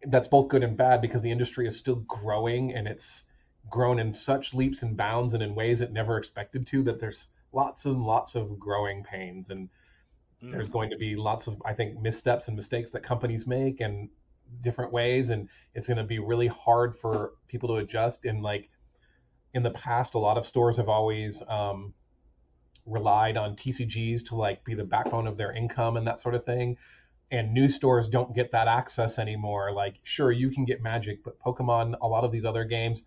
that's 0.04 0.28
both 0.28 0.48
good 0.48 0.64
and 0.64 0.78
bad 0.78 1.02
because 1.02 1.24
the 1.24 1.32
industry 1.32 1.68
is 1.68 1.76
still 1.76 1.98
growing 2.08 2.74
and 2.74 2.88
it's 2.88 3.26
grown 3.70 4.00
in 4.00 4.14
such 4.14 4.54
leaps 4.54 4.84
and 4.84 4.96
bounds 4.96 5.34
and 5.34 5.44
in 5.44 5.56
ways 5.56 5.82
it 5.82 5.92
never 5.92 6.18
expected 6.18 6.66
to 6.68 6.84
that 6.84 7.00
there's 7.00 7.28
lots 7.52 7.86
and 7.86 8.04
lots 8.04 8.36
of 8.36 8.60
growing 8.60 9.04
pains 9.04 9.50
and 9.50 9.70
mm. 10.44 10.52
there's 10.52 10.70
going 10.70 10.90
to 10.90 10.98
be 10.98 11.16
lots 11.16 11.48
of 11.48 11.62
I 11.66 11.74
think 11.74 12.00
missteps 12.00 12.48
and 12.48 12.56
mistakes 12.56 12.92
that 12.92 13.04
companies 13.04 13.46
make 13.46 13.82
and 13.82 14.10
different 14.62 14.92
ways 14.92 15.30
and 15.30 15.50
it's 15.74 15.88
going 15.88 15.98
to 15.98 16.04
be 16.04 16.20
really 16.20 16.48
hard 16.48 16.96
for 16.96 17.34
people 17.48 17.70
to 17.70 17.76
adjust 17.76 18.26
and 18.26 18.42
like 18.42 18.70
in 19.54 19.64
the 19.64 19.72
past, 19.72 20.14
a 20.14 20.20
lot 20.20 20.38
of 20.38 20.45
stores 20.45 20.78
have 20.78 20.89
always 20.89 21.41
um, 21.47 21.93
relied 22.86 23.38
on 23.38 23.56
TCGs 23.56 24.26
to 24.28 24.36
like 24.36 24.64
be 24.64 24.76
the 24.76 24.84
backbone 24.84 25.28
of 25.28 25.38
their 25.38 25.52
income 25.52 25.97
and 25.97 26.08
that 26.08 26.20
sort 26.20 26.36
of 26.36 26.45
thing. 26.45 26.78
And 27.32 27.54
new 27.54 27.70
stores 27.70 28.08
don't 28.08 28.34
get 28.36 28.52
that 28.52 28.68
access 28.68 29.20
anymore. 29.20 29.72
Like, 29.72 29.95
sure, 30.04 30.32
you 30.32 30.50
can 30.50 30.66
get 30.66 30.82
Magic, 30.82 31.24
but 31.24 31.39
Pokemon, 31.39 31.95
a 32.02 32.08
lot 32.08 32.24
of 32.24 32.32
these 32.32 32.45
other 32.45 32.64
games, 32.64 33.04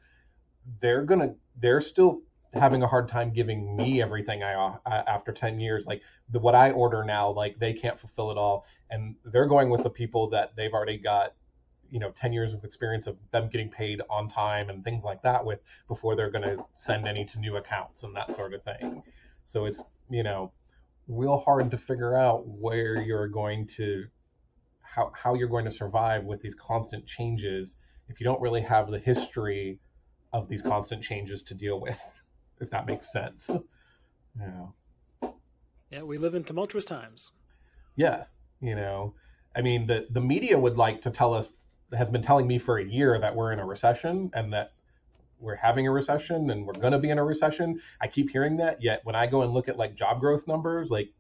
they're 0.81 1.03
gonna, 1.03 1.35
they're 1.61 1.81
still 1.81 2.23
having 2.55 2.83
a 2.83 2.87
hard 2.87 3.09
time 3.09 3.33
giving 3.33 3.75
me 3.75 4.03
everything 4.03 4.43
I 4.43 4.55
uh, 4.55 4.79
after 4.87 5.33
10 5.33 5.59
years. 5.59 5.87
Like 5.87 6.03
the 6.31 6.39
what 6.39 6.55
I 6.55 6.71
order 6.71 7.03
now, 7.03 7.31
like 7.31 7.59
they 7.59 7.73
can't 7.73 7.99
fulfill 7.99 8.31
it 8.31 8.39
all, 8.39 8.67
and 8.91 9.17
they're 9.25 9.47
going 9.47 9.71
with 9.71 9.83
the 9.83 9.91
people 9.91 10.29
that 10.31 10.55
they've 10.55 10.73
already 10.73 10.99
got 10.99 11.35
you 11.93 12.01
know 12.01 12.11
10 12.11 12.33
years 12.33 12.55
of 12.55 12.65
experience 12.65 13.07
of 13.07 13.17
them 13.31 13.49
getting 13.51 13.69
paid 13.69 14.01
on 14.09 14.27
time 14.27 14.71
and 14.71 14.83
things 14.83 15.05
like 15.05 15.23
that 15.23 15.45
with 15.45 15.61
before 15.87 16.17
they're 16.17 16.31
going 16.31 16.43
to 16.43 16.65
send 16.75 17.07
any 17.07 17.25
to 17.27 17.39
new 17.39 17.57
accounts 17.57 18.03
and 18.03 18.17
that 18.17 18.31
sort 18.31 18.55
of 18.55 18.63
thing. 18.65 19.03
So 19.45 19.67
it's 19.67 19.85
you 20.11 20.23
know 20.23 20.53
real 21.07 21.37
hard 21.37 21.71
to 21.71 21.79
figure 21.79 22.17
out 22.17 22.47
where 22.47 23.01
you're 23.01 23.29
going 23.29 23.67
to 23.67 24.07
how, 24.81 25.13
how 25.15 25.35
you're 25.35 25.49
going 25.49 25.67
to 25.67 25.71
survive 25.71 26.25
with 26.25 26.41
these 26.41 26.55
constant 26.55 27.07
changes 27.07 27.77
if 28.09 28.21
you 28.21 28.25
don't 28.25 28.41
really 28.41 28.63
have 28.63 28.91
the 28.91 28.99
history 28.99 29.79
of 30.33 30.49
these 30.49 30.63
constant 30.63 31.03
changes 31.03 31.43
to 31.43 31.55
deal 31.55 31.79
with 31.79 32.01
if 32.61 32.71
that 32.71 32.87
makes 32.87 33.13
sense. 33.13 33.51
Yeah. 34.41 35.31
Yeah 35.91 36.03
we 36.03 36.17
live 36.17 36.35
in 36.35 36.43
tumultuous 36.43 36.87
times. 36.87 37.33
Yeah 37.97 38.25
you 38.63 38.77
know 38.77 39.15
i 39.57 39.61
mean 39.61 39.87
the 39.87 40.07
the 40.11 40.21
media 40.21 40.59
would 40.59 40.77
like 40.77 41.03
to 41.03 41.11
tell 41.11 41.35
us 41.35 41.55
has 41.97 42.11
been 42.11 42.23
telling 42.23 42.47
me 42.47 42.59
for 42.59 42.79
a 42.79 42.85
year 42.85 43.19
that 43.19 43.35
we're 43.35 43.53
in 43.53 43.59
a 43.59 43.67
recession 43.67 44.31
and 44.35 44.53
that 44.53 44.73
we're 45.39 45.57
having 45.57 45.87
a 45.87 45.91
recession 45.91 46.51
and 46.51 46.67
we're 46.67 46.73
going 46.75 46.93
to 46.93 46.99
be 46.99 47.11
in 47.11 47.19
a 47.19 47.25
recession. 47.25 47.81
I 48.01 48.07
keep 48.07 48.31
hearing 48.31 48.57
that. 48.59 48.83
Yet 48.83 49.01
when 49.05 49.15
I 49.15 49.27
go 49.27 49.43
and 49.43 49.53
look 49.53 49.69
at 49.69 49.77
like 49.77 49.95
job 49.95 50.21
growth 50.21 50.47
numbers, 50.47 50.91
like 50.91 51.11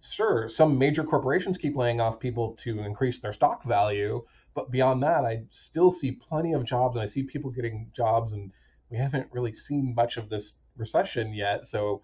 sure, 0.00 0.48
some 0.48 0.78
major 0.78 1.04
corporations 1.04 1.56
keep 1.56 1.76
laying 1.76 2.00
off 2.00 2.20
people 2.20 2.54
to 2.60 2.80
increase 2.80 3.20
their 3.20 3.32
stock 3.32 3.64
value, 3.64 4.24
but 4.54 4.70
beyond 4.70 5.02
that, 5.02 5.24
I 5.24 5.44
still 5.50 5.90
see 5.90 6.12
plenty 6.12 6.52
of 6.52 6.64
jobs, 6.64 6.96
and 6.96 7.02
I 7.02 7.06
see 7.06 7.22
people 7.22 7.50
getting 7.50 7.90
jobs, 7.94 8.32
and 8.32 8.52
we 8.90 8.98
haven't 8.98 9.28
really 9.32 9.54
seen 9.54 9.94
much 9.94 10.16
of 10.16 10.28
this 10.28 10.56
recession 10.76 11.32
yet. 11.32 11.64
So, 11.64 12.02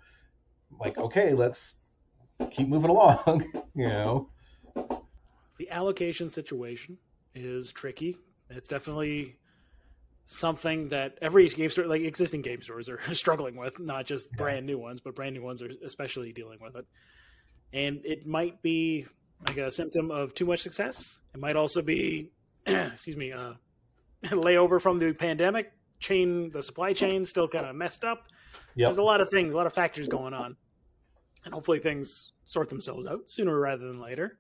like, 0.80 0.96
okay, 0.96 1.34
let's 1.34 1.76
keep 2.50 2.68
moving 2.68 2.90
along. 2.90 3.44
you 3.74 3.88
know, 3.88 4.30
the 5.58 5.70
allocation 5.70 6.30
situation 6.30 6.98
is 7.34 7.72
tricky. 7.72 8.16
It's 8.50 8.68
definitely 8.68 9.36
something 10.24 10.88
that 10.90 11.18
every 11.22 11.48
game 11.48 11.70
store, 11.70 11.86
like 11.86 12.02
existing 12.02 12.42
game 12.42 12.62
stores, 12.62 12.88
are 12.88 13.00
struggling 13.14 13.56
with. 13.56 13.78
Not 13.78 14.06
just 14.06 14.30
brand 14.32 14.66
new 14.66 14.78
ones, 14.78 15.00
but 15.00 15.14
brand 15.14 15.34
new 15.34 15.42
ones 15.42 15.62
are 15.62 15.70
especially 15.84 16.32
dealing 16.32 16.58
with 16.60 16.76
it. 16.76 16.86
And 17.72 18.00
it 18.04 18.26
might 18.26 18.62
be 18.62 19.06
like 19.46 19.56
a 19.58 19.70
symptom 19.70 20.10
of 20.10 20.34
too 20.34 20.46
much 20.46 20.60
success. 20.60 21.20
It 21.34 21.40
might 21.40 21.56
also 21.56 21.82
be, 21.82 22.32
excuse 22.66 23.16
me, 23.16 23.32
uh, 23.32 23.54
layover 24.24 24.80
from 24.80 24.98
the 24.98 25.12
pandemic. 25.12 25.72
Chain, 26.00 26.50
the 26.50 26.62
supply 26.62 26.92
chain 26.92 27.24
still 27.24 27.48
kind 27.48 27.66
of 27.66 27.74
messed 27.74 28.04
up. 28.04 28.28
Yep. 28.76 28.88
There's 28.88 28.98
a 28.98 29.02
lot 29.02 29.20
of 29.20 29.30
things, 29.30 29.52
a 29.52 29.56
lot 29.56 29.66
of 29.66 29.72
factors 29.72 30.06
going 30.06 30.32
on, 30.32 30.56
and 31.44 31.52
hopefully 31.52 31.80
things 31.80 32.32
sort 32.44 32.68
themselves 32.68 33.06
out 33.06 33.28
sooner 33.28 33.58
rather 33.58 33.90
than 33.90 34.00
later. 34.00 34.38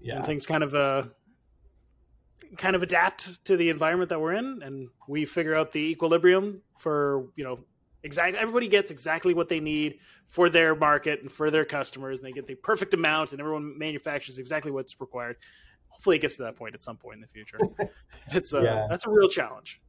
Yeah, 0.00 0.16
and 0.16 0.24
things 0.24 0.46
kind 0.46 0.62
of 0.62 0.74
uh, 0.74 1.04
kind 2.56 2.76
of 2.76 2.82
adapt 2.82 3.44
to 3.46 3.56
the 3.56 3.70
environment 3.70 4.08
that 4.10 4.20
we're 4.20 4.34
in, 4.34 4.62
and 4.62 4.88
we 5.08 5.24
figure 5.24 5.54
out 5.54 5.72
the 5.72 5.80
equilibrium 5.80 6.62
for 6.76 7.28
you 7.36 7.44
know 7.44 7.60
exactly 8.02 8.38
everybody 8.38 8.68
gets 8.68 8.90
exactly 8.90 9.34
what 9.34 9.48
they 9.48 9.60
need 9.60 9.98
for 10.26 10.48
their 10.48 10.74
market 10.74 11.20
and 11.20 11.30
for 11.30 11.50
their 11.50 11.64
customers, 11.64 12.20
and 12.20 12.26
they 12.26 12.32
get 12.32 12.46
the 12.46 12.54
perfect 12.54 12.94
amount, 12.94 13.32
and 13.32 13.40
everyone 13.40 13.78
manufactures 13.78 14.38
exactly 14.38 14.70
what's 14.70 15.00
required. 15.00 15.36
Hopefully, 15.88 16.16
it 16.16 16.20
gets 16.20 16.36
to 16.36 16.42
that 16.44 16.56
point 16.56 16.74
at 16.74 16.82
some 16.82 16.96
point 16.96 17.16
in 17.16 17.20
the 17.20 17.28
future. 17.28 17.58
it's 18.32 18.52
a 18.52 18.62
yeah. 18.62 18.86
that's 18.88 19.06
a 19.06 19.10
real 19.10 19.28
challenge. 19.28 19.80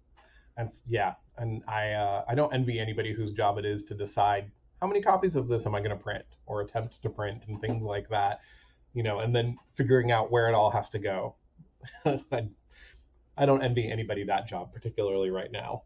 And 0.57 0.69
yeah, 0.87 1.13
and 1.37 1.63
I 1.67 1.91
uh, 1.91 2.25
I 2.27 2.35
don't 2.35 2.53
envy 2.53 2.79
anybody 2.79 3.13
whose 3.13 3.31
job 3.31 3.57
it 3.57 3.65
is 3.65 3.83
to 3.83 3.95
decide 3.95 4.51
how 4.81 4.87
many 4.87 5.01
copies 5.01 5.35
of 5.35 5.47
this 5.47 5.65
am 5.65 5.75
I 5.75 5.79
going 5.79 5.91
to 5.91 6.03
print 6.03 6.25
or 6.47 6.61
attempt 6.61 7.01
to 7.03 7.09
print 7.09 7.43
and 7.47 7.61
things 7.61 7.83
like 7.83 8.09
that, 8.09 8.39
you 8.93 9.03
know, 9.03 9.19
and 9.19 9.33
then 9.33 9.57
figuring 9.75 10.11
out 10.11 10.31
where 10.31 10.49
it 10.49 10.55
all 10.55 10.71
has 10.71 10.89
to 10.89 10.99
go. 10.99 11.35
I, 12.05 12.47
I 13.37 13.45
don't 13.45 13.63
envy 13.63 13.91
anybody 13.91 14.23
that 14.25 14.47
job, 14.47 14.73
particularly 14.73 15.29
right 15.29 15.51
now. 15.51 15.83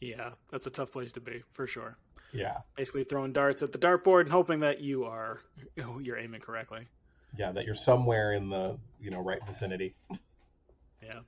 Yeah, 0.00 0.30
that's 0.50 0.66
a 0.66 0.70
tough 0.70 0.92
place 0.92 1.12
to 1.12 1.20
be 1.20 1.42
for 1.52 1.66
sure. 1.66 1.96
Yeah, 2.32 2.58
basically 2.76 3.04
throwing 3.04 3.32
darts 3.32 3.62
at 3.62 3.72
the 3.72 3.78
dartboard 3.78 4.22
and 4.22 4.30
hoping 4.30 4.60
that 4.60 4.80
you 4.80 5.04
are 5.04 5.40
you're 6.00 6.18
aiming 6.18 6.40
correctly. 6.40 6.86
Yeah, 7.36 7.52
that 7.52 7.64
you're 7.64 7.74
somewhere 7.74 8.34
in 8.34 8.48
the 8.48 8.76
you 9.00 9.10
know 9.10 9.20
right 9.20 9.44
vicinity. 9.46 9.94
Yeah. 11.02 11.20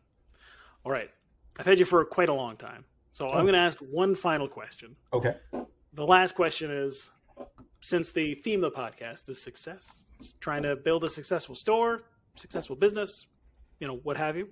All 0.84 0.92
right. 0.92 1.11
I've 1.59 1.66
had 1.66 1.78
you 1.78 1.84
for 1.84 2.05
quite 2.05 2.28
a 2.28 2.32
long 2.32 2.57
time. 2.57 2.84
So 3.12 3.28
I'm 3.28 3.44
going 3.44 3.55
to 3.55 3.61
ask 3.61 3.78
one 3.78 4.14
final 4.14 4.49
question. 4.49 4.97
Okay. 5.12 5.36
The 5.53 6.07
last 6.07 6.34
question 6.34 6.70
is 6.70 7.11
since 7.80 8.11
the 8.11 8.34
theme 8.34 8.62
of 8.62 8.74
the 8.74 8.78
podcast 8.78 9.28
is 9.28 9.40
success, 9.40 10.05
it's 10.18 10.34
trying 10.34 10.62
to 10.62 10.76
build 10.76 11.05
a 11.05 11.09
successful 11.09 11.55
store, 11.55 12.03
successful 12.34 12.76
business, 12.76 13.26
you 13.80 13.86
know, 13.86 13.96
what 14.02 14.16
have 14.16 14.36
you. 14.36 14.48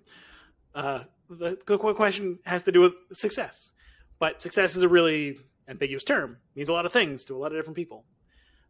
Uh, 0.74 1.00
the 1.28 1.56
question 1.96 2.38
has 2.44 2.62
to 2.64 2.72
do 2.72 2.80
with 2.80 2.94
success. 3.12 3.72
But 4.18 4.42
success 4.42 4.76
is 4.76 4.82
a 4.82 4.88
really 4.88 5.38
ambiguous 5.68 6.04
term, 6.04 6.32
it 6.32 6.56
means 6.56 6.68
a 6.68 6.72
lot 6.72 6.86
of 6.86 6.92
things 6.92 7.24
to 7.24 7.36
a 7.36 7.38
lot 7.38 7.52
of 7.52 7.58
different 7.58 7.76
people. 7.76 8.04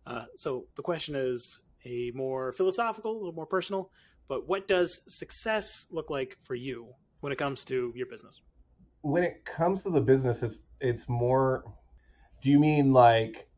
Uh, 0.07 0.25
so 0.37 0.67
the 0.77 0.83
question 0.83 1.15
is 1.17 1.59
a 1.85 2.13
more 2.15 2.53
philosophical, 2.53 3.13
a 3.13 3.19
little 3.19 3.33
more 3.33 3.47
personal, 3.47 3.91
but 4.29 4.49
what 4.49 4.69
does 4.69 5.01
success 5.09 5.87
look 5.91 6.11
like 6.11 6.37
for 6.41 6.55
you 6.55 6.89
when 7.21 7.33
it 7.33 7.37
comes 7.37 7.65
to 7.67 7.93
your 7.95 8.07
business? 8.07 8.41
When 9.03 9.23
it 9.23 9.45
comes 9.45 9.83
to 9.83 9.91
the 9.91 10.01
business, 10.01 10.43
it's 10.43 10.63
it's 10.81 11.09
more. 11.09 11.65
Do 12.41 12.51
you 12.51 12.59
mean 12.59 12.93
like 12.93 13.49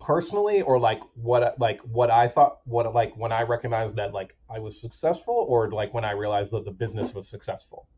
personally, 0.00 0.62
or 0.62 0.78
like 0.78 1.00
what 1.14 1.58
like 1.58 1.80
what 1.82 2.10
I 2.10 2.28
thought 2.28 2.60
what 2.64 2.92
like 2.94 3.16
when 3.16 3.32
I 3.32 3.42
recognized 3.42 3.96
that 3.96 4.12
like 4.12 4.34
I 4.50 4.58
was 4.58 4.80
successful, 4.80 5.46
or 5.48 5.70
like 5.70 5.92
when 5.94 6.04
I 6.04 6.12
realized 6.12 6.52
that 6.52 6.64
the 6.64 6.70
business 6.70 7.14
was 7.14 7.28
successful? 7.28 7.88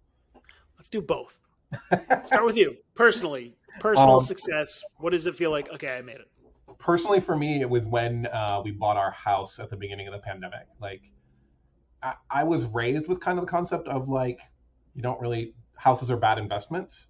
Let's 0.76 0.88
do 0.88 1.00
both. 1.00 1.38
Start 2.24 2.44
with 2.44 2.56
you 2.56 2.76
personally. 2.94 3.56
Personal 3.78 4.16
um, 4.16 4.24
success. 4.24 4.82
What 4.98 5.10
does 5.10 5.26
it 5.26 5.36
feel 5.36 5.50
like? 5.50 5.70
Okay, 5.72 5.96
I 5.96 6.02
made 6.02 6.16
it. 6.16 6.28
Personally, 6.78 7.20
for 7.20 7.36
me, 7.36 7.60
it 7.60 7.68
was 7.68 7.86
when 7.86 8.26
uh, 8.26 8.60
we 8.64 8.70
bought 8.70 8.96
our 8.96 9.10
house 9.10 9.58
at 9.58 9.70
the 9.70 9.76
beginning 9.76 10.08
of 10.08 10.12
the 10.12 10.18
pandemic. 10.18 10.66
Like, 10.80 11.02
I, 12.02 12.14
I 12.30 12.44
was 12.44 12.66
raised 12.66 13.06
with 13.06 13.20
kind 13.20 13.38
of 13.38 13.44
the 13.44 13.50
concept 13.50 13.86
of 13.88 14.08
like 14.08 14.40
you 14.94 15.02
don't 15.02 15.20
really 15.20 15.54
houses 15.76 16.10
are 16.10 16.16
bad 16.16 16.38
investments 16.38 17.08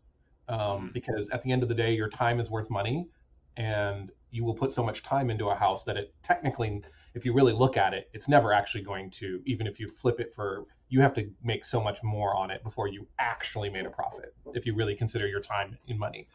um, 0.49 0.59
mm. 0.59 0.93
because 0.93 1.28
at 1.30 1.43
the 1.43 1.51
end 1.53 1.62
of 1.62 1.68
the 1.68 1.74
day 1.74 1.93
your 1.93 2.09
time 2.09 2.38
is 2.38 2.51
worth 2.51 2.70
money 2.70 3.09
and 3.57 4.11
you 4.31 4.45
will 4.45 4.55
put 4.55 4.72
so 4.72 4.83
much 4.83 5.03
time 5.03 5.31
into 5.31 5.49
a 5.49 5.55
house 5.55 5.85
that 5.85 5.97
it 5.97 6.14
technically 6.22 6.83
if 7.14 7.24
you 7.24 7.33
really 7.33 7.53
look 7.53 7.76
at 7.76 7.93
it 7.93 8.09
it's 8.12 8.28
never 8.28 8.53
actually 8.53 8.83
going 8.83 9.11
to 9.11 9.41
even 9.47 9.66
if 9.66 9.81
you 9.81 9.89
flip 9.89 10.20
it 10.20 10.33
for 10.33 10.66
you 10.89 11.01
have 11.01 11.14
to 11.14 11.28
make 11.43 11.64
so 11.64 11.81
much 11.81 12.03
more 12.03 12.37
on 12.37 12.51
it 12.51 12.62
before 12.64 12.89
you 12.89 13.07
actually 13.18 13.70
made 13.70 13.87
a 13.87 13.91
profit 13.91 14.35
if 14.55 14.66
you 14.66 14.74
really 14.74 14.95
consider 14.95 15.26
your 15.28 15.41
time 15.41 15.78
in 15.87 15.97
money. 15.97 16.26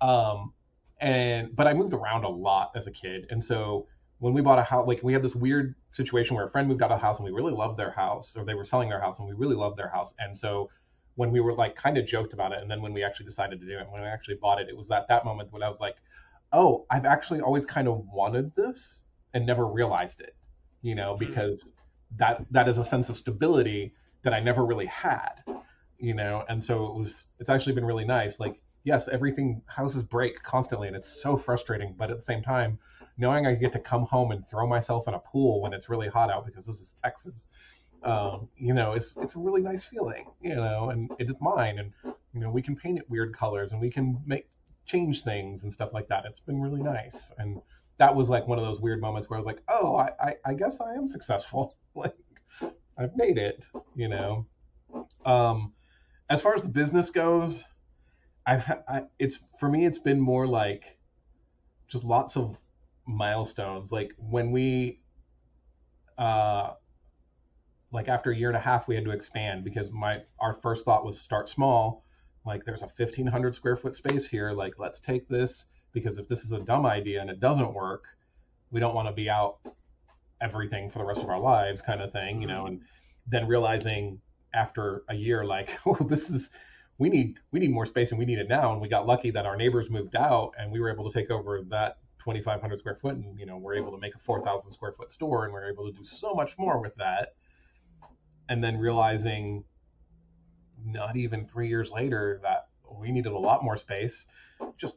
Um, 0.00 0.52
and 1.02 1.54
but 1.54 1.66
i 1.66 1.74
moved 1.74 1.92
around 1.92 2.24
a 2.24 2.28
lot 2.28 2.70
as 2.76 2.86
a 2.86 2.90
kid 2.90 3.26
and 3.30 3.42
so 3.42 3.86
when 4.20 4.32
we 4.32 4.40
bought 4.40 4.58
a 4.58 4.62
house 4.62 4.86
like 4.86 5.02
we 5.02 5.12
had 5.12 5.22
this 5.22 5.34
weird 5.34 5.74
situation 5.90 6.36
where 6.36 6.46
a 6.46 6.50
friend 6.50 6.68
moved 6.68 6.80
out 6.80 6.92
of 6.92 6.98
the 6.98 7.04
house 7.04 7.18
and 7.18 7.24
we 7.24 7.32
really 7.32 7.52
loved 7.52 7.76
their 7.76 7.90
house 7.90 8.36
or 8.36 8.44
they 8.44 8.54
were 8.54 8.64
selling 8.64 8.88
their 8.88 9.00
house 9.00 9.18
and 9.18 9.26
we 9.26 9.34
really 9.34 9.56
loved 9.56 9.76
their 9.76 9.88
house 9.88 10.14
and 10.20 10.38
so 10.38 10.70
when 11.16 11.32
we 11.32 11.40
were 11.40 11.52
like 11.54 11.74
kind 11.74 11.98
of 11.98 12.06
joked 12.06 12.32
about 12.32 12.52
it 12.52 12.62
and 12.62 12.70
then 12.70 12.80
when 12.80 12.92
we 12.92 13.02
actually 13.02 13.26
decided 13.26 13.60
to 13.60 13.66
do 13.66 13.76
it 13.78 13.86
when 13.90 14.00
we 14.00 14.06
actually 14.06 14.36
bought 14.36 14.60
it 14.60 14.68
it 14.68 14.76
was 14.76 14.90
at 14.92 15.08
that 15.08 15.24
moment 15.24 15.52
when 15.52 15.62
i 15.62 15.68
was 15.68 15.80
like 15.80 15.96
oh 16.52 16.86
i've 16.90 17.06
actually 17.06 17.40
always 17.40 17.64
kind 17.64 17.88
of 17.88 18.04
wanted 18.12 18.54
this 18.54 19.04
and 19.34 19.46
never 19.46 19.66
realized 19.66 20.20
it 20.20 20.34
you 20.82 20.94
know 20.94 21.14
mm-hmm. 21.14 21.26
because 21.26 21.72
that 22.16 22.44
that 22.50 22.68
is 22.68 22.78
a 22.78 22.84
sense 22.84 23.08
of 23.08 23.16
stability 23.16 23.92
that 24.22 24.32
i 24.32 24.40
never 24.40 24.64
really 24.64 24.86
had 24.86 25.42
you 25.98 26.14
know 26.14 26.44
and 26.48 26.62
so 26.62 26.86
it 26.86 26.94
was 26.94 27.28
it's 27.38 27.48
actually 27.48 27.74
been 27.74 27.84
really 27.84 28.04
nice 28.04 28.38
like 28.40 28.60
yes 28.84 29.08
everything 29.08 29.62
houses 29.66 30.02
break 30.02 30.42
constantly 30.42 30.88
and 30.88 30.96
it's 30.96 31.22
so 31.22 31.36
frustrating 31.36 31.94
but 31.96 32.10
at 32.10 32.16
the 32.16 32.22
same 32.22 32.42
time 32.42 32.78
knowing 33.18 33.46
i 33.46 33.54
get 33.54 33.72
to 33.72 33.78
come 33.78 34.04
home 34.04 34.32
and 34.32 34.46
throw 34.46 34.66
myself 34.66 35.06
in 35.08 35.14
a 35.14 35.18
pool 35.18 35.60
when 35.60 35.72
it's 35.72 35.88
really 35.88 36.08
hot 36.08 36.30
out 36.30 36.44
because 36.44 36.66
this 36.66 36.80
is 36.80 36.94
texas 37.02 37.48
um, 38.04 38.48
you 38.56 38.74
know, 38.74 38.92
it's 38.92 39.14
it's 39.20 39.36
a 39.36 39.38
really 39.38 39.62
nice 39.62 39.84
feeling, 39.84 40.26
you 40.40 40.54
know, 40.54 40.90
and 40.90 41.10
it's 41.18 41.32
mine, 41.40 41.78
and 41.78 41.92
you 42.34 42.40
know, 42.40 42.50
we 42.50 42.62
can 42.62 42.74
paint 42.74 42.98
it 42.98 43.08
weird 43.08 43.36
colors 43.36 43.72
and 43.72 43.80
we 43.80 43.90
can 43.90 44.20
make 44.26 44.46
change 44.84 45.22
things 45.22 45.62
and 45.62 45.72
stuff 45.72 45.92
like 45.92 46.08
that. 46.08 46.24
It's 46.26 46.40
been 46.40 46.60
really 46.60 46.82
nice, 46.82 47.32
and 47.38 47.60
that 47.98 48.14
was 48.14 48.28
like 48.30 48.46
one 48.46 48.58
of 48.58 48.64
those 48.64 48.80
weird 48.80 49.00
moments 49.00 49.28
where 49.28 49.36
I 49.36 49.40
was 49.40 49.46
like, 49.46 49.62
oh, 49.68 49.96
I 49.96 50.10
I, 50.20 50.34
I 50.46 50.54
guess 50.54 50.80
I 50.80 50.94
am 50.94 51.08
successful, 51.08 51.76
like 51.94 52.14
I've 52.98 53.16
made 53.16 53.38
it, 53.38 53.64
you 53.94 54.08
know. 54.08 54.46
Um, 55.24 55.72
as 56.28 56.40
far 56.40 56.54
as 56.54 56.62
the 56.62 56.68
business 56.68 57.10
goes, 57.10 57.64
I've 58.46 58.68
I, 58.88 59.04
it's 59.18 59.38
for 59.58 59.68
me, 59.68 59.86
it's 59.86 59.98
been 59.98 60.20
more 60.20 60.46
like 60.46 60.98
just 61.88 62.04
lots 62.04 62.36
of 62.36 62.56
milestones. 63.06 63.92
Like 63.92 64.12
when 64.18 64.50
we 64.50 65.00
uh 66.18 66.72
like 67.92 68.08
after 68.08 68.30
a 68.30 68.36
year 68.36 68.48
and 68.48 68.56
a 68.56 68.60
half 68.60 68.86
we 68.88 68.94
had 68.94 69.04
to 69.04 69.10
expand 69.10 69.64
because 69.64 69.90
my 69.90 70.20
our 70.38 70.52
first 70.54 70.84
thought 70.84 71.04
was 71.04 71.18
start 71.18 71.48
small 71.48 72.04
like 72.44 72.64
there's 72.64 72.82
a 72.82 72.86
1500 72.86 73.54
square 73.54 73.76
foot 73.76 73.94
space 73.94 74.26
here 74.26 74.52
like 74.52 74.74
let's 74.78 74.98
take 74.98 75.28
this 75.28 75.66
because 75.92 76.18
if 76.18 76.28
this 76.28 76.44
is 76.44 76.52
a 76.52 76.60
dumb 76.60 76.86
idea 76.86 77.20
and 77.20 77.30
it 77.30 77.40
doesn't 77.40 77.72
work 77.72 78.04
we 78.70 78.80
don't 78.80 78.94
want 78.94 79.08
to 79.08 79.12
be 79.12 79.28
out 79.28 79.58
everything 80.40 80.90
for 80.90 80.98
the 80.98 81.04
rest 81.04 81.20
of 81.20 81.28
our 81.28 81.38
lives 81.38 81.80
kind 81.80 82.02
of 82.02 82.12
thing 82.12 82.40
you 82.40 82.46
know 82.46 82.64
mm-hmm. 82.64 82.74
and 82.74 82.80
then 83.28 83.46
realizing 83.46 84.20
after 84.54 85.02
a 85.08 85.14
year 85.14 85.44
like 85.44 85.78
oh 85.86 85.96
this 86.08 86.30
is 86.30 86.50
we 86.98 87.08
need 87.08 87.38
we 87.52 87.60
need 87.60 87.70
more 87.70 87.86
space 87.86 88.10
and 88.10 88.18
we 88.18 88.24
need 88.24 88.38
it 88.38 88.48
now 88.48 88.72
and 88.72 88.80
we 88.80 88.88
got 88.88 89.06
lucky 89.06 89.30
that 89.30 89.46
our 89.46 89.56
neighbors 89.56 89.90
moved 89.90 90.16
out 90.16 90.52
and 90.58 90.70
we 90.70 90.80
were 90.80 90.90
able 90.90 91.08
to 91.08 91.12
take 91.12 91.30
over 91.30 91.62
that 91.68 91.98
2500 92.24 92.78
square 92.78 92.94
foot 92.94 93.14
and 93.16 93.38
you 93.38 93.46
know 93.46 93.56
we're 93.56 93.74
able 93.74 93.90
to 93.90 93.98
make 93.98 94.14
a 94.14 94.18
4000 94.18 94.72
square 94.72 94.92
foot 94.92 95.10
store 95.10 95.44
and 95.44 95.52
we're 95.52 95.70
able 95.70 95.90
to 95.90 95.96
do 95.96 96.04
so 96.04 96.34
much 96.34 96.56
more 96.58 96.80
with 96.80 96.94
that 96.96 97.34
and 98.48 98.62
then 98.62 98.76
realizing 98.76 99.64
not 100.84 101.16
even 101.16 101.46
three 101.46 101.68
years 101.68 101.90
later 101.90 102.40
that 102.42 102.68
we 102.98 103.10
needed 103.10 103.32
a 103.32 103.38
lot 103.38 103.64
more 103.64 103.76
space. 103.76 104.26
Just 104.76 104.96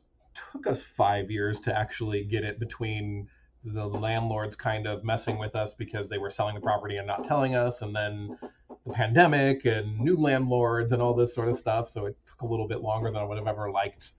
took 0.52 0.68
us 0.68 0.84
five 0.84 1.32
years 1.32 1.60
to 1.62 1.78
actually 1.78 2.24
get 2.24 2.44
it 2.44 2.60
between 2.60 3.28
the 3.64 3.88
landlords 3.88 4.56
kind 4.56 4.86
of 4.86 5.04
messing 5.04 5.38
with 5.38 5.56
us 5.56 5.74
because 5.74 6.08
they 6.08 6.18
were 6.18 6.30
selling 6.30 6.56
the 6.56 6.62
property 6.62 6.98
and 6.98 7.08
not 7.08 7.24
telling 7.24 7.56
us, 7.56 7.82
and 7.82 7.96
then 7.96 8.38
the 8.86 8.94
pandemic 8.94 9.66
and 9.66 10.00
new 10.00 10.16
landlords 10.16 10.92
and 10.92 11.02
all 11.02 11.16
this 11.16 11.34
sort 11.34 11.50
of 11.50 11.58
stuff. 11.58 11.90
So 11.90 12.06
it 12.06 12.18
took 12.28 12.42
a 12.42 12.46
little 12.46 12.68
bit 12.68 12.82
longer 12.82 13.10
than 13.10 13.22
I 13.22 13.24
would 13.24 13.38
have 13.38 13.48
ever 13.48 13.72
liked 13.72 14.12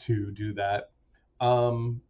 to 0.00 0.30
do 0.32 0.52
that. 0.54 0.90
Um, 1.40 2.02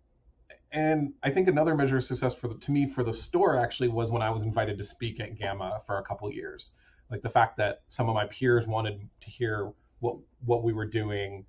and 0.73 1.13
I 1.23 1.31
think 1.31 1.47
another 1.47 1.77
measure 1.77 1.99
of 1.99 2.05
success 2.05 2.35
for 2.35 2.49
the, 2.49 2.57
to 2.57 2.73
me 2.73 2.89
for 2.89 3.05
the 3.05 3.15
store 3.15 3.57
actually 3.59 3.89
was 3.89 4.11
when 4.11 4.23
I 4.23 4.31
was 4.31 4.43
invited 4.43 4.79
to 4.79 4.85
speak 4.85 5.21
at 5.21 5.39
GAMA 5.39 5.83
for 5.87 5.99
a 5.99 6.03
couple 6.03 6.33
years. 6.33 6.73
Like 7.15 7.23
the 7.23 7.31
fact 7.31 7.59
that 7.59 7.83
some 7.87 8.09
of 8.09 8.15
my 8.17 8.27
peers 8.27 8.67
wanted 8.67 9.09
to 9.21 9.31
hear 9.31 9.71
what 10.01 10.17
what 10.45 10.65
we 10.65 10.73
were 10.73 10.85
doing 10.85 11.47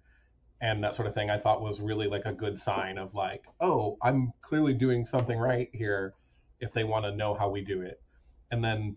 and 0.62 0.84
that 0.84 0.94
sort 0.94 1.08
of 1.08 1.16
thing, 1.16 1.32
I 1.32 1.40
thought 1.40 1.60
was 1.60 1.80
really 1.82 2.08
like 2.08 2.26
a 2.26 2.34
good 2.34 2.60
sign 2.60 3.00
of 3.00 3.16
like, 3.16 3.46
oh, 3.60 3.98
I'm 4.04 4.32
clearly 4.44 4.76
doing 4.76 5.08
something 5.08 5.40
right 5.40 5.68
here. 5.74 6.14
If 6.60 6.72
they 6.72 6.84
want 6.84 7.06
to 7.06 7.12
know 7.16 7.34
how 7.34 7.50
we 7.50 7.62
do 7.62 7.82
it, 7.82 8.00
and 8.52 8.64
then 8.64 8.96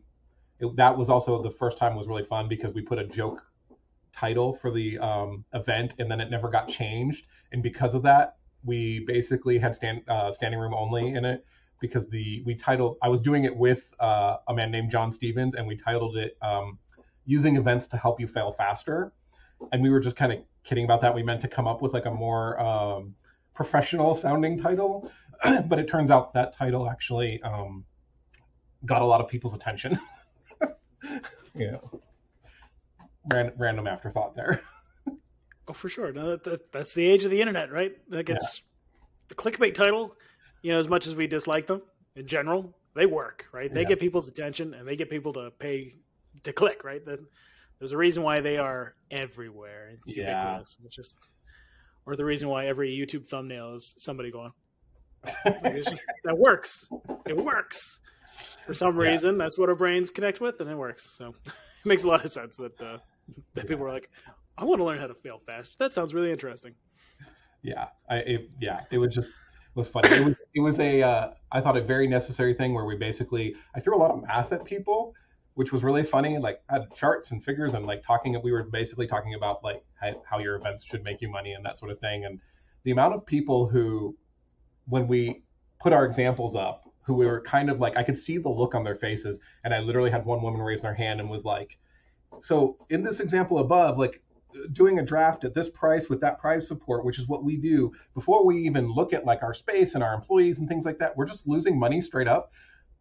it, 0.58 0.76
that 0.76 0.98
was 0.98 1.08
also 1.08 1.42
the 1.42 1.50
first 1.50 1.78
time 1.78 1.96
was 1.96 2.06
really 2.06 2.26
fun 2.26 2.48
because 2.48 2.74
we 2.74 2.82
put 2.82 2.98
a 2.98 3.06
joke 3.06 3.46
title 4.12 4.52
for 4.52 4.70
the 4.70 4.98
um, 4.98 5.46
event 5.54 5.94
and 5.98 6.10
then 6.10 6.20
it 6.20 6.28
never 6.28 6.50
got 6.50 6.68
changed, 6.68 7.24
and 7.50 7.62
because 7.62 7.94
of 7.94 8.02
that, 8.02 8.36
we 8.62 9.06
basically 9.06 9.56
had 9.56 9.74
stand, 9.74 10.02
uh, 10.06 10.30
standing 10.30 10.60
room 10.60 10.74
only 10.74 11.14
in 11.14 11.24
it 11.24 11.46
because 11.80 12.08
the 12.08 12.42
we 12.44 12.54
titled 12.54 12.96
I 13.02 13.08
was 13.08 13.20
doing 13.20 13.44
it 13.44 13.56
with 13.56 13.84
uh, 14.00 14.36
a 14.48 14.54
man 14.54 14.70
named 14.70 14.90
John 14.90 15.10
Stevens 15.10 15.54
and 15.54 15.66
we 15.66 15.76
titled 15.76 16.16
it 16.16 16.36
um, 16.42 16.78
using 17.24 17.56
events 17.56 17.86
to 17.88 17.96
help 17.96 18.20
you 18.20 18.26
fail 18.26 18.52
faster 18.52 19.12
and 19.72 19.82
we 19.82 19.90
were 19.90 20.00
just 20.00 20.16
kind 20.16 20.32
of 20.32 20.38
kidding 20.64 20.84
about 20.84 21.00
that 21.02 21.14
we 21.14 21.22
meant 21.22 21.40
to 21.42 21.48
come 21.48 21.66
up 21.66 21.82
with 21.82 21.92
like 21.92 22.06
a 22.06 22.10
more 22.10 22.60
um, 22.60 23.14
professional 23.54 24.14
sounding 24.14 24.58
title 24.58 25.10
but 25.66 25.78
it 25.78 25.88
turns 25.88 26.10
out 26.10 26.32
that 26.34 26.52
title 26.52 26.88
actually 26.88 27.40
um, 27.42 27.84
got 28.86 29.02
a 29.02 29.04
lot 29.04 29.20
of 29.20 29.28
people's 29.28 29.54
attention 29.54 29.98
you 31.54 31.70
know 31.70 32.00
Ran- 33.32 33.52
random 33.56 33.86
afterthought 33.86 34.34
there 34.34 34.62
Oh, 35.68 35.74
for 35.74 35.88
sure. 35.88 36.12
No, 36.12 36.30
that, 36.30 36.44
that, 36.44 36.72
that's 36.72 36.94
the 36.94 37.06
age 37.06 37.24
of 37.24 37.30
the 37.30 37.40
internet, 37.40 37.70
right? 37.70 37.92
That 38.08 38.24
gets 38.24 38.62
yeah. 38.62 39.08
the 39.28 39.34
clickbait 39.34 39.74
title. 39.74 40.16
You 40.62 40.72
know, 40.72 40.78
as 40.78 40.88
much 40.88 41.06
as 41.06 41.14
we 41.14 41.26
dislike 41.26 41.66
them 41.66 41.82
in 42.16 42.26
general, 42.26 42.74
they 42.94 43.06
work, 43.06 43.46
right? 43.52 43.72
They 43.72 43.82
yeah. 43.82 43.88
get 43.88 44.00
people's 44.00 44.28
attention 44.28 44.74
and 44.74 44.86
they 44.86 44.96
get 44.96 45.08
people 45.08 45.32
to 45.34 45.50
pay 45.58 45.94
to 46.42 46.52
click, 46.52 46.84
right? 46.84 47.02
There's 47.78 47.92
a 47.92 47.96
reason 47.96 48.22
why 48.22 48.40
they 48.40 48.58
are 48.58 48.94
everywhere. 49.10 49.90
It's 49.94 50.16
yeah. 50.16 50.58
It's 50.58 50.78
just, 50.90 51.16
or 52.06 52.16
the 52.16 52.24
reason 52.24 52.48
why 52.48 52.66
every 52.66 52.90
YouTube 52.90 53.26
thumbnail 53.26 53.74
is 53.76 53.94
somebody 53.98 54.30
going. 54.30 54.52
like 55.44 55.74
just, 55.76 56.02
that 56.24 56.36
works. 56.36 56.88
It 57.26 57.36
works. 57.36 58.00
For 58.66 58.74
some 58.74 58.98
yeah. 58.98 59.10
reason, 59.10 59.38
that's 59.38 59.58
what 59.58 59.68
our 59.68 59.74
brains 59.74 60.10
connect 60.10 60.40
with, 60.40 60.60
and 60.60 60.70
it 60.70 60.76
works. 60.76 61.16
So 61.16 61.34
it 61.46 61.52
makes 61.86 62.04
a 62.04 62.08
lot 62.08 62.24
of 62.24 62.30
sense 62.30 62.56
that 62.56 62.80
uh, 62.80 62.98
that 63.54 63.66
people 63.66 63.84
are 63.86 63.92
like, 63.92 64.10
I 64.56 64.64
want 64.64 64.80
to 64.80 64.84
learn 64.84 64.98
how 64.98 65.06
to 65.06 65.14
fail 65.14 65.40
fast. 65.46 65.78
That 65.78 65.94
sounds 65.94 66.14
really 66.14 66.32
interesting. 66.32 66.74
Yeah, 67.62 67.86
I 68.08 68.16
it, 68.16 68.50
yeah, 68.60 68.80
it 68.90 68.98
was 68.98 69.14
just 69.14 69.30
was 69.78 69.88
funny. 69.88 70.08
It 70.08 70.24
was 70.24 70.34
it 70.54 70.60
was 70.60 70.80
a 70.80 71.02
uh, 71.02 71.30
I 71.52 71.60
thought 71.60 71.76
a 71.76 71.80
very 71.80 72.06
necessary 72.06 72.52
thing 72.52 72.74
where 72.74 72.84
we 72.84 72.96
basically 72.96 73.54
I 73.74 73.80
threw 73.80 73.96
a 73.96 74.00
lot 74.00 74.10
of 74.10 74.20
math 74.22 74.52
at 74.52 74.64
people, 74.64 75.14
which 75.54 75.72
was 75.72 75.82
really 75.82 76.02
funny. 76.02 76.36
Like 76.36 76.60
I 76.68 76.74
had 76.74 76.94
charts 76.94 77.30
and 77.30 77.42
figures 77.42 77.74
and 77.74 77.86
like 77.86 78.02
talking. 78.02 78.38
We 78.42 78.52
were 78.52 78.64
basically 78.64 79.06
talking 79.06 79.34
about 79.34 79.62
like 79.64 79.82
how, 80.26 80.38
your 80.38 80.56
events 80.56 80.84
should 80.84 81.02
make 81.04 81.22
you 81.22 81.30
money 81.30 81.52
and 81.52 81.64
that 81.64 81.78
sort 81.78 81.90
of 81.90 81.98
thing. 81.98 82.24
And 82.24 82.40
the 82.82 82.90
amount 82.90 83.14
of 83.14 83.24
people 83.24 83.68
who, 83.68 84.16
when 84.86 85.08
we 85.08 85.42
put 85.80 85.92
our 85.92 86.04
examples 86.04 86.54
up, 86.54 86.84
who 87.02 87.14
we 87.14 87.24
were 87.24 87.40
kind 87.40 87.70
of 87.70 87.78
like 87.78 87.96
I 87.96 88.02
could 88.02 88.18
see 88.18 88.36
the 88.36 88.50
look 88.50 88.74
on 88.74 88.84
their 88.84 88.96
faces, 88.96 89.38
and 89.64 89.72
I 89.72 89.78
literally 89.78 90.10
had 90.10 90.26
one 90.26 90.42
woman 90.42 90.60
raise 90.60 90.82
their 90.82 90.94
hand 90.94 91.20
and 91.20 91.30
was 91.30 91.44
like, 91.44 91.78
"So 92.40 92.76
in 92.90 93.02
this 93.02 93.20
example 93.20 93.58
above, 93.60 93.96
like 93.96 94.20
doing 94.72 94.98
a 94.98 95.04
draft 95.04 95.44
at 95.44 95.54
this 95.54 95.68
price 95.68 96.08
with 96.08 96.20
that 96.20 96.38
price 96.38 96.66
support, 96.66 97.04
which 97.04 97.18
is 97.18 97.28
what 97.28 97.44
we 97.44 97.56
do 97.56 97.92
before 98.14 98.44
we 98.44 98.58
even 98.58 98.90
look 98.90 99.12
at 99.12 99.24
like 99.24 99.42
our 99.42 99.54
space 99.54 99.94
and 99.94 100.04
our 100.04 100.14
employees 100.14 100.58
and 100.58 100.68
things 100.68 100.84
like 100.84 100.98
that, 100.98 101.16
we're 101.16 101.26
just 101.26 101.46
losing 101.46 101.78
money 101.78 102.00
straight 102.00 102.28
up. 102.28 102.52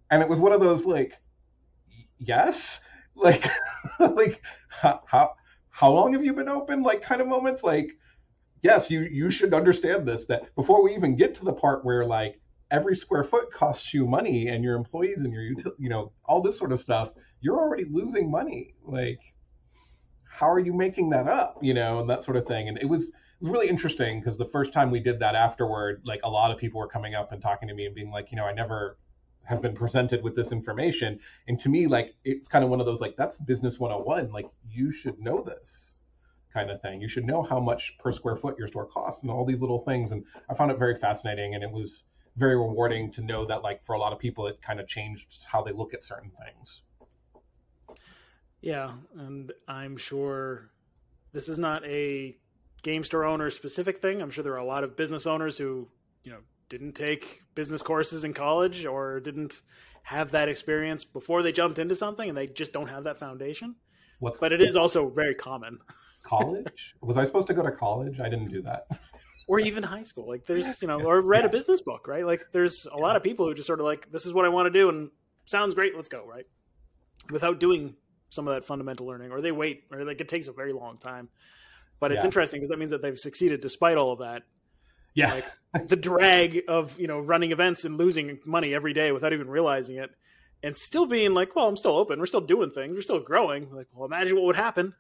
And 0.09 0.21
it 0.21 0.29
was 0.29 0.39
one 0.39 0.53
of 0.53 0.61
those 0.61 0.85
like, 0.85 1.17
yes, 2.17 2.79
like, 3.15 3.45
like 3.99 4.43
how, 4.69 5.35
how 5.69 5.91
long 5.91 6.13
have 6.13 6.25
you 6.25 6.33
been 6.33 6.49
open? 6.49 6.81
Like 6.81 7.01
kind 7.01 7.21
of 7.21 7.27
moments. 7.27 7.63
Like, 7.63 7.91
yes, 8.63 8.89
you 8.89 9.01
you 9.01 9.29
should 9.29 9.53
understand 9.53 10.07
this 10.07 10.25
that 10.25 10.53
before 10.55 10.83
we 10.83 10.95
even 10.95 11.15
get 11.15 11.35
to 11.35 11.45
the 11.45 11.53
part 11.53 11.85
where 11.85 12.05
like 12.05 12.39
every 12.71 12.95
square 12.95 13.23
foot 13.23 13.51
costs 13.51 13.93
you 13.93 14.05
money 14.05 14.47
and 14.47 14.63
your 14.63 14.75
employees 14.75 15.21
and 15.21 15.31
your 15.31 15.43
you 15.77 15.89
know 15.89 16.11
all 16.25 16.41
this 16.41 16.57
sort 16.57 16.71
of 16.71 16.79
stuff, 16.79 17.13
you're 17.41 17.59
already 17.59 17.85
losing 17.85 18.29
money. 18.29 18.73
Like 18.83 19.19
how 20.37 20.47
are 20.47 20.59
you 20.59 20.71
making 20.71 21.09
that 21.09 21.27
up? 21.27 21.57
You 21.61 21.73
know 21.73 21.99
and 21.99 22.09
that 22.09 22.23
sort 22.23 22.37
of 22.37 22.45
thing. 22.45 22.69
And 22.69 22.77
it 22.77 22.85
was 22.85 23.11
really 23.41 23.67
interesting 23.67 24.19
because 24.19 24.37
the 24.37 24.45
first 24.45 24.71
time 24.71 24.91
we 24.91 24.99
did 24.99 25.19
that 25.19 25.35
afterward 25.35 26.01
like 26.05 26.19
a 26.23 26.29
lot 26.29 26.51
of 26.51 26.57
people 26.57 26.79
were 26.79 26.87
coming 26.87 27.15
up 27.15 27.31
and 27.31 27.41
talking 27.41 27.67
to 27.67 27.73
me 27.73 27.85
and 27.85 27.93
being 27.93 28.09
like 28.09 28.31
you 28.31 28.35
know 28.35 28.45
i 28.45 28.51
never 28.51 28.97
have 29.43 29.61
been 29.61 29.73
presented 29.73 30.23
with 30.23 30.35
this 30.35 30.51
information. 30.51 31.19
And 31.47 31.59
to 31.59 31.69
me 31.69 31.87
like 31.87 32.15
it's 32.23 32.47
kind 32.47 32.63
of 32.63 32.69
one 32.69 32.79
of 32.79 32.85
those 32.85 33.01
like 33.01 33.15
that's 33.17 33.37
business 33.37 33.79
101 33.79 34.31
like 34.31 34.47
you 34.69 34.91
should 34.91 35.19
know 35.19 35.41
this 35.41 35.99
kind 36.53 36.69
of 36.69 36.81
thing. 36.81 37.01
You 37.01 37.07
should 37.07 37.25
know 37.25 37.41
how 37.41 37.59
much 37.59 37.97
per 37.97 38.11
square 38.11 38.35
foot 38.35 38.59
your 38.59 38.67
store 38.67 38.85
costs 38.85 39.21
and 39.23 39.31
all 39.31 39.45
these 39.45 39.61
little 39.61 39.79
things. 39.79 40.11
And 40.11 40.23
i 40.49 40.53
found 40.53 40.69
it 40.71 40.77
very 40.77 40.95
fascinating 40.95 41.55
and 41.55 41.63
it 41.63 41.71
was 41.71 42.05
very 42.35 42.55
rewarding 42.55 43.11
to 43.13 43.23
know 43.23 43.45
that 43.45 43.63
like 43.63 43.83
for 43.83 43.93
a 43.93 43.99
lot 43.99 44.13
of 44.13 44.19
people 44.19 44.45
it 44.45 44.61
kind 44.61 44.79
of 44.79 44.87
changed 44.87 45.45
how 45.45 45.63
they 45.63 45.71
look 45.71 45.93
at 45.95 46.03
certain 46.03 46.31
things 46.45 46.83
yeah, 48.61 48.91
and 49.17 49.51
I'm 49.67 49.97
sure 49.97 50.69
this 51.33 51.47
is 51.49 51.59
not 51.59 51.85
a 51.85 52.37
game 52.83 53.03
store 53.03 53.25
owner 53.25 53.49
specific 53.49 53.99
thing. 53.99 54.21
I'm 54.21 54.29
sure 54.29 54.43
there 54.43 54.53
are 54.53 54.57
a 54.57 54.65
lot 54.65 54.83
of 54.83 54.95
business 54.95 55.27
owners 55.27 55.57
who, 55.57 55.87
you 56.23 56.31
know, 56.31 56.39
didn't 56.69 56.93
take 56.93 57.43
business 57.55 57.81
courses 57.81 58.23
in 58.23 58.33
college 58.33 58.85
or 58.85 59.19
didn't 59.19 59.61
have 60.03 60.31
that 60.31 60.49
experience 60.49 61.03
before 61.03 61.41
they 61.41 61.51
jumped 61.51 61.79
into 61.79 61.95
something 61.95 62.29
and 62.29 62.37
they 62.37 62.47
just 62.47 62.73
don't 62.73 62.87
have 62.87 63.03
that 63.05 63.17
foundation. 63.17 63.75
What's 64.19 64.39
but 64.39 64.51
it 64.51 64.61
is 64.61 64.75
also 64.75 65.09
very 65.09 65.35
common. 65.35 65.79
college? 66.23 66.95
Was 67.01 67.17
I 67.17 67.23
supposed 67.23 67.47
to 67.47 67.53
go 67.53 67.63
to 67.63 67.71
college? 67.71 68.19
I 68.19 68.29
didn't 68.29 68.49
do 68.49 68.61
that. 68.63 68.87
or 69.47 69.59
even 69.59 69.83
high 69.83 70.01
school. 70.01 70.27
Like 70.27 70.45
there's, 70.45 70.81
you 70.81 70.87
know, 70.87 71.01
or 71.01 71.21
read 71.21 71.41
yeah. 71.41 71.47
a 71.47 71.49
business 71.49 71.81
book, 71.81 72.07
right? 72.07 72.25
Like 72.25 72.45
there's 72.51 72.85
a 72.91 72.97
lot 72.97 73.15
of 73.15 73.23
people 73.23 73.45
who 73.45 73.53
just 73.53 73.67
sort 73.67 73.79
of 73.79 73.85
like, 73.85 74.11
this 74.11 74.25
is 74.25 74.33
what 74.33 74.45
I 74.45 74.49
want 74.49 74.65
to 74.65 74.71
do 74.71 74.89
and 74.89 75.09
sounds 75.45 75.73
great, 75.73 75.95
let's 75.95 76.09
go, 76.09 76.25
right? 76.25 76.45
Without 77.29 77.59
doing 77.59 77.95
some 78.29 78.47
of 78.47 78.55
that 78.55 78.65
fundamental 78.65 79.05
learning, 79.05 79.31
or 79.31 79.41
they 79.41 79.51
wait, 79.51 79.83
or 79.91 80.03
like 80.03 80.21
it 80.21 80.27
takes 80.27 80.47
a 80.47 80.53
very 80.53 80.73
long 80.73 80.97
time. 80.97 81.29
But 81.99 82.11
it's 82.11 82.23
yeah. 82.23 82.27
interesting 82.27 82.59
because 82.59 82.69
that 82.69 82.79
means 82.79 82.91
that 82.91 83.01
they've 83.01 83.17
succeeded 83.17 83.61
despite 83.61 83.97
all 83.97 84.11
of 84.13 84.19
that. 84.19 84.43
Yeah, 85.13 85.41
like 85.73 85.87
the 85.87 85.95
drag 85.95 86.63
of 86.67 86.99
you 86.99 87.07
know 87.07 87.19
running 87.19 87.51
events 87.51 87.85
and 87.85 87.97
losing 87.97 88.39
money 88.45 88.73
every 88.73 88.93
day 88.93 89.11
without 89.11 89.33
even 89.33 89.49
realizing 89.49 89.97
it, 89.97 90.11
and 90.63 90.75
still 90.75 91.05
being 91.05 91.33
like, 91.33 91.55
well, 91.55 91.67
I'm 91.67 91.77
still 91.77 91.95
open, 91.95 92.19
we're 92.19 92.25
still 92.25 92.41
doing 92.41 92.71
things, 92.71 92.93
we're 92.95 93.01
still 93.01 93.19
growing. 93.19 93.73
Like, 93.73 93.87
well, 93.93 94.05
imagine 94.05 94.35
what 94.35 94.45
would 94.45 94.55
happen 94.55 94.93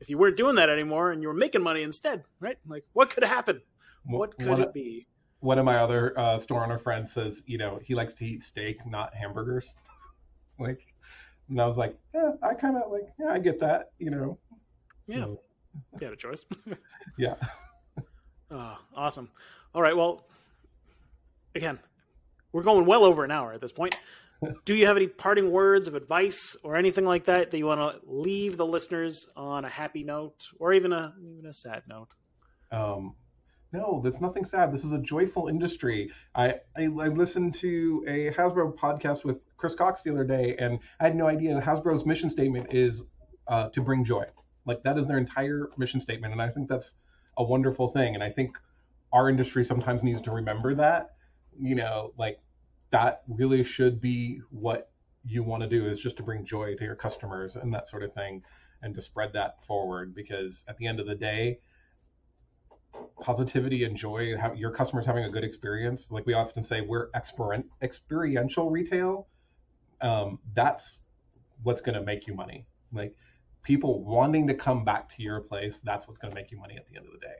if 0.00 0.10
you 0.10 0.18
weren't 0.18 0.36
doing 0.36 0.56
that 0.56 0.68
anymore 0.68 1.12
and 1.12 1.22
you 1.22 1.28
were 1.28 1.34
making 1.34 1.62
money 1.62 1.82
instead, 1.82 2.24
right? 2.40 2.58
Like, 2.66 2.84
what 2.92 3.10
could 3.10 3.24
happen? 3.24 3.62
What 4.04 4.38
could 4.38 4.58
it 4.58 4.74
be? 4.74 5.06
One 5.40 5.58
of 5.58 5.64
my 5.64 5.76
other 5.76 6.18
uh, 6.18 6.38
store 6.38 6.64
owner 6.64 6.78
friends 6.78 7.12
says, 7.12 7.42
you 7.46 7.58
know, 7.58 7.80
he 7.82 7.94
likes 7.94 8.14
to 8.14 8.24
eat 8.24 8.42
steak, 8.42 8.84
not 8.86 9.14
hamburgers. 9.14 9.74
like 10.58 10.93
and 11.48 11.60
I 11.60 11.66
was 11.66 11.76
like, 11.76 11.96
yeah, 12.14 12.32
I 12.42 12.54
kind 12.54 12.76
of 12.76 12.90
like, 12.90 13.08
yeah, 13.18 13.32
I 13.32 13.38
get 13.38 13.60
that, 13.60 13.90
you 13.98 14.10
know. 14.10 14.38
Yeah, 15.06 15.16
so, 15.16 15.40
you 16.00 16.06
had 16.06 16.12
a 16.12 16.16
choice. 16.16 16.44
yeah. 17.18 17.34
Oh, 18.50 18.78
awesome. 18.94 19.30
All 19.74 19.82
right. 19.82 19.96
Well, 19.96 20.26
again, 21.54 21.78
we're 22.52 22.62
going 22.62 22.86
well 22.86 23.04
over 23.04 23.24
an 23.24 23.30
hour 23.30 23.52
at 23.52 23.60
this 23.60 23.72
point. 23.72 23.96
Do 24.64 24.74
you 24.74 24.86
have 24.86 24.96
any 24.96 25.06
parting 25.06 25.50
words 25.50 25.88
of 25.88 25.94
advice 25.94 26.56
or 26.62 26.76
anything 26.76 27.04
like 27.04 27.24
that 27.24 27.50
that 27.50 27.58
you 27.58 27.66
want 27.66 27.80
to 27.80 28.00
leave 28.06 28.56
the 28.56 28.66
listeners 28.66 29.26
on 29.36 29.64
a 29.64 29.68
happy 29.68 30.04
note 30.04 30.48
or 30.58 30.72
even 30.72 30.92
a 30.92 31.14
even 31.22 31.46
a 31.46 31.54
sad 31.54 31.82
note? 31.88 32.08
Um, 32.70 33.14
no, 33.74 34.00
that's 34.04 34.20
nothing 34.20 34.44
sad. 34.44 34.72
This 34.72 34.84
is 34.84 34.92
a 34.92 35.00
joyful 35.00 35.48
industry. 35.48 36.12
I, 36.32 36.60
I, 36.76 36.84
I 36.84 37.08
listened 37.08 37.54
to 37.56 38.04
a 38.06 38.30
Hasbro 38.30 38.76
podcast 38.76 39.24
with 39.24 39.44
Chris 39.56 39.74
Cocks 39.74 40.04
the 40.04 40.12
other 40.12 40.22
day, 40.22 40.54
and 40.60 40.78
I 41.00 41.04
had 41.04 41.16
no 41.16 41.26
idea 41.26 41.60
Hasbro's 41.60 42.06
mission 42.06 42.30
statement 42.30 42.72
is 42.72 43.02
uh, 43.48 43.70
to 43.70 43.82
bring 43.82 44.04
joy. 44.04 44.26
Like 44.64 44.84
that 44.84 44.96
is 44.96 45.08
their 45.08 45.18
entire 45.18 45.70
mission 45.76 46.00
statement, 46.00 46.32
and 46.32 46.40
I 46.40 46.50
think 46.50 46.68
that's 46.68 46.94
a 47.36 47.42
wonderful 47.42 47.88
thing. 47.88 48.14
And 48.14 48.22
I 48.22 48.30
think 48.30 48.56
our 49.12 49.28
industry 49.28 49.64
sometimes 49.64 50.04
needs 50.04 50.20
to 50.22 50.30
remember 50.30 50.74
that. 50.74 51.16
You 51.58 51.74
know, 51.74 52.12
like 52.16 52.38
that 52.90 53.22
really 53.26 53.64
should 53.64 54.00
be 54.00 54.40
what 54.50 54.92
you 55.24 55.42
want 55.42 55.64
to 55.64 55.68
do 55.68 55.86
is 55.86 56.00
just 56.00 56.16
to 56.18 56.22
bring 56.22 56.44
joy 56.44 56.76
to 56.76 56.84
your 56.84 56.94
customers 56.94 57.56
and 57.56 57.74
that 57.74 57.88
sort 57.88 58.04
of 58.04 58.14
thing, 58.14 58.44
and 58.82 58.94
to 58.94 59.02
spread 59.02 59.32
that 59.32 59.64
forward. 59.64 60.14
Because 60.14 60.64
at 60.68 60.78
the 60.78 60.86
end 60.86 61.00
of 61.00 61.08
the 61.08 61.16
day, 61.16 61.58
positivity 63.20 63.84
and 63.84 63.96
joy, 63.96 64.36
how 64.36 64.52
your 64.52 64.70
customers 64.70 65.06
having 65.06 65.24
a 65.24 65.30
good 65.30 65.44
experience. 65.44 66.10
Like 66.10 66.26
we 66.26 66.34
often 66.34 66.62
say, 66.62 66.80
we're 66.80 67.10
experien- 67.10 67.68
experiential 67.82 68.70
retail. 68.70 69.28
Um, 70.00 70.38
that's 70.54 71.00
what's 71.62 71.80
going 71.80 71.94
to 71.94 72.02
make 72.02 72.26
you 72.26 72.34
money. 72.34 72.66
Like 72.92 73.14
people 73.62 74.04
wanting 74.04 74.46
to 74.48 74.54
come 74.54 74.84
back 74.84 75.08
to 75.16 75.22
your 75.22 75.40
place, 75.40 75.80
that's 75.82 76.06
what's 76.06 76.18
going 76.18 76.30
to 76.30 76.34
make 76.34 76.50
you 76.50 76.58
money 76.58 76.76
at 76.76 76.86
the 76.88 76.96
end 76.96 77.06
of 77.06 77.12
the 77.12 77.18
day. 77.18 77.34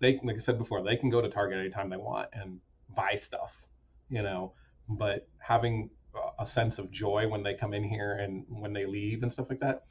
They, 0.00 0.20
like 0.24 0.36
I 0.36 0.38
said 0.40 0.58
before, 0.58 0.82
they 0.82 0.96
can 0.96 1.10
go 1.10 1.20
to 1.20 1.28
Target 1.28 1.58
anytime 1.58 1.90
they 1.90 1.96
want 1.96 2.28
and 2.32 2.60
buy 2.94 3.18
stuff. 3.20 3.62
you 4.08 4.22
know, 4.22 4.52
but 4.88 5.28
having 5.38 5.90
a 6.38 6.46
sense 6.46 6.78
of 6.78 6.90
joy 6.90 7.28
when 7.28 7.42
they 7.42 7.54
come 7.54 7.74
in 7.74 7.84
here 7.84 8.14
and 8.14 8.44
when 8.48 8.72
they 8.72 8.86
leave 8.86 9.22
and 9.22 9.30
stuff 9.30 9.46
like 9.50 9.60
that, 9.60 9.84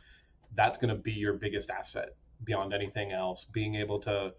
that's 0.55 0.77
going 0.77 0.89
to 0.89 0.95
be 1.01 1.11
your 1.11 1.33
biggest 1.33 1.69
asset 1.69 2.15
beyond 2.43 2.73
anything 2.73 3.11
else. 3.11 3.45
Being 3.45 3.75
able 3.75 3.99
to, 4.01 4.33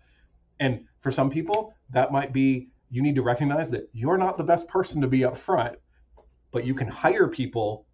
and 0.61 0.85
for 1.01 1.11
some 1.11 1.31
people, 1.31 1.75
that 1.91 2.13
might 2.13 2.33
be 2.33 2.69
you 2.91 3.03
need 3.03 3.15
to 3.15 3.23
recognize 3.23 3.71
that 3.71 3.89
you're 3.93 4.19
not 4.19 4.39
the 4.39 4.45
best 4.45 4.67
person 4.69 5.01
to 5.01 5.07
be 5.07 5.25
up 5.25 5.37
front, 5.37 5.77
but 6.51 6.65
you 6.65 6.75
can 6.75 6.89
hire 6.89 7.29
people, 7.29 7.87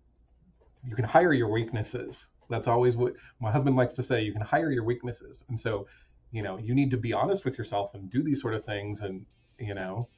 you 0.87 0.95
can 0.95 1.05
hire 1.05 1.33
your 1.33 1.49
weaknesses. 1.49 2.29
That's 2.49 2.69
always 2.69 2.97
what 2.97 3.15
my 3.41 3.51
husband 3.51 3.77
likes 3.77 3.93
to 3.95 4.03
say 4.03 4.23
you 4.23 4.33
can 4.33 4.43
hire 4.43 4.71
your 4.71 4.85
weaknesses. 4.85 5.43
And 5.49 5.59
so, 5.59 5.87
you 6.31 6.43
know, 6.43 6.59
you 6.59 6.75
need 6.75 6.91
to 6.91 6.97
be 6.97 7.13
honest 7.13 7.45
with 7.45 7.59
yourself 7.59 7.95
and 7.95 8.11
do 8.11 8.23
these 8.23 8.41
sort 8.41 8.55
of 8.55 8.65
things. 8.65 9.01
And, 9.01 9.25
you 9.59 9.75
know, 9.75 10.09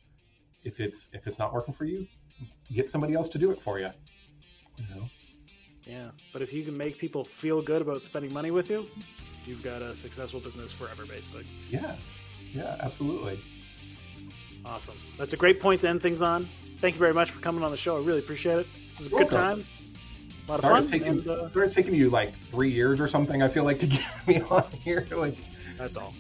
if 0.65 0.81
it's 0.81 1.09
if 1.13 1.27
it's 1.27 1.39
not 1.39 1.55
working 1.55 1.73
for 1.73 1.85
you, 1.85 2.07
get 2.73 2.91
somebody 2.91 3.15
else 3.15 3.29
to 3.29 3.39
do 3.39 3.51
it 3.53 3.63
for 3.63 3.79
you. 3.79 3.91
You 4.77 4.95
know? 4.95 5.09
Yeah, 5.85 6.11
but 6.33 6.43
if 6.43 6.53
you 6.53 6.65
can 6.65 6.77
make 6.77 6.99
people 6.99 7.25
feel 7.25 7.63
good 7.63 7.81
about 7.81 8.03
spending 8.03 8.33
money 8.33 8.51
with 8.51 8.69
you, 8.71 8.87
you've 9.47 9.63
got 9.63 9.83
a 9.83 9.95
successful 9.95 10.41
business 10.41 10.73
forever, 10.73 11.07
basically. 11.07 11.47
Yeah, 11.71 11.95
yeah, 12.53 12.77
absolutely. 12.81 13.39
Awesome. 14.65 14.97
That's 15.19 15.33
a 15.33 15.37
great 15.37 15.61
point 15.61 15.83
to 15.83 15.89
end 15.89 16.03
things 16.03 16.23
on. 16.23 16.49
Thank 16.81 16.95
you 16.95 16.99
very 16.99 17.15
much 17.15 17.31
for 17.31 17.41
coming 17.41 17.63
on 17.63 17.71
the 17.71 17.77
show. 17.77 17.97
I 17.97 18.05
really 18.05 18.19
appreciate 18.19 18.59
it. 18.59 18.67
This 18.91 19.01
is 19.01 19.07
a 19.07 19.11
good 19.11 19.31
time. 19.31 19.65
A 20.49 20.51
lot 20.51 20.59
of 20.59 20.65
sorry 20.65 20.75
fun. 20.75 20.83
It's 20.83 20.91
taking, 20.91 21.09
and, 21.09 21.29
uh, 21.29 21.49
sorry 21.49 21.67
it's 21.67 21.75
taking 21.75 21.95
you 21.95 22.11
like 22.11 22.35
three 22.35 22.71
years 22.71 23.01
or 23.01 23.09
something. 23.09 23.43
I 23.43 23.49
feel 23.49 23.65
like 23.65 23.79
to 23.81 23.87
get 23.87 24.05
me 24.27 24.41
on 24.43 24.65
here. 24.85 25.07
Like 25.11 25.37
that's 25.77 25.97
all. 25.97 26.15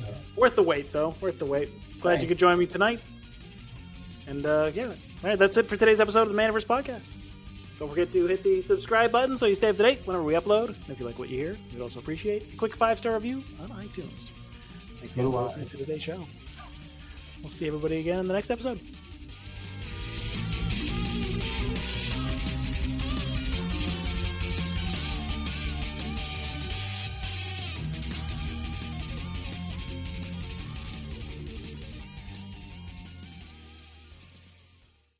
Yeah. 0.00 0.14
Worth 0.36 0.56
the 0.56 0.62
wait, 0.62 0.92
though. 0.92 1.14
Worth 1.20 1.38
the 1.38 1.46
wait. 1.46 1.70
Glad 2.00 2.12
Thanks. 2.12 2.22
you 2.22 2.28
could 2.28 2.38
join 2.38 2.58
me 2.58 2.66
tonight. 2.66 3.00
And 4.26 4.44
uh, 4.46 4.70
yeah, 4.74 4.86
all 4.86 4.94
right, 5.24 5.38
that's 5.38 5.56
it 5.56 5.66
for 5.66 5.76
today's 5.76 6.00
episode 6.00 6.22
of 6.22 6.28
the 6.28 6.34
Maniverse 6.34 6.66
Podcast. 6.66 7.04
Don't 7.78 7.88
forget 7.88 8.12
to 8.12 8.26
hit 8.26 8.42
the 8.42 8.60
subscribe 8.60 9.10
button 9.10 9.36
so 9.36 9.46
you 9.46 9.54
stay 9.54 9.68
up 9.68 9.76
to 9.76 9.82
date 9.82 10.00
whenever 10.04 10.24
we 10.24 10.34
upload. 10.34 10.68
And 10.68 10.90
if 10.90 11.00
you 11.00 11.06
like 11.06 11.18
what 11.18 11.28
you 11.28 11.38
hear, 11.38 11.56
we'd 11.72 11.80
also 11.80 12.00
appreciate 12.00 12.52
a 12.52 12.56
quick 12.56 12.76
five 12.76 12.98
star 12.98 13.14
review 13.14 13.42
on 13.62 13.68
iTunes. 13.70 14.30
Thanks 15.00 15.14
for 15.14 15.22
listening 15.22 15.68
to 15.68 15.76
today's 15.76 16.02
show. 16.02 16.26
We'll 17.40 17.50
see 17.50 17.66
everybody 17.66 18.00
again 18.00 18.18
in 18.18 18.26
the 18.26 18.34
next 18.34 18.50
episode. 18.50 18.80